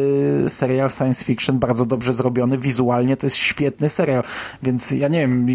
serial 0.48 0.90
science 0.90 1.24
fiction, 1.24 1.58
bardzo 1.58 1.79
dobrze 1.86 2.12
zrobiony, 2.12 2.58
wizualnie 2.58 3.16
to 3.16 3.26
jest 3.26 3.36
świetny 3.36 3.88
serial, 3.88 4.22
więc 4.62 4.90
ja 4.90 5.08
nie 5.08 5.20
wiem, 5.20 5.46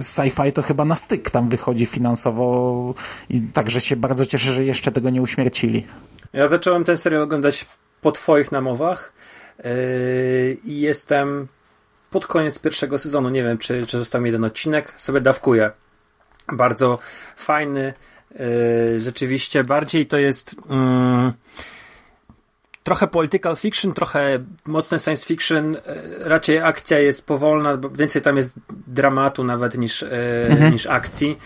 sci-fi 0.00 0.52
to 0.52 0.62
chyba 0.62 0.84
na 0.84 0.96
styk 0.96 1.30
tam 1.30 1.48
wychodzi 1.48 1.86
finansowo 1.86 2.94
i 3.30 3.40
także 3.40 3.80
się 3.80 3.96
bardzo 3.96 4.26
cieszę, 4.26 4.52
że 4.52 4.64
jeszcze 4.64 4.92
tego 4.92 5.10
nie 5.10 5.22
uśmiercili. 5.22 5.86
Ja 6.32 6.48
zacząłem 6.48 6.84
ten 6.84 6.96
serial 6.96 7.22
oglądać 7.22 7.66
po 8.00 8.12
twoich 8.12 8.52
namowach 8.52 9.12
yy, 9.58 10.56
i 10.64 10.80
jestem 10.80 11.48
pod 12.10 12.26
koniec 12.26 12.58
pierwszego 12.58 12.98
sezonu, 12.98 13.28
nie 13.28 13.42
wiem, 13.42 13.58
czy, 13.58 13.86
czy 13.86 13.98
został 13.98 14.20
mi 14.20 14.28
jeden 14.28 14.44
odcinek, 14.44 14.94
sobie 14.96 15.20
dawkuję 15.20 15.70
bardzo 16.52 16.98
fajny. 17.36 17.94
Yy, 18.30 19.00
rzeczywiście 19.00 19.64
bardziej 19.64 20.06
to 20.06 20.16
jest 20.16 20.56
yy, 20.56 21.32
trochę 22.86 23.06
political 23.06 23.56
fiction, 23.56 23.94
trochę 23.94 24.38
mocne 24.66 24.98
science 24.98 25.26
fiction. 25.26 25.72
Yy, 25.72 25.78
raczej 26.18 26.58
akcja 26.58 26.98
jest 26.98 27.26
powolna, 27.26 27.78
więcej 27.94 28.22
tam 28.22 28.36
jest 28.36 28.54
dramatu 28.86 29.44
nawet 29.44 29.78
niż, 29.78 30.02
yy, 30.02 30.08
mhm. 30.50 30.72
niż 30.72 30.86
akcji. 30.86 31.38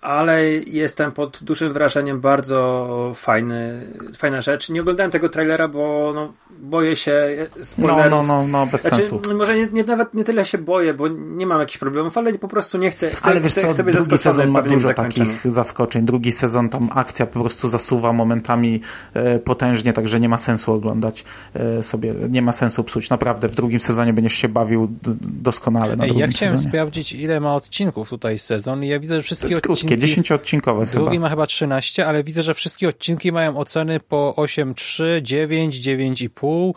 Ale 0.00 0.44
jestem 0.52 1.12
pod 1.12 1.38
dużym 1.42 1.72
wrażeniem, 1.72 2.20
bardzo 2.20 3.12
fajny, 3.16 3.86
fajna 4.18 4.40
rzecz. 4.40 4.70
Nie 4.70 4.80
oglądałem 4.80 5.10
tego 5.12 5.28
trailera, 5.28 5.68
bo 5.68 6.12
no, 6.14 6.32
boję 6.60 6.96
się 6.96 7.36
spoilerów. 7.62 8.10
No, 8.10 8.22
no, 8.22 8.42
no, 8.42 8.48
no 8.48 8.66
bez 8.66 8.82
znaczy, 8.82 8.96
sensu. 8.96 9.34
Może 9.34 9.56
nie, 9.56 9.68
nie, 9.72 9.84
nawet 9.84 10.14
nie 10.14 10.24
tyle 10.24 10.44
się 10.44 10.58
boję, 10.58 10.94
bo 10.94 11.08
nie 11.08 11.46
mam 11.46 11.60
jakichś 11.60 11.78
problemów, 11.78 12.18
ale 12.18 12.34
po 12.34 12.48
prostu 12.48 12.78
nie 12.78 12.90
chcę, 12.90 13.10
chcę 13.10 13.26
Ale 13.30 13.40
wiesz 13.40 13.52
chcę, 13.52 13.62
co, 13.62 13.72
chcę 13.72 13.84
drugi 13.84 14.18
sezon 14.18 14.50
ma 14.50 14.62
dużo 14.62 14.94
takich 14.94 15.50
zaskoczeń. 15.50 16.06
Drugi 16.06 16.32
sezon 16.32 16.68
tam 16.68 16.88
akcja 16.94 17.26
po 17.26 17.40
prostu 17.40 17.68
zasuwa 17.68 18.12
momentami 18.12 18.80
e, 19.14 19.38
potężnie, 19.38 19.92
także 19.92 20.20
nie 20.20 20.28
ma 20.28 20.38
sensu 20.38 20.72
oglądać 20.72 21.24
e, 21.54 21.82
sobie, 21.82 22.14
nie 22.28 22.42
ma 22.42 22.52
sensu 22.52 22.84
psuć. 22.84 23.10
Naprawdę, 23.10 23.48
w 23.48 23.54
drugim 23.54 23.80
sezonie 23.80 24.12
będziesz 24.12 24.34
się 24.34 24.48
bawił 24.48 24.88
doskonale 25.20 25.96
na 25.96 26.04
drugim 26.04 26.20
Ja 26.20 26.28
chciałem 26.28 26.54
sezonie. 26.54 26.70
sprawdzić, 26.70 27.12
ile 27.12 27.40
ma 27.40 27.54
odcinków 27.54 28.08
tutaj 28.08 28.38
sezon 28.38 28.84
i 28.84 28.88
ja 28.88 29.00
widzę, 29.00 29.16
że 29.16 29.22
wszystkie 29.22 29.56
odcinki 29.56 29.87
krótkie, 29.96 30.22
10-odcinkowe 30.22 30.86
Drugi 30.86 31.10
chyba. 31.10 31.20
ma 31.20 31.28
chyba 31.28 31.46
13, 31.46 32.06
ale 32.06 32.24
widzę, 32.24 32.42
że 32.42 32.54
wszystkie 32.54 32.88
odcinki 32.88 33.32
mają 33.32 33.58
oceny 33.58 34.00
po 34.00 34.34
8,3, 34.36 35.22
9, 35.22 35.76
9,5. 35.76 36.72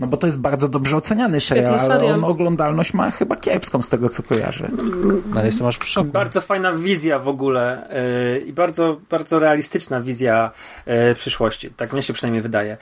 No 0.00 0.06
bo 0.06 0.16
to 0.16 0.26
jest 0.26 0.40
bardzo 0.40 0.68
dobrze 0.68 0.96
oceniany 0.96 1.40
serial, 1.40 1.78
ale 1.80 2.14
on 2.14 2.24
oglądalność 2.24 2.94
ma 2.94 3.10
chyba 3.10 3.36
kiepską 3.36 3.82
z 3.82 3.88
tego, 3.88 4.08
co 4.08 4.22
kojarzę. 4.22 4.70
No, 5.34 5.44
jestem 5.44 5.66
aż 5.66 5.78
w 5.78 5.88
szoku. 5.88 6.10
Bardzo 6.10 6.40
fajna 6.40 6.72
wizja 6.72 7.18
w 7.18 7.28
ogóle 7.28 7.88
yy, 8.34 8.40
i 8.40 8.52
bardzo, 8.52 9.00
bardzo 9.10 9.38
realistyczna 9.38 10.00
wizja 10.00 10.50
yy, 10.86 11.14
przyszłości. 11.14 11.70
Tak 11.70 11.92
mnie 11.92 12.02
się 12.02 12.12
przynajmniej 12.12 12.42
wydaje. 12.42 12.76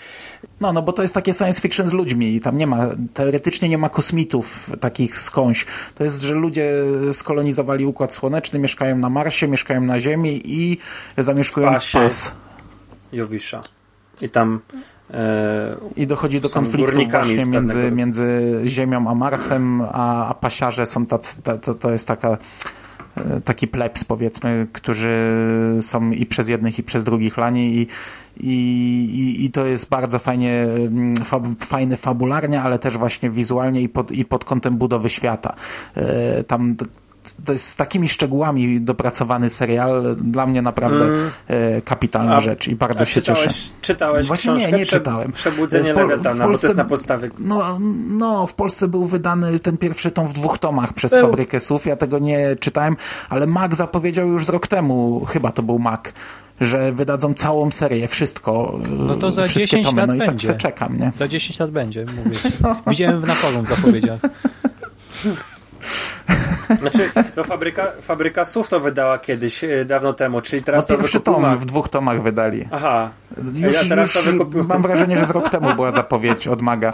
No, 0.60 0.72
no 0.72 0.82
bo 0.82 0.92
to 0.92 1.02
jest 1.02 1.14
takie 1.14 1.32
science 1.32 1.60
fiction 1.60 1.86
z 1.86 1.92
ludźmi 1.92 2.34
i 2.34 2.40
tam 2.40 2.56
nie 2.56 2.66
ma, 2.66 2.88
teoretycznie 3.14 3.68
nie 3.68 3.78
ma 3.78 3.88
kosmitów 3.88 4.70
takich 4.80 5.18
skądś. 5.18 5.66
To 5.94 6.04
jest, 6.04 6.22
że 6.22 6.34
ludzie 6.34 6.72
skolonizowali 7.12 7.86
Układ 7.86 8.14
Słoneczny, 8.14 8.58
mieszkają 8.58 8.98
na 8.98 9.10
Marsie, 9.10 9.48
mieszkają 9.48 9.80
na 9.80 10.00
Ziemi 10.00 10.42
i 10.44 10.78
zamieszkują 11.18 11.72
pas. 11.92 12.34
Jowisza. 13.12 13.62
I 14.20 14.30
tam 14.30 14.60
I 15.96 16.06
dochodzi 16.06 16.40
do 16.40 16.48
konfliktu 16.48 17.08
właśnie 17.10 17.46
między, 17.46 17.90
między 17.90 18.60
Ziemią 18.66 19.08
a 19.08 19.14
Marsem, 19.14 19.80
a, 19.80 20.26
a 20.28 20.34
pasiarze 20.34 20.86
są 20.86 21.06
tacy, 21.06 21.42
to, 21.62 21.74
to 21.74 21.90
jest 21.90 22.08
taka 22.08 22.38
e, 23.16 23.40
taki 23.40 23.68
plebs 23.68 24.04
powiedzmy, 24.04 24.66
którzy 24.72 25.32
są 25.80 26.10
i 26.10 26.26
przez 26.26 26.48
jednych 26.48 26.78
i 26.78 26.82
przez 26.82 27.04
drugich 27.04 27.36
lani 27.36 27.76
i, 27.76 27.86
i, 28.40 29.44
i 29.44 29.50
to 29.50 29.66
jest 29.66 29.88
bardzo 29.88 30.18
fajnie, 30.18 30.62
mm, 30.62 31.16
fab, 31.16 31.46
fajny 31.60 31.96
fabularnie, 31.96 32.62
ale 32.62 32.78
też 32.78 32.98
właśnie 32.98 33.30
wizualnie 33.30 33.82
i 33.82 33.88
pod, 33.88 34.12
i 34.12 34.24
pod 34.24 34.44
kątem 34.44 34.76
budowy 34.76 35.10
świata. 35.10 35.54
E, 35.94 36.44
tam 36.44 36.76
to 37.44 37.52
jest 37.52 37.68
z 37.68 37.76
takimi 37.76 38.08
szczegółami 38.08 38.80
dopracowany 38.80 39.50
serial. 39.50 40.16
Dla 40.16 40.46
mnie 40.46 40.62
naprawdę 40.62 41.04
mm. 41.04 41.30
E, 41.48 41.80
kapitalna 41.80 42.36
a, 42.36 42.40
rzecz 42.40 42.68
i 42.68 42.76
bardzo 42.76 43.04
się 43.04 43.22
czytałeś, 43.22 43.44
cieszę. 43.44 43.70
Czytałeś 43.82 44.26
Właśnie 44.26 44.52
książkę? 44.52 44.72
nie, 44.72 44.78
nie 44.78 44.86
czytałem. 44.86 45.32
Przebudzenie 45.32 45.94
Pol 45.94 46.08
Lewiatana, 46.08 46.48
bo 46.48 46.58
to 46.58 46.66
jest 46.66 46.76
na 46.76 46.84
podstawie. 46.84 47.30
No, 47.38 47.78
no, 48.08 48.46
w 48.46 48.54
Polsce 48.54 48.88
był 48.88 49.06
wydany 49.06 49.58
ten 49.58 49.76
pierwszy 49.76 50.10
tom 50.10 50.28
w 50.28 50.32
dwóch 50.32 50.58
tomach 50.58 50.92
przez 50.92 51.12
był. 51.12 51.20
Fabrykę 51.20 51.60
Słów. 51.60 51.86
Ja 51.86 51.96
tego 51.96 52.18
nie 52.18 52.56
czytałem, 52.56 52.96
ale 53.28 53.46
Mac 53.46 53.76
zapowiedział 53.76 54.28
już 54.28 54.44
z 54.44 54.48
rok 54.48 54.66
temu, 54.66 55.24
chyba 55.24 55.52
to 55.52 55.62
był 55.62 55.78
Mac, 55.78 56.00
że 56.60 56.92
wydadzą 56.92 57.34
całą 57.34 57.70
serię, 57.70 58.08
wszystko. 58.08 58.78
No 58.98 59.14
to 59.14 59.32
za 59.32 59.48
10 59.48 59.86
tomy, 59.86 60.00
lat 60.00 60.10
no 60.10 60.26
będzie. 60.26 60.46
i 60.46 60.50
tak 60.50 60.56
czekam, 60.56 60.98
nie? 60.98 61.12
Za 61.16 61.28
10 61.28 61.58
lat 61.58 61.70
będzie, 61.70 62.06
mówię 62.24 62.36
ci. 62.36 62.48
Widziałem 62.90 63.26
na 63.26 63.34
forum 63.34 63.66
zapowiedziach. 63.66 64.20
Znaczy, 66.80 67.10
no 67.36 67.44
fabryka, 67.44 67.92
fabryka 68.02 68.44
słów 68.44 68.68
to 68.68 68.80
wydała 68.80 69.18
kiedyś, 69.18 69.64
e, 69.64 69.84
dawno 69.84 70.12
temu, 70.12 70.40
czyli 70.40 70.62
teraz 70.62 70.88
no 70.88 70.96
pierwszy 70.96 71.20
to 71.20 71.34
tom 71.34 71.58
w 71.58 71.64
dwóch 71.64 71.88
tomach 71.88 72.22
wydali. 72.22 72.68
Aha. 72.72 73.10
Już, 73.54 73.74
ja 73.74 73.88
teraz 73.88 74.14
już 74.14 74.24
to 74.24 74.30
wykupiłem. 74.30 74.66
mam 74.66 74.82
wrażenie, 74.82 75.16
że 75.16 75.26
z 75.26 75.30
rok 75.30 75.50
temu 75.50 75.74
była 75.74 75.90
zapowiedź 75.90 76.48
od 76.48 76.62
Maga. 76.62 76.92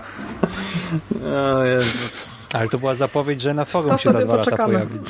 O 1.55 1.65
Jezus. 1.65 2.49
Ale 2.53 2.69
to 2.69 2.79
była 2.79 2.95
zapowiedź, 2.95 3.41
że 3.41 3.55
na 3.55 3.65
forum 3.65 3.91
to 3.91 3.97
się 3.97 4.13
za 4.13 4.19
dwa 4.21 4.39
poczekamy. 4.39 4.73
lata 4.75 4.87
pojawi. 4.87 5.09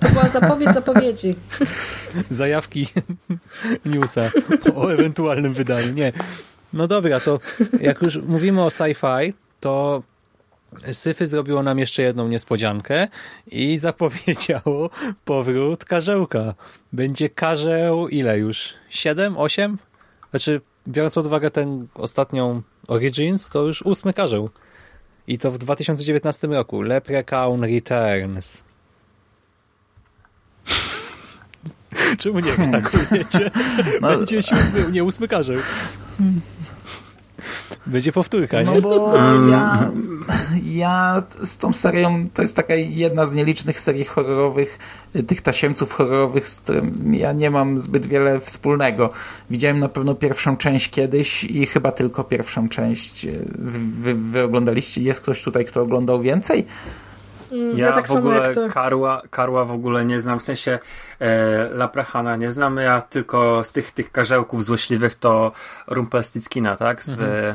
To 0.00 0.08
była 0.08 0.28
zapowiedź 0.28 0.74
zapowiedzi. 0.74 1.36
Zajawki 2.30 2.88
newsa 3.84 4.20
o 4.74 4.92
ewentualnym 4.92 5.54
wydaniu. 5.54 5.92
Nie. 5.92 6.12
No 6.72 6.86
dobra, 6.88 7.20
to 7.20 7.38
jak 7.80 8.02
już 8.02 8.16
mówimy 8.16 8.62
o 8.62 8.68
sci-fi, 8.68 9.32
to 9.60 10.02
Syfy 10.92 11.26
zrobiło 11.26 11.62
nam 11.62 11.78
jeszcze 11.78 12.02
jedną 12.02 12.28
niespodziankę 12.28 13.08
i 13.46 13.78
zapowiedziało 13.88 14.90
powrót 15.24 15.84
karzełka. 15.84 16.54
Będzie 16.92 17.28
karzeł 17.28 18.08
ile 18.08 18.38
już? 18.38 18.74
Siedem? 18.90 19.36
Osiem? 19.38 19.78
Znaczy, 20.30 20.60
biorąc 20.88 21.14
pod 21.14 21.26
uwagę 21.26 21.50
ten 21.50 21.86
ostatnią 21.94 22.62
Origins, 22.88 23.48
to 23.48 23.62
już 23.66 23.82
ósmy 23.82 24.12
karzeł. 24.12 24.50
I 25.26 25.38
to 25.38 25.50
w 25.50 25.58
2019 25.58 26.46
roku. 26.46 26.82
Leprechaun 26.82 27.64
Returns. 27.64 28.58
Czemu 32.18 32.40
nie 32.40 32.56
reagujecie? 32.56 33.50
No, 34.00 34.08
Będzie 34.08 34.42
siódmy, 34.42 34.92
nie 34.92 35.04
ósmy 35.04 35.28
karzeł. 35.28 35.58
Będzie 37.86 38.12
powtórka, 38.12 38.62
No 38.62 38.74
nie? 38.74 38.80
bo 38.80 39.12
ja, 39.50 39.90
ja 40.64 41.22
z 41.42 41.58
tą 41.58 41.72
serią, 41.72 42.28
to 42.34 42.42
jest 42.42 42.56
taka 42.56 42.74
jedna 42.74 43.26
z 43.26 43.34
nielicznych 43.34 43.80
serii 43.80 44.04
horrorowych, 44.04 44.78
y, 45.16 45.22
tych 45.22 45.42
tasiemców 45.42 45.92
horrorowych, 45.92 46.48
z 46.48 46.60
którym 46.60 47.14
ja 47.14 47.32
nie 47.32 47.50
mam 47.50 47.78
zbyt 47.78 48.06
wiele 48.06 48.40
wspólnego. 48.40 49.10
Widziałem 49.50 49.78
na 49.78 49.88
pewno 49.88 50.14
pierwszą 50.14 50.56
część 50.56 50.90
kiedyś 50.90 51.44
i 51.44 51.66
chyba 51.66 51.92
tylko 51.92 52.24
pierwszą 52.24 52.68
część 52.68 53.24
y, 53.24 53.44
wy, 53.74 54.14
wy 54.14 54.42
oglądaliście. 54.42 55.02
Jest 55.02 55.20
ktoś 55.20 55.42
tutaj, 55.42 55.64
kto 55.64 55.82
oglądał 55.82 56.20
więcej? 56.20 56.66
Mm, 57.52 57.78
Ja, 57.78 57.92
tak 57.92 58.08
w 58.08 58.12
ogóle. 58.12 58.54
Karła, 58.72 59.22
Karła 59.30 59.64
w 59.64 59.72
ogóle 59.72 60.04
nie 60.04 60.20
znam, 60.20 60.38
w 60.38 60.42
sensie 60.42 60.78
e, 61.20 61.68
Laprahana 61.70 62.36
nie 62.36 62.50
znam, 62.50 62.76
ja 62.76 63.00
tylko 63.02 63.64
z 63.64 63.72
tych, 63.72 63.90
tych 63.90 64.12
karzełków 64.12 64.64
złośliwych 64.64 65.14
to 65.14 65.52
Rumpelstiltskina, 65.86 66.76
tak? 66.76 67.02
Z, 67.04 67.20
e, 67.20 67.54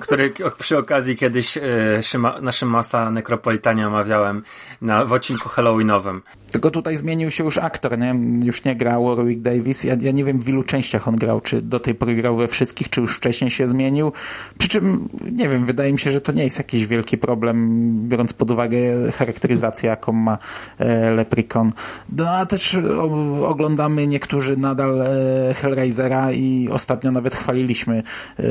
który 0.00 0.32
przy 0.58 0.78
okazji 0.78 1.16
kiedyś 1.16 1.56
e, 1.56 1.62
Szyma, 2.02 2.40
na 2.40 2.52
Szymasa 2.52 3.10
Necropolitanie 3.10 3.86
omawiałem 3.86 4.42
na, 4.80 5.04
w 5.04 5.12
odcinku 5.12 5.48
Halloweenowym. 5.48 6.22
Tylko 6.54 6.70
tutaj 6.70 6.96
zmienił 6.96 7.30
się 7.30 7.44
już 7.44 7.58
aktor, 7.58 7.98
nie? 7.98 8.14
Już 8.46 8.64
nie 8.64 8.76
gra 8.76 9.00
Warwick 9.00 9.40
Davis. 9.40 9.84
Ja, 9.84 9.96
ja 10.00 10.12
nie 10.12 10.24
wiem 10.24 10.40
w 10.40 10.48
ilu 10.48 10.62
częściach 10.62 11.08
on 11.08 11.16
grał, 11.16 11.40
czy 11.40 11.62
do 11.62 11.80
tej 11.80 11.94
pory 11.94 12.14
grał 12.14 12.36
we 12.36 12.48
wszystkich, 12.48 12.90
czy 12.90 13.00
już 13.00 13.16
wcześniej 13.16 13.50
się 13.50 13.68
zmienił. 13.68 14.12
Przy 14.58 14.68
czym, 14.68 15.08
nie 15.32 15.48
wiem, 15.48 15.66
wydaje 15.66 15.92
mi 15.92 15.98
się, 15.98 16.12
że 16.12 16.20
to 16.20 16.32
nie 16.32 16.44
jest 16.44 16.58
jakiś 16.58 16.86
wielki 16.86 17.18
problem, 17.18 18.08
biorąc 18.08 18.32
pod 18.32 18.50
uwagę 18.50 18.78
charakteryzację, 19.12 19.88
jaką 19.90 20.12
ma 20.12 20.38
e, 20.78 21.10
Leprechaun. 21.10 21.72
No 22.12 22.30
a 22.30 22.46
też 22.46 22.74
o, 22.74 23.48
oglądamy 23.48 24.06
niektórzy 24.06 24.56
nadal 24.56 25.02
e, 25.02 25.54
Hellraisera 25.54 26.32
i 26.32 26.68
ostatnio 26.72 27.12
nawet 27.12 27.34
chwaliliśmy, 27.34 28.02
e, 28.38 28.42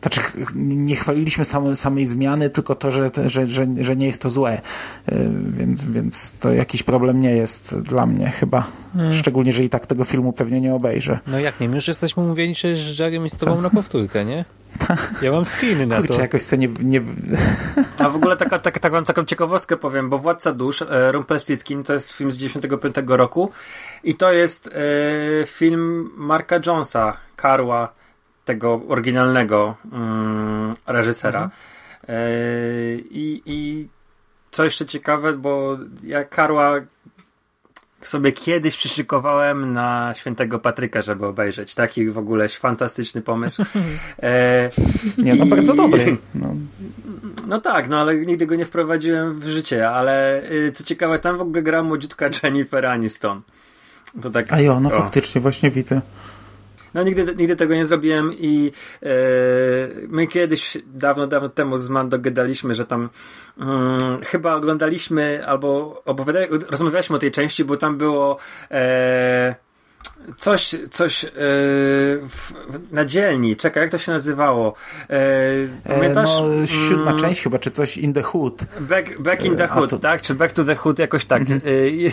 znaczy 0.00 0.20
nie 0.54 0.96
chwaliliśmy 0.96 1.44
same, 1.44 1.76
samej 1.76 2.06
zmiany, 2.06 2.50
tylko 2.50 2.74
to, 2.74 2.90
że, 2.90 3.10
że, 3.26 3.46
że, 3.46 3.66
że 3.80 3.96
nie 3.96 4.06
jest 4.06 4.22
to 4.22 4.30
złe. 4.30 4.60
E, 5.06 5.16
więc, 5.50 5.84
więc 5.84 6.34
to 6.40 6.52
jakiś 6.52 6.85
problem 6.86 7.20
nie 7.20 7.30
jest 7.30 7.80
dla 7.80 8.06
mnie 8.06 8.30
chyba. 8.30 8.66
Szczególnie, 9.12 9.52
że 9.52 9.64
i 9.64 9.68
tak 9.68 9.86
tego 9.86 10.04
filmu 10.04 10.32
pewnie 10.32 10.60
nie 10.60 10.74
obejrzę. 10.74 11.18
No 11.26 11.38
jak 11.38 11.60
nie, 11.60 11.68
my 11.68 11.74
już 11.74 11.88
jesteśmy 11.88 12.22
umówieni 12.22 12.54
że 12.54 12.76
z 12.76 12.98
Jarem 12.98 13.26
i 13.26 13.30
z 13.30 13.36
tobą 13.36 13.60
na 13.60 13.70
powtórkę, 13.70 14.24
nie? 14.24 14.44
Ja 15.22 15.32
mam 15.32 15.46
screeny 15.46 15.86
na 15.86 15.96
to. 15.96 16.06
Kurczę, 16.06 16.22
jakoś 16.22 16.42
sobie 16.42 16.68
nie, 16.68 16.74
nie, 16.80 17.02
A 17.98 18.08
w 18.08 18.16
ogóle 18.16 18.36
taka, 18.36 18.58
taka, 18.58 18.80
taką, 18.80 19.04
taką 19.04 19.24
ciekawostkę 19.24 19.76
powiem, 19.76 20.10
bo 20.10 20.18
Władca 20.18 20.52
Dusz, 20.52 20.82
e, 20.82 21.12
Rumpelstiltskin 21.12 21.84
to 21.84 21.92
jest 21.92 22.12
film 22.12 22.30
z 22.30 22.36
95 22.36 22.94
roku 23.06 23.50
i 24.04 24.14
to 24.14 24.32
jest 24.32 24.66
e, 24.68 24.70
film 25.46 26.10
Marka 26.16 26.60
Jonesa, 26.66 27.16
Karła, 27.36 27.92
tego 28.44 28.80
oryginalnego 28.88 29.74
mm, 29.92 30.74
reżysera. 30.86 31.50
E, 32.08 32.18
i, 33.10 33.42
I 33.46 33.88
co 34.56 34.64
jeszcze 34.64 34.86
ciekawe, 34.86 35.32
bo 35.32 35.78
ja 36.02 36.24
Karła 36.24 36.80
sobie 38.02 38.32
kiedyś 38.32 38.76
przyszykowałem 38.76 39.72
na 39.72 40.14
Świętego 40.16 40.58
Patryka, 40.58 41.02
żeby 41.02 41.26
obejrzeć. 41.26 41.74
Taki 41.74 42.10
w 42.10 42.18
ogóle 42.18 42.48
fantastyczny 42.48 43.22
pomysł. 43.22 43.64
E, 44.22 44.70
nie 45.18 45.34
no 45.34 45.44
i- 45.44 45.48
bardzo 45.48 45.74
dobry. 45.74 46.16
No. 46.34 46.54
no 47.46 47.60
tak, 47.60 47.88
no 47.88 48.00
ale 48.00 48.16
nigdy 48.16 48.46
go 48.46 48.54
nie 48.54 48.64
wprowadziłem 48.64 49.40
w 49.40 49.48
życie, 49.48 49.90
ale 49.90 50.42
y, 50.50 50.72
co 50.72 50.84
ciekawe, 50.84 51.18
tam 51.18 51.38
w 51.38 51.40
ogóle 51.40 51.62
gra 51.62 51.82
młodziutka 51.82 52.28
Jennifer 52.42 52.86
Aniston. 52.86 53.42
To 54.22 54.30
tak. 54.30 54.52
A 54.52 54.60
jo, 54.60 54.80
no 54.80 54.88
o. 54.88 54.92
faktycznie 54.92 55.40
właśnie 55.40 55.70
widzę. 55.70 56.00
No 56.96 57.02
nigdy, 57.02 57.34
nigdy 57.36 57.56
tego 57.56 57.74
nie 57.74 57.86
zrobiłem 57.86 58.32
i 58.32 58.72
e, 59.02 59.08
my 60.08 60.26
kiedyś, 60.26 60.78
dawno, 60.86 61.26
dawno 61.26 61.48
temu 61.48 61.78
z 61.78 61.88
Mando 61.88 62.18
gadaliśmy, 62.18 62.74
że 62.74 62.84
tam 62.84 63.08
mm, 63.58 64.24
chyba 64.24 64.54
oglądaliśmy 64.54 65.46
albo 65.46 66.02
rozmawialiśmy 66.70 67.16
o 67.16 67.18
tej 67.18 67.30
części, 67.30 67.64
bo 67.64 67.76
tam 67.76 67.98
było 67.98 68.38
e, 68.70 69.54
coś, 70.36 70.74
coś 70.90 71.24
e, 71.24 71.28
w, 72.28 72.52
na 72.92 73.04
dzielni. 73.04 73.56
Czekaj, 73.56 73.82
jak 73.82 73.90
to 73.90 73.98
się 73.98 74.12
nazywało? 74.12 74.74
E, 75.10 75.18
pamiętasz? 75.88 76.28
no, 76.40 76.66
siódma 76.66 77.10
Mm, 77.10 77.18
część 77.20 77.40
chyba, 77.42 77.58
czy 77.58 77.70
coś 77.70 77.96
in 77.98 78.12
the 78.12 78.22
hood. 78.22 78.64
Back, 78.80 79.18
back 79.18 79.44
in 79.44 79.56
the 79.56 79.64
a 79.64 79.66
Hood, 79.66 79.90
to- 79.90 79.98
tak? 79.98 80.22
Czy 80.22 80.34
Back 80.34 80.52
to 80.52 80.64
the 80.64 80.74
Hood, 80.74 80.98
jakoś 80.98 81.24
tak. 81.24 81.42
Y, 81.66 81.90
I, 81.90 82.10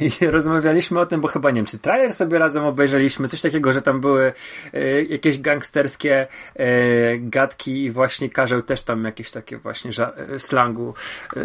I 0.20 0.26
rozmawialiśmy 0.26 1.00
o 1.00 1.06
tym, 1.06 1.20
bo 1.20 1.28
chyba 1.28 1.50
nie 1.50 1.56
wiem, 1.56 1.66
czy 1.66 1.78
trailer 1.78 2.14
sobie 2.14 2.38
razem 2.38 2.64
obejrzeliśmy, 2.64 3.28
coś 3.28 3.40
takiego, 3.40 3.72
że 3.72 3.82
tam 3.82 4.00
były 4.00 4.32
jakieś 5.08 5.40
gangsterskie 5.40 6.26
gadki 7.18 7.84
i 7.84 7.90
właśnie 7.90 8.30
Karzeł 8.30 8.62
też 8.62 8.82
tam 8.82 9.04
jakieś 9.04 9.30
takie 9.30 9.58
właśnie 9.58 9.90
slangu 10.38 10.94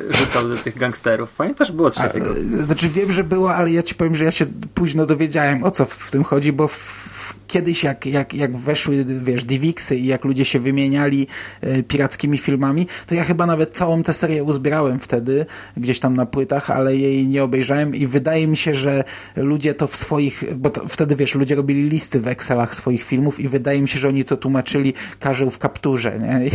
rzucał 0.09 0.49
do 0.49 0.57
tych 0.57 0.77
gangsterów. 0.77 1.31
Pamiętasz? 1.33 1.71
Było 1.71 1.91
coś 1.91 2.05
A, 2.05 2.07
takiego. 2.07 2.37
e, 2.37 2.41
znaczy 2.41 2.89
wiem, 2.89 3.11
że 3.11 3.23
było, 3.23 3.55
ale 3.55 3.71
ja 3.71 3.83
ci 3.83 3.95
powiem, 3.95 4.15
że 4.15 4.25
ja 4.25 4.31
się 4.31 4.45
późno 4.73 5.05
dowiedziałem, 5.05 5.63
o 5.63 5.71
co 5.71 5.85
w, 5.85 6.04
w 6.05 6.11
tym 6.11 6.23
chodzi, 6.23 6.53
bo 6.53 6.67
w, 6.67 7.35
kiedyś 7.47 7.83
jak, 7.83 8.05
jak, 8.05 8.33
jak 8.33 8.57
weszły, 8.57 9.05
wiesz, 9.05 9.43
Divixy 9.43 9.95
i 9.95 10.05
jak 10.05 10.25
ludzie 10.25 10.45
się 10.45 10.59
wymieniali 10.59 11.27
e, 11.61 11.83
pirackimi 11.83 12.37
filmami, 12.37 12.87
to 13.07 13.15
ja 13.15 13.23
chyba 13.23 13.45
nawet 13.45 13.73
całą 13.73 14.03
tę 14.03 14.13
serię 14.13 14.43
uzbierałem 14.43 14.99
wtedy, 14.99 15.45
gdzieś 15.77 15.99
tam 15.99 16.15
na 16.15 16.25
płytach, 16.25 16.69
ale 16.69 16.95
jej 16.95 17.27
nie 17.27 17.43
obejrzałem 17.43 17.95
i 17.95 18.07
wydaje 18.07 18.47
mi 18.47 18.57
się, 18.57 18.73
że 18.73 19.03
ludzie 19.35 19.73
to 19.73 19.87
w 19.87 19.95
swoich, 19.95 20.43
bo 20.55 20.69
to, 20.69 20.87
wtedy, 20.87 21.15
wiesz, 21.15 21.35
ludzie 21.35 21.55
robili 21.55 21.89
listy 21.89 22.21
w 22.21 22.27
Excelach 22.27 22.75
swoich 22.75 23.03
filmów 23.03 23.39
i 23.39 23.49
wydaje 23.49 23.81
mi 23.81 23.87
się, 23.87 23.99
że 23.99 24.07
oni 24.07 24.25
to 24.25 24.37
tłumaczyli 24.37 24.93
Karzeł 25.19 25.49
w 25.49 25.57
kapturze, 25.57 26.19
nie? 26.19 26.47
I, 26.47 26.51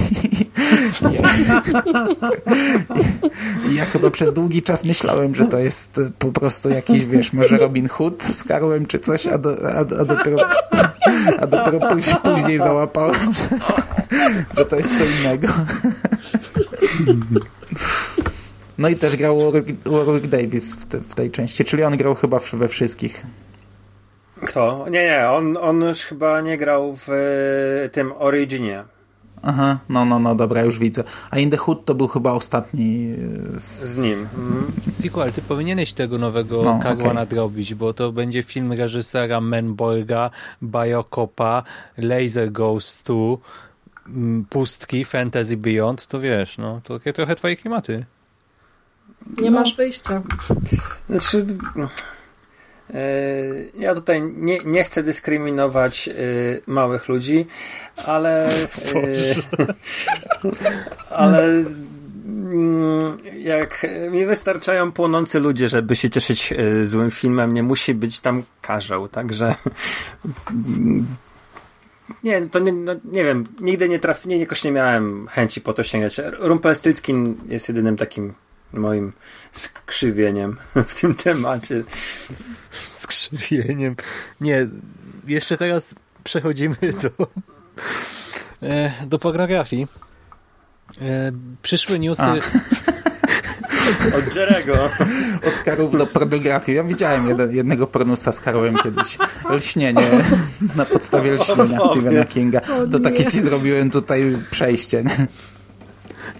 ja, 3.76 3.84
chyba 3.84 4.10
przez 4.10 4.34
długi 4.34 4.62
czas 4.62 4.84
myślałem, 4.84 5.34
że 5.34 5.44
to 5.44 5.58
jest 5.58 6.00
po 6.18 6.32
prostu 6.32 6.70
jakiś, 6.70 7.06
wiesz, 7.06 7.32
może 7.32 7.58
Robin 7.58 7.88
Hood 7.88 8.22
z 8.22 8.44
Karłem 8.44 8.86
czy 8.86 8.98
coś, 8.98 9.26
a, 9.26 9.38
do, 9.38 9.56
a, 9.72 9.78
a 9.78 10.04
dopiero, 10.04 10.48
a 11.40 11.46
dopiero 11.46 11.80
później, 12.22 12.58
załapałem, 12.58 13.32
że, 13.32 13.58
że 14.56 14.64
to 14.64 14.76
jest 14.76 14.98
co 14.98 15.04
innego. 15.04 15.48
No 18.78 18.88
i 18.88 18.96
też 18.96 19.16
grał 19.16 19.52
Warwick, 19.52 19.88
Warwick 19.88 20.26
Davis 20.26 20.74
w, 20.74 20.86
te, 20.86 20.98
w 20.98 21.14
tej 21.14 21.30
części, 21.30 21.64
czyli 21.64 21.82
on 21.82 21.96
grał 21.96 22.14
chyba 22.14 22.38
we 22.52 22.68
wszystkich. 22.68 23.26
Kto? 24.46 24.86
Nie, 24.90 25.04
nie, 25.04 25.28
on, 25.30 25.56
on 25.56 25.80
już 25.80 25.98
chyba 25.98 26.40
nie 26.40 26.56
grał 26.56 26.96
w 27.06 27.08
tym 27.92 28.12
Originie. 28.18 28.84
Aha, 29.42 29.78
no, 29.88 30.04
no, 30.04 30.18
no, 30.18 30.34
dobra, 30.34 30.62
już 30.62 30.78
widzę. 30.78 31.04
A 31.30 31.38
In 31.38 31.50
the 31.50 31.56
Hood 31.56 31.84
to 31.84 31.94
był 31.94 32.08
chyba 32.08 32.32
ostatni 32.32 33.12
e, 33.54 33.60
z, 33.60 33.62
Z 33.62 33.98
nim. 34.02 34.20
Mhm. 34.20 34.72
Siku, 35.02 35.20
ale 35.20 35.32
ty 35.32 35.42
powinieneś 35.42 35.92
tego 35.92 36.18
nowego 36.18 36.62
No, 36.64 36.78
Karła 36.82 37.02
okej. 37.04 37.14
nadrobić, 37.14 37.74
bo 37.74 37.92
to 37.92 38.12
będzie 38.12 38.42
film 38.42 38.72
reżysera 38.72 39.40
Menborga, 39.40 40.30
Biocopa, 40.62 41.62
Laser 41.98 42.52
Ghost 42.52 43.06
2, 43.06 43.14
mm, 44.06 44.44
Pustki, 44.50 45.04
Fantasy 45.04 45.56
Beyond, 45.56 46.06
to 46.06 46.20
wiesz, 46.20 46.58
no, 46.58 46.80
to 46.84 46.98
takie 46.98 47.12
trochę 47.12 47.36
twoje 47.36 47.56
klimaty. 47.56 48.04
Nie 49.40 49.50
masz 49.50 49.76
wyjścia. 49.76 50.22
Znaczy, 51.10 51.46
ja 53.78 53.94
tutaj 53.94 54.22
nie, 54.22 54.58
nie 54.64 54.84
chcę 54.84 55.02
dyskryminować 55.02 56.08
e, 56.08 56.12
małych 56.66 57.08
ludzi, 57.08 57.46
ale. 57.96 58.48
e, 58.48 58.52
ale. 61.10 61.44
mm, 62.26 63.16
Jak 63.38 63.86
mi 64.10 64.26
wystarczają 64.26 64.92
płonący 64.92 65.40
ludzie, 65.40 65.68
żeby 65.68 65.96
się 65.96 66.10
cieszyć 66.10 66.52
e, 66.52 66.86
złym 66.86 67.10
filmem, 67.10 67.54
nie 67.54 67.62
musi 67.62 67.94
być 67.94 68.20
tam 68.20 68.42
karzeł, 68.62 69.08
także. 69.08 69.54
mm, 70.50 71.06
Nie, 72.24 72.40
to 72.42 72.58
nie, 72.58 72.72
no, 72.72 72.92
nie 73.04 73.24
wiem, 73.24 73.44
nigdy 73.60 73.88
nie 73.88 73.98
traf, 73.98 74.26
nie, 74.26 74.36
jakoś 74.38 74.64
nie 74.64 74.72
miałem 74.72 75.26
chęci 75.28 75.60
po 75.60 75.72
to 75.72 75.82
sięgać. 75.82 76.20
Rumpelstiltskin 76.38 77.36
jest 77.48 77.68
jedynym 77.68 77.96
takim 77.96 78.34
moim 78.72 79.12
skrzywieniem 79.52 80.56
w 80.88 81.00
tym 81.00 81.14
temacie. 81.14 81.82
Skrzywieniem. 82.86 83.96
Nie, 84.40 84.66
jeszcze 85.26 85.56
teraz 85.56 85.94
przechodzimy 86.24 86.76
do, 87.02 87.28
e, 88.62 88.92
do 89.06 89.18
pornografii. 89.18 89.86
E, 91.02 91.32
Przyszły 91.62 91.98
newsy. 91.98 92.22
A. 92.22 92.34
Od 94.18 94.36
Jerego. 94.36 94.90
Od 95.48 95.62
Karów 95.64 95.98
do 95.98 96.06
pornografii. 96.06 96.76
Ja 96.76 96.84
widziałem 96.84 97.28
jeden, 97.28 97.56
jednego 97.56 97.86
pornusa 97.86 98.32
z 98.32 98.40
Karłem 98.40 98.76
kiedyś. 98.76 99.18
Lśnienie 99.50 100.10
na 100.76 100.84
podstawie 100.84 101.32
lśnienia. 101.32 101.80
Stephena 101.80 102.24
Kinga. 102.24 102.60
To 102.92 102.98
takie 102.98 103.24
ci 103.24 103.42
zrobiłem 103.42 103.90
tutaj 103.90 104.38
przejście. 104.50 105.04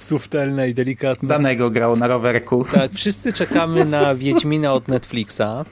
Subtelne 0.05 0.69
i 0.69 0.75
delikatne. 0.75 1.29
Danego 1.29 1.71
grał 1.71 1.97
na 1.97 2.07
rowerku. 2.07 2.65
Tak, 2.73 2.93
wszyscy 2.93 3.33
czekamy 3.33 3.85
na 3.85 4.15
Wiedźmina 4.15 4.73
od 4.73 4.89
Netflixa, 4.89 5.65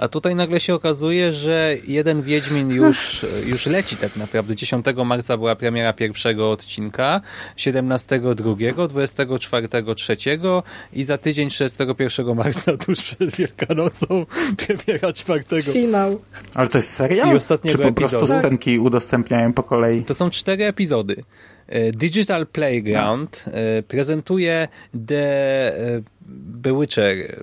A 0.00 0.08
tutaj 0.08 0.34
nagle 0.34 0.60
się 0.60 0.74
okazuje, 0.74 1.32
że 1.32 1.76
jeden 1.88 2.22
Wiedźmin 2.22 2.70
już, 2.70 3.26
już 3.44 3.66
leci 3.66 3.96
tak 3.96 4.16
naprawdę. 4.16 4.56
10 4.56 4.86
marca 5.04 5.36
była 5.36 5.56
premiera 5.56 5.92
pierwszego 5.92 6.50
odcinka, 6.50 7.20
17 7.56 8.20
drugiego, 8.34 8.88
24 8.88 9.68
trzeciego 9.96 10.62
i 10.92 11.04
za 11.04 11.18
tydzień 11.18 11.50
31 11.50 12.36
marca 12.36 12.76
tuż 12.76 13.02
przed 13.02 13.36
Wielkanocą 13.36 14.26
premiera 14.56 15.12
czwartego. 15.12 15.72
Finał. 15.72 16.20
Ale 16.54 16.68
to 16.68 16.78
jest 16.78 16.92
serial? 16.92 17.38
Czy 17.68 17.78
po 17.78 17.92
prostu 17.92 18.18
epizodu. 18.18 18.40
scenki 18.40 18.78
udostępniają 18.78 19.52
po 19.52 19.62
kolei? 19.62 20.04
To 20.04 20.14
są 20.14 20.30
cztery 20.30 20.64
epizody. 20.64 21.22
E, 21.70 21.92
Digital 21.92 22.46
Playground 22.46 23.44
e, 23.46 23.82
prezentuje 23.82 24.68
The 25.06 25.72
Bewitcher 26.62 27.18
e, 27.18 27.36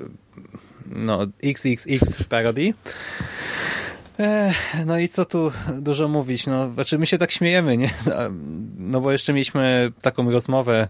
no, 0.85 1.27
XXX 1.43 2.23
parody. 2.23 2.73
No 4.85 4.99
i 4.99 5.09
co 5.09 5.25
tu 5.25 5.51
dużo 5.81 6.07
mówić? 6.07 6.47
No, 6.47 6.73
znaczy 6.73 6.99
my 6.99 7.05
się 7.05 7.17
tak 7.17 7.31
śmiejemy, 7.31 7.77
nie? 7.77 7.93
No 8.77 9.01
bo 9.01 9.11
jeszcze 9.11 9.33
mieliśmy 9.33 9.91
taką 10.01 10.31
rozmowę 10.31 10.87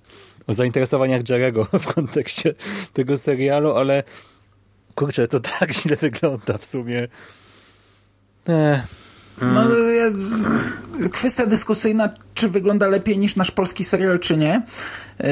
o 0.47 0.53
zainteresowaniach 0.53 1.29
Jerego 1.29 1.65
w 1.79 1.93
kontekście 1.93 2.53
tego 2.93 3.17
serialu, 3.17 3.71
ale 3.75 4.03
kurczę, 4.95 5.27
to 5.27 5.39
tak 5.39 5.73
źle 5.79 5.95
wygląda 5.95 6.57
w 6.57 6.65
sumie. 6.65 7.07
E, 8.49 8.83
No, 9.41 9.79
ja, 9.79 10.05
kwestia 11.11 11.45
dyskusyjna, 11.45 12.09
czy 12.33 12.49
wygląda 12.49 12.87
lepiej 12.87 13.17
niż 13.17 13.35
nasz 13.35 13.51
polski 13.51 13.85
serial, 13.85 14.19
czy 14.19 14.37
nie. 14.37 14.61
Yy, 15.19 15.27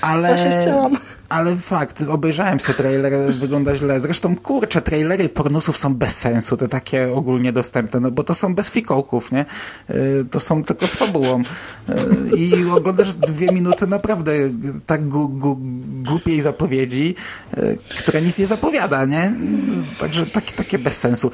ale, 0.00 0.28
Właśnie 0.28 0.58
chciałam. 0.60 0.96
Ale 1.28 1.56
fakt, 1.56 2.02
obejrzałem 2.08 2.60
sobie 2.60 2.78
trailer, 2.78 3.12
wygląda 3.40 3.74
źle. 3.76 4.00
Zresztą, 4.00 4.36
kurczę, 4.36 4.82
trailery 4.82 5.28
pornusów 5.28 5.78
są 5.78 5.94
bez 5.94 6.18
sensu, 6.18 6.56
te 6.56 6.68
takie 6.68 7.12
ogólnie 7.14 7.52
dostępne, 7.52 8.00
no 8.00 8.10
bo 8.10 8.24
to 8.24 8.34
są 8.34 8.54
bez 8.54 8.70
fikołków, 8.70 9.32
nie? 9.32 9.44
Yy, 9.88 10.26
to 10.30 10.40
są 10.40 10.64
tylko 10.64 10.86
z 10.86 10.94
fabułą. 10.94 11.42
Yy, 11.88 12.36
I 12.36 12.70
oglądasz 12.70 13.14
dwie 13.14 13.46
minuty 13.52 13.86
naprawdę 13.86 14.32
tak 14.86 15.08
gu, 15.08 15.28
gu, 15.28 15.58
głupiej 16.02 16.42
zapowiedzi, 16.42 17.14
yy, 17.56 17.78
która 17.98 18.20
nic 18.20 18.38
nie 18.38 18.46
zapowiada, 18.46 19.04
nie? 19.04 19.32
Także 19.98 20.26
takie, 20.26 20.52
takie 20.52 20.78
bez 20.78 20.98
sensu. 20.98 21.30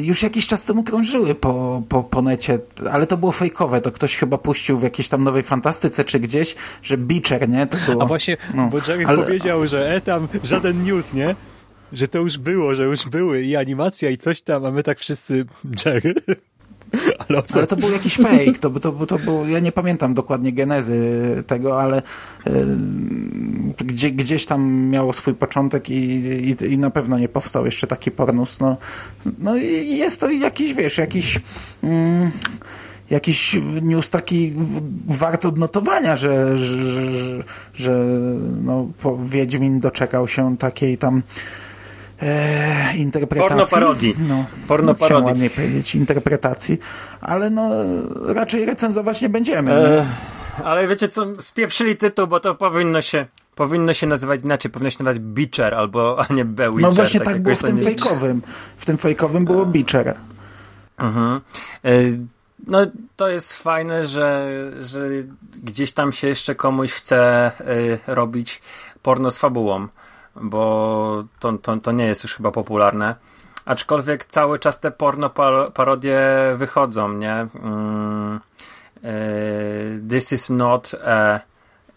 Już 0.00 0.22
jakiś 0.22 0.46
czas 0.46 0.62
temu 0.64 0.82
krążyły 0.82 1.34
po, 1.34 1.82
po, 1.88 2.02
po 2.02 2.22
necie, 2.22 2.58
ale 2.92 3.06
to 3.06 3.16
było 3.16 3.32
fejkowe, 3.32 3.80
to 3.80 3.92
ktoś 3.92 4.16
chyba 4.16 4.38
puścił 4.38 4.78
w 4.78 4.82
jakiejś 4.82 5.08
tam 5.08 5.24
nowej 5.24 5.42
fantastyce 5.42 6.04
czy 6.04 6.20
gdzieś, 6.20 6.54
że 6.82 6.96
Beacher, 6.98 7.48
nie? 7.48 7.66
To 7.66 7.76
było. 7.86 8.02
A 8.02 8.06
właśnie, 8.06 8.36
No. 8.54 8.66
bo 8.66 8.78
Jerry 8.88 8.99
Ale- 9.08 9.24
powiedział, 9.24 9.66
że 9.66 9.94
e 9.94 10.00
tam 10.00 10.28
żaden 10.42 10.84
news, 10.84 11.14
nie? 11.14 11.34
Że 11.92 12.08
to 12.08 12.18
już 12.18 12.38
było, 12.38 12.74
że 12.74 12.84
już 12.84 13.08
były 13.08 13.42
i 13.42 13.56
animacja 13.56 14.10
i 14.10 14.16
coś 14.16 14.42
tam, 14.42 14.66
a 14.66 14.70
my 14.70 14.82
tak 14.82 14.98
wszyscy 14.98 15.44
Jerry. 15.86 16.14
Ale? 17.28 17.42
Ale 17.54 17.66
to 17.66 17.76
był 17.76 17.90
jakiś 17.90 18.16
fake, 18.16 18.52
to, 18.60 18.70
to, 18.70 19.06
to, 19.06 19.18
był, 19.18 19.48
ja 19.48 19.58
nie 19.58 19.72
pamiętam 19.72 20.14
dokładnie 20.14 20.52
genezy 20.52 21.44
tego, 21.46 21.82
ale 21.82 22.02
yy, 22.46 22.52
gdzie, 23.78 24.10
gdzieś 24.10 24.46
tam 24.46 24.72
miało 24.72 25.12
swój 25.12 25.34
początek 25.34 25.90
i, 25.90 25.94
i, 25.94 26.72
i 26.72 26.78
na 26.78 26.90
pewno 26.90 27.18
nie 27.18 27.28
powstał 27.28 27.64
jeszcze 27.64 27.86
taki 27.86 28.10
pornus. 28.10 28.60
No, 28.60 28.76
no 29.38 29.56
i 29.56 29.96
jest 29.96 30.20
to 30.20 30.30
jakiś, 30.30 30.74
wiesz, 30.74 30.98
jakiś... 30.98 31.40
Mm, 31.82 32.30
jakiś 33.10 33.60
news 33.82 34.10
taki 34.10 34.54
wart 35.06 35.46
odnotowania, 35.46 36.16
że, 36.16 36.56
że, 36.56 36.76
że, 36.76 37.42
że 37.74 38.04
no, 38.62 38.88
po 39.02 39.18
Wiedźmin 39.24 39.80
doczekał 39.80 40.28
się 40.28 40.56
takiej 40.56 40.98
tam 40.98 41.22
e, 42.22 42.96
interpretacji. 42.96 43.48
Porno 43.48 43.66
parodii. 43.66 44.14
No, 44.28 44.44
Porno 44.68 44.92
no, 44.92 44.94
parodii. 44.94 45.26
ładnie 45.26 45.50
powiedzieć, 45.50 45.94
interpretacji, 45.94 46.78
ale 47.20 47.50
no 47.50 47.70
raczej 48.34 48.64
recenzować 48.64 49.22
nie 49.22 49.28
będziemy. 49.28 49.72
E, 49.72 49.90
nie? 49.90 50.64
ale 50.64 50.88
wiecie 50.88 51.08
co, 51.08 51.26
spieprzyli 51.38 51.96
tytuł, 51.96 52.26
bo 52.26 52.40
to 52.40 52.54
powinno 52.54 53.02
się 53.02 53.26
powinno 53.54 53.94
się 53.94 54.06
nazywać 54.06 54.40
inaczej, 54.44 54.70
powinno 54.70 54.90
się 54.90 55.04
nazywać 55.04 55.22
Beacher 55.22 55.74
albo, 55.74 56.24
a 56.28 56.34
nie 56.34 56.44
Bewitcher. 56.44 56.82
No 56.82 56.92
właśnie 56.92 57.20
tak, 57.20 57.42
było 57.42 57.50
jakoś 57.50 57.64
w 57.64 57.66
tym 57.66 57.76
nie- 57.76 57.82
fejkowym. 57.82 58.42
W 58.76 58.86
tym 58.86 58.98
fejkowym 58.98 59.44
było 59.44 59.66
Beacher. 59.66 60.14
Mhm. 60.98 61.40
E, 61.84 61.90
No 62.66 62.78
to 63.16 63.28
jest 63.28 63.52
fajne, 63.52 64.06
że, 64.06 64.50
że 64.80 65.08
gdzieś 65.62 65.92
tam 65.92 66.12
się 66.12 66.28
jeszcze 66.28 66.54
komuś 66.54 66.92
chce 66.92 67.18
e, 68.06 68.14
robić 68.14 68.62
porno 69.02 69.30
z 69.30 69.38
fabułą, 69.38 69.88
bo 70.36 71.24
to, 71.40 71.52
to, 71.52 71.76
to 71.76 71.92
nie 71.92 72.06
jest 72.06 72.22
już 72.22 72.34
chyba 72.34 72.50
popularne. 72.50 73.14
Aczkolwiek 73.64 74.24
cały 74.24 74.58
czas 74.58 74.80
te 74.80 74.90
porno 74.90 75.30
par- 75.30 75.72
parodie 75.72 76.20
wychodzą, 76.56 77.12
nie? 77.12 77.46
Mm, 77.54 78.40
e, 79.04 79.10
This 80.08 80.32
is 80.32 80.50
not 80.50 80.92
a 81.06 81.40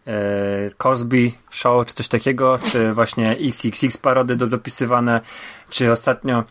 e, 0.07 0.69
Cosby 0.77 1.31
Show, 1.49 1.87
czy 1.87 1.93
coś 1.93 2.07
takiego, 2.07 2.59
czy 2.71 2.93
właśnie 2.93 3.31
XXX 3.31 3.97
parody 3.97 4.35
do, 4.35 4.47
dopisywane, 4.47 5.21
czy 5.69 5.91
ostatnio 5.91 6.43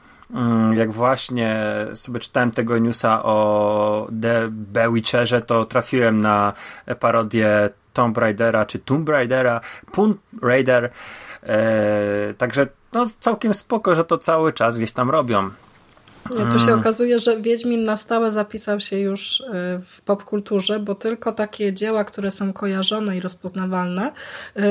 jak 0.74 0.92
właśnie 0.92 1.64
sobie 1.94 2.20
czytałem 2.20 2.50
tego 2.50 2.78
newsa 2.78 3.22
o 3.22 4.08
The 4.22 4.48
Bewitcherze, 4.50 5.42
to 5.42 5.64
trafiłem 5.64 6.18
na 6.18 6.52
parodię 7.00 7.70
Tomb 7.92 8.18
Raidera, 8.18 8.66
czy 8.66 8.78
Tomb 8.78 9.08
Raidera, 9.08 9.60
Tomb 9.92 10.18
Raider, 10.42 10.90
e, 11.42 12.34
także 12.38 12.66
no 12.92 13.06
całkiem 13.20 13.54
spoko, 13.54 13.94
że 13.94 14.04
to 14.04 14.18
cały 14.18 14.52
czas 14.52 14.76
gdzieś 14.78 14.92
tam 14.92 15.10
robią. 15.10 15.50
Nie, 16.30 16.52
tu 16.52 16.58
się 16.58 16.74
okazuje, 16.74 17.18
że 17.18 17.40
Wiedźmin 17.40 17.84
na 17.84 17.96
stałe 17.96 18.32
zapisał 18.32 18.80
się 18.80 18.98
już 18.98 19.40
y, 19.40 19.44
w 19.86 20.00
popkulturze, 20.04 20.80
bo 20.80 20.94
tylko 20.94 21.32
takie 21.32 21.72
dzieła, 21.72 22.04
które 22.04 22.30
są 22.30 22.52
kojarzone 22.52 23.16
i 23.16 23.20
rozpoznawalne, 23.20 24.12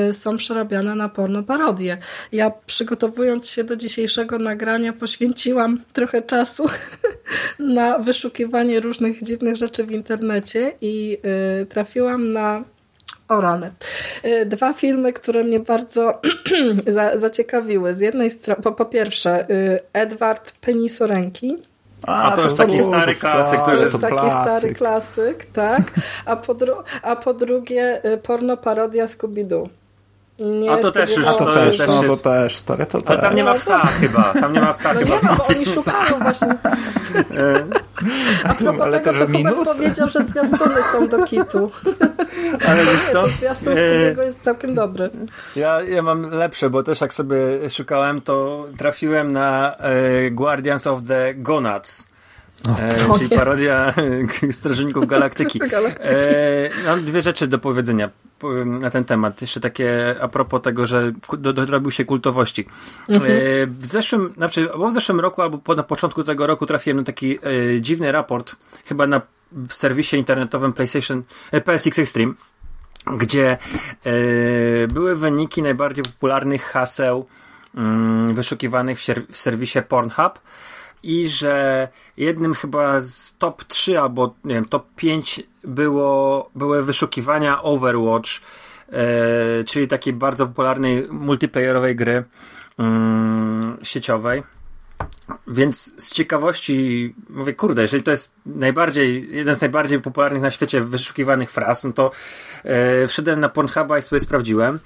y, 0.08 0.12
są 0.12 0.36
przerabiane 0.36 0.94
na 0.94 1.08
porno 1.08 1.42
parodie. 1.42 1.98
Ja 2.32 2.52
przygotowując 2.66 3.48
się 3.48 3.64
do 3.64 3.76
dzisiejszego 3.76 4.38
nagrania 4.38 4.92
poświęciłam 4.92 5.80
trochę 5.92 6.22
czasu 6.22 6.66
na 7.58 7.98
wyszukiwanie 7.98 8.80
różnych 8.80 9.22
dziwnych 9.22 9.56
rzeczy 9.56 9.84
w 9.84 9.90
internecie 9.90 10.72
i 10.80 11.18
y, 11.62 11.66
trafiłam 11.66 12.32
na 12.32 12.64
o 13.28 13.40
rany. 13.40 13.70
Y, 14.24 14.46
Dwa 14.46 14.72
filmy, 14.72 15.12
które 15.12 15.44
mnie 15.44 15.60
bardzo 15.60 16.20
za, 16.86 17.18
zaciekawiły. 17.18 17.94
Z 17.94 18.00
jednej 18.00 18.30
strony, 18.30 18.62
po, 18.62 18.72
po 18.72 18.84
pierwsze, 18.84 19.50
y, 19.50 19.80
Edward 19.92 20.52
Penisorenki. 20.52 21.56
A 22.06 22.32
to 22.36 22.42
już 22.42 22.54
taki 22.54 22.76
było 22.76 22.88
stary 22.88 23.14
klasyk, 23.14 23.58
to 23.60 23.64
To 23.66 23.72
już 23.72 23.82
jest 23.82 24.00
taki 24.00 24.30
stary 24.30 24.74
klasyk, 24.74 25.44
tak. 25.44 25.82
A 26.24 26.36
po, 26.36 26.54
dru- 26.54 26.82
a 27.02 27.16
po 27.16 27.34
drugie, 27.34 28.04
y, 28.04 28.18
porno 28.18 28.56
parodia 28.56 29.06
Scooby-Doo. 29.06 29.68
Nie 30.44 30.72
A 30.72 30.76
to 30.76 30.92
też 30.92 31.16
już- 31.16 31.24
to 31.26 31.32
to 31.34 31.52
też, 31.52 31.78
też 31.78 31.88
no 31.88 32.02
to 32.02 32.16
też, 32.16 32.56
stary, 32.56 32.86
to 32.86 32.98
Ale 33.06 33.18
tam 33.18 33.34
nie 33.36 33.44
ma 33.44 33.54
psa 33.54 33.78
chyba, 33.78 34.22
tam 34.22 34.52
nie 34.52 34.60
ma 34.60 34.72
psa 34.72 34.94
No 34.94 35.00
chyba. 35.00 35.14
nie, 35.14 35.20
no 35.22 35.36
bo 35.36 35.44
oni 35.46 35.64
szukają 35.74 36.18
właśnie. 36.22 36.48
A 38.44 38.54
propos 38.54 38.80
Ale 38.80 39.00
tego, 39.00 39.12
to, 39.12 39.18
co 39.18 39.26
że 39.26 39.32
minus? 39.32 39.68
powiedział, 39.68 40.08
że 40.08 40.20
zwiastuny 40.22 40.74
są 40.92 41.08
do 41.08 41.24
kitu. 41.24 41.70
Ale 42.68 42.76
wiesz 42.76 43.06
co? 43.12 43.22
To 43.22 43.28
zwiastun 43.28 43.72
Scoobiego 43.76 44.22
jest 44.22 44.40
całkiem 44.40 44.74
dobry. 44.74 45.10
Ja, 45.56 45.82
ja 45.82 46.02
mam 46.02 46.30
lepsze, 46.30 46.70
bo 46.70 46.82
też 46.82 47.00
jak 47.00 47.14
sobie 47.14 47.36
szukałem, 47.70 48.20
to 48.20 48.66
trafiłem 48.78 49.32
na 49.32 49.76
e, 49.76 50.30
Guardians 50.30 50.86
of 50.86 51.00
the 51.08 51.34
Gonads. 51.34 52.06
E, 52.78 53.14
czyli 53.18 53.30
parodia 53.30 53.94
e, 54.48 54.52
Strażników 54.58 55.06
Galaktyki. 55.06 55.58
Galaktyki. 55.58 56.08
E, 56.08 56.70
mam 56.86 57.04
dwie 57.04 57.22
rzeczy 57.22 57.46
do 57.46 57.58
powiedzenia 57.58 58.08
po- 58.08 58.12
na 58.64 58.90
ten 58.90 59.04
temat. 59.04 59.40
Jeszcze 59.40 59.60
takie 59.60 60.16
a 60.20 60.28
propos 60.28 60.62
tego, 60.62 60.86
że 60.86 61.12
dorobił 61.38 61.90
się 61.90 62.04
kultowości. 62.04 62.66
E, 63.08 63.16
w 63.66 63.86
zeszłym, 63.86 64.32
znaczy, 64.36 64.72
albo 64.72 64.88
w 64.88 64.92
zeszłym 64.92 65.20
roku, 65.20 65.42
albo 65.42 65.58
po, 65.58 65.74
na 65.74 65.82
początku 65.82 66.24
tego 66.24 66.46
roku 66.46 66.66
trafiłem 66.66 66.96
na 66.96 67.04
taki 67.04 67.38
e, 67.38 67.80
dziwny 67.80 68.12
raport, 68.12 68.56
chyba 68.84 69.06
na 69.06 69.20
serwisie 69.68 70.16
internetowym 70.16 70.72
PlayStation, 70.72 71.22
e, 71.52 71.60
PSX 71.60 71.98
Extreme, 71.98 72.32
gdzie 73.16 73.50
e, 73.50 73.58
były 74.88 75.16
wyniki 75.16 75.62
najbardziej 75.62 76.04
popularnych 76.04 76.62
haseł 76.62 77.26
mm, 77.74 78.34
wyszukiwanych 78.34 79.00
w, 79.00 79.04
w 79.30 79.36
serwisie 79.36 79.78
Pornhub 79.88 80.38
i 81.02 81.28
że 81.28 81.88
jednym 82.16 82.54
chyba 82.54 83.00
z 83.00 83.36
top 83.38 83.64
3 83.64 84.00
albo 84.00 84.34
nie 84.44 84.54
wiem, 84.54 84.64
top 84.64 84.94
5 84.96 85.42
było, 85.64 86.50
były 86.54 86.82
wyszukiwania 86.82 87.62
Overwatch, 87.62 88.30
e, 88.92 89.64
czyli 89.64 89.88
takiej 89.88 90.12
bardzo 90.12 90.46
popularnej 90.46 91.06
multiplayerowej 91.10 91.96
gry 91.96 92.24
mm, 92.78 93.76
sieciowej. 93.82 94.42
Więc 95.46 96.02
z 96.02 96.12
ciekawości 96.12 97.14
mówię, 97.30 97.54
kurde, 97.54 97.82
jeżeli 97.82 98.02
to 98.02 98.10
jest 98.10 98.36
najbardziej, 98.46 99.36
jeden 99.36 99.54
z 99.54 99.60
najbardziej 99.60 100.00
popularnych 100.00 100.42
na 100.42 100.50
świecie 100.50 100.80
wyszukiwanych 100.80 101.50
fraz, 101.50 101.84
no 101.84 101.92
to 101.92 102.10
e, 102.64 103.08
wszedłem 103.08 103.40
na 103.40 103.48
Pornhuba 103.48 103.98
i 103.98 104.02
sobie 104.02 104.20
sprawdziłem. 104.20 104.78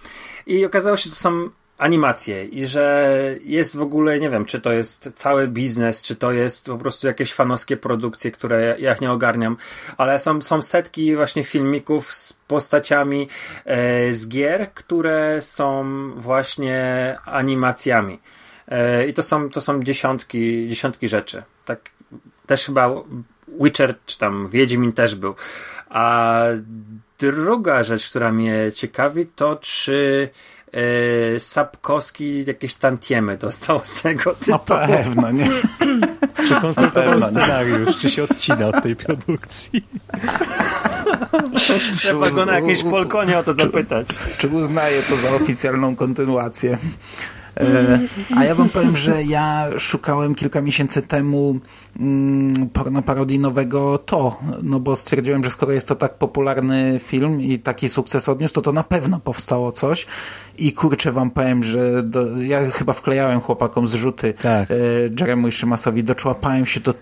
I 0.47 0.65
okazało 0.65 0.97
się, 0.97 1.05
że 1.05 1.11
to 1.11 1.17
są 1.17 1.51
animacje 1.79 2.45
i 2.45 2.67
że 2.67 3.17
jest 3.45 3.77
w 3.77 3.83
ogóle, 3.83 4.21
nie 4.21 4.31
wiem, 4.31 4.45
czy 4.45 4.61
to 4.61 4.73
jest 4.73 5.13
cały 5.15 5.49
biznes, 5.49 6.03
czy 6.03 6.17
to 6.17 6.33
jest 6.33 6.67
po 6.67 6.79
prostu 6.79 7.07
jakieś 7.07 7.33
fanowskie 7.33 7.77
produkcje, 7.77 8.31
które 8.31 8.77
ja 8.79 8.97
nie 9.01 9.13
ogarniam, 9.13 9.57
ale 9.97 10.19
są, 10.19 10.43
są 10.43 10.63
setki 10.63 11.17
właśnie 11.17 11.45
filmików 11.45 12.15
z 12.15 12.33
postaciami 12.33 13.29
e, 13.65 14.15
z 14.15 14.29
gier, 14.29 14.73
które 14.75 15.43
są 15.43 15.85
właśnie 16.17 17.17
animacjami. 17.25 18.19
E, 18.69 19.07
I 19.07 19.15
to 19.15 19.23
są, 19.23 19.51
to 19.51 19.61
są 19.61 19.83
dziesiątki, 19.83 20.69
dziesiątki 20.69 21.09
rzeczy. 21.09 21.43
Tak, 21.65 21.91
też 22.47 22.67
chyba 22.67 22.91
Witcher, 23.61 23.95
czy 24.07 24.19
tam 24.19 24.49
Wiedźmin 24.49 24.93
też 24.93 25.15
był. 25.15 25.35
A 25.89 26.43
druga 27.19 27.83
rzecz, 27.83 28.11
która 28.11 28.33
mnie 28.33 28.73
ciekawi, 28.75 29.27
to 29.27 29.57
czy 29.57 30.29
e, 30.77 31.41
Sapkowski 31.41 32.45
jakieś 32.47 32.75
tantiemy 32.75 33.37
dostał 33.37 33.81
z 33.85 34.03
tego 34.03 34.35
tytułu. 34.35 34.59
Na 34.69 34.87
pewno, 34.87 35.31
nie? 35.31 35.49
Czy 36.49 36.55
konsultował 36.61 37.21
scenariusz, 37.21 37.99
czy 37.99 38.11
się 38.11 38.25
odcina 38.25 38.69
od 38.69 38.83
tej 38.83 38.97
produkcji? 38.97 39.85
Trzeba 41.99 42.31
go 42.31 42.47
na 42.47 42.55
jakimś 42.55 42.83
polkonie 42.83 43.39
o 43.39 43.43
to 43.43 43.55
zapytać. 43.55 44.07
Czy 44.39 44.49
uznaje 44.49 45.03
to 45.03 45.17
za 45.17 45.31
oficjalną 45.31 45.97
kontynuację? 45.97 46.79
E, 47.61 48.01
a 48.37 48.45
ja 48.45 48.55
wam 48.55 48.69
powiem, 48.69 48.97
że 48.97 49.23
ja 49.23 49.69
szukałem 49.79 50.35
kilka 50.35 50.61
miesięcy 50.61 51.03
temu 51.03 51.61
mm, 52.01 52.69
porno 52.69 53.03
parodii 53.03 53.39
nowego 53.39 53.99
To, 53.99 54.41
no 54.63 54.81
bo 54.81 54.97
stwierdziłem, 54.97 55.45
że 55.45 55.51
skoro 55.51 55.73
jest 55.73 55.89
to 55.89 55.97
tak 55.97 56.15
popularny 56.15 57.01
film 57.03 57.41
i 57.41 57.59
taki 57.59 57.89
sukces 57.89 58.29
odniósł, 58.29 58.55
to 58.55 58.63
to 58.63 58.73
na 58.73 58.85
pewno 58.85 59.21
powstało 59.21 59.73
coś 59.73 60.07
i 60.59 60.73
kurczę 60.73 61.13
wam 61.13 61.31
powiem, 61.31 61.65
że 61.65 62.03
do, 62.03 62.43
ja 62.43 62.71
chyba 62.71 62.93
wklejałem 62.93 63.41
chłopakom 63.41 63.89
zrzuty 63.89 64.35
Tak. 64.43 64.71
e, 64.71 64.75
Jeremu 65.21 65.49
i 65.49 65.53
Szymasowi, 65.53 66.05
doczłapałem 66.05 66.67
się 66.67 66.81
do 66.81 66.95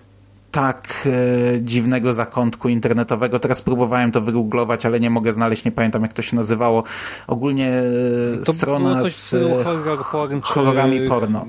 tak 0.54 1.06
e, 1.06 1.62
dziwnego 1.62 2.14
zakątku 2.14 2.68
internetowego. 2.68 3.38
Teraz 3.38 3.62
próbowałem 3.62 4.12
to 4.12 4.20
wygooglować, 4.20 4.86
ale 4.86 5.00
nie 5.00 5.10
mogę 5.10 5.32
znaleźć, 5.32 5.64
nie 5.64 5.72
pamiętam 5.72 6.02
jak 6.02 6.12
to 6.12 6.22
się 6.22 6.36
nazywało. 6.36 6.82
Ogólnie 7.26 7.68
e, 7.68 8.44
To 8.44 8.52
strona 8.52 9.00
coś 9.00 9.14
z 9.14 9.34
e, 9.34 9.64
horror 9.64 9.98
czy... 9.98 10.40
horrorami 10.42 11.08
porno. 11.08 11.46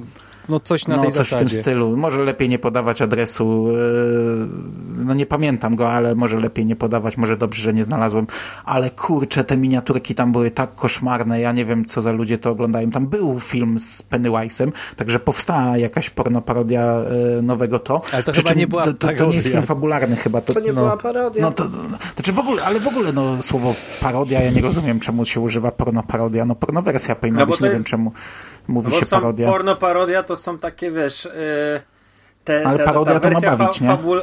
No 0.50 0.60
coś 0.60 0.88
na 0.88 0.96
No 0.96 1.02
tej 1.04 1.12
coś 1.12 1.28
w 1.28 1.30
zasadzie. 1.30 1.50
tym 1.50 1.60
stylu. 1.62 1.98
Może 1.98 2.24
lepiej 2.24 2.50
nie 2.50 2.60
podawać 2.60 3.02
adresu. 3.02 3.68
e, 3.70 3.76
No 5.06 5.14
nie 5.14 5.26
pamiętam 5.26 5.76
go, 5.76 5.92
ale 5.92 6.16
może 6.16 6.40
lepiej 6.40 6.66
nie 6.66 6.76
podawać. 6.76 7.18
Może 7.18 7.38
dobrze, 7.38 7.62
że 7.62 7.74
nie 7.74 7.84
znalazłem. 7.84 8.28
Ale 8.66 8.90
kurczę, 8.90 9.44
te 9.44 9.58
miniaturki 9.58 10.16
tam 10.16 10.32
były 10.32 10.52
tak 10.52 10.76
koszmarne. 10.76 11.40
Ja 11.42 11.52
nie 11.52 11.66
wiem, 11.66 11.86
co 11.86 12.02
za 12.02 12.12
ludzie 12.12 12.38
to 12.38 12.50
oglądają. 12.52 12.92
Tam 12.92 13.08
był 13.08 13.40
film 13.40 13.80
z 13.80 14.04
Pennywise'em, 14.04 14.72
także 14.96 15.20
powstała 15.20 15.78
jakaś 15.78 16.10
pornoparodia 16.10 16.82
e, 16.84 17.42
nowego 17.42 17.80
to. 17.80 18.02
Ale 18.14 18.24
to 18.24 18.32
Przy 18.32 18.42
chyba 18.42 18.54
nie 18.54 18.68
była 18.68 18.84
to, 18.84 18.94
to, 18.94 19.08
to 19.08 19.08
nie 19.08 19.12
jest 19.14 19.22
parodia. 19.26 19.42
film 19.52 19.64
fabularny 19.64 20.16
chyba. 20.16 20.42
To, 20.42 20.54
To 20.54 20.60
nie 20.60 20.74
No. 20.74 20.82
była 20.82 20.98
parodia. 20.98 21.42
no 21.42 21.52
to, 21.52 21.66
znaczy 22.16 22.32
w 22.34 22.40
ogóle, 22.40 22.64
ale 22.64 22.80
w 22.80 22.88
ogóle 22.88 23.14
no 23.14 23.42
słowo 23.42 23.76
parodia, 24.02 24.42
ja 24.42 24.52
nie 24.52 24.62
rozumiem 24.62 25.00
czemu 25.00 25.26
się 25.26 25.40
używa 25.40 25.72
pornoparodia. 25.72 26.46
No 26.46 26.56
pornowersja 26.56 27.16
powinna 27.16 27.40
No 27.40 27.46
być, 27.48 27.62
nie 27.62 27.68
jest- 27.68 27.80
wiem 27.82 27.86
czemu 27.86 28.12
mówi 28.68 28.90
No 28.92 29.00
się 29.00 29.06
parodia. 29.06 29.52
porno 29.52 29.76
parodia 29.76 30.24
to 30.24 30.36
są 30.36 30.58
takie, 30.60 30.92
wiesz, 30.92 31.26
yy, 31.26 31.82
te, 32.44 32.68
Ale 32.68 32.78
ta, 32.78 32.86
parodia 32.86 33.14
ta 33.14 33.20
to 33.20 33.28
ma 33.28 33.34
wersja 33.34 33.58
bawić, 33.58 33.82
nie? 33.82 33.88
fabul... 33.88 34.22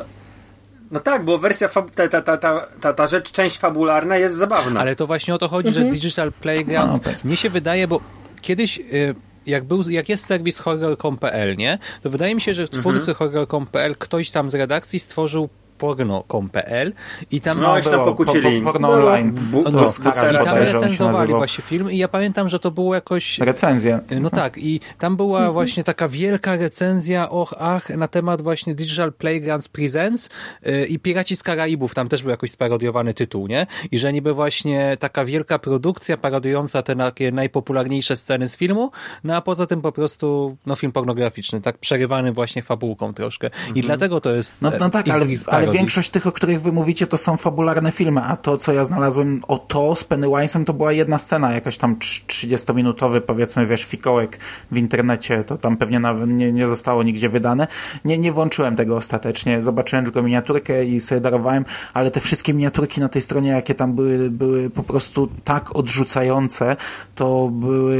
No 0.90 1.01
tak, 1.01 1.24
bo 1.24 1.39
wersja, 1.39 1.69
ta, 1.94 2.09
ta, 2.09 2.23
ta, 2.23 2.36
ta, 2.36 2.66
ta, 2.81 2.93
ta 2.93 3.06
rzecz, 3.06 3.32
część 3.32 3.59
fabularna 3.59 4.16
jest 4.16 4.36
zabawna. 4.36 4.81
Ale 4.81 4.97
to 4.97 5.06
właśnie 5.06 5.35
o 5.35 5.39
to 5.39 5.48
chodzi, 5.48 5.73
że 5.73 5.81
Digital 5.85 6.27
No, 6.27 6.32
Playground, 6.43 7.02
powiedzmy. 7.02 7.28
mnie 7.28 7.36
się 7.36 7.51
wydaje, 7.51 7.89
bo 7.89 8.01
kiedyś... 8.40 8.78
y, 8.78 9.14
Jak, 9.47 9.64
był, 9.64 9.90
jak 9.90 10.09
jest 10.09 10.27
serwis 10.27 10.59
horror.com.pl, 10.59 11.56
nie? 11.56 11.78
To 12.02 12.10
wydaje 12.10 12.35
mi 12.35 12.40
się, 12.40 12.55
że 12.55 12.69
twórcy 12.69 13.10
Mhm. 13.10 13.16
horror.com.pl, 13.16 13.97
ktoś 13.98 14.31
tam 14.31 14.51
z 14.51 14.55
redakcji 14.55 15.01
stworzył 15.01 15.48
porno.com.pl 15.82 16.92
i 17.30 17.40
tam 17.40 17.60
No, 17.60 17.80
tam 17.80 17.92
było, 17.92 18.04
pokłócili. 18.04 18.60
po- 18.60 18.72
porno 18.72 18.88
online. 18.90 19.32
Bu- 19.32 19.62
no, 19.70 19.86
i 19.86 20.44
tam 20.44 20.59
recenzowali 20.59 21.32
właśnie 21.32 21.64
film 21.64 21.90
i 21.90 21.98
ja 21.98 22.09
pamiętam, 22.09 22.48
że 22.48 22.59
to 22.59 22.70
było 22.70 22.94
jakoś... 22.94 23.38
Recenzję. 23.38 24.00
No 24.20 24.30
tak, 24.30 24.59
i 24.59 24.80
tam 24.98 25.16
była 25.16 25.52
właśnie 25.52 25.84
taka 25.84 26.09
wielka 26.09 26.56
recenzja, 26.56 27.30
och, 27.30 27.54
ach, 27.59 27.90
na 27.90 28.09
temat 28.09 28.42
właśnie 28.42 28.74
Digital 28.74 29.12
Playgrounds 29.12 29.68
Presents 29.68 30.28
yy, 30.62 30.86
i 30.86 30.98
Piraci 30.98 31.36
z 31.36 31.42
Karaibów, 31.42 31.94
tam 31.94 32.09
też 32.09 32.22
był 32.22 32.30
jakoś 32.30 32.50
sparodiowany 32.50 33.14
tytuł, 33.14 33.46
nie? 33.46 33.66
I 33.90 33.98
że 33.98 34.12
niby 34.12 34.34
właśnie 34.34 34.96
taka 35.00 35.24
wielka 35.24 35.59
produkcja 35.59 36.16
parodiująca 36.16 36.82
te 36.82 36.96
takie 36.96 37.32
najpopularniejsze 37.32 38.16
sceny 38.16 38.48
z 38.48 38.56
filmu, 38.56 38.90
no 39.24 39.36
a 39.36 39.40
poza 39.40 39.66
tym 39.66 39.82
po 39.82 39.92
prostu, 39.92 40.56
no 40.66 40.76
film 40.76 40.92
pornograficzny, 40.92 41.60
tak 41.60 41.78
przerywany 41.78 42.32
właśnie 42.32 42.62
fabułką 42.62 43.14
troszkę. 43.14 43.50
I 43.74 43.80
dlatego 43.80 44.20
to 44.20 44.30
jest 44.34 44.62
No, 44.62 44.72
no 44.80 44.86
e, 44.86 44.90
tak, 44.90 45.09
X- 45.09 45.20
ale, 45.48 45.56
ale 45.56 45.72
większość 45.73 46.11
tych, 46.11 46.27
o 46.27 46.32
których 46.32 46.62
wy 46.62 46.73
mówicie, 46.73 47.07
to 47.07 47.19
są 47.19 47.36
fabularne 47.36 47.93
filmy, 47.93 48.20
a 48.23 48.36
to, 48.36 48.59
co 48.59 48.73
ja 48.73 48.85
znalazłem 48.85 49.40
o 49.49 49.59
to 49.59 49.94
z 49.94 50.05
Pennywise'em, 50.05 50.65
to 50.65 50.73
była 50.73 50.93
jedna 50.93 51.19
scena, 51.19 51.53
jakaś 51.53 51.78
tam 51.78 51.97
trz- 51.97 52.27
30-minutowy, 52.27 53.20
powiedzmy, 53.20 53.66
wiesz, 53.66 53.85
fikołek 53.85 54.39
w 54.70 54.77
internecie, 54.77 55.44
to 55.44 55.59
tam 55.59 55.77
pewnie 55.77 56.01
nawet 56.01 56.28
nie, 56.28 56.53
nie 56.53 56.69
zostało 56.69 57.03
nigdzie 57.03 57.28
wydane. 57.28 57.66
Nie, 58.05 58.19
nie 58.19 58.32
włączyłem 58.32 58.77
tego 58.77 58.97
ostatecznie, 58.97 59.62
zobaczyłem 59.62 60.05
tylko 60.05 60.23
miniaturkę 60.23 60.85
i 60.85 61.01
sobie 61.01 61.20
darowałem, 61.20 61.65
ale 61.94 62.11
te 62.11 62.20
wszystkie 62.20 62.55
miniaturki 62.55 63.01
na 63.01 63.09
tej 63.09 63.23
stronie, 63.23 63.51
jakie 63.51 63.74
tam 63.74 63.94
były, 63.94 64.31
były 64.31 64.70
po 64.70 64.82
prostu 64.82 65.28
tak 65.44 65.77
odrzucające, 65.77 66.77
to 67.15 67.49
były, 67.49 67.99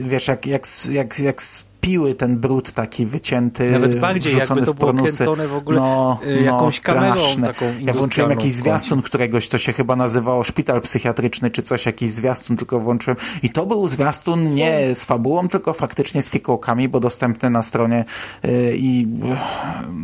wiesz, 0.00 0.28
jak, 0.28 0.46
jak, 0.46 0.66
jak, 0.90 1.18
jak 1.18 1.42
spiły 1.88 2.14
ten 2.14 2.38
brud 2.38 2.72
taki 2.72 3.06
wycięty, 3.06 3.70
Nawet 3.70 4.00
bardziej, 4.00 4.32
wrzucony 4.32 4.60
jakby 4.60 4.66
to 4.66 4.74
w 4.74 4.76
było 4.78 4.92
pornusy. 4.92 5.16
kręcone 5.16 5.48
w 5.48 5.54
ogóle, 5.54 5.80
no, 5.80 6.18
y, 6.26 6.42
jakąś 6.42 6.80
kamerą 6.80 7.20
straszne. 7.20 7.46
taką 7.46 7.64
Ja 7.80 7.92
włączyłem 7.92 8.30
jakiś 8.30 8.52
zwiastun 8.52 9.02
któregoś, 9.02 9.48
to 9.48 9.58
się 9.58 9.72
chyba 9.72 9.96
nazywało 9.96 10.44
szpital 10.44 10.80
psychiatryczny 10.80 11.50
czy 11.50 11.62
coś, 11.62 11.86
jakiś 11.86 12.10
zwiastun 12.10 12.56
tylko 12.56 12.80
włączyłem 12.80 13.16
i 13.42 13.50
to 13.50 13.66
był 13.66 13.88
zwiastun 13.88 14.54
nie 14.54 14.94
z 14.94 15.04
fabułą, 15.04 15.48
tylko 15.48 15.72
faktycznie 15.72 16.22
z 16.22 16.28
fikołkami, 16.28 16.88
bo 16.88 17.00
dostępny 17.00 17.50
na 17.50 17.62
stronie 17.62 18.04
y, 18.44 18.74
i 18.76 19.06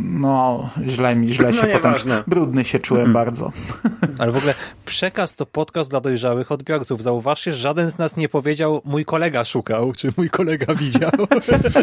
no, 0.02 0.70
źle 0.86 1.16
mi, 1.16 1.32
źle 1.32 1.46
No 1.46 1.52
się 1.52 1.60
potem, 1.60 1.74
nieważne. 1.74 2.22
brudny 2.26 2.64
się 2.64 2.78
czułem 2.78 3.12
bardzo. 3.12 3.50
Ale 4.18 4.32
w 4.32 4.36
ogóle 4.36 4.54
przekaz 4.86 5.34
to 5.34 5.46
podcast 5.46 5.90
dla 5.90 6.00
dojrzałych 6.00 6.52
odbiorców. 6.52 7.02
Zauważcie, 7.02 7.52
żaden 7.52 7.90
z 7.90 7.98
nas 7.98 8.16
nie 8.16 8.28
powiedział 8.28 8.80
mój 8.84 9.04
kolega 9.04 9.44
szukał, 9.44 9.92
czy 9.92 10.12
mój 10.16 10.30
kolega 10.30 10.74
widział. 10.74 11.10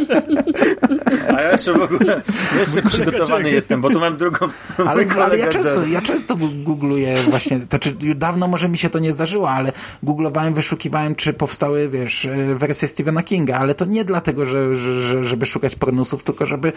A 1.35 1.41
ja 1.41 1.51
jeszcze 1.51 1.73
w 1.73 1.81
ogóle 1.81 2.22
jeszcze 2.59 2.81
przygotowany 2.81 3.51
jestem, 3.51 3.81
bo 3.81 3.89
tu 3.89 3.99
mam 3.99 4.18
drugą. 4.18 4.47
Ale, 4.77 5.05
ale 5.23 5.38
ja 5.38 5.49
często, 5.49 5.85
ja 5.85 6.01
często 6.01 6.38
googluję 6.63 7.23
właśnie, 7.30 7.59
znaczy 7.69 7.95
dawno 8.15 8.47
może 8.47 8.69
mi 8.69 8.77
się 8.77 8.89
to 8.89 8.99
nie 8.99 9.13
zdarzyło, 9.13 9.49
ale 9.49 9.72
googlowałem, 10.03 10.53
wyszukiwałem, 10.53 11.15
czy 11.15 11.34
powstały, 11.34 11.89
wiesz, 11.89 12.26
e, 12.26 12.55
wersje 12.55 12.88
Stephena 12.88 13.23
Kinga, 13.23 13.57
ale 13.57 13.76
to 13.76 13.85
nie 13.85 14.05
dlatego, 14.05 14.45
że, 14.45 14.76
że, 14.76 15.01
że 15.01 15.23
żeby 15.23 15.45
szukać 15.45 15.76
pornusów, 15.76 16.23
tylko 16.23 16.45
żeby 16.45 16.73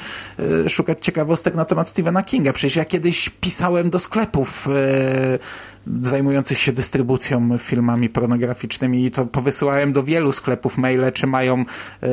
e, 0.65 0.69
szukać 0.69 0.99
ciekawostek 1.01 1.55
na 1.55 1.65
temat 1.65 1.89
Stephena 1.89 2.23
Kinga. 2.23 2.53
Przecież 2.53 2.77
ja 2.77 2.85
kiedyś 2.85 3.28
pisałem 3.28 3.91
do 3.91 3.99
sklepów 3.99 4.69
e, 4.69 5.39
zajmujących 6.02 6.59
się 6.59 6.73
dystrybucją 6.73 7.59
filmami 7.59 8.09
pornograficznymi 8.09 9.05
i 9.05 9.11
to 9.11 9.27
powysyłałem 9.27 9.93
do 9.93 10.02
wielu 10.02 10.32
sklepów 10.32 10.78
maile, 10.78 11.12
czy 11.12 11.27
mają 11.27 11.65
e, 12.02 12.06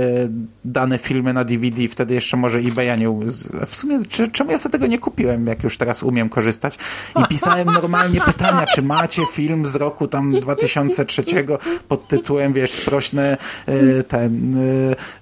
dane 0.65 0.98
filmy 0.98 1.34
na 1.34 1.43
DVD, 1.43 1.88
wtedy 1.88 2.14
jeszcze 2.14 2.38
może 2.38 2.60
eBaya 2.60 2.99
nie... 2.99 3.10
W 3.65 3.76
sumie, 3.76 3.99
czy, 4.10 4.31
czemu 4.31 4.52
ja 4.52 4.57
sobie 4.57 4.72
tego 4.72 4.88
nie 4.88 4.99
kupiłem, 4.99 5.48
jak 5.48 5.64
już 5.64 5.77
teraz 5.77 6.03
umiem 6.03 6.30
korzystać? 6.30 6.77
I 7.19 7.27
pisałem 7.27 7.68
normalnie 7.68 8.22
pytania, 8.22 8.65
czy 8.76 8.81
macie 8.81 9.26
film 9.31 9.65
z 9.65 9.76
roku 9.76 10.07
tam 10.07 10.39
2003 10.39 11.23
pod 11.88 12.07
tytułem, 12.07 12.53
wiesz, 12.53 12.72
sprośne 12.72 13.38
e, 13.65 14.03
ten, 14.03 14.57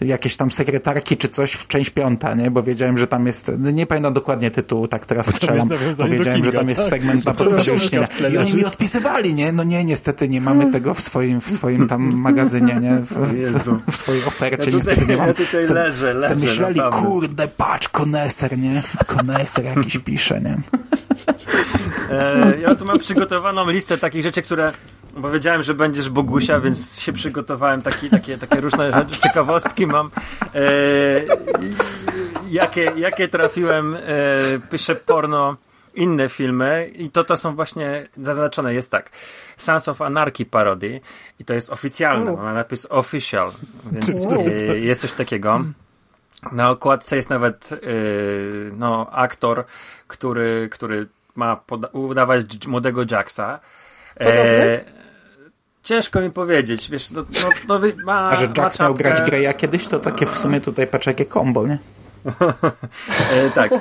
e, 0.01 0.05
jakieś 0.05 0.37
tam 0.37 0.51
sekretarki, 0.51 1.17
czy 1.17 1.29
coś, 1.29 1.57
część 1.67 1.89
piąta, 1.89 2.33
nie? 2.35 2.51
Bo 2.51 2.63
wiedziałem, 2.63 2.97
że 2.97 3.07
tam 3.07 3.27
jest, 3.27 3.51
nie 3.73 3.85
pamiętam 3.85 4.13
dokładnie 4.13 4.51
tytułu, 4.51 4.87
tak 4.87 5.05
teraz 5.05 5.27
strzelam, 5.35 5.67
nawiązanie 5.67 6.09
bo 6.09 6.17
do 6.17 6.17
wiedziałem, 6.17 6.43
że 6.43 6.51
tam 6.51 6.69
jest 6.69 6.81
tak? 6.81 6.89
segment 6.89 7.25
na 7.25 7.33
podstawie 7.33 7.79
śnienia. 7.79 8.07
I 8.39 8.45
oni 8.45 8.55
mi 8.55 8.65
odpisywali, 8.65 9.33
nie? 9.35 9.51
No 9.51 9.63
nie, 9.63 9.85
niestety 9.85 10.29
nie 10.29 10.41
mamy 10.41 10.71
tego 10.71 10.93
w 10.93 11.01
swoim, 11.01 11.41
w 11.41 11.51
swoim 11.51 11.87
tam 11.87 12.01
magazynie, 12.13 12.75
nie? 12.81 12.95
W, 12.95 13.09
w, 13.63 13.91
w 13.91 13.95
swojej 13.95 14.23
ofercie 14.23 14.57
Ja 14.57 14.57
tutaj- 14.65 14.73
niestety 14.73 15.05
nie 15.07 15.17
mam. 15.17 15.27
ja 15.27 15.33
tutaj 15.33 15.63
Se- 15.63 15.73
leżę, 15.73 16.13
se 16.13 16.29
leżę, 16.29 16.35
myśleli, 16.35 16.81
kurde, 16.91 17.47
patrz, 17.47 17.89
koneser, 17.89 18.57
nie? 18.57 18.83
Koneser 19.07 19.65
jakiś 19.65 19.97
pisze, 19.97 20.41
nie? 20.41 20.57
E, 22.11 22.53
ja 22.61 22.75
tu 22.75 22.85
mam 22.85 22.99
przygotowaną 22.99 23.69
listę 23.69 23.97
takich 23.97 24.23
rzeczy, 24.23 24.41
które. 24.41 24.71
Bo 25.17 25.29
wiedziałem, 25.31 25.63
że 25.63 25.73
będziesz 25.73 26.09
Bogusia, 26.09 26.59
więc 26.59 26.99
się 26.99 27.13
przygotowałem 27.13 27.81
taki, 27.81 28.09
takie, 28.09 28.37
takie 28.37 28.61
różne 28.61 28.91
rzeczy, 28.91 29.19
ciekawostki 29.21 29.87
mam. 29.87 30.11
E, 30.55 30.59
jakie, 32.51 32.91
jakie 32.97 33.27
trafiłem, 33.27 33.95
e, 33.95 33.99
piszę 34.71 34.95
porno 34.95 35.57
inne 35.99 36.29
filmy 36.29 36.91
i 36.95 37.09
to 37.09 37.23
to 37.23 37.37
są 37.37 37.55
właśnie 37.55 38.07
zaznaczone. 38.17 38.73
Jest 38.73 38.91
tak. 38.91 39.09
Sons 39.57 39.87
of 39.87 40.01
Anarchy 40.01 40.45
parody 40.45 41.01
i 41.39 41.45
to 41.45 41.53
jest 41.53 41.69
oficjalne, 41.69 42.31
ma 42.31 42.53
napis 42.53 42.87
official, 42.89 43.51
więc 43.91 44.25
y, 44.69 44.79
jest 44.79 45.01
coś 45.01 45.11
takiego. 45.11 45.63
Na 46.51 46.69
okładce 46.69 47.15
jest 47.15 47.29
nawet 47.29 47.71
y, 47.71 48.71
no, 48.77 49.09
aktor, 49.11 49.65
który, 50.07 50.69
który 50.71 51.07
ma 51.35 51.61
udawać 51.91 52.67
młodego 52.67 53.01
Jacksa. 53.11 53.59
E, 54.19 54.79
ciężko 55.83 56.21
mi 56.21 56.31
powiedzieć, 56.31 56.89
wiesz, 56.89 57.11
no, 57.11 57.21
no, 57.21 57.49
no 57.67 57.79
ma, 58.03 58.29
A 58.29 58.35
że 58.35 58.47
Jax 58.57 58.79
ma 58.79 58.85
miał 58.85 58.95
grać 58.95 59.21
Greya 59.21 59.53
kiedyś, 59.57 59.87
to 59.87 59.99
takie 59.99 60.25
w 60.25 60.37
sumie 60.37 60.61
tutaj 60.61 60.87
patrz 60.87 61.07
jakie 61.07 61.25
combo, 61.25 61.67
nie? 61.67 61.77
e, 63.33 63.49
tak. 63.49 63.71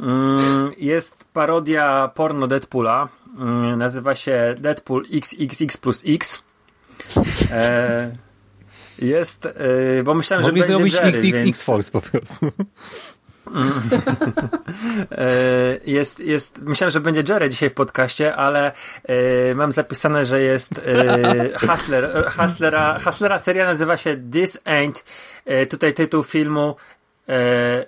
Mm, 0.00 0.72
jest 0.78 1.24
parodia 1.32 2.10
porno 2.14 2.46
Deadpoola. 2.46 3.08
Mm, 3.38 3.78
nazywa 3.78 4.14
się 4.14 4.54
Deadpool 4.58 5.04
XXX 5.12 5.76
plus 5.76 6.02
X. 6.06 6.42
E, 7.50 8.16
jest, 8.98 9.46
e, 9.46 10.02
bo 10.04 10.14
myślałem, 10.14 10.46
Mogli 10.46 10.62
że 10.62 10.68
będzie 10.68 10.96
Jerry, 10.96 11.08
XXX 11.08 11.44
więc... 11.44 11.62
Force 11.62 11.90
po 11.90 12.00
prostu. 12.00 12.52
Jest, 15.84 16.20
jest, 16.20 16.62
myślałem, 16.62 16.90
że 16.90 17.00
będzie 17.00 17.22
Jerry 17.28 17.50
dzisiaj 17.50 17.70
w 17.70 17.74
podcaście, 17.74 18.36
ale 18.36 18.72
e, 19.04 19.54
mam 19.54 19.72
zapisane, 19.72 20.24
że 20.24 20.40
jest 20.40 20.80
e, 20.86 21.58
Hustler. 21.58 22.30
Hustlera, 22.38 22.98
Hustlera 23.04 23.38
seria 23.38 23.64
nazywa 23.64 23.96
się 23.96 24.16
This 24.32 24.58
Ain't. 24.64 25.04
E, 25.44 25.66
tutaj 25.66 25.94
tytuł 25.94 26.22
filmu 26.22 26.76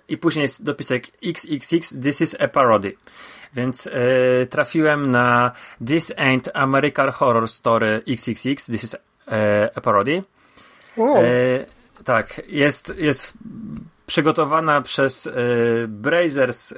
i 0.08 0.16
później 0.16 0.42
jest 0.42 0.64
dopisek 0.64 1.04
XXX 1.24 1.94
This 2.02 2.20
is 2.20 2.36
a 2.40 2.48
Parody. 2.48 2.92
Więc 3.54 3.86
e, 3.86 3.90
trafiłem 4.46 5.10
na 5.10 5.52
This 5.86 6.12
Ain't 6.14 6.50
American 6.54 7.10
Horror 7.10 7.48
Story 7.48 8.02
XXX 8.08 8.66
This 8.66 8.84
is 8.84 8.96
e, 9.28 9.70
a 9.74 9.80
Parody. 9.80 10.22
E, 10.98 12.02
tak, 12.04 12.42
jest, 12.46 12.94
jest 12.96 13.32
przygotowana 14.06 14.82
przez 14.82 15.28
Brazers 15.88 16.74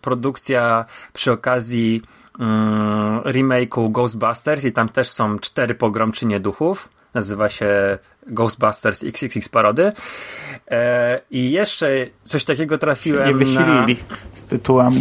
produkcja 0.00 0.84
przy 1.12 1.32
okazji 1.32 2.02
y, 2.40 3.32
remake'u 3.32 3.90
Ghostbusters 3.90 4.64
i 4.64 4.72
tam 4.72 4.88
też 4.88 5.10
są 5.10 5.38
cztery 5.38 5.74
pogromczynie 5.74 6.40
duchów. 6.40 6.88
Nazywa 7.14 7.48
się 7.48 7.98
Ghostbusters 8.26 9.04
XXX 9.04 9.48
Parody. 9.48 9.92
E, 10.70 11.20
I 11.30 11.50
jeszcze 11.50 12.06
coś 12.24 12.44
takiego 12.44 12.74
Nie 12.74 12.78
trafiłem 12.78 13.30
na... 13.30 13.44
wysilili 13.44 13.96
z 14.34 14.44
tytułami. 14.46 15.00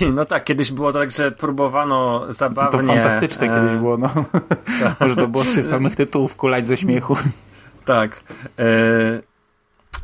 I 0.00 0.12
no 0.12 0.24
tak, 0.24 0.44
kiedyś 0.44 0.72
było 0.72 0.92
tak, 0.92 1.10
że 1.10 1.30
próbowano 1.32 2.20
To 2.26 2.32
zabawnie... 2.32 2.94
fantastyczne 2.94 3.46
e, 3.46 3.54
kiedyś 3.54 3.80
było, 3.80 3.96
no. 3.96 4.10
Można 5.00 5.26
było 5.26 5.44
się 5.44 5.62
samych 5.62 5.96
tytułów 5.96 6.36
kulać 6.36 6.66
ze 6.66 6.76
śmiechu. 6.76 7.16
Tak. 7.84 8.20
E, 8.58 8.64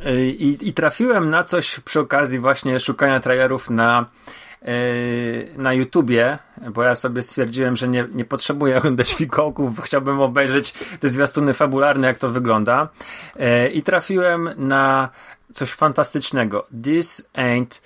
e, 0.06 0.20
I, 0.26 0.68
I 0.68 0.72
trafiłem 0.72 1.30
na 1.30 1.44
coś 1.44 1.80
przy 1.80 2.00
okazji 2.00 2.38
właśnie 2.38 2.80
szukania 2.80 3.20
trailerów 3.20 3.70
na, 3.70 4.06
na 5.56 5.72
YouTubie, 5.72 6.38
bo 6.72 6.82
ja 6.82 6.94
sobie 6.94 7.22
stwierdziłem, 7.22 7.76
że 7.76 7.88
nie, 7.88 8.08
nie 8.14 8.24
potrzebuję 8.24 8.76
oglądać 8.78 9.14
fikołków, 9.14 9.80
chciałbym 9.80 10.20
obejrzeć 10.20 10.72
te 11.00 11.08
zwiastuny 11.08 11.54
fabularne, 11.54 12.06
jak 12.06 12.18
to 12.18 12.30
wygląda. 12.30 12.88
E, 13.36 13.68
I 13.68 13.82
trafiłem 13.82 14.50
na 14.56 15.08
coś 15.52 15.70
fantastycznego. 15.70 16.66
This 16.84 17.28
ain't 17.34 17.80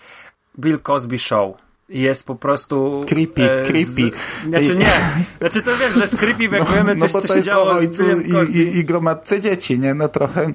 Bill 0.58 0.78
Cosby 0.78 1.18
Show. 1.18 1.56
Jest 1.88 2.26
po 2.26 2.34
prostu... 2.34 3.04
Creepy, 3.08 3.50
e, 3.50 3.64
creepy. 3.64 3.84
Z, 3.84 4.14
znaczy 4.48 4.76
nie, 4.76 4.92
znaczy 5.38 5.62
to 5.62 5.76
wiem, 5.76 5.92
że 5.92 6.00
jest 6.00 6.16
creepy, 6.16 6.44
jak 6.44 6.70
wiemy 6.70 6.96
coś, 6.96 7.12
no 7.12 7.20
bo 7.20 7.20
co 7.20 7.28
to 7.28 7.34
się 7.34 7.38
jest 7.38 7.48
o 7.48 7.52
działo 7.52 7.74
z 7.74 7.78
ojcu 7.78 8.04
i, 8.20 8.58
i, 8.58 8.76
i 8.76 8.84
gromadce 8.84 9.40
dzieci, 9.40 9.78
nie? 9.78 9.94
No 9.94 10.08
trochę... 10.08 10.52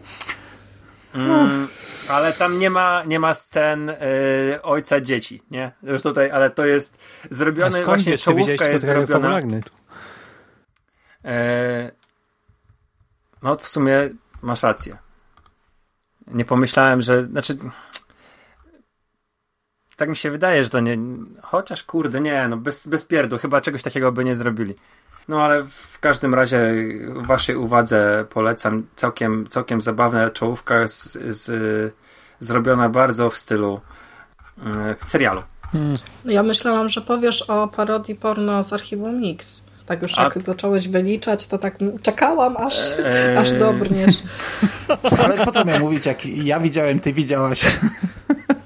Mm, 1.15 1.67
ale 2.07 2.33
tam 2.33 2.59
nie 2.59 2.69
ma, 2.69 3.03
nie 3.03 3.19
ma 3.19 3.33
scen 3.33 3.89
y, 3.89 3.95
ojca 4.63 5.01
dzieci, 5.01 5.41
nie? 5.51 5.71
Już 5.83 6.01
tutaj, 6.01 6.31
ale 6.31 6.49
to 6.49 6.65
jest 6.65 6.97
zrobione, 7.29 7.83
właśnie 7.83 8.11
wiesz, 8.11 8.23
czołówka 8.23 8.67
jest 8.67 8.85
zrobiona. 8.85 9.41
E, 11.25 11.91
no 13.43 13.55
w 13.55 13.67
sumie 13.67 14.09
masz 14.41 14.63
rację. 14.63 14.97
Nie 16.27 16.45
pomyślałem, 16.45 17.01
że, 17.01 17.23
znaczy 17.23 17.57
tak 19.95 20.09
mi 20.09 20.15
się 20.15 20.31
wydaje, 20.31 20.63
że 20.63 20.69
to 20.69 20.79
nie, 20.79 20.97
chociaż 21.41 21.83
kurde, 21.83 22.21
nie, 22.21 22.47
no 22.47 22.57
bez, 22.57 22.87
bez 22.87 23.05
pierdu, 23.05 23.37
chyba 23.37 23.61
czegoś 23.61 23.83
takiego 23.83 24.11
by 24.11 24.23
nie 24.23 24.35
zrobili. 24.35 24.75
No 25.27 25.41
ale 25.43 25.63
w 25.63 25.99
każdym 25.99 26.33
razie 26.35 26.73
waszej 27.15 27.55
uwadze 27.55 28.25
polecam 28.29 28.87
całkiem, 28.95 29.47
całkiem 29.49 29.81
zabawna 29.81 30.29
czołówka 30.29 30.87
z, 30.87 31.17
z, 31.27 31.93
zrobiona 32.39 32.89
bardzo 32.89 33.29
w 33.29 33.37
stylu 33.37 33.81
e, 34.65 34.95
serialu. 35.05 35.41
ja 36.25 36.43
myślałam, 36.43 36.89
że 36.89 37.01
powiesz 37.01 37.41
o 37.41 37.67
parodii 37.67 38.15
porno 38.15 38.63
z 38.63 38.73
archiwum 38.73 39.19
Mix. 39.19 39.63
Tak 39.85 40.01
już 40.01 40.19
A- 40.19 40.23
jak 40.23 40.41
zacząłeś 40.41 40.87
wyliczać, 40.87 41.45
to 41.45 41.57
tak 41.57 41.77
czekałam, 42.01 42.57
aż, 42.57 42.99
Eee. 43.05 43.37
aż 43.37 43.51
dobrniesz. 43.51 44.15
Ale 45.23 45.45
po 45.45 45.51
co 45.51 45.65
miał 45.65 45.79
mówić, 45.79 46.05
jak 46.05 46.25
ja 46.25 46.59
widziałem, 46.59 46.99
ty 46.99 47.13
widziałaś. 47.13 47.65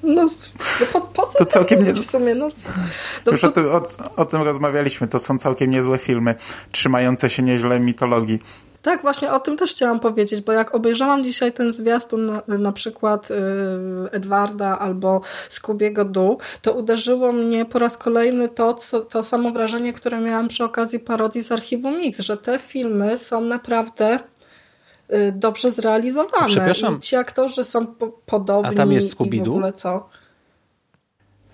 No, 0.07 0.25
no 0.93 1.01
po, 1.01 1.01
po 1.01 1.27
co 1.27 1.37
To 1.37 1.45
całkiem 1.45 1.83
nie- 1.83 1.93
w 1.93 2.05
sumie? 2.05 2.35
No, 2.35 2.47
no, 3.25 3.31
Już 3.31 3.41
to, 3.41 3.47
o 3.47 3.51
tym, 3.51 3.65
o, 3.65 3.81
o 4.15 4.25
tym 4.25 4.41
rozmawialiśmy. 4.41 5.07
To 5.07 5.19
są 5.19 5.37
całkiem 5.37 5.71
niezłe 5.71 5.97
filmy, 5.97 6.35
trzymające 6.71 7.29
się 7.29 7.43
nieźle 7.43 7.79
mitologii. 7.79 8.39
Tak, 8.81 9.01
właśnie 9.01 9.31
o 9.31 9.39
tym 9.39 9.57
też 9.57 9.71
chciałam 9.71 9.99
powiedzieć, 9.99 10.41
bo 10.41 10.51
jak 10.51 10.75
obejrzałam 10.75 11.23
dzisiaj 11.23 11.53
ten 11.53 11.71
zwiastun 11.71 12.25
na, 12.25 12.57
na 12.57 12.71
przykład 12.71 13.31
y, 13.31 13.35
Edwarda 14.11 14.79
albo 14.79 15.21
Skubiego 15.49 16.05
Du, 16.05 16.37
to 16.61 16.73
uderzyło 16.73 17.31
mnie 17.31 17.65
po 17.65 17.79
raz 17.79 17.97
kolejny 17.97 18.49
to, 18.49 18.73
co, 18.73 18.99
to 18.99 19.23
samo 19.23 19.51
wrażenie, 19.51 19.93
które 19.93 20.19
miałam 20.21 20.47
przy 20.47 20.63
okazji 20.63 20.99
parodii 20.99 21.43
z 21.43 21.51
archiwum 21.51 21.97
Mix, 21.97 22.19
że 22.19 22.37
te 22.37 22.59
filmy 22.59 23.17
są 23.17 23.41
naprawdę 23.41 24.19
dobrze 25.31 25.71
zrealizowane. 25.71 26.47
Przepraszam. 26.47 26.97
I 26.97 26.99
ci 26.99 27.15
aktorzy 27.15 27.63
są 27.63 27.87
po, 27.87 28.07
podobni 28.07 28.71
A 28.71 28.77
tam 28.77 28.91
jest 28.91 29.21
i 29.21 29.39
w 29.39 29.41
ogóle 29.41 29.73
co. 29.73 30.09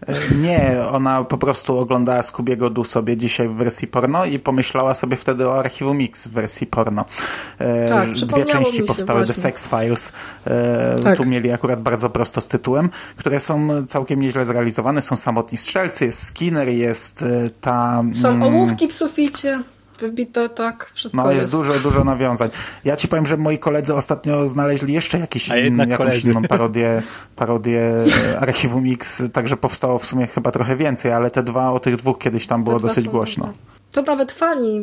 E, 0.08 0.36
Nie, 0.36 0.76
ona 0.92 1.24
po 1.24 1.38
prostu 1.38 1.78
oglądała 1.78 2.24
Skubiego 2.24 2.70
Du 2.70 2.84
sobie 2.84 3.18
dzisiaj 3.18 3.50
w 3.50 3.54
wersji 3.54 3.88
porno 3.88 4.26
i 4.26 4.40
pomyślała 4.40 4.94
sobie 4.94 5.18
wtedy 5.18 5.48
o 5.50 5.60
Archiwum 5.60 5.98
Mix 5.98 6.28
w 6.28 6.32
wersji 6.32 6.68
porno. 6.68 7.06
E, 7.60 7.90
Tak, 7.90 8.16
że 8.16 8.26
Dwie 8.26 8.46
części 8.46 8.84
powstały, 8.84 9.20
The 9.20 9.26
właśnie. 9.26 9.42
Sex 9.42 9.68
Files. 9.68 10.12
E, 10.48 10.96
Tak. 11.04 11.18
Tu 11.18 11.26
mieli 11.26 11.52
akurat 11.52 11.82
bardzo 11.82 12.10
prosto 12.10 12.42
z 12.42 12.48
tytułem, 12.48 12.90
które 13.16 13.40
są 13.40 13.86
całkiem 13.88 14.22
nieźle 14.22 14.46
zrealizowane. 14.46 15.02
Są 15.02 15.16
samotni 15.16 15.58
strzelcy, 15.58 16.06
jest 16.06 16.24
Skinner, 16.24 16.70
jest 16.70 17.26
ta... 17.62 18.04
Są 18.14 18.30
mm, 18.30 18.44
ołówki 18.44 18.88
w 18.88 18.94
suficie, 18.94 19.64
wybite, 20.08 20.50
tak, 20.50 20.92
wszystko 20.94 21.22
No 21.24 21.32
jest 21.32 21.42
jest. 21.42 21.52
dużo, 21.52 21.74
dużo 21.80 22.04
nawiązań. 22.04 22.50
Ja 22.84 22.96
ci 22.98 23.08
powiem, 23.08 23.26
że 23.26 23.38
moi 23.38 23.60
koledzy 23.60 23.94
ostatnio 23.96 24.48
znaleźli 24.48 24.94
jeszcze 24.94 25.20
jakiś, 25.20 25.48
jakąś 25.48 25.98
koledzy. 25.98 26.30
inną 26.32 26.42
parodię, 26.54 27.02
parodię 27.36 27.82
e, 28.32 28.40
Archiwum 28.40 28.84
X, 28.94 29.24
także 29.34 29.58
powstało 29.58 30.00
w 30.00 30.06
sumie 30.06 30.28
chyba 30.28 30.52
trochę 30.52 30.76
więcej, 30.76 31.12
ale 31.14 31.32
te 31.32 31.44
dwa, 31.44 31.72
o 31.72 31.80
tych 31.80 31.96
dwóch 31.96 32.20
kiedyś 32.20 32.48
tam 32.48 32.64
było 32.64 32.80
dosyć 32.80 33.08
głośno. 33.10 33.46
dobre. 33.46 33.60
To 33.94 34.02
nawet 34.02 34.32
fani 34.32 34.80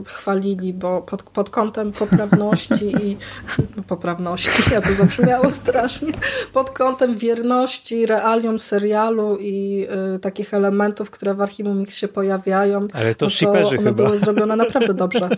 y, 0.00 0.04
chwalili, 0.04 0.72
bo 0.72 1.02
pod, 1.02 1.22
pod 1.22 1.50
kątem 1.50 1.92
poprawności 1.92 2.84
i 2.84 3.16
poprawności, 3.88 4.74
ja 4.74 4.80
to 4.80 4.92
zabrzmiało 4.92 5.50
strasznie, 5.50 6.12
pod 6.52 6.70
kątem 6.70 7.16
wierności 7.18 8.06
realiom 8.06 8.58
serialu 8.58 9.36
i 9.40 9.86
y, 10.16 10.18
takich 10.18 10.54
elementów, 10.54 11.10
które 11.10 11.34
w 11.34 11.40
Archiwum 11.40 11.78
Mix 11.78 11.96
się 11.96 12.08
pojawiają. 12.08 12.86
Ale 12.92 13.14
to 13.14 13.26
no 13.26 13.30
shiperzy 13.30 13.78
one 13.78 13.90
chyba. 13.90 14.04
były 14.04 14.18
zrobione 14.18 14.56
naprawdę 14.56 14.94
dobrze. 14.94 15.28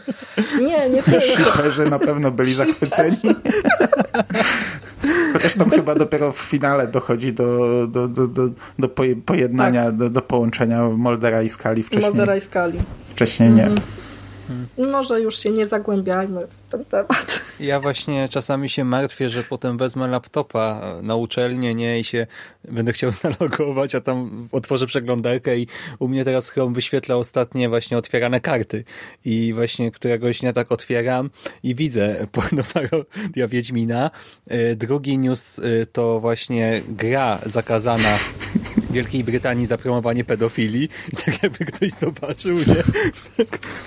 Nie, 0.61 0.91
nie 0.91 1.03
tylko. 1.03 1.20
Shiperzy 1.20 1.91
na 1.91 1.99
pewno 1.99 2.31
byli 2.31 2.55
zachwyceni. 2.55 3.16
Chociaż 5.33 5.55
tam 5.55 5.71
chyba 5.71 5.95
dopiero 5.95 6.33
w 6.33 6.39
finale 6.39 6.87
dochodzi 6.87 7.33
do, 7.33 7.47
do, 7.89 8.09
do, 8.09 8.29
do, 8.29 8.49
do 8.79 8.89
poje- 8.89 9.23
pojednania, 9.27 9.93
do, 9.93 10.11
do 10.11 10.23
połączenia 10.23 10.89
Moldera 10.89 11.43
i 11.43 11.49
Skali. 11.49 11.83
Wcześniej, 11.83 12.11
Moldera 12.11 12.37
i 12.37 12.41
skali. 12.41 12.79
wcześniej 13.09 13.51
nie. 13.51 13.69
Może 14.79 15.21
już 15.21 15.39
się 15.39 15.51
nie 15.51 15.66
zagłębiajmy 15.66 16.47
w 16.47 16.62
ten 16.62 16.85
temat. 16.85 17.41
Ja 17.61 17.81
właśnie 17.81 18.29
czasami 18.29 18.69
się 18.69 18.85
martwię, 18.85 19.31
że 19.31 19.43
potem 19.45 19.79
wezmę 19.79 20.07
laptopa 20.07 20.81
na 21.03 21.16
uczelnię, 21.16 21.75
nie, 21.75 22.01
i 22.01 22.05
się 22.05 22.27
będę 22.69 22.93
chciał 22.93 23.11
zalogować, 23.23 23.95
a 23.95 24.01
tam 24.01 24.49
otworzę 24.53 24.87
przeglądarkę 24.87 25.59
i 25.59 25.66
u 25.99 26.09
mnie 26.09 26.25
teraz 26.25 26.49
Chrome 26.49 26.75
wyświetla 26.75 27.16
ostatnie 27.16 27.69
właśnie 27.69 27.99
otwierane 27.99 28.41
karty. 28.41 28.85
I 29.25 29.53
właśnie 29.55 29.91
któregoś 29.91 30.41
dnia 30.41 30.53
tak 30.53 30.73
otwieram 30.73 31.31
i 31.62 31.75
widzę 31.75 32.16
pornoparodia 32.33 33.49
Wiedźmina. 33.49 34.11
Y, 34.53 34.77
Drugi 34.77 35.19
news 35.19 35.59
y, 35.59 35.87
to 35.93 36.21
właśnie 36.21 36.83
gra 36.89 37.39
zakazana 37.47 38.19
Wielkiej 38.95 39.25
Brytanii 39.25 39.66
za 39.66 39.79
promowanie 39.79 40.25
pedofilii 40.25 40.89
i 41.12 41.16
tak 41.16 41.43
jakby 41.43 41.65
ktoś 41.65 41.93
zobaczył, 41.93 42.59
nie? 42.59 42.85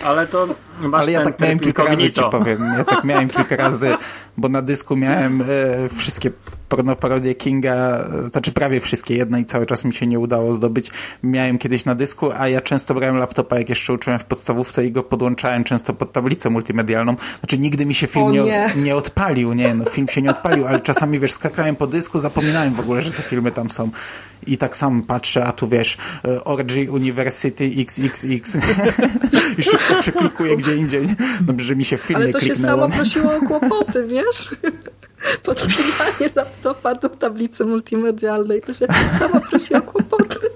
Ale 0.05 0.27
to 0.27 0.47
masz 0.79 1.03
Ale 1.03 1.11
ja 1.11 1.21
tak 1.21 1.39
miałem 1.39 1.59
kilka 1.59 1.83
razy, 1.83 2.09
ci 2.09 2.21
powiem. 2.31 2.63
Ja 2.77 2.85
tak 2.85 3.03
miałem 3.03 3.29
kilka 3.29 3.55
razy, 3.55 3.95
bo 4.37 4.49
na 4.49 4.61
dysku 4.61 4.95
miałem 4.95 5.41
e, 5.41 5.45
wszystkie 5.89 6.31
pornoparodie 6.69 7.35
Kinga, 7.35 7.75
e, 8.25 8.27
znaczy 8.27 8.51
prawie 8.51 8.79
wszystkie, 8.79 9.15
jedna 9.15 9.39
i 9.39 9.45
cały 9.45 9.65
czas 9.65 9.85
mi 9.85 9.93
się 9.93 10.07
nie 10.07 10.19
udało 10.19 10.53
zdobyć. 10.53 10.91
Miałem 11.23 11.57
kiedyś 11.57 11.85
na 11.85 11.95
dysku, 11.95 12.31
a 12.37 12.47
ja 12.47 12.61
często 12.61 12.93
brałem 12.93 13.17
laptopa, 13.17 13.57
jak 13.57 13.69
jeszcze 13.69 13.93
uczyłem 13.93 14.19
w 14.19 14.23
podstawówce 14.23 14.85
i 14.85 14.91
go 14.91 15.03
podłączałem 15.03 15.63
często 15.63 15.93
pod 15.93 16.11
tablicę 16.11 16.49
multimedialną. 16.49 17.15
Znaczy 17.39 17.57
nigdy 17.57 17.85
mi 17.85 17.95
się 17.95 18.07
film 18.07 18.31
nie, 18.31 18.43
nie. 18.43 18.69
nie 18.75 18.95
odpalił, 18.95 19.53
nie, 19.53 19.73
no 19.73 19.85
film 19.85 20.07
się 20.07 20.21
nie 20.21 20.29
odpalił, 20.29 20.67
ale 20.67 20.79
czasami, 20.79 21.19
wiesz, 21.19 21.31
skakałem 21.31 21.75
po 21.75 21.87
dysku, 21.87 22.19
zapominałem 22.19 22.73
w 22.73 22.79
ogóle, 22.79 23.01
że 23.01 23.11
te 23.11 23.23
filmy 23.23 23.51
tam 23.51 23.69
są. 23.69 23.89
I 24.47 24.57
tak 24.57 24.77
sam 24.77 25.01
patrzę, 25.01 25.45
a 25.45 25.51
tu 25.51 25.67
wiesz, 25.67 25.97
e, 26.25 26.43
Orgy 26.43 26.91
University 26.91 27.71
XXX 27.77 28.57
i 29.57 29.63
szybko 29.63 29.95
przeklikuję 29.99 30.57
gdzie 30.57 30.75
indziej. 30.75 31.07
Dobrze, 31.41 31.65
że 31.65 31.75
mi 31.75 31.85
się 31.85 31.97
w 31.97 32.01
filmie 32.01 32.23
Ale 32.23 32.33
to 32.33 32.39
się 32.39 32.55
samo 32.55 32.89
prosiło 32.89 33.35
o 33.35 33.39
kłopoty, 33.39 34.07
wiesz? 34.07 34.55
Podpinanie 35.43 36.29
laptopa 36.35 36.95
do 36.95 37.09
tablicy 37.09 37.65
multimedialnej 37.65 38.61
to 38.61 38.73
się 38.73 38.87
samo 39.19 39.39
prosi 39.39 39.75
o 39.75 39.81
kłopoty. 39.81 40.49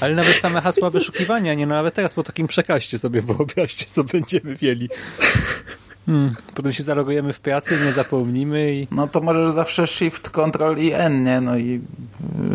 Ale 0.00 0.14
nawet 0.14 0.36
same 0.40 0.60
hasła 0.60 0.90
wyszukiwania, 0.90 1.54
nie 1.54 1.66
no 1.66 1.74
nawet 1.74 1.94
teraz 1.94 2.14
po 2.14 2.22
takim 2.22 2.46
przekaście 2.46 2.98
sobie 2.98 3.22
wyobraźcie, 3.22 3.86
co 3.88 4.04
będziemy 4.04 4.56
mieli. 4.62 4.88
Hmm. 6.06 6.34
Potem 6.54 6.72
się 6.72 6.82
zalogujemy 6.82 7.32
w 7.32 7.40
pracy, 7.40 7.78
nie 7.84 7.92
zapomnimy 7.92 8.74
i 8.74 8.88
No 8.90 9.08
to 9.08 9.20
możesz 9.20 9.54
zawsze 9.54 9.86
Shift, 9.86 10.30
Ctrl 10.30 10.78
i 10.78 10.92
N, 10.92 11.22
nie? 11.22 11.40
No 11.40 11.56
i 11.56 11.80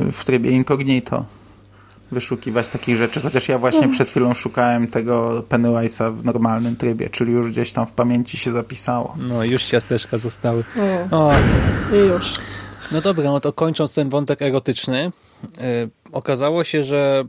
y, 0.08 0.12
w 0.12 0.26
trybie 0.26 0.50
incognito 0.50 1.26
wyszukiwać 2.14 2.70
takich 2.70 2.96
rzeczy, 2.96 3.22
chociaż 3.22 3.50
ja 3.50 3.58
właśnie 3.58 3.90
przed 3.90 4.10
chwilą 4.10 4.34
szukałem 4.34 4.88
tego 4.88 5.44
Pennywise'a 5.50 6.14
w 6.14 6.26
normalnym 6.26 6.76
trybie, 6.76 7.10
czyli 7.10 7.32
już 7.32 7.48
gdzieś 7.48 7.72
tam 7.72 7.86
w 7.86 7.92
pamięci 7.92 8.38
się 8.38 8.52
zapisało. 8.52 9.16
no 9.18 9.44
już 9.44 9.64
ciasteczka 9.66 10.18
zostały. 10.18 10.64
O, 11.12 11.28
O, 11.28 11.32
i 11.94 12.08
już. 12.08 12.34
No 12.92 13.02
dobra, 13.02 13.24
no 13.24 13.40
to 13.40 13.54
kończąc 13.54 13.94
ten 13.94 14.10
wątek 14.10 14.42
erotyczny, 14.42 15.12
yy, 15.44 15.90
okazało 16.12 16.64
się, 16.64 16.84
że 16.84 17.24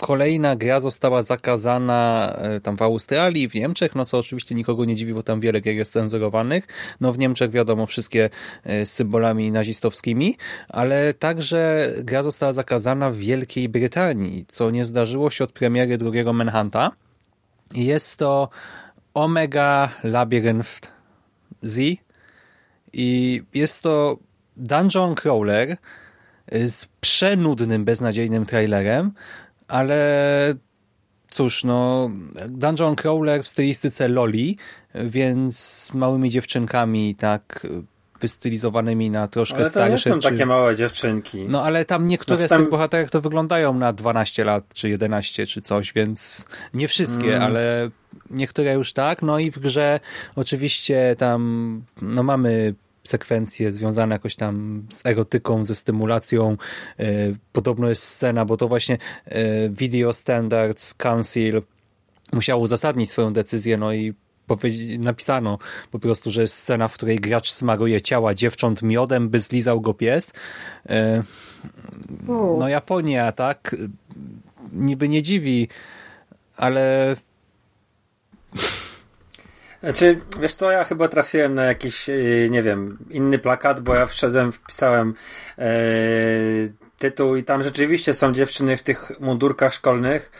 kolejna 0.00 0.56
gra 0.56 0.80
została 0.80 1.22
zakazana 1.22 2.36
yy, 2.52 2.60
tam 2.60 2.76
w 2.76 2.82
Australii, 2.82 3.48
w 3.48 3.54
Niemczech, 3.54 3.94
no 3.94 4.04
co 4.04 4.18
oczywiście 4.18 4.54
nikogo 4.54 4.84
nie 4.84 4.94
dziwi, 4.94 5.14
bo 5.14 5.22
tam 5.22 5.40
wiele 5.40 5.60
gier 5.60 5.74
jest 5.74 5.92
cenzurowanych. 5.92 6.66
No 7.00 7.12
w 7.12 7.18
Niemczech 7.18 7.50
wiadomo 7.50 7.86
wszystkie 7.86 8.30
yy, 8.64 8.86
z 8.86 8.92
symbolami 8.92 9.52
nazistowskimi, 9.52 10.36
ale 10.68 11.14
także 11.14 11.92
gra 11.98 12.22
została 12.22 12.52
zakazana 12.52 13.10
w 13.10 13.16
Wielkiej 13.16 13.68
Brytanii, 13.68 14.44
co 14.48 14.70
nie 14.70 14.84
zdarzyło 14.84 15.30
się 15.30 15.44
od 15.44 15.52
premiery 15.52 15.98
drugiego 15.98 16.32
Manhunta. 16.32 16.90
Jest 17.74 18.16
to 18.16 18.48
Omega 19.14 19.88
Labyrinth 20.02 20.92
Z, 21.62 22.00
i 22.92 23.42
jest 23.54 23.82
to 23.82 24.18
dungeon 24.56 25.14
crawler 25.14 25.76
z 26.52 26.86
przenudnym, 27.00 27.84
beznadziejnym 27.84 28.46
trailerem, 28.46 29.12
ale 29.70 30.54
cóż, 31.30 31.64
no 31.64 32.10
dungeon 32.48 32.96
crawler 32.96 33.42
w 33.44 33.48
stylistyce 33.48 34.08
loli, 34.08 34.56
więc 34.94 35.58
z 35.58 35.94
małymi 35.94 36.30
dziewczynkami 36.30 37.14
tak 37.14 37.66
wystylizowanymi 38.20 39.10
na 39.10 39.28
troszkę 39.28 39.56
Ale 39.56 39.64
to 39.70 39.80
nie 39.88 39.98
starsze. 39.98 40.10
są 40.10 40.18
czy... 40.20 40.30
takie 40.30 40.46
małe 40.46 40.76
dziewczynki. 40.76 41.46
No 41.48 41.62
ale 41.64 41.84
tam 41.84 42.06
niektóre 42.06 42.40
No, 42.40 42.46
z 42.46 42.48
tam- 42.48 42.60
tych 42.60 42.70
bohaterek 42.70 43.10
to 43.10 43.20
wyglądają 43.20 43.74
na 43.74 43.92
12 43.92 44.44
lat, 44.44 44.64
czy 44.74 44.88
11, 44.88 45.46
czy 45.46 45.62
coś, 45.62 45.92
więc 45.92 46.46
nie 46.74 46.88
wszystkie, 46.88 47.30
Mm. 47.36 47.42
ale 47.42 47.90
niektóre 48.30 48.72
już 48.74 48.92
tak. 48.92 49.22
No 49.22 49.38
i 49.38 49.50
w 49.50 49.58
grze 49.58 50.00
oczywiście 50.36 51.16
tam 51.18 51.82
no 52.02 52.22
mamy 52.22 52.74
sekwencje 53.04 53.72
związane 53.72 54.14
jakoś 54.14 54.36
tam 54.36 54.86
z 54.90 55.06
erotyką, 55.06 55.64
ze 55.64 55.74
stymulacją. 55.74 56.56
E, 56.98 57.04
Podobno 57.52 57.88
jest 57.88 58.02
scena, 58.02 58.44
bo 58.44 58.56
to 58.56 58.68
właśnie 58.68 58.98
e, 59.24 59.68
Video 59.68 60.12
Standards 60.12 60.94
Council 60.94 61.62
musiało 62.32 62.62
uzasadnić 62.62 63.10
swoją 63.10 63.32
decyzję, 63.32 63.76
no 63.76 63.92
i 63.92 64.14
napisano 64.98 65.58
po 65.90 65.98
prostu, 65.98 66.30
że 66.30 66.40
jest 66.40 66.54
scena, 66.54 66.88
w 66.88 66.94
której 66.94 67.20
gracz 67.20 67.50
smaruje 67.50 68.02
ciała 68.02 68.34
dziewcząt 68.34 68.82
miodem, 68.82 69.28
by 69.28 69.40
zlizał 69.40 69.80
go 69.80 69.94
pies. 69.94 70.32
E. 70.88 71.22
No 72.58 72.68
Japonia, 72.68 73.32
tak? 73.32 73.76
Niby 74.72 75.08
nie 75.08 75.22
dziwi, 75.22 75.68
ale 76.56 77.16
Znaczy, 79.82 80.20
wiesz 80.40 80.54
co, 80.54 80.70
ja 80.70 80.84
chyba 80.84 81.08
trafiłem 81.08 81.54
na 81.54 81.64
jakiś, 81.64 82.08
yy, 82.08 82.48
nie 82.50 82.62
wiem, 82.62 82.98
inny 83.10 83.38
plakat, 83.38 83.80
bo 83.80 83.94
ja 83.94 84.06
wszedłem, 84.06 84.52
wpisałem 84.52 85.14
yy, 85.58 85.64
tytuł 86.98 87.36
i 87.36 87.44
tam 87.44 87.62
rzeczywiście 87.62 88.14
są 88.14 88.32
dziewczyny 88.32 88.76
w 88.76 88.82
tych 88.82 89.12
mundurkach 89.20 89.74
szkolnych, 89.74 90.32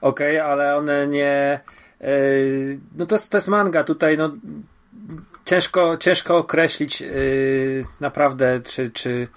okej, 0.00 0.38
ale 0.38 0.76
one 0.76 1.06
nie... 1.06 1.60
Yy, 2.00 2.78
no 2.96 3.06
to 3.06 3.14
jest, 3.14 3.30
to 3.30 3.36
jest 3.36 3.48
manga, 3.48 3.84
tutaj 3.84 4.18
no 4.18 4.32
ciężko, 5.44 5.96
ciężko 5.96 6.36
określić 6.36 7.00
yy, 7.00 7.84
naprawdę, 8.00 8.60
czy, 8.60 8.90
czy, 8.90 9.28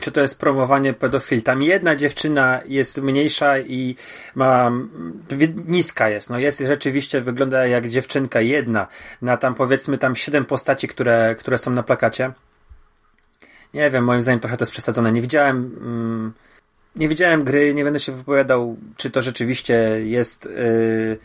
czy 0.00 0.12
to 0.12 0.20
jest 0.20 0.38
promowanie 0.38 0.92
pedofilii. 0.92 1.42
Tam 1.42 1.62
jedna 1.62 1.96
dziewczyna 1.96 2.60
jest 2.66 3.02
mniejsza 3.02 3.58
i 3.58 3.96
ma 4.34 4.66
mm, 4.66 5.22
niska 5.66 6.08
jest. 6.08 6.30
No 6.30 6.38
jest 6.38 6.58
rzeczywiście, 6.58 7.20
wygląda 7.20 7.66
jak 7.66 7.88
dziewczynka 7.88 8.40
jedna 8.40 8.86
na 9.22 9.36
tam 9.36 9.54
powiedzmy 9.54 9.98
tam 9.98 10.16
siedem 10.16 10.44
postaci, 10.44 10.88
które, 10.88 11.34
które 11.38 11.58
są 11.58 11.70
na 11.70 11.82
plakacie. 11.82 12.32
Nie 13.74 13.90
wiem, 13.90 14.04
moim 14.04 14.22
zdaniem 14.22 14.40
trochę 14.40 14.56
to 14.56 14.62
jest 14.62 14.72
przesadzone. 14.72 15.12
Nie 15.12 15.22
widziałem 15.22 15.56
mm, 15.80 16.32
nie 16.96 17.08
widziałem 17.08 17.44
gry, 17.44 17.74
nie 17.74 17.84
będę 17.84 18.00
się 18.00 18.12
wypowiadał, 18.12 18.76
czy 18.96 19.10
to 19.10 19.22
rzeczywiście 19.22 19.74
jest 20.04 20.44
yy, 20.44 20.52
mm, 20.52 21.18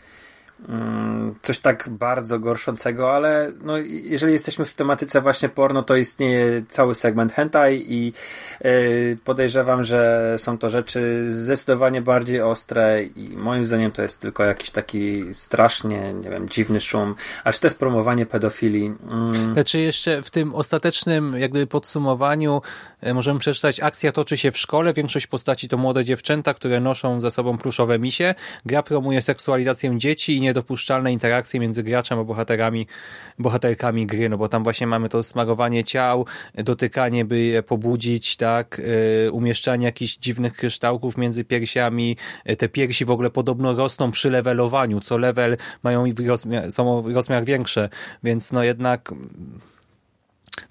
coś 1.42 1.58
tak 1.58 1.88
bardzo 1.88 2.38
gorszącego, 2.38 3.14
ale 3.14 3.52
no, 3.62 3.78
jeżeli 4.02 4.32
jesteśmy 4.32 4.64
w 4.64 4.72
tematyce 4.72 5.20
właśnie 5.20 5.48
porno, 5.48 5.82
to 5.82 5.96
istnieje 5.96 6.62
cały 6.68 6.94
segment 6.94 7.32
hentai 7.32 7.84
i 7.88 8.12
yy, 8.64 9.18
podejrzewam, 9.24 9.84
że 9.84 10.34
są 10.38 10.58
to 10.58 10.70
rzeczy 10.70 11.26
zdecydowanie 11.30 12.02
bardziej 12.02 12.40
ostre 12.40 13.04
i 13.04 13.28
moim 13.36 13.64
zdaniem 13.64 13.92
to 13.92 14.02
jest 14.02 14.20
tylko 14.20 14.44
jakiś 14.44 14.70
taki 14.70 15.24
strasznie, 15.32 16.14
nie 16.14 16.30
wiem, 16.30 16.48
dziwny 16.48 16.80
szum. 16.80 17.14
A 17.44 17.52
czy 17.52 17.60
to 17.60 17.66
jest 17.66 17.78
promowanie 17.78 18.26
pedofilii? 18.26 18.94
Mm, 19.10 19.52
Znaczy 19.52 19.78
jeszcze 19.78 20.22
w 20.22 20.30
tym 20.30 20.54
ostatecznym 20.54 21.36
gdyby 21.50 21.66
podsumowaniu 21.66 22.62
e, 23.00 23.14
możemy 23.14 23.40
przeczytać 23.40 23.80
akcja 23.80 24.12
toczy 24.12 24.36
się 24.36 24.52
w 24.52 24.58
szkole, 24.58 24.92
większość 24.92 25.26
postaci 25.26 25.68
to 25.68 25.76
młode 25.76 26.04
dziewczęta, 26.04 26.54
które 26.54 26.80
noszą 26.80 27.20
ze 27.20 27.30
sobą 27.30 27.58
pluszowe 27.58 27.98
misie. 27.98 28.34
Gra 28.66 28.82
promuje 28.82 29.22
seksualizację 29.22 29.98
dzieci 29.98 30.36
i 30.36 30.40
niedopuszczalne 30.50 31.12
interakcje 31.12 31.60
między 31.60 31.82
graczem 31.82 32.18
a 32.18 32.24
bohaterami, 32.24 32.86
bohaterkami 33.38 34.06
gry, 34.06 34.28
no 34.28 34.38
bo 34.38 34.48
tam 34.48 34.62
właśnie 34.62 34.86
mamy 34.86 35.08
to 35.08 35.22
smarowanie 35.22 35.84
ciał, 35.84 36.26
dotykanie, 36.54 37.24
by 37.24 37.38
je 37.38 37.62
pobudzić, 37.62 38.36
tak, 38.36 38.80
e, 39.26 39.30
umieszczanie 39.30 39.86
jakichś 39.86 40.16
dziwnych 40.16 40.52
kryształków 40.52 41.16
między 41.16 41.44
piersiami. 41.44 42.16
E, 42.44 42.56
Te 42.56 42.68
piersi 42.68 43.04
w 43.04 43.10
ogóle 43.10 43.30
podobno 43.30 43.74
rosną 43.74 44.10
przy 44.10 44.30
levelowaniu, 44.30 45.00
co 45.00 45.18
level 45.18 45.56
mają 45.82 46.04
rozmiar, 46.26 46.72
są 46.72 47.12
rozmiar 47.12 47.44
większe, 47.44 47.88
więc 48.22 48.52
no 48.52 48.62
jednak 48.62 49.14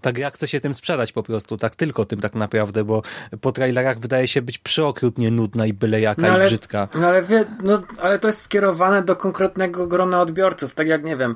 ta 0.01 0.11
gra 0.11 0.29
chce 0.31 0.47
się 0.47 0.59
tym 0.59 0.73
sprzedać 0.73 1.11
po 1.11 1.23
prostu, 1.23 1.57
tak 1.57 1.75
tylko 1.75 2.05
tym 2.05 2.21
tak 2.21 2.35
naprawdę, 2.35 2.83
bo 2.83 3.01
po 3.41 3.51
trailerach 3.51 3.99
wydaje 3.99 4.27
się 4.27 4.41
być 4.41 4.57
przeokrutnie 4.57 5.31
nudna 5.31 5.65
i 5.65 5.73
byle 5.73 6.01
jaka 6.01 6.21
No 6.21 6.27
i 6.27 6.31
ale- 6.31 6.45
brzydka. 6.45 6.87
No 6.95 7.07
ale, 7.07 7.23
wie, 7.23 7.45
no, 7.63 7.81
ale 8.01 8.19
to 8.19 8.27
jest 8.27 8.41
skierowane 8.41 9.03
do 9.03 9.15
konkretnego 9.15 9.87
grona 9.87 10.21
odbiorców. 10.21 10.73
Tak 10.73 10.87
jak, 10.87 11.03
nie 11.03 11.15
wiem, 11.17 11.35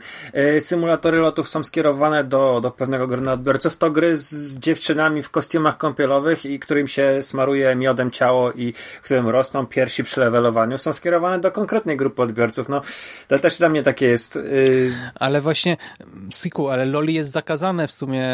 y, 0.56 0.62
symulatory 0.62 1.18
lotów 1.18 1.50
są 1.50 1.64
skierowane 1.64 2.24
do, 2.24 2.60
do 2.62 2.72
pewnego 2.72 3.08
grona 3.08 3.34
odbiorców, 3.34 3.78
to 3.78 3.92
gry 3.92 4.18
z, 4.18 4.30
z 4.32 4.58
dziewczynami 4.60 5.24
w 5.24 5.30
kostiumach 5.30 5.78
kąpielowych 5.78 6.46
i 6.46 6.60
którym 6.60 6.88
się 6.88 7.18
smaruje 7.22 7.76
miodem 7.76 8.12
ciało 8.12 8.52
i 8.52 8.74
którym 9.04 9.28
rosną 9.30 9.66
piersi 9.66 10.04
przy 10.04 10.20
levelowaniu, 10.20 10.78
są 10.78 10.94
skierowane 10.94 11.40
do 11.40 11.52
konkretnej 11.52 11.98
grupy 11.98 12.22
odbiorców. 12.22 12.70
No, 12.70 12.82
to 13.28 13.40
też 13.40 13.58
dla 13.58 13.70
mnie 13.70 13.84
takie 13.84 14.06
jest... 14.06 14.36
Y, 14.36 14.94
Ale 15.16 15.42
właśnie, 15.42 15.78
Siku, 16.34 16.70
ale 16.70 16.86
Loli 16.86 17.14
jest 17.14 17.32
zakazane 17.32 17.88
w 17.88 17.92
sumie 17.92 18.33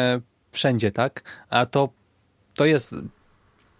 wszędzie, 0.52 0.92
tak? 0.92 1.22
A 1.50 1.66
to, 1.66 1.88
to 2.54 2.66
jest, 2.66 2.94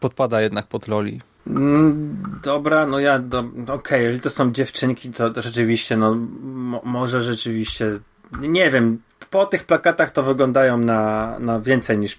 podpada 0.00 0.40
jednak 0.40 0.66
pod 0.66 0.88
Loli. 0.88 1.20
Mm, 1.46 2.40
Dobra, 2.42 2.86
no 2.86 2.98
ja, 2.98 3.18
do, 3.18 3.44
okej, 3.68 4.02
jeżeli 4.02 4.20
to 4.20 4.30
są 4.30 4.52
dziewczynki, 4.52 5.10
to, 5.10 5.30
to 5.30 5.42
rzeczywiście, 5.42 5.96
no 5.96 6.14
mo, 6.40 6.80
może 6.84 7.22
rzeczywiście, 7.22 7.98
nie 8.40 8.70
wiem, 8.70 9.02
po 9.30 9.46
tych 9.46 9.64
plakatach 9.64 10.10
to 10.10 10.22
wyglądają 10.22 10.78
na, 10.78 11.36
na 11.38 11.60
więcej 11.60 11.98
niż 11.98 12.18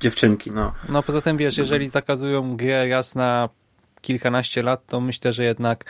dziewczynki, 0.00 0.50
no. 0.50 0.72
No 0.88 1.02
poza 1.02 1.20
tym 1.20 1.36
wiesz, 1.36 1.58
jeżeli 1.58 1.88
zakazują 1.88 2.56
raz 2.90 3.14
na 3.14 3.48
kilkanaście 4.00 4.62
lat, 4.62 4.86
to 4.86 5.00
myślę, 5.00 5.32
że 5.32 5.44
jednak 5.44 5.84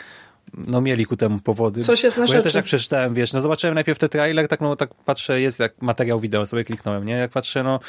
no 0.53 0.81
mieli 0.81 1.05
ku 1.05 1.17
temu 1.17 1.39
powody. 1.39 1.83
Coś 1.83 2.03
jest 2.03 2.17
na 2.17 2.27
rzeczy. 2.27 2.37
ja 2.37 2.43
też 2.43 2.53
jak 2.53 2.65
przeczytałem, 2.65 3.13
wiesz, 3.13 3.33
no 3.33 3.41
zobaczyłem 3.41 3.75
najpierw 3.75 3.99
ten 3.99 4.09
trailer, 4.09 4.47
tak 4.47 4.61
no 4.61 4.75
tak 4.75 4.93
patrzę, 4.93 5.41
jest 5.41 5.59
jak 5.59 5.81
materiał 5.81 6.19
wideo, 6.19 6.45
sobie 6.45 6.63
kliknąłem, 6.63 7.05
nie? 7.05 7.13
Jak 7.13 7.31
patrzę, 7.31 7.63
no 7.63 7.79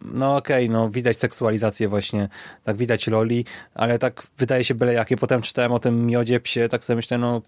no 0.00 0.36
okej, 0.36 0.64
okay, 0.64 0.74
no 0.74 0.90
widać 0.90 1.16
seksualizację 1.16 1.88
właśnie, 1.88 2.28
tak 2.64 2.76
widać 2.76 3.06
loli, 3.06 3.44
ale 3.74 3.98
tak 3.98 4.26
wydaje 4.38 4.64
się 4.64 4.74
byle 4.74 4.92
jakie. 4.92 5.16
Potem 5.16 5.42
czytałem 5.42 5.72
o 5.72 5.78
tym 5.78 6.06
miodzie 6.06 6.40
psie, 6.40 6.68
tak 6.68 6.84
sobie 6.84 6.96
myślę, 6.96 7.18
no 7.18 7.42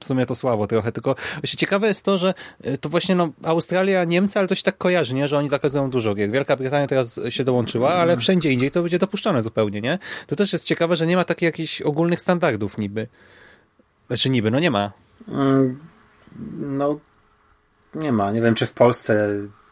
w 0.00 0.04
sumie 0.04 0.26
to 0.26 0.34
słabo 0.34 0.66
trochę, 0.66 0.92
tylko 0.92 1.16
właśnie 1.34 1.56
ciekawe 1.56 1.88
jest 1.88 2.04
to, 2.04 2.18
że 2.18 2.34
y, 2.66 2.78
to 2.78 2.88
właśnie 2.88 3.14
no 3.14 3.30
Australia, 3.42 4.04
Niemcy, 4.04 4.38
ale 4.38 4.48
to 4.48 4.54
się 4.54 4.62
tak 4.62 4.78
kojarzy, 4.78 5.14
nie? 5.14 5.28
Że 5.28 5.38
oni 5.38 5.48
zakazują 5.48 5.90
dużo 5.90 6.14
gier. 6.14 6.30
Wielka 6.30 6.56
Brytania 6.56 6.86
teraz 6.86 7.20
się 7.28 7.44
dołączyła, 7.44 7.94
ale 7.94 8.16
wszędzie 8.16 8.52
indziej 8.52 8.70
to 8.70 8.82
będzie 8.82 8.98
dopuszczone 8.98 9.42
zupełnie, 9.42 9.80
nie? 9.80 9.98
To 10.26 10.36
też 10.36 10.52
jest 10.52 10.64
ciekawe, 10.64 10.96
że 10.96 11.06
nie 11.06 11.16
ma 11.16 11.24
takich 11.24 11.42
jakichś 11.42 11.82
ogólnych 11.82 12.20
standardów 12.20 12.78
niby. 12.78 13.06
Znaczy 14.10 14.30
niby, 14.30 14.50
no 14.50 14.58
nie 14.60 14.70
ma. 14.70 14.92
Mm, 15.28 15.78
No, 16.58 16.98
nie 17.94 18.12
ma. 18.12 18.32
Nie 18.32 18.42
wiem, 18.42 18.54
czy 18.54 18.66
w 18.66 18.72
Polsce 18.72 19.28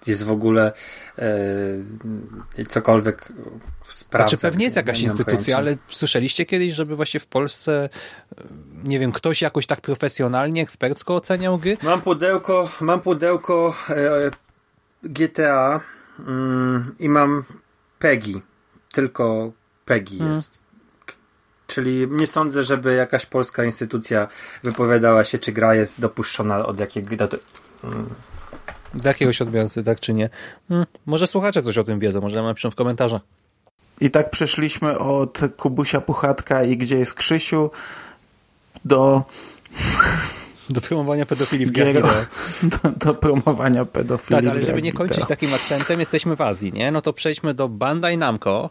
jest 0.07 0.25
w 0.25 0.31
ogóle 0.31 0.73
e, 1.19 2.65
cokolwiek 2.69 3.33
sprawdzać. 3.91 4.31
Znaczy 4.31 4.43
pewnie 4.43 4.65
jest 4.65 4.77
jakaś 4.77 5.01
instytucja, 5.01 5.35
pojęcia. 5.35 5.57
ale 5.59 5.77
słyszeliście 5.89 6.47
kiedyś, 6.47 6.75
żeby 6.75 6.97
właśnie 6.97 7.21
w 7.21 7.27
Polsce, 7.27 7.89
nie 8.85 8.99
wiem, 8.99 9.13
ktoś 9.13 9.43
jakoś 9.43 9.67
tak 9.67 9.81
profesjonalnie, 9.81 10.63
ekspercko 10.63 11.15
oceniał 11.17 11.59
gry? 11.59 11.77
Mam 11.83 12.01
pudełko, 12.01 12.71
mam 12.81 13.01
pudełko 13.01 13.75
e, 13.91 14.31
GTA 15.03 15.81
mm, 16.19 16.95
i 16.99 17.09
mam 17.09 17.45
PEGI. 17.99 18.43
Tylko 18.93 19.53
PEGI 19.85 20.19
Hmm. 20.19 20.37
jest. 20.37 20.63
Czyli 21.79 22.07
nie 22.11 22.27
sądzę, 22.27 22.63
żeby 22.63 22.95
jakaś 22.95 23.27
polska 23.27 23.65
instytucja 23.65 24.29
wypowiadała 24.65 25.25
się, 25.25 25.39
czy 25.39 25.53
gra 25.53 25.75
jest 25.75 26.01
dopuszczona 26.01 26.67
od 26.67 26.81
jakiego. 26.81 27.17
do- 27.17 27.29
Do 28.95 29.09
jakiegoś 29.09 29.43
odbiorcy, 29.43 29.85
tak 29.85 30.01
czy 30.01 30.13
nie? 30.15 30.31
Hmm, 30.69 30.87
może 31.07 31.27
słuchacze 31.27 31.63
coś 31.63 31.79
o 31.79 31.85
tym 31.85 31.99
wiedzą, 31.99 32.21
może 32.21 32.37
nam 32.37 32.45
napiszą 32.47 32.71
w 32.71 32.75
komentarzach. 32.75 33.23
I 34.01 34.11
tak 34.11 34.31
przeszliśmy 34.31 34.99
od 34.99 35.41
Kubusia 35.57 36.01
Puchatka 36.01 36.63
i 36.65 36.77
Gdzie 36.77 36.99
jest 36.99 37.15
Krzysiu 37.15 37.71
do, 38.85 39.23
Do 40.71 40.81
promowania 40.81 41.27
pedofilii 41.27 41.67
w 41.67 41.71
grach 41.73 41.87
gier, 41.93 42.03
wideo. 42.63 42.81
do, 42.83 43.07
do 43.07 43.15
promowania 43.15 43.85
pedofilii. 43.85 44.43
Tak, 44.43 44.51
ale 44.51 44.63
żeby 44.63 44.83
nie 44.83 44.93
kończyć 44.93 45.17
wideo. 45.17 45.29
takim 45.29 45.55
akcentem, 45.55 46.01
jesteśmy 46.01 46.37
w 46.37 46.41
Azji, 46.41 46.73
nie? 46.73 46.91
No 46.91 47.03
to 47.03 47.13
przejdźmy 47.13 47.55
do 47.55 47.69
Bandai 47.69 48.17
Namco 48.19 48.71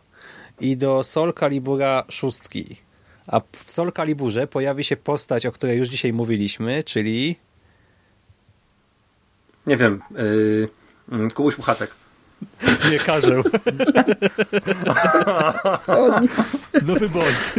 i 0.59 0.77
do 0.77 1.03
Soul 1.03 1.33
Calibura 1.39 2.03
szóstki. 2.09 2.86
A 3.27 3.41
w 3.51 3.71
Soul 3.71 3.91
Caliburze 3.91 4.47
pojawi 4.47 4.83
się 4.83 4.97
postać, 4.97 5.45
o 5.45 5.51
której 5.51 5.77
już 5.77 5.89
dzisiaj 5.89 6.13
mówiliśmy, 6.13 6.83
czyli 6.83 7.35
Nie 9.67 9.77
wiem. 9.77 10.01
Yy, 11.11 11.29
Kubuś 11.29 11.55
Puchatek. 11.55 11.95
nie 12.91 12.99
nie. 12.99 13.43
Nowy 16.81 17.09
Bond. 17.09 17.53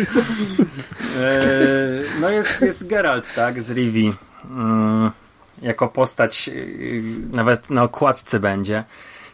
Eee, 1.20 2.04
no 2.20 2.30
jest, 2.30 2.62
jest 2.62 2.86
Geralt, 2.86 3.34
tak, 3.34 3.62
z 3.62 3.70
Rivi. 3.70 4.14
Mm, 4.50 5.10
jako 5.62 5.88
postać 5.88 6.48
yy, 6.48 7.02
nawet 7.32 7.70
na 7.70 7.82
okładce 7.82 8.40
będzie. 8.40 8.84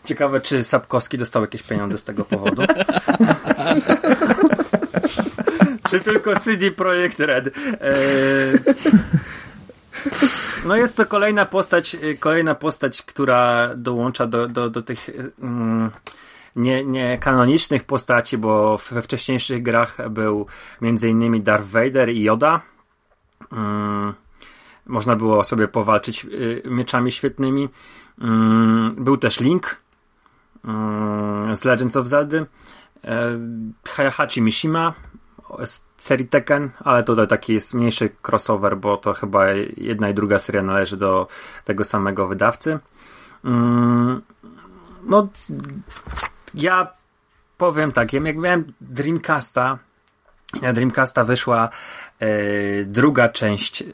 Ciekawe, 0.05 0.41
czy 0.41 0.65
Sapkowski 0.65 1.19
dostał 1.19 1.43
jakieś 1.43 1.63
pieniądze 1.63 1.99
z 1.99 2.05
tego 2.05 2.25
powodu. 2.25 2.63
Czy 5.95 6.01
tylko 6.01 6.41
CD 6.41 6.71
Projekt 6.71 7.21
Red. 7.21 7.47
Eee, 7.81 8.59
no 10.67 10.77
jest 10.77 10.97
to 10.97 11.07
kolejna 11.07 11.47
postać, 11.47 11.95
y, 11.95 12.17
kolejna 12.19 12.55
postać, 12.55 13.03
która 13.03 13.71
dołącza 13.77 14.27
do, 14.27 14.49
do, 14.49 14.71
do 14.71 14.83
tych 14.83 15.11
mm, 15.43 15.91
nie, 16.57 16.85
nie 16.85 17.19
kanonicznych 17.19 17.85
postaci, 17.85 18.39
bo 18.39 18.79
we 18.91 19.03
wcześniejszych 19.03 19.63
grach 19.63 20.11
był 20.11 20.47
m.in. 20.83 21.43
Darth 21.43 21.67
Vader 21.67 22.09
i 22.09 22.23
Yoda. 22.23 22.61
Mm, 23.53 24.15
można 24.87 25.17
było 25.17 25.45
sobie 25.45 25.69
powalczyć 25.69 26.25
y, 26.25 26.63
mieczami 26.65 27.13
świetnymi. 27.13 27.69
Mm, 28.21 28.95
był 28.99 29.17
też 29.17 29.41
Link 29.41 29.77
mm, 30.65 31.57
z 31.57 31.65
Legends 31.65 31.97
of 31.97 32.07
Zelda. 32.07 32.37
E, 32.37 33.39
Hayahachi 33.89 34.43
Mishima 34.43 34.95
z 35.65 35.85
serii 35.99 36.29
Tekken, 36.29 36.71
ale 36.81 37.03
tutaj 37.03 37.29
taki 37.29 37.55
jest 37.55 37.75
mniejszy 37.75 38.11
crossover, 38.29 38.77
bo 38.77 38.97
to 38.97 39.13
chyba 39.13 39.47
jedna 39.77 40.09
i 40.09 40.15
druga 40.15 40.39
seria 40.39 40.63
należy 40.63 40.97
do 40.97 41.27
tego 41.65 41.85
samego 41.85 42.29
wydawcy. 42.29 42.79
Mm, 43.45 44.23
no, 45.03 45.29
ja 46.55 46.93
powiem 47.59 47.93
tak, 47.93 48.13
ja 48.13 48.21
jak 48.21 48.37
miałem 48.37 48.73
Dreamcasta 48.81 49.79
na 50.63 50.73
Dreamcasta 50.73 51.25
wyszła 51.25 51.69
e, 52.21 52.29
druga 52.85 53.29
część 53.29 53.85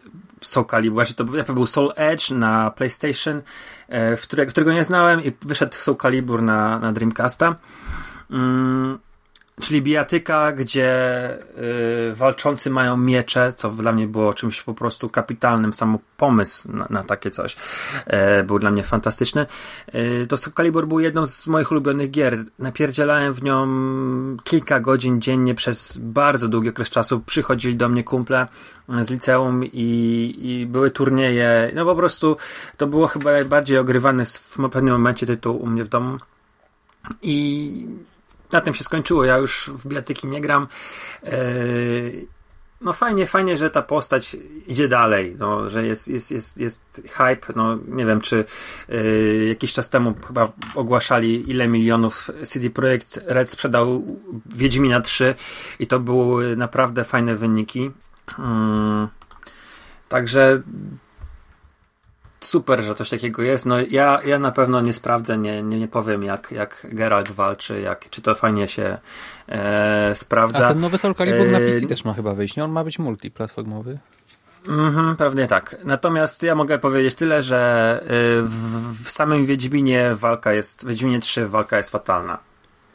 Soul 0.40 0.66
Calibur, 0.66 1.06
znaczy 1.06 1.44
to 1.46 1.54
był 1.54 1.66
Soul 1.66 1.92
Edge 1.96 2.30
na 2.30 2.70
PlayStation, 2.70 3.42
e, 3.88 4.46
którego 4.46 4.72
nie 4.72 4.84
znałem 4.84 5.24
i 5.24 5.32
wyszedł 5.42 5.74
Soul 5.74 5.96
Calibur 5.96 6.42
na, 6.42 6.78
na 6.78 6.92
Dreamcasta. 6.92 7.56
Mm, 8.30 8.98
czyli 9.60 9.82
bijatyka, 9.82 10.52
gdzie 10.52 10.90
y, 12.10 12.14
walczący 12.14 12.70
mają 12.70 12.96
miecze, 12.96 13.52
co 13.56 13.70
dla 13.70 13.92
mnie 13.92 14.06
było 14.06 14.34
czymś 14.34 14.62
po 14.62 14.74
prostu 14.74 15.08
kapitalnym, 15.08 15.72
sam 15.72 15.98
pomysł 16.16 16.72
na, 16.72 16.86
na 16.90 17.04
takie 17.04 17.30
coś 17.30 17.56
e, 18.06 18.44
był 18.44 18.58
dla 18.58 18.70
mnie 18.70 18.82
fantastyczny. 18.82 19.46
E, 19.86 20.26
to 20.26 20.36
Calibur 20.56 20.86
był 20.86 21.00
jedną 21.00 21.26
z 21.26 21.46
moich 21.46 21.70
ulubionych 21.70 22.10
gier. 22.10 22.44
Napierdzielałem 22.58 23.34
w 23.34 23.42
nią 23.42 23.66
kilka 24.44 24.80
godzin 24.80 25.20
dziennie 25.20 25.54
przez 25.54 25.98
bardzo 25.98 26.48
długi 26.48 26.68
okres 26.68 26.90
czasu. 26.90 27.20
Przychodzili 27.20 27.76
do 27.76 27.88
mnie 27.88 28.04
kumple 28.04 28.48
z 29.00 29.10
liceum 29.10 29.64
i, 29.64 30.34
i 30.38 30.66
były 30.66 30.90
turnieje. 30.90 31.72
No 31.74 31.84
po 31.84 31.94
prostu 31.94 32.36
to 32.76 32.86
było 32.86 33.06
chyba 33.06 33.32
najbardziej 33.32 33.78
ogrywany 33.78 34.24
w, 34.24 34.28
w 34.28 34.68
pewnym 34.70 34.92
momencie 34.92 35.26
tytuł 35.26 35.62
u 35.62 35.66
mnie 35.66 35.84
w 35.84 35.88
domu. 35.88 36.18
I 37.22 37.86
na 38.52 38.60
tym 38.60 38.74
się 38.74 38.84
skończyło. 38.84 39.24
Ja 39.24 39.36
już 39.36 39.70
w 39.74 39.86
bijatyki 39.86 40.26
nie 40.26 40.40
gram. 40.40 40.66
Eee, 41.22 42.28
no 42.80 42.92
fajnie, 42.92 43.26
fajnie, 43.26 43.56
że 43.56 43.70
ta 43.70 43.82
postać 43.82 44.36
idzie 44.66 44.88
dalej, 44.88 45.36
no, 45.38 45.70
że 45.70 45.86
jest, 45.86 46.08
jest, 46.08 46.30
jest, 46.30 46.58
jest 46.58 47.02
hype, 47.10 47.52
no 47.56 47.78
nie 47.88 48.06
wiem, 48.06 48.20
czy 48.20 48.44
yy, 48.88 49.44
jakiś 49.48 49.72
czas 49.72 49.90
temu 49.90 50.14
chyba 50.26 50.52
ogłaszali, 50.74 51.50
ile 51.50 51.68
milionów 51.68 52.30
CD 52.44 52.70
Projekt 52.70 53.20
Red 53.26 53.50
sprzedał 53.50 54.18
Wiedźmina 54.46 55.00
3 55.00 55.34
i 55.78 55.86
to 55.86 56.00
były 56.00 56.56
naprawdę 56.56 57.04
fajne 57.04 57.36
wyniki. 57.36 57.90
Yy, 58.38 59.08
także 60.08 60.62
super, 62.40 62.82
że 62.82 62.94
coś 62.94 63.10
takiego 63.10 63.42
jest. 63.42 63.66
No 63.66 63.76
ja, 63.90 64.20
ja 64.24 64.38
na 64.38 64.52
pewno 64.52 64.80
nie 64.80 64.92
sprawdzę, 64.92 65.38
nie, 65.38 65.62
nie, 65.62 65.78
nie 65.78 65.88
powiem 65.88 66.22
jak, 66.22 66.50
jak 66.52 66.86
Geralt 66.92 67.30
walczy, 67.30 67.80
jak, 67.80 68.10
czy 68.10 68.22
to 68.22 68.34
fajnie 68.34 68.68
się 68.68 68.98
e, 69.48 70.14
sprawdza. 70.14 70.66
A 70.66 70.68
ten 70.68 70.80
nowy 70.80 70.98
Soul 70.98 71.14
Calibur 71.14 71.46
na 71.46 71.58
PC 71.58 71.76
E, 71.76 71.86
też 71.86 72.04
ma 72.04 72.14
chyba 72.14 72.34
wyjść, 72.34 72.56
nie? 72.56 72.64
On 72.64 72.70
ma 72.72 72.84
być 72.84 72.98
multiplatformowy. 72.98 73.98
Mhm, 74.68 75.16
pewnie 75.16 75.46
tak. 75.46 75.76
Natomiast 75.84 76.42
ja 76.42 76.54
mogę 76.54 76.78
powiedzieć 76.78 77.14
tyle, 77.14 77.42
że 77.42 78.00
y, 78.04 78.42
w, 78.42 79.04
w 79.04 79.10
samym 79.10 79.46
Wiedźminie 79.46 80.10
walka 80.14 80.52
jest, 80.52 80.84
w 80.84 80.88
Wiedźminie 80.88 81.20
3 81.20 81.48
walka 81.48 81.76
jest 81.76 81.90
fatalna. 81.90 82.38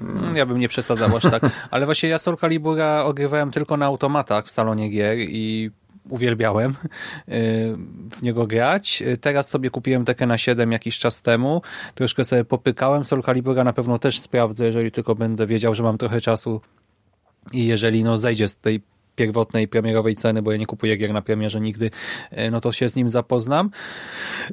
Mm, 0.02 0.36
Ja 0.36 0.46
bym 0.46 0.60
nie 0.60 0.70
przesadzał 0.70 1.18
aż 1.18 1.24
tak. 1.24 1.44
Ale 1.72 1.86
właśnie 1.86 2.10
ja 2.10 2.20
Soul 2.20 2.38
Calibura 2.38 3.04
ogrywałem 3.04 3.52
tylko 3.52 3.78
na 3.78 3.86
automatach 3.86 4.46
w 4.46 4.52
salonie 4.52 4.90
gier 4.90 5.18
i 5.20 5.72
uwielbiałem 6.10 6.72
y, 6.72 6.76
w 8.12 8.22
niego 8.22 8.48
grać. 8.48 9.02
Y, 9.02 9.18
Teraz 9.18 9.48
sobie 9.48 9.70
kupiłem 9.70 10.06
Tekkena 10.06 10.38
7 10.38 10.72
jakiś 10.72 11.00
czas 11.00 11.22
temu. 11.22 11.62
Troszkę 11.96 12.26
sobie 12.26 12.46
popykałem. 12.46 13.04
Soul 13.04 13.24
Calibura 13.24 13.64
na 13.64 13.74
pewno 13.74 14.00
też 14.00 14.20
sprawdzę, 14.20 14.66
jeżeli 14.66 14.92
tylko 14.92 15.16
będę 15.16 15.48
wiedział, 15.48 15.76
że 15.76 15.84
mam 15.84 15.98
trochę 15.98 16.22
czasu 16.22 16.62
i 17.54 17.66
jeżeli 17.66 18.04
no 18.04 18.18
zejdzie 18.18 18.50
z 18.50 18.58
tej 18.58 18.82
pierwotnej 19.16 19.68
premierowej 19.68 20.16
ceny, 20.16 20.42
bo 20.42 20.52
ja 20.52 20.58
nie 20.58 20.66
kupuję 20.66 20.98
gier 20.98 21.14
na 21.14 21.22
premierze 21.22 21.62
nigdy, 21.62 21.92
y, 22.32 22.52
no 22.52 22.62
to 22.62 22.72
się 22.72 22.90
z 22.90 22.96
nim 22.96 23.10
zapoznam. 23.10 23.72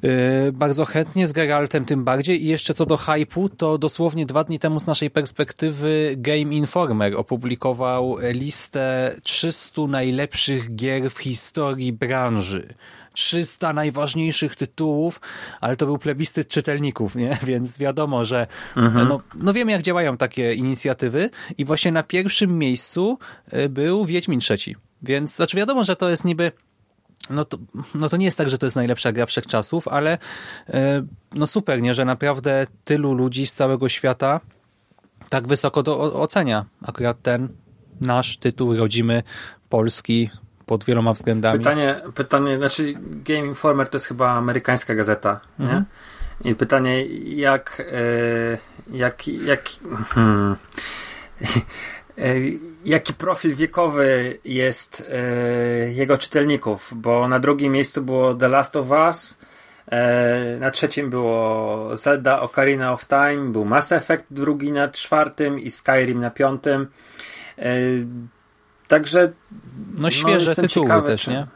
Yy, 0.03 0.11
bardzo 0.53 0.85
chętnie, 0.85 1.27
z 1.27 1.33
Geraltem 1.33 1.85
tym 1.85 2.05
bardziej 2.05 2.45
i 2.45 2.47
jeszcze 2.47 2.75
co 2.75 2.87
do 2.87 2.97
hype'u, 2.97 3.49
to 3.57 3.79
dosłownie 3.79 4.27
dwa 4.27 4.45
dni 4.45 4.59
temu 4.59 4.81
z 4.81 4.87
naszej 4.87 5.11
perspektywy 5.11 6.15
Game 6.17 6.55
Informer 6.55 7.17
opublikował 7.17 8.17
listę 8.21 9.17
300 9.23 9.83
najlepszych 9.87 10.75
gier 10.75 11.11
w 11.11 11.19
historii 11.19 11.93
branży. 11.93 12.75
300 13.13 13.73
najważniejszych 13.73 14.57
tytułów, 14.57 15.21
ale 15.61 15.77
to 15.77 15.87
był 15.87 15.99
plebiscyt 15.99 16.49
czytelników, 16.49 17.15
nie? 17.17 17.39
Więc 17.47 17.79
wiadomo, 17.79 18.25
że 18.25 18.47
Mhm. 18.77 19.09
no, 19.09 19.21
no 19.35 19.53
wiemy 19.53 19.73
jak 19.73 19.83
działają 19.83 20.17
takie 20.17 20.55
inicjatywy 20.55 21.31
i 21.59 21.65
właśnie 21.65 21.93
na 21.93 22.03
pierwszym 22.03 22.59
miejscu 22.59 23.19
y, 23.55 23.69
był 23.69 24.05
Wiedźmin 24.05 24.41
trzeci. 24.41 24.77
Więc 25.03 25.37
znaczy 25.37 25.57
wiadomo, 25.57 25.85
że 25.85 25.97
to 25.97 26.11
jest 26.11 26.25
niby 26.25 26.53
no 27.31 27.45
to, 27.45 27.59
no 27.95 28.09
to 28.09 28.17
nie 28.17 28.25
jest 28.25 28.39
tak, 28.39 28.51
że 28.51 28.59
to 28.59 28.67
jest 28.67 28.77
najlepsza 28.77 29.13
gra 29.13 29.27
wszechczasów, 29.27 29.89
ale 29.89 30.19
e, 30.69 31.03
no 31.35 31.47
super, 31.47 31.83
nie, 31.83 31.95
że 31.95 32.05
naprawdę 32.05 32.67
tylu 32.85 33.13
ludzi 33.13 33.47
z 33.47 33.53
całego 33.55 33.89
świata 33.89 34.41
tak 35.29 35.49
wysoko 35.49 35.83
to 35.83 36.01
o- 36.01 36.21
ocenia 36.21 36.65
akurat 36.83 37.23
ten 37.23 37.49
nasz 38.01 38.37
tytuł 38.37 38.77
rodzimy, 38.77 39.23
polski, 39.69 40.31
pod 40.73 40.85
wieloma 40.85 41.13
względami. 41.13 41.59
Pytanie, 41.59 42.01
pytanie, 42.15 42.57
znaczy 42.57 42.95
Game 42.97 43.47
Informer 43.47 43.89
to 43.89 43.97
jest 43.97 44.07
chyba 44.07 44.31
amerykańska 44.31 44.95
gazeta, 44.95 45.41
Mhm. 45.61 45.85
nie? 46.41 46.51
I 46.51 46.55
pytanie, 46.55 47.07
jak, 47.25 47.83
e, 47.93 48.97
jak, 48.97 49.29
jak, 49.29 49.63
hmm, 50.09 50.57
e, 52.19 52.35
jaki 52.85 53.15
profil 53.15 53.55
wiekowy 53.55 54.39
jest 54.45 55.05
e, 55.13 55.93
jego 55.93 56.19
czytelników, 56.19 56.93
bo 56.97 57.29
na 57.29 57.39
drugim 57.39 57.73
miejscu 57.73 58.03
było 58.03 58.35
The 58.35 58.49
Last 58.49 58.77
of 58.77 58.91
Us, 58.91 59.39
na 60.61 60.71
trzecim 60.71 61.11
było 61.11 61.97
Zelda 61.97 62.41
Ocarina 62.41 62.93
of 62.93 63.07
Time, 63.07 63.53
był 63.53 63.65
Mass 63.65 63.93
Effect 63.93 64.25
drugi 64.31 64.73
na 64.73 64.89
czwartym 64.89 65.61
i 65.61 65.71
Skyrim 65.71 66.21
na 66.21 66.31
piątym. 66.31 66.87
Także 68.93 69.33
no 69.99 70.11
świeże 70.11 70.47
jestem 70.47 70.69
tytuły 70.69 70.87
ciekawy, 70.87 71.09
też, 71.09 71.23
czy- 71.23 71.31
nie? 71.31 71.47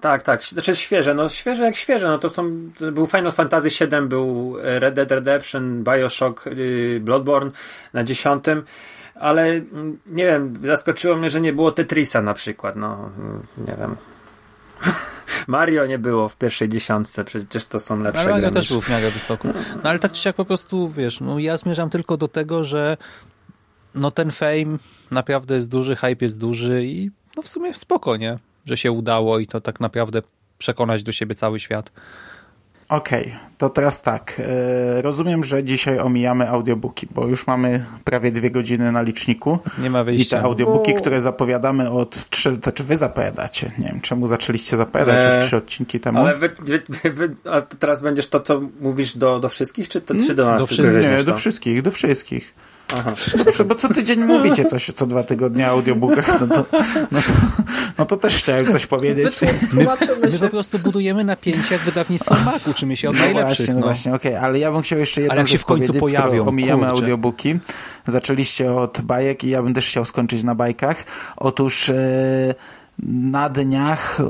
tak, 0.00 0.22
tak. 0.22 0.44
Znaczy 0.44 0.76
świeże, 0.76 1.14
no 1.14 1.28
świeże 1.28 1.62
jak 1.62 1.76
świeże, 1.76 2.08
no 2.08 2.18
to 2.18 2.30
są, 2.30 2.70
był 2.92 3.06
Final 3.06 3.32
Fantasy 3.32 3.68
VII, 3.68 4.08
był 4.08 4.56
Red 4.62 4.94
Dead 4.94 5.12
Redemption, 5.12 5.84
Bioshock, 5.84 6.46
yy, 6.46 7.00
Bloodborne 7.00 7.50
na 7.92 8.04
dziesiątym, 8.04 8.62
ale 9.14 9.46
mm, 9.46 9.98
nie 10.06 10.24
wiem, 10.24 10.54
zaskoczyło 10.64 11.16
mnie, 11.16 11.30
że 11.30 11.40
nie 11.40 11.52
było 11.52 11.72
Tetrisa 11.72 12.22
na 12.22 12.34
przykład, 12.34 12.76
no 12.76 13.10
mm, 13.18 13.46
nie 13.58 13.76
wiem. 13.76 13.96
Mario 15.46 15.86
nie 15.86 15.98
było 15.98 16.28
w 16.28 16.36
pierwszej 16.36 16.68
dziesiątce, 16.68 17.24
przecież 17.24 17.64
to 17.64 17.80
są 17.80 18.00
lepsze 18.00 18.20
Ale 18.20 18.30
Mario 18.30 18.50
też 18.50 18.68
był 18.68 18.80
w 18.80 18.90
miarę 18.90 19.10
wysoko. 19.10 19.48
No 19.84 19.90
ale 19.90 19.98
tak 19.98 20.12
czy 20.12 20.22
siak 20.22 20.36
po 20.36 20.44
prostu, 20.44 20.88
wiesz, 20.88 21.20
no 21.20 21.38
ja 21.38 21.56
zmierzam 21.56 21.90
tylko 21.90 22.16
do 22.16 22.28
tego, 22.28 22.64
że 22.64 22.96
no 23.94 24.10
ten 24.10 24.30
fame 24.30 24.78
naprawdę 25.10 25.54
jest 25.54 25.68
duży, 25.68 25.96
hype 25.96 26.24
jest 26.24 26.38
duży 26.38 26.84
i 26.84 27.10
no 27.36 27.42
w 27.42 27.48
sumie 27.48 27.74
spoko, 27.74 28.16
nie? 28.16 28.38
Że 28.66 28.76
się 28.76 28.92
udało 28.92 29.38
i 29.38 29.46
to 29.46 29.60
tak 29.60 29.80
naprawdę 29.80 30.22
przekonać 30.58 31.02
do 31.02 31.12
siebie 31.12 31.34
cały 31.34 31.60
świat. 31.60 31.90
Okej, 32.88 33.34
to 33.58 33.68
teraz 33.70 34.02
tak. 34.02 34.40
E, 34.98 35.02
rozumiem, 35.02 35.44
że 35.44 35.64
dzisiaj 35.64 35.98
omijamy 35.98 36.48
audiobooki, 36.48 37.06
bo 37.14 37.26
już 37.26 37.46
mamy 37.46 37.84
prawie 38.04 38.32
dwie 38.32 38.50
godziny 38.50 38.92
na 38.92 39.02
liczniku. 39.02 39.58
Nie 39.78 39.90
ma 39.90 40.00
I 40.00 40.04
wyjścia. 40.04 40.38
te 40.38 40.42
audiobooki, 40.44 40.92
Bo- 40.92 40.98
które 41.00 41.20
zapowiadamy 41.20 41.90
od 41.90 42.30
trzy, 42.30 42.58
to 42.58 42.72
czy 42.72 42.84
wy 42.84 42.96
zapowiadacie? 42.96 43.72
Nie 43.78 43.88
wiem, 43.88 44.00
czemu 44.00 44.26
zaczęliście 44.26 44.76
zapowiadać 44.76 45.16
Eee, 45.16 45.36
już 45.36 45.44
trzy 45.44 45.56
odcinki 45.56 46.00
temu? 46.00 46.18
Ale 46.18 46.36
wy, 46.36 46.50
wy, 46.62 46.82
wy, 47.02 47.10
wy, 47.10 47.36
a 47.50 47.60
teraz 47.60 48.02
będziesz 48.02 48.28
to, 48.28 48.40
co 48.40 48.60
mówisz 48.80 49.16
do, 49.16 49.40
do 49.40 49.48
wszystkich, 49.48 49.88
czy, 49.88 50.00
to, 50.00 50.14
czy 50.26 50.34
do 50.34 50.46
nas? 50.46 50.62
do 50.62 50.66
wszystkich. 50.66 51.02
Nie, 51.02 51.24
do 51.24 51.34
wszystkich, 51.34 51.82
do 51.82 51.90
wszystkich. 51.90 52.54
Aha. 52.96 53.14
Dobrze, 53.44 53.64
bo 53.64 53.74
co 53.74 53.88
tydzień 53.88 54.20
mówicie 54.24 54.64
coś 54.64 54.90
co 54.94 55.06
dwa 55.06 55.22
tygodnie 55.22 55.66
o 55.66 55.70
audiobookach, 55.70 56.40
no 56.40 56.46
to, 56.46 56.64
no 57.12 57.22
to, 57.22 57.32
no 57.98 58.04
to 58.06 58.16
też 58.16 58.36
chciałem 58.36 58.72
coś 58.72 58.86
powiedzieć. 58.86 59.40
My 59.72 60.32
się. 60.32 60.38
po 60.40 60.48
prostu 60.48 60.78
budujemy 60.78 61.24
napięcie 61.24 61.60
jak 61.74 61.80
wydawnictwo 61.80 62.34
Mac, 62.44 62.66
uczymy 62.66 62.96
się 62.96 63.08
od 63.10 63.16
No 63.16 63.22
najlepszych. 63.24 63.56
właśnie, 63.56 63.74
no, 63.74 63.80
no. 63.80 63.86
właśnie, 63.86 64.14
okej, 64.14 64.36
ale 64.36 64.58
ja 64.58 64.72
bym 64.72 64.82
chciał 64.82 64.98
jeszcze 64.98 65.20
jedną 65.20 65.32
Ale 65.32 65.40
jak 65.40 65.48
się 65.48 65.52
rzecz 65.52 65.62
w 65.62 65.64
końcu 65.64 65.94
pojawią, 65.94 66.46
omijamy 66.48 66.82
kurczę. 66.86 67.00
audiobooki. 67.02 67.58
Zaczęliście 68.06 68.72
od 68.72 69.00
bajek 69.00 69.44
i 69.44 69.48
ja 69.50 69.62
bym 69.62 69.74
też 69.74 69.88
chciał 69.88 70.04
skończyć 70.04 70.42
na 70.42 70.54
bajkach. 70.54 71.04
Otóż 71.36 71.88
e, 71.88 71.94
na 73.02 73.48
dniach 73.48 74.20
e, 74.20 74.24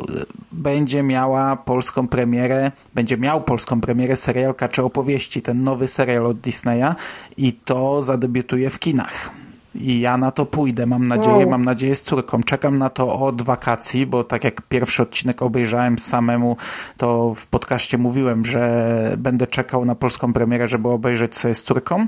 będzie 0.53 1.03
miała 1.03 1.57
polską 1.57 2.09
premierę, 2.09 2.73
będzie 2.94 3.16
miał 3.16 3.40
polską 3.40 3.81
premierę 3.81 4.16
serial 4.16 4.55
Kacze 4.55 4.85
Opowieści, 4.85 5.43
ten 5.43 5.65
nowy 5.65 5.89
serial 5.89 6.27
od 6.27 6.40
Disneya 6.40 6.94
i 7.36 7.53
to 7.53 8.03
zadebiutuje 8.03 8.70
w 8.70 8.78
kinach. 8.78 9.31
I 9.74 10.01
ja 10.01 10.16
na 10.16 10.31
to 10.31 10.47
pójdę, 10.47 10.86
mam 10.86 11.09
nadzieję, 11.09 11.36
Wow. 11.36 11.51
mam 11.51 11.65
nadzieję 11.65 11.94
z 11.94 12.03
córką. 12.03 12.43
Czekam 12.43 12.78
na 12.78 12.90
to 12.90 13.20
od 13.20 13.43
wakacji, 13.43 14.07
bo 14.07 14.24
tak 14.24 14.44
jak 14.44 14.62
pierwszy 14.62 15.03
odcinek 15.03 15.43
obejrzałem 15.43 15.99
samemu, 15.99 16.57
to 16.97 17.35
w 17.35 17.47
podcaście 17.47 17.99
mówiłem, 17.99 18.44
że 18.44 19.15
będę 19.19 19.47
czekał 19.47 19.85
na 19.85 19.94
polską 19.94 20.32
premierę, 20.32 20.69
żeby 20.69 20.89
obejrzeć 20.89 21.36
sobie 21.36 21.55
z 21.55 21.65
córką. 21.65 22.07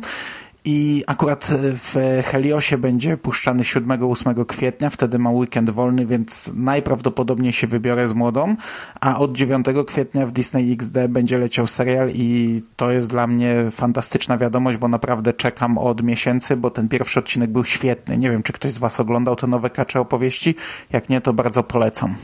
I 0.66 1.04
akurat 1.06 1.50
w 1.60 2.22
Heliosie 2.24 2.78
będzie 2.78 3.16
puszczany 3.16 3.62
7-8 3.62 4.46
kwietnia, 4.46 4.90
wtedy 4.90 5.18
mam 5.18 5.34
weekend 5.34 5.70
wolny, 5.70 6.06
więc 6.06 6.50
najprawdopodobniej 6.54 7.52
się 7.52 7.66
wybiorę 7.66 8.08
z 8.08 8.12
młodą, 8.12 8.56
a 9.00 9.18
od 9.18 9.32
9 9.32 9.66
kwietnia 9.86 10.26
w 10.26 10.32
Disney 10.32 10.72
XD 10.72 11.08
będzie 11.08 11.38
leciał 11.38 11.66
serial 11.66 12.10
i 12.14 12.62
to 12.76 12.90
jest 12.90 13.10
dla 13.10 13.26
mnie 13.26 13.54
fantastyczna 13.70 14.38
wiadomość, 14.38 14.78
bo 14.78 14.88
naprawdę 14.88 15.32
czekam 15.32 15.78
od 15.78 16.02
miesięcy, 16.02 16.56
bo 16.56 16.70
ten 16.70 16.88
pierwszy 16.88 17.20
odcinek 17.20 17.50
był 17.50 17.64
świetny. 17.64 18.18
Nie 18.18 18.30
wiem, 18.30 18.42
czy 18.42 18.52
ktoś 18.52 18.72
z 18.72 18.78
Was 18.78 19.00
oglądał 19.00 19.36
te 19.36 19.46
nowe 19.46 19.70
kacze 19.70 20.00
opowieści, 20.00 20.54
jak 20.92 21.08
nie, 21.08 21.20
to 21.20 21.32
bardzo 21.32 21.62
polecam. 21.62 22.14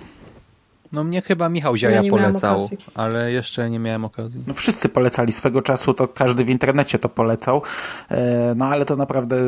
No 0.93 1.05
mnie 1.05 1.23
chyba 1.23 1.49
Michał 1.49 1.77
Ziaja 1.77 2.03
Ja 2.03 2.11
polecał, 2.11 2.69
ale 2.95 3.33
jeszcze 3.33 3.71
nie 3.71 3.79
miałem 3.79 4.05
okazji. 4.05 4.41
No 4.47 4.55
wszyscy 4.55 4.89
polecali 4.89 5.33
swego 5.33 5.63
czasu, 5.63 5.95
to 5.95 6.09
każdy 6.09 6.45
w 6.45 6.51
internecie 6.51 6.99
to 6.99 7.09
polecał. 7.09 7.63
E, 8.11 8.55
No 8.57 8.67
ale 8.67 8.85
to 8.85 8.97
naprawdę 8.97 9.37
e, 9.37 9.41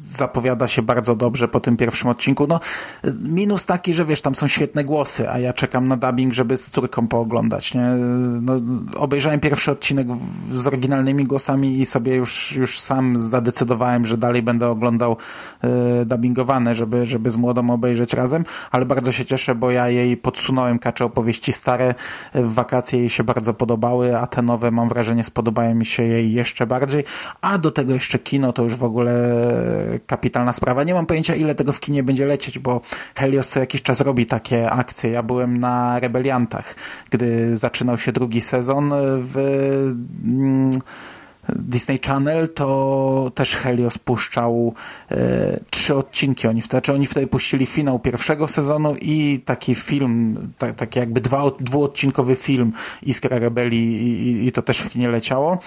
zapowiada 0.00 0.68
się 0.68 0.82
bardzo 0.82 1.16
dobrze 1.16 1.48
po 1.48 1.60
tym 1.60 1.76
pierwszym 1.76 2.10
odcinku. 2.10 2.46
No 2.46 2.60
e, 3.04 3.12
minus 3.22 3.66
taki, 3.66 3.94
że 3.94 4.04
wiesz, 4.04 4.22
tam 4.22 4.34
są 4.34 4.46
świetne 4.46 4.84
głosy, 4.84 5.30
a 5.30 5.38
ja 5.38 5.52
czekam 5.52 5.88
na 5.88 5.96
dubbing, 5.96 6.34
żeby 6.34 6.56
z 6.56 6.70
córką 6.70 7.08
pooglądać, 7.08 7.74
nie? 7.74 7.86
No, 8.42 8.60
obejrzałem 8.96 9.40
pierwszy 9.40 9.70
odcinek 9.70 10.06
z 10.52 10.66
oryginalnymi 10.66 11.24
głosami 11.24 11.80
i 11.80 11.86
sobie 11.86 12.14
już, 12.14 12.56
już 12.56 12.80
sam 12.80 13.20
zadecydowałem, 13.20 14.04
że 14.04 14.18
dalej 14.18 14.42
będę 14.42 14.68
oglądał 14.68 15.16
dubbingowane, 16.06 16.74
żeby, 16.74 17.06
żeby 17.06 17.30
z 17.30 17.36
młodą 17.36 17.70
obejrzeć 17.70 18.14
razem, 18.14 18.44
ale 18.70 18.86
bardzo 18.86 19.12
się 19.12 19.24
cieszę, 19.24 19.54
bo 19.54 19.70
ja 19.70 19.88
jej 19.88 20.16
podsunąłem 20.42 20.78
kacze 20.78 21.04
opowieści 21.04 21.52
stare 21.52 21.94
w 22.34 22.54
wakacje 22.54 22.98
jej 22.98 23.08
się 23.10 23.24
bardzo 23.24 23.54
podobały, 23.54 24.18
a 24.18 24.26
te 24.26 24.42
nowe 24.42 24.70
mam 24.70 24.88
wrażenie 24.88 25.24
spodobają 25.24 25.74
mi 25.74 25.86
się 25.86 26.02
jej 26.02 26.32
jeszcze 26.32 26.66
bardziej, 26.66 27.04
a 27.40 27.58
do 27.58 27.70
tego 27.70 27.94
jeszcze 27.94 28.18
kino 28.18 28.52
to 28.52 28.62
już 28.62 28.76
w 28.76 28.84
ogóle 28.84 29.14
kapitalna 30.06 30.52
sprawa. 30.52 30.84
Nie 30.84 30.94
mam 30.94 31.06
pojęcia 31.06 31.34
ile 31.34 31.54
tego 31.54 31.72
w 31.72 31.80
kinie 31.80 32.02
będzie 32.02 32.26
lecieć, 32.26 32.58
bo 32.58 32.80
Helios 33.14 33.48
co 33.48 33.60
jakiś 33.60 33.82
czas 33.82 34.00
robi 34.00 34.26
takie 34.26 34.70
akcje. 34.70 35.10
Ja 35.10 35.22
byłem 35.22 35.56
na 35.56 36.00
Rebeliantach, 36.00 36.74
gdy 37.10 37.56
zaczynał 37.56 37.98
się 37.98 38.12
drugi 38.12 38.40
sezon 38.40 38.92
w 39.18 39.36
mm, 40.24 40.70
Disney 41.48 41.98
Channel, 42.06 42.48
to 42.48 43.32
też 43.34 43.56
Helios 43.56 43.98
puszczał 43.98 44.74
e, 45.10 45.16
trzy 45.70 45.94
odcinki. 45.94 46.48
Oni 46.48 46.62
znaczy 46.62 46.92
oni 46.92 47.06
wtedy 47.06 47.26
puścili 47.26 47.66
finał 47.66 47.98
pierwszego 47.98 48.48
sezonu 48.48 48.94
i 49.00 49.40
taki 49.44 49.74
film, 49.74 50.36
ta, 50.58 50.72
taki 50.72 50.98
jakby 50.98 51.20
dwa, 51.20 51.42
dwuodcinkowy 51.60 52.36
film 52.36 52.72
Iskra 53.02 53.38
Rebelii 53.38 54.02
i, 54.02 54.28
i, 54.28 54.46
i 54.46 54.52
to 54.52 54.62
też 54.62 54.78
w 54.78 54.90
kinie 54.90 55.08
leciało. 55.08 55.58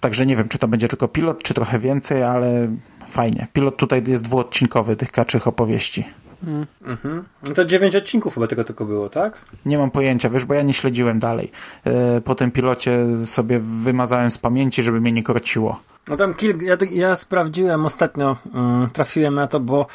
Także 0.00 0.26
nie 0.26 0.36
wiem, 0.36 0.48
czy 0.48 0.58
to 0.58 0.68
będzie 0.68 0.88
tylko 0.88 1.08
pilot, 1.08 1.42
czy 1.42 1.54
trochę 1.54 1.78
więcej, 1.78 2.22
ale 2.22 2.68
fajnie. 3.06 3.46
Pilot 3.52 3.76
tutaj 3.76 4.02
jest 4.06 4.22
dwuodcinkowy 4.22 4.96
tych 4.96 5.12
kaczych 5.12 5.46
opowieści. 5.46 6.04
Mhm. 6.42 7.24
No 7.48 7.54
to 7.54 7.64
dziewięć 7.64 7.96
odcinków 7.96 8.34
chyba 8.34 8.46
tego 8.46 8.64
tylko 8.64 8.84
było, 8.84 9.08
tak? 9.08 9.44
Nie 9.66 9.78
mam 9.78 9.90
pojęcia, 9.90 10.30
wiesz, 10.30 10.44
bo 10.44 10.54
ja 10.54 10.62
nie 10.62 10.74
śledziłem 10.74 11.18
dalej. 11.18 11.50
E, 11.84 12.20
Po 12.20 12.34
tym 12.34 12.50
pilocie 12.50 12.98
sobie 13.24 13.60
wymazałem 13.82 14.30
z 14.30 14.38
pamięci, 14.38 14.82
żeby 14.82 15.00
mnie 15.00 15.12
nie 15.12 15.22
korciło. 15.22 15.80
No 16.08 16.16
tam 16.16 16.34
kilk, 16.34 16.62
ja, 16.62 16.76
ja 16.90 17.16
sprawdziłem 17.16 17.86
ostatnio, 17.86 18.36
mm, 18.54 18.90
trafiłem 18.90 19.34
na 19.34 19.46
to, 19.46 19.60
bo 19.60 19.86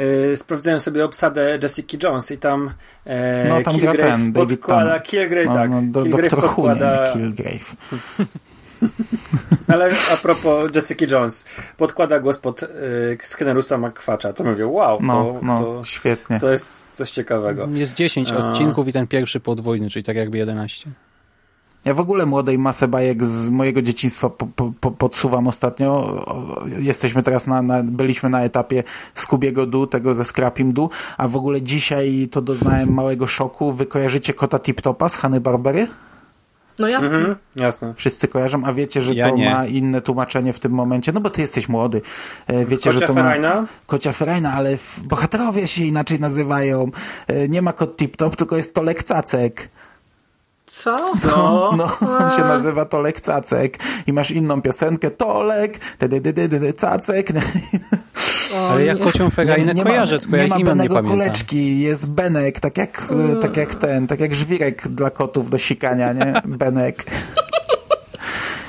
y, 0.00 0.36
sprawdzałem 0.36 0.80
sobie 0.80 1.04
obsadę 1.04 1.58
Jessica 1.62 1.96
Jones 2.02 2.30
i 2.30 2.38
tam 2.38 2.70
e, 3.06 3.48
No, 3.48 3.62
tam 3.62 3.76
gra 3.78 3.92
Kilgrave 3.92 4.12
ten, 4.12 4.32
David 4.32 4.60
podkłada. 4.60 4.98
Kilgrave, 5.00 5.46
No, 5.46 5.54
tak, 5.54 5.70
no, 5.70 5.82
do, 5.82 6.02
Kilgrave 6.02 6.30
doktor 6.30 6.40
podkłada, 6.48 7.12
Killgrave. 7.12 7.76
ale 9.72 9.90
a 10.12 10.16
propos 10.16 10.74
Jessica 10.74 11.06
Jones, 11.10 11.44
podkłada 11.76 12.20
głos 12.20 12.38
pod 12.38 12.62
y, 12.62 12.66
Skenerusa 13.24 13.78
McQuatcha, 13.78 14.32
to 14.32 14.44
mówię, 14.44 14.66
wow, 14.66 14.98
No, 15.02 15.24
to, 15.24 15.38
no, 15.42 15.58
to, 15.58 15.84
świetnie. 15.84 16.40
to 16.40 16.52
jest 16.52 16.88
coś 16.92 17.10
ciekawego. 17.10 17.68
Jest 17.72 17.94
10 17.94 18.32
A. 18.32 18.36
odcinków 18.36 18.88
i 18.88 18.92
ten 18.92 19.06
pierwszy 19.06 19.40
podwójny, 19.40 19.90
czyli 19.90 20.04
tak 20.04 20.16
jakby 20.16 20.38
11. 20.38 20.90
Ja 21.84 21.94
w 21.94 22.00
ogóle 22.00 22.26
młodej 22.26 22.58
masę 22.58 22.88
bajek 22.88 23.24
z 23.24 23.50
mojego 23.50 23.82
dzieciństwa 23.82 24.30
po, 24.30 24.46
po, 24.46 24.72
po, 24.80 24.90
podsuwam 24.90 25.48
ostatnio. 25.48 26.24
Jesteśmy 26.78 27.22
teraz 27.22 27.46
na, 27.46 27.62
na, 27.62 27.82
byliśmy 27.82 28.28
na 28.28 28.42
etapie 28.42 28.82
Skubiego 29.14 29.66
Du, 29.66 29.86
tego 29.86 30.14
ze 30.14 30.24
Scrapim 30.24 30.72
Du, 30.72 30.90
a 31.16 31.28
w 31.28 31.36
ogóle 31.36 31.62
dzisiaj 31.62 32.28
to 32.30 32.42
doznałem 32.42 32.92
małego 32.94 33.26
szoku. 33.26 33.72
Wy 33.72 33.86
kojarzycie 33.86 34.34
kota 34.34 34.58
Tip-Topa 34.58 35.08
z 35.08 35.16
Hany 35.16 35.40
Barbery? 35.40 35.88
No 36.78 36.88
jasne. 36.88 37.16
Mhm, 37.16 37.36
jasne. 37.56 37.94
Wszyscy 37.96 38.28
kojarzą, 38.28 38.64
a 38.64 38.72
wiecie, 38.72 39.02
że 39.02 39.14
Ja 39.14 39.30
to 39.30 39.36
nie. 39.36 39.50
ma 39.50 39.66
inne 39.66 40.00
tłumaczenie 40.00 40.52
w 40.52 40.60
tym 40.60 40.72
momencie, 40.72 41.12
no 41.12 41.20
bo 41.20 41.30
ty 41.30 41.40
jesteś 41.40 41.68
młody. 41.68 42.00
E, 42.46 42.64
Wiecie, 42.66 42.90
Kocia 42.90 43.00
że 43.00 43.06
to 43.06 43.14
ma... 43.14 43.22
Ferajna? 43.22 43.66
Kocia 43.86 44.12
Ferajna, 44.12 44.52
ale 44.52 44.76
bohaterowie 45.04 45.66
się 45.68 45.84
inaczej 45.84 46.20
nazywają. 46.20 46.90
E, 47.26 47.48
Nie 47.48 47.62
ma 47.62 47.72
kot 47.72 47.96
Tip-Top, 48.00 48.36
tylko 48.36 48.56
jest 48.56 48.74
Tolek 48.74 49.02
Cacek. 49.02 49.68
Co? 50.68 51.12
Co? 51.22 51.70
No, 51.76 51.96
on 52.18 52.30
się 52.36 52.44
nazywa 52.44 52.84
Tolek 52.84 53.20
Cacek 53.20 53.78
i 54.06 54.12
masz 54.12 54.30
inną 54.30 54.62
piosenkę 54.62 55.10
Tolek, 55.10 55.78
ty, 55.78 56.08
ty, 56.08 56.20
ty, 56.20 56.32
ty, 56.32 56.48
ty, 56.48 56.60
ty, 56.60 56.72
Cacek. 56.72 57.28
O, 58.56 58.68
Ale 58.70 58.84
ja 58.84 58.92
nie. 58.92 59.00
kocią 59.00 59.30
Ferajnę 59.30 59.74
ma, 59.74 59.82
kojarzę, 59.82 60.18
tylko 60.18 60.36
nie 60.36 60.42
ja 60.42 60.48
ma 60.48 60.56
imion 60.58 60.78
nie 60.78 60.88
pamiętam. 60.88 61.10
kuleczki, 61.12 61.80
jest 61.80 62.12
Benek, 62.12 62.60
tak 62.60 62.78
jak, 62.78 63.12
tak 63.40 63.56
jak 63.56 63.74
ten, 63.74 64.06
tak 64.06 64.20
jak 64.20 64.34
żwirek 64.34 64.88
dla 64.88 65.10
kotów 65.10 65.50
do 65.50 65.58
sikania, 65.58 66.12
nie? 66.12 66.32
Benek. 66.58 67.04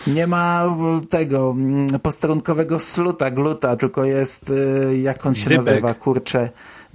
Nie 0.08 0.28
ma 0.28 0.64
e, 0.66 1.08
tego 1.10 1.52
mm, 1.58 1.88
posterunkowego 2.00 2.80
sluta, 2.80 3.32
gluta, 3.32 3.76
tylko 3.76 4.04
jest, 4.04 4.52
e, 4.90 4.98
jak 4.98 5.26
on 5.26 5.36
się 5.36 5.50
Dybek. 5.50 5.66
nazywa, 5.66 5.94
kurczę, 5.94 6.50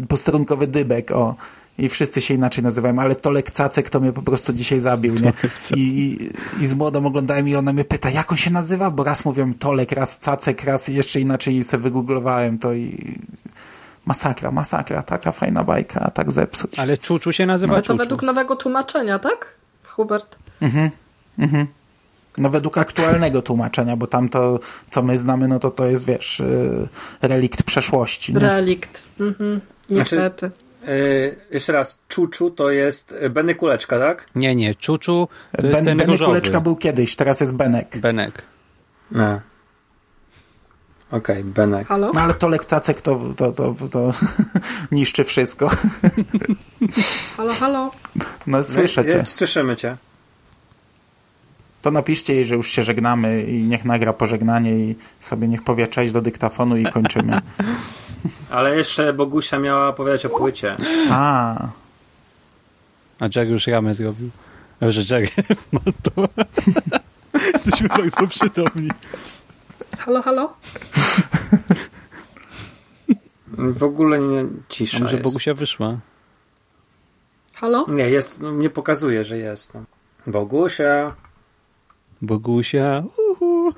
posterunkowy 0.09 0.67
dybek, 0.67 1.11
o. 1.11 1.35
I 1.79 1.89
wszyscy 1.89 2.21
się 2.21 2.35
inaczej 2.35 2.65
nazywają, 2.65 2.99
ale 2.99 3.15
Tolek 3.15 3.51
Cacek 3.51 3.91
to 3.91 4.01
mnie 4.01 4.13
po 4.13 4.23
prostu 4.23 4.53
dzisiaj 4.53 4.81
zabił, 4.81 5.15
nie? 5.15 5.33
I, 5.77 5.81
i, 5.81 6.19
I 6.63 6.67
z 6.67 6.75
młodą 6.75 7.07
oglądałem 7.07 7.49
i 7.49 7.57
ona 7.57 7.73
mnie 7.73 7.85
pyta, 7.85 8.11
jak 8.11 8.33
on 8.33 8.39
się 8.39 8.51
nazywa? 8.51 8.91
Bo 8.91 9.05
raz 9.05 9.25
mówią 9.25 9.55
Tolek, 9.55 9.93
raz 9.93 10.19
Cacek, 10.19 10.65
raz 10.65 10.89
jeszcze 10.89 11.21
inaczej 11.21 11.65
sobie 11.65 11.83
wygooglowałem 11.83 12.59
to 12.59 12.75
i 12.75 13.15
masakra, 14.07 14.51
masakra, 14.51 15.03
taka 15.03 15.33
fajna 15.33 15.65
bajka, 15.65 16.01
a 16.01 16.11
tak 16.11 16.33
zepsuć. 16.33 16.79
Ale 16.79 16.99
Czuczu 16.99 17.33
się 17.33 17.47
nazywa 17.47 17.73
Ale 17.73 17.83
to 17.83 17.87
Czuczu. 17.87 17.99
według 17.99 18.23
nowego 18.23 18.57
tłumaczenia, 18.57 19.19
tak? 19.19 19.55
Hubert. 19.85 20.37
No 22.39 22.49
według 22.51 22.79
aktualnego 22.79 23.43
tłumaczenia, 23.43 23.97
bo 23.97 24.07
tamto, 24.07 24.61
co 24.91 25.03
my 25.03 25.19
znamy, 25.19 25.49
no 25.49 25.59
to 25.59 25.71
to 25.71 25.87
jest, 25.87 26.07
wiesz, 26.07 26.41
y, 26.41 26.89
relikt 27.23 27.63
przeszłości. 27.63 28.35
Nie? 28.35 28.41
Relikt. 28.41 29.03
Mhm. 29.21 29.61
Niestety. 29.91 30.51
Yy, 30.87 31.37
jeszcze 31.51 31.73
raz, 31.73 32.01
Czuczu 32.09 32.51
to 32.51 32.71
jest 32.71 33.15
Benny 33.31 33.55
Kuleczka, 33.55 33.99
tak? 33.99 34.27
Nie, 34.35 34.57
nie, 34.57 34.75
Czuczu 34.75 35.29
to 35.57 35.67
jest 35.67 35.79
Ben, 35.79 35.85
ten 35.85 35.99
Benny 35.99 36.13
różowy. 36.13 36.31
Kuleczka 36.31 36.61
był 36.61 36.77
kiedyś, 36.77 37.17
teraz 37.17 37.41
jest 37.41 37.55
Benek. 37.55 37.99
Benek. 37.99 38.43
Nie. 39.11 39.41
Okej, 41.11 41.45
Benek. 41.45 41.89
Halo? 41.89 42.11
No 42.15 42.21
ale 42.21 42.35
Tolek 42.35 42.65
Cacek 42.65 43.01
to, 43.01 43.21
to, 43.37 43.53
to, 43.53 43.75
to 43.93 44.13
niszczy 44.93 45.25
wszystko. 45.25 45.71
Halo, 47.37 47.53
halo? 47.53 47.91
No 48.47 48.65
słyszę 48.65 49.05
cię. 49.05 49.27
Słyszymy 49.27 49.77
cię. 49.77 49.97
To 51.83 51.91
napiszcie 51.91 52.35
jej, 52.35 52.45
że 52.45 52.55
już 52.55 52.71
się 52.71 52.83
żegnamy 52.83 53.43
i 53.43 53.63
niech 53.63 53.85
nagra 53.85 54.13
pożegnanie 54.13 54.77
i 54.77 54.95
sobie 55.21 55.49
niech 55.49 55.63
powie 55.63 55.89
cześć 55.89 56.13
do 56.13 56.21
dyktafonu 56.23 56.77
i 56.77 56.85
kończymy. 56.85 57.41
Ale 58.51 58.77
jeszcze 58.77 59.13
Bogusia 59.13 59.59
miała 59.59 59.89
opowiadać 59.89 60.27
o 60.27 60.29
płycie. 60.29 60.77
A, 61.11 61.55
A 63.21 63.29
Jerry 63.37 63.51
już 63.51 63.67
ramę 63.67 63.95
zrobił. 63.95 64.31
A, 64.81 64.91
że 64.91 65.19
ma 65.73 65.81
to. 66.03 66.29
Jesteśmy 67.55 67.89
bardzo 67.89 68.27
przytomni. 68.27 68.89
Halo, 69.99 70.23
halo? 70.23 70.55
W 73.59 73.83
ogóle 73.83 74.19
nie, 74.19 74.41
A 74.41 74.45
cisza 74.69 74.99
może 74.99 75.13
jest. 75.17 75.25
Bogusia 75.25 75.55
wyszła? 75.55 75.99
Halo? 77.55 77.87
Nie, 77.89 78.11
jest, 78.11 78.41
no, 78.41 78.53
nie 78.53 78.71
pokazuje, 78.71 79.25
że 79.25 79.39
jest. 79.39 79.75
No. 79.75 79.85
Bogusia. 80.27 81.15
Bogusia. 82.23 83.03
Uhu. 83.31 83.73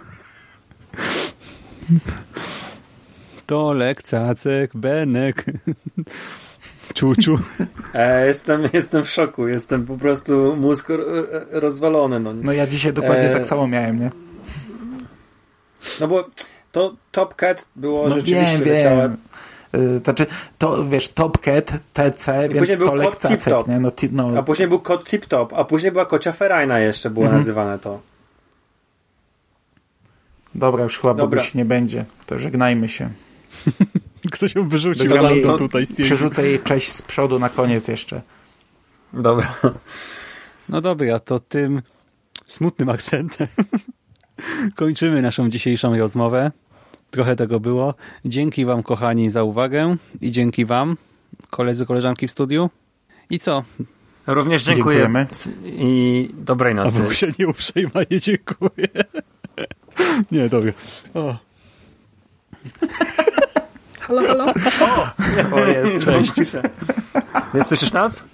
Tolek, 3.47 4.03
Cacek, 4.03 4.71
Benek. 4.75 5.45
Czuczu. 6.95 7.39
E, 7.95 8.27
jestem, 8.27 8.63
jestem 8.73 9.05
w 9.05 9.11
szoku, 9.11 9.49
jestem 9.49 9.87
po 9.87 9.97
prostu 9.97 10.57
mózg 10.57 10.89
ro- 10.89 11.05
rozwalony. 11.51 12.21
No. 12.21 12.33
no 12.35 12.53
ja 12.53 12.67
dzisiaj 12.67 12.93
dokładnie 12.93 13.31
E, 13.31 13.35
tak 13.35 13.47
samo 13.47 13.67
miałem, 13.67 14.01
nie? 14.01 14.11
no 16.01 16.09
bo 16.09 16.25
to 16.73 16.95
Top 17.13 17.35
Cat 17.35 17.67
było 17.77 18.09
No 18.09 18.15
rzeczywiście 18.15 18.59
wiem, 18.65 18.69
leciała. 18.75 19.03
wiem. 19.03 19.17
Znaczy, 20.05 20.27
to 20.59 20.89
wiesz, 20.89 21.09
Top 21.09 21.39
Cat, 21.39 21.73
TC, 21.93 22.49
więc 22.49 22.59
później 22.59 22.77
był 22.77 22.87
Tolek 22.87 23.07
Kot 23.11 23.17
Cacek, 23.17 23.41
Tip-Top. 23.41 23.69
nie? 23.69 23.81
No, 23.81 23.91
ti, 23.91 24.09
no, 24.13 24.31
A 24.39 24.43
później 24.43 24.69
był 24.69 24.81
Kot 24.81 25.09
Tip 25.09 25.27
Top, 25.27 25.53
a 25.53 25.65
później 25.65 25.93
była 25.93 26.07
Kocia 26.07 26.33
Ferajna 26.33 26.79
jeszcze 26.79 27.11
było 27.11 27.25
Mhm. 27.25 27.41
nazywane 27.41 27.79
to. 27.79 28.01
dobra, 30.55 30.83
już 30.85 30.99
chyba 30.99 31.15
Dobra. 31.15 31.43
Nie 31.55 31.65
będzie. 31.65 32.05
To 32.27 32.39
żegnajmy 32.39 32.89
się. 32.89 33.09
Ktoś 34.33 34.55
ją 34.55 34.69
wyrzucił. 34.69 35.09
Dodam 35.09 35.33
jej, 35.33 35.45
tutaj 35.45 35.85
stwierdził. 35.85 36.05
przerzucę 36.05 36.47
jej 36.47 36.61
cześć 36.61 36.93
z 36.93 37.03
przodu 37.03 37.39
na 37.39 37.49
koniec 37.49 37.89
jeszcze. 37.89 38.23
Dobra. 39.13 39.55
No 40.69 40.81
dobra, 40.81 41.19
to 41.19 41.41
tym 41.41 41.83
smutnym 42.47 42.89
akcentem 42.89 43.47
kończymy 44.77 45.23
naszą 45.23 45.51
dzisiejszą 45.51 45.99
rozmowę. 45.99 46.53
Trochę 47.11 47.37
tego 47.37 47.61
było. 47.61 47.95
Dzięki 48.25 48.65
wam, 48.65 48.83
kochani, 48.83 49.31
za 49.31 49.43
uwagę 49.43 49.97
i 50.21 50.31
dzięki 50.31 50.65
wam, 50.65 50.97
koledzy, 51.51 51.87
koleżanki 51.87 52.29
w 52.29 52.31
studiu. 52.31 52.71
I 53.31 53.39
co? 53.39 53.65
Również 54.27 54.63
dziękuję. 54.63 54.99
Dziękujemy. 54.99 55.27
I 55.65 56.31
dobrej 56.35 56.73
A 56.73 56.77
nocy. 56.77 57.17
się 57.17 57.33
nie 57.39 57.49
uprzejmanie 57.49 58.21
dziękuję. 58.21 58.89
Nie, 60.33 60.49
dobra. 60.49 60.73
O, 61.15 61.37
Halo, 64.07 64.23
halo? 64.23 64.45
O, 65.53 65.59
jest. 65.75 66.05
Cześć. 66.05 66.33
Nie 67.55 67.65
słyszysz 67.65 67.93
nas? 67.93 68.25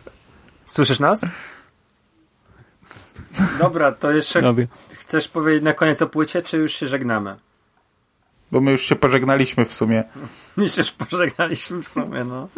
Słyszysz 0.66 1.00
nas? 1.00 1.26
Dobra, 3.58 3.92
to 3.92 4.10
jeszcze 4.10 4.42
chcesz 4.88 5.28
powiedzieć 5.28 5.62
na 5.62 5.74
koniec 5.74 6.02
o 6.02 6.06
płycie, 6.06 6.42
czy 6.42 6.58
już 6.58 6.72
się 6.72 6.86
żegnamy? 6.86 7.36
Bo 8.50 8.60
my 8.60 8.70
już 8.70 8.82
się 8.82 8.96
pożegnaliśmy 8.96 9.64
w 9.64 9.74
sumie. 9.74 10.04
My 10.56 10.68
się 10.68 10.82
już 10.82 10.92
pożegnaliśmy 10.92 11.82
w 11.82 11.88
sumie, 11.88 12.24
no. 12.24 12.48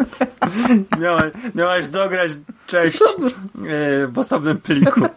Miałaś, 1.00 1.32
miałaś 1.54 1.88
dograć 1.88 2.30
cześć 2.66 3.00
e, 3.02 4.06
w 4.06 4.18
osobnym 4.18 4.58
pliku. 4.58 5.00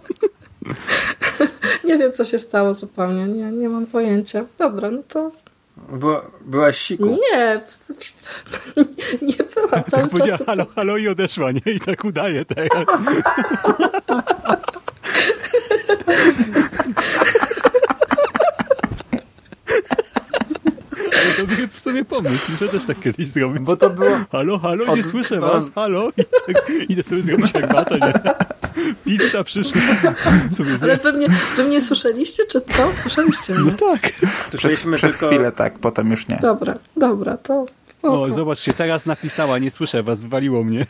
Nie 1.88 1.98
wiem, 1.98 2.12
co 2.12 2.26
się 2.26 2.40
stało 2.40 2.74
zupełnie. 2.74 3.26
Nie, 3.26 3.52
nie 3.52 3.70
mam 3.70 3.86
pojęcia. 3.86 4.46
Dobra, 4.58 4.92
no 4.92 5.04
to 5.08 5.32
Była, 5.92 6.22
byłaś 6.42 6.78
siku. 6.78 7.06
nie. 7.06 7.60
Nie 9.22 9.36
byłam 9.56 9.70
cały 9.70 9.82
Tak 9.84 9.86
czas. 9.92 10.10
powiedziała 10.10 10.38
tylko- 10.38 10.52
halo, 10.52 10.66
halo 10.76 10.98
i 10.98 11.08
odeszła, 11.08 11.52
nie? 11.52 11.62
I 11.74 11.80
tak 11.80 12.06
udaje 12.06 12.46
teraz. 12.46 12.86
to 21.38 21.48
był 21.48 21.68
w 21.72 21.80
sobie 21.80 22.06
pomysł, 22.06 22.52
muszę 22.52 22.68
też 22.68 22.86
tak 22.86 23.00
kiedyś 23.00 23.28
zrobić. 23.28 23.64
Bo 23.64 23.78
to 23.78 23.90
było... 23.90 24.10
Halo, 24.32 24.60
halo, 24.60 24.86
nie 24.86 24.92
Od- 25.02 25.06
słyszę 25.06 25.36
no. 25.36 25.48
was, 25.48 25.72
halo. 25.76 26.10
I 26.18 26.54
tak 26.54 26.72
idę 26.90 27.04
sobie 27.04 27.22
zrobić 27.24 27.54
herbatę, 27.54 28.00
nie? 28.00 28.14
Pizza 29.06 29.44
przyszła. 29.44 29.82
Sobie 30.58 30.72
Ale 30.82 30.98
pewnie, 30.98 31.28
pewnie 31.58 31.82
słyszeliście, 31.82 32.44
czy 32.46 32.62
co? 32.62 32.90
Słyszeliście 33.02 33.54
No 33.54 33.62
mnie? 33.62 33.72
tak. 33.72 34.12
Przez, 34.12 34.30
Słyszeliśmy 34.48 34.98
przez 34.98 35.12
tylko... 35.12 35.28
chwilę 35.28 35.52
tak, 35.52 35.80
potem 35.80 36.12
już 36.12 36.28
nie. 36.28 36.40
Dobra, 36.42 36.74
dobra, 36.96 37.38
to... 37.38 37.54
O, 37.54 37.66
spoko. 38.00 38.32
zobaczcie, 38.32 38.74
teraz 38.74 39.06
napisała, 39.06 39.58
nie 39.60 39.72
słyszę 39.72 40.04
was, 40.04 40.22
wywaliło 40.22 40.64
mnie. 40.64 40.86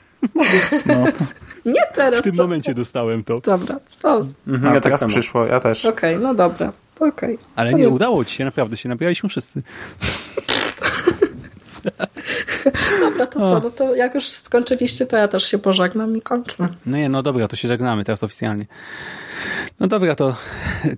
No. 0.85 1.05
Nie 1.67 1.81
teraz. 1.95 2.19
W 2.19 2.23
tym 2.23 2.35
momencie 2.35 2.73
dostałem 2.73 3.23
to. 3.23 3.39
Dobra, 3.39 3.79
stos. 3.85 4.35
Mhm, 4.47 4.71
A 4.71 4.75
ja 4.75 4.81
tak 4.81 4.83
teraz 4.83 4.99
samo. 4.99 5.09
przyszło, 5.11 5.45
ja 5.45 5.59
też. 5.59 5.85
Okej, 5.85 6.17
no 6.19 6.33
dobra. 6.35 6.71
Okej. 6.99 7.37
Ale 7.55 7.71
To 7.71 7.77
nie, 7.77 7.89
udało 7.89 8.25
ci 8.25 8.35
się, 8.35 8.45
naprawdę, 8.45 8.77
się 8.77 8.89
nabijaliśmy 8.89 9.29
wszyscy. 9.29 9.61
Dobra, 13.01 13.25
to 13.27 13.39
co? 13.39 13.59
No 13.59 13.69
to 13.69 13.95
jak 13.95 14.15
już 14.15 14.27
skończyliście, 14.29 15.05
to 15.05 15.17
ja 15.17 15.27
też 15.27 15.43
się 15.51 15.57
pożegnam 15.57 16.17
i 16.17 16.21
kończmy. 16.21 16.69
No 16.85 16.97
nie, 16.97 17.09
no 17.09 17.23
dobra, 17.23 17.47
to 17.47 17.55
się 17.55 17.67
żegnamy 17.67 18.03
teraz 18.05 18.23
oficjalnie. 18.23 18.65
No 19.79 19.87
dobra, 19.87 20.15
to 20.15 20.35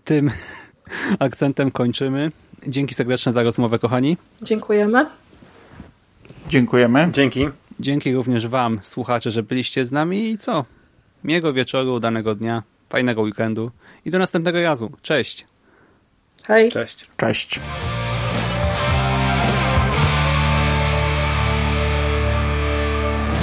tym 0.04 0.32
akcentem 1.20 1.72
kończymy. 1.72 2.32
Dzięki 2.68 2.96
serdeczne 2.96 3.32
za 3.32 3.44
rozmowę, 3.44 3.80
kochani. 3.80 4.18
Dziękujemy. 4.42 5.06
Dziękujemy. 6.50 7.10
Dzięki. 7.12 7.50
Dzięki 7.80 8.14
również 8.14 8.48
wam, 8.48 8.80
słuchacze, 8.84 9.32
że 9.32 9.44
byliście 9.44 9.86
z 9.86 9.92
nami 9.92 10.30
i 10.30 10.38
co? 10.38 10.66
Miłego 11.24 11.54
wieczoru, 11.54 11.94
udanego 11.94 12.36
dnia. 12.36 12.64
fajnego 12.90 13.22
weekendu 13.22 13.72
i 14.06 14.12
do 14.12 14.20
następnego 14.20 14.62
razu. 14.62 14.92
Cześć! 15.02 15.46
Hej. 16.46 16.72
Cześć. 16.72 17.08
Cześć. 17.18 17.60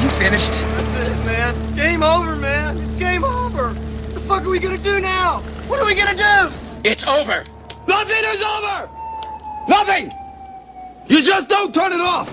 You 0.03 0.09
finished? 0.09 0.53
That's 0.53 1.09
it, 1.09 1.25
man. 1.25 1.55
Game 1.77 2.03
over, 2.03 2.37
man. 2.37 2.77
It's 2.77 2.99
game 2.99 3.25
over. 3.25 3.65
What 3.65 4.15
the 4.15 4.21
fuck 4.21 4.43
are 4.43 4.51
we 4.51 4.59
gonna 4.59 4.79
do 4.79 5.01
now? 5.01 5.43
What 5.69 5.81
are 5.81 5.87
we 5.87 5.95
gonna 5.95 6.15
do? 6.15 6.53
It's 6.85 7.07
over! 7.07 7.45
Nothing 7.89 8.25
is 8.35 8.43
over! 8.43 8.89
Nothing! 9.69 10.13
You 11.09 11.23
just 11.23 11.49
don't 11.49 11.75
turn 11.75 11.93
it 11.93 12.01
off! 12.01 12.29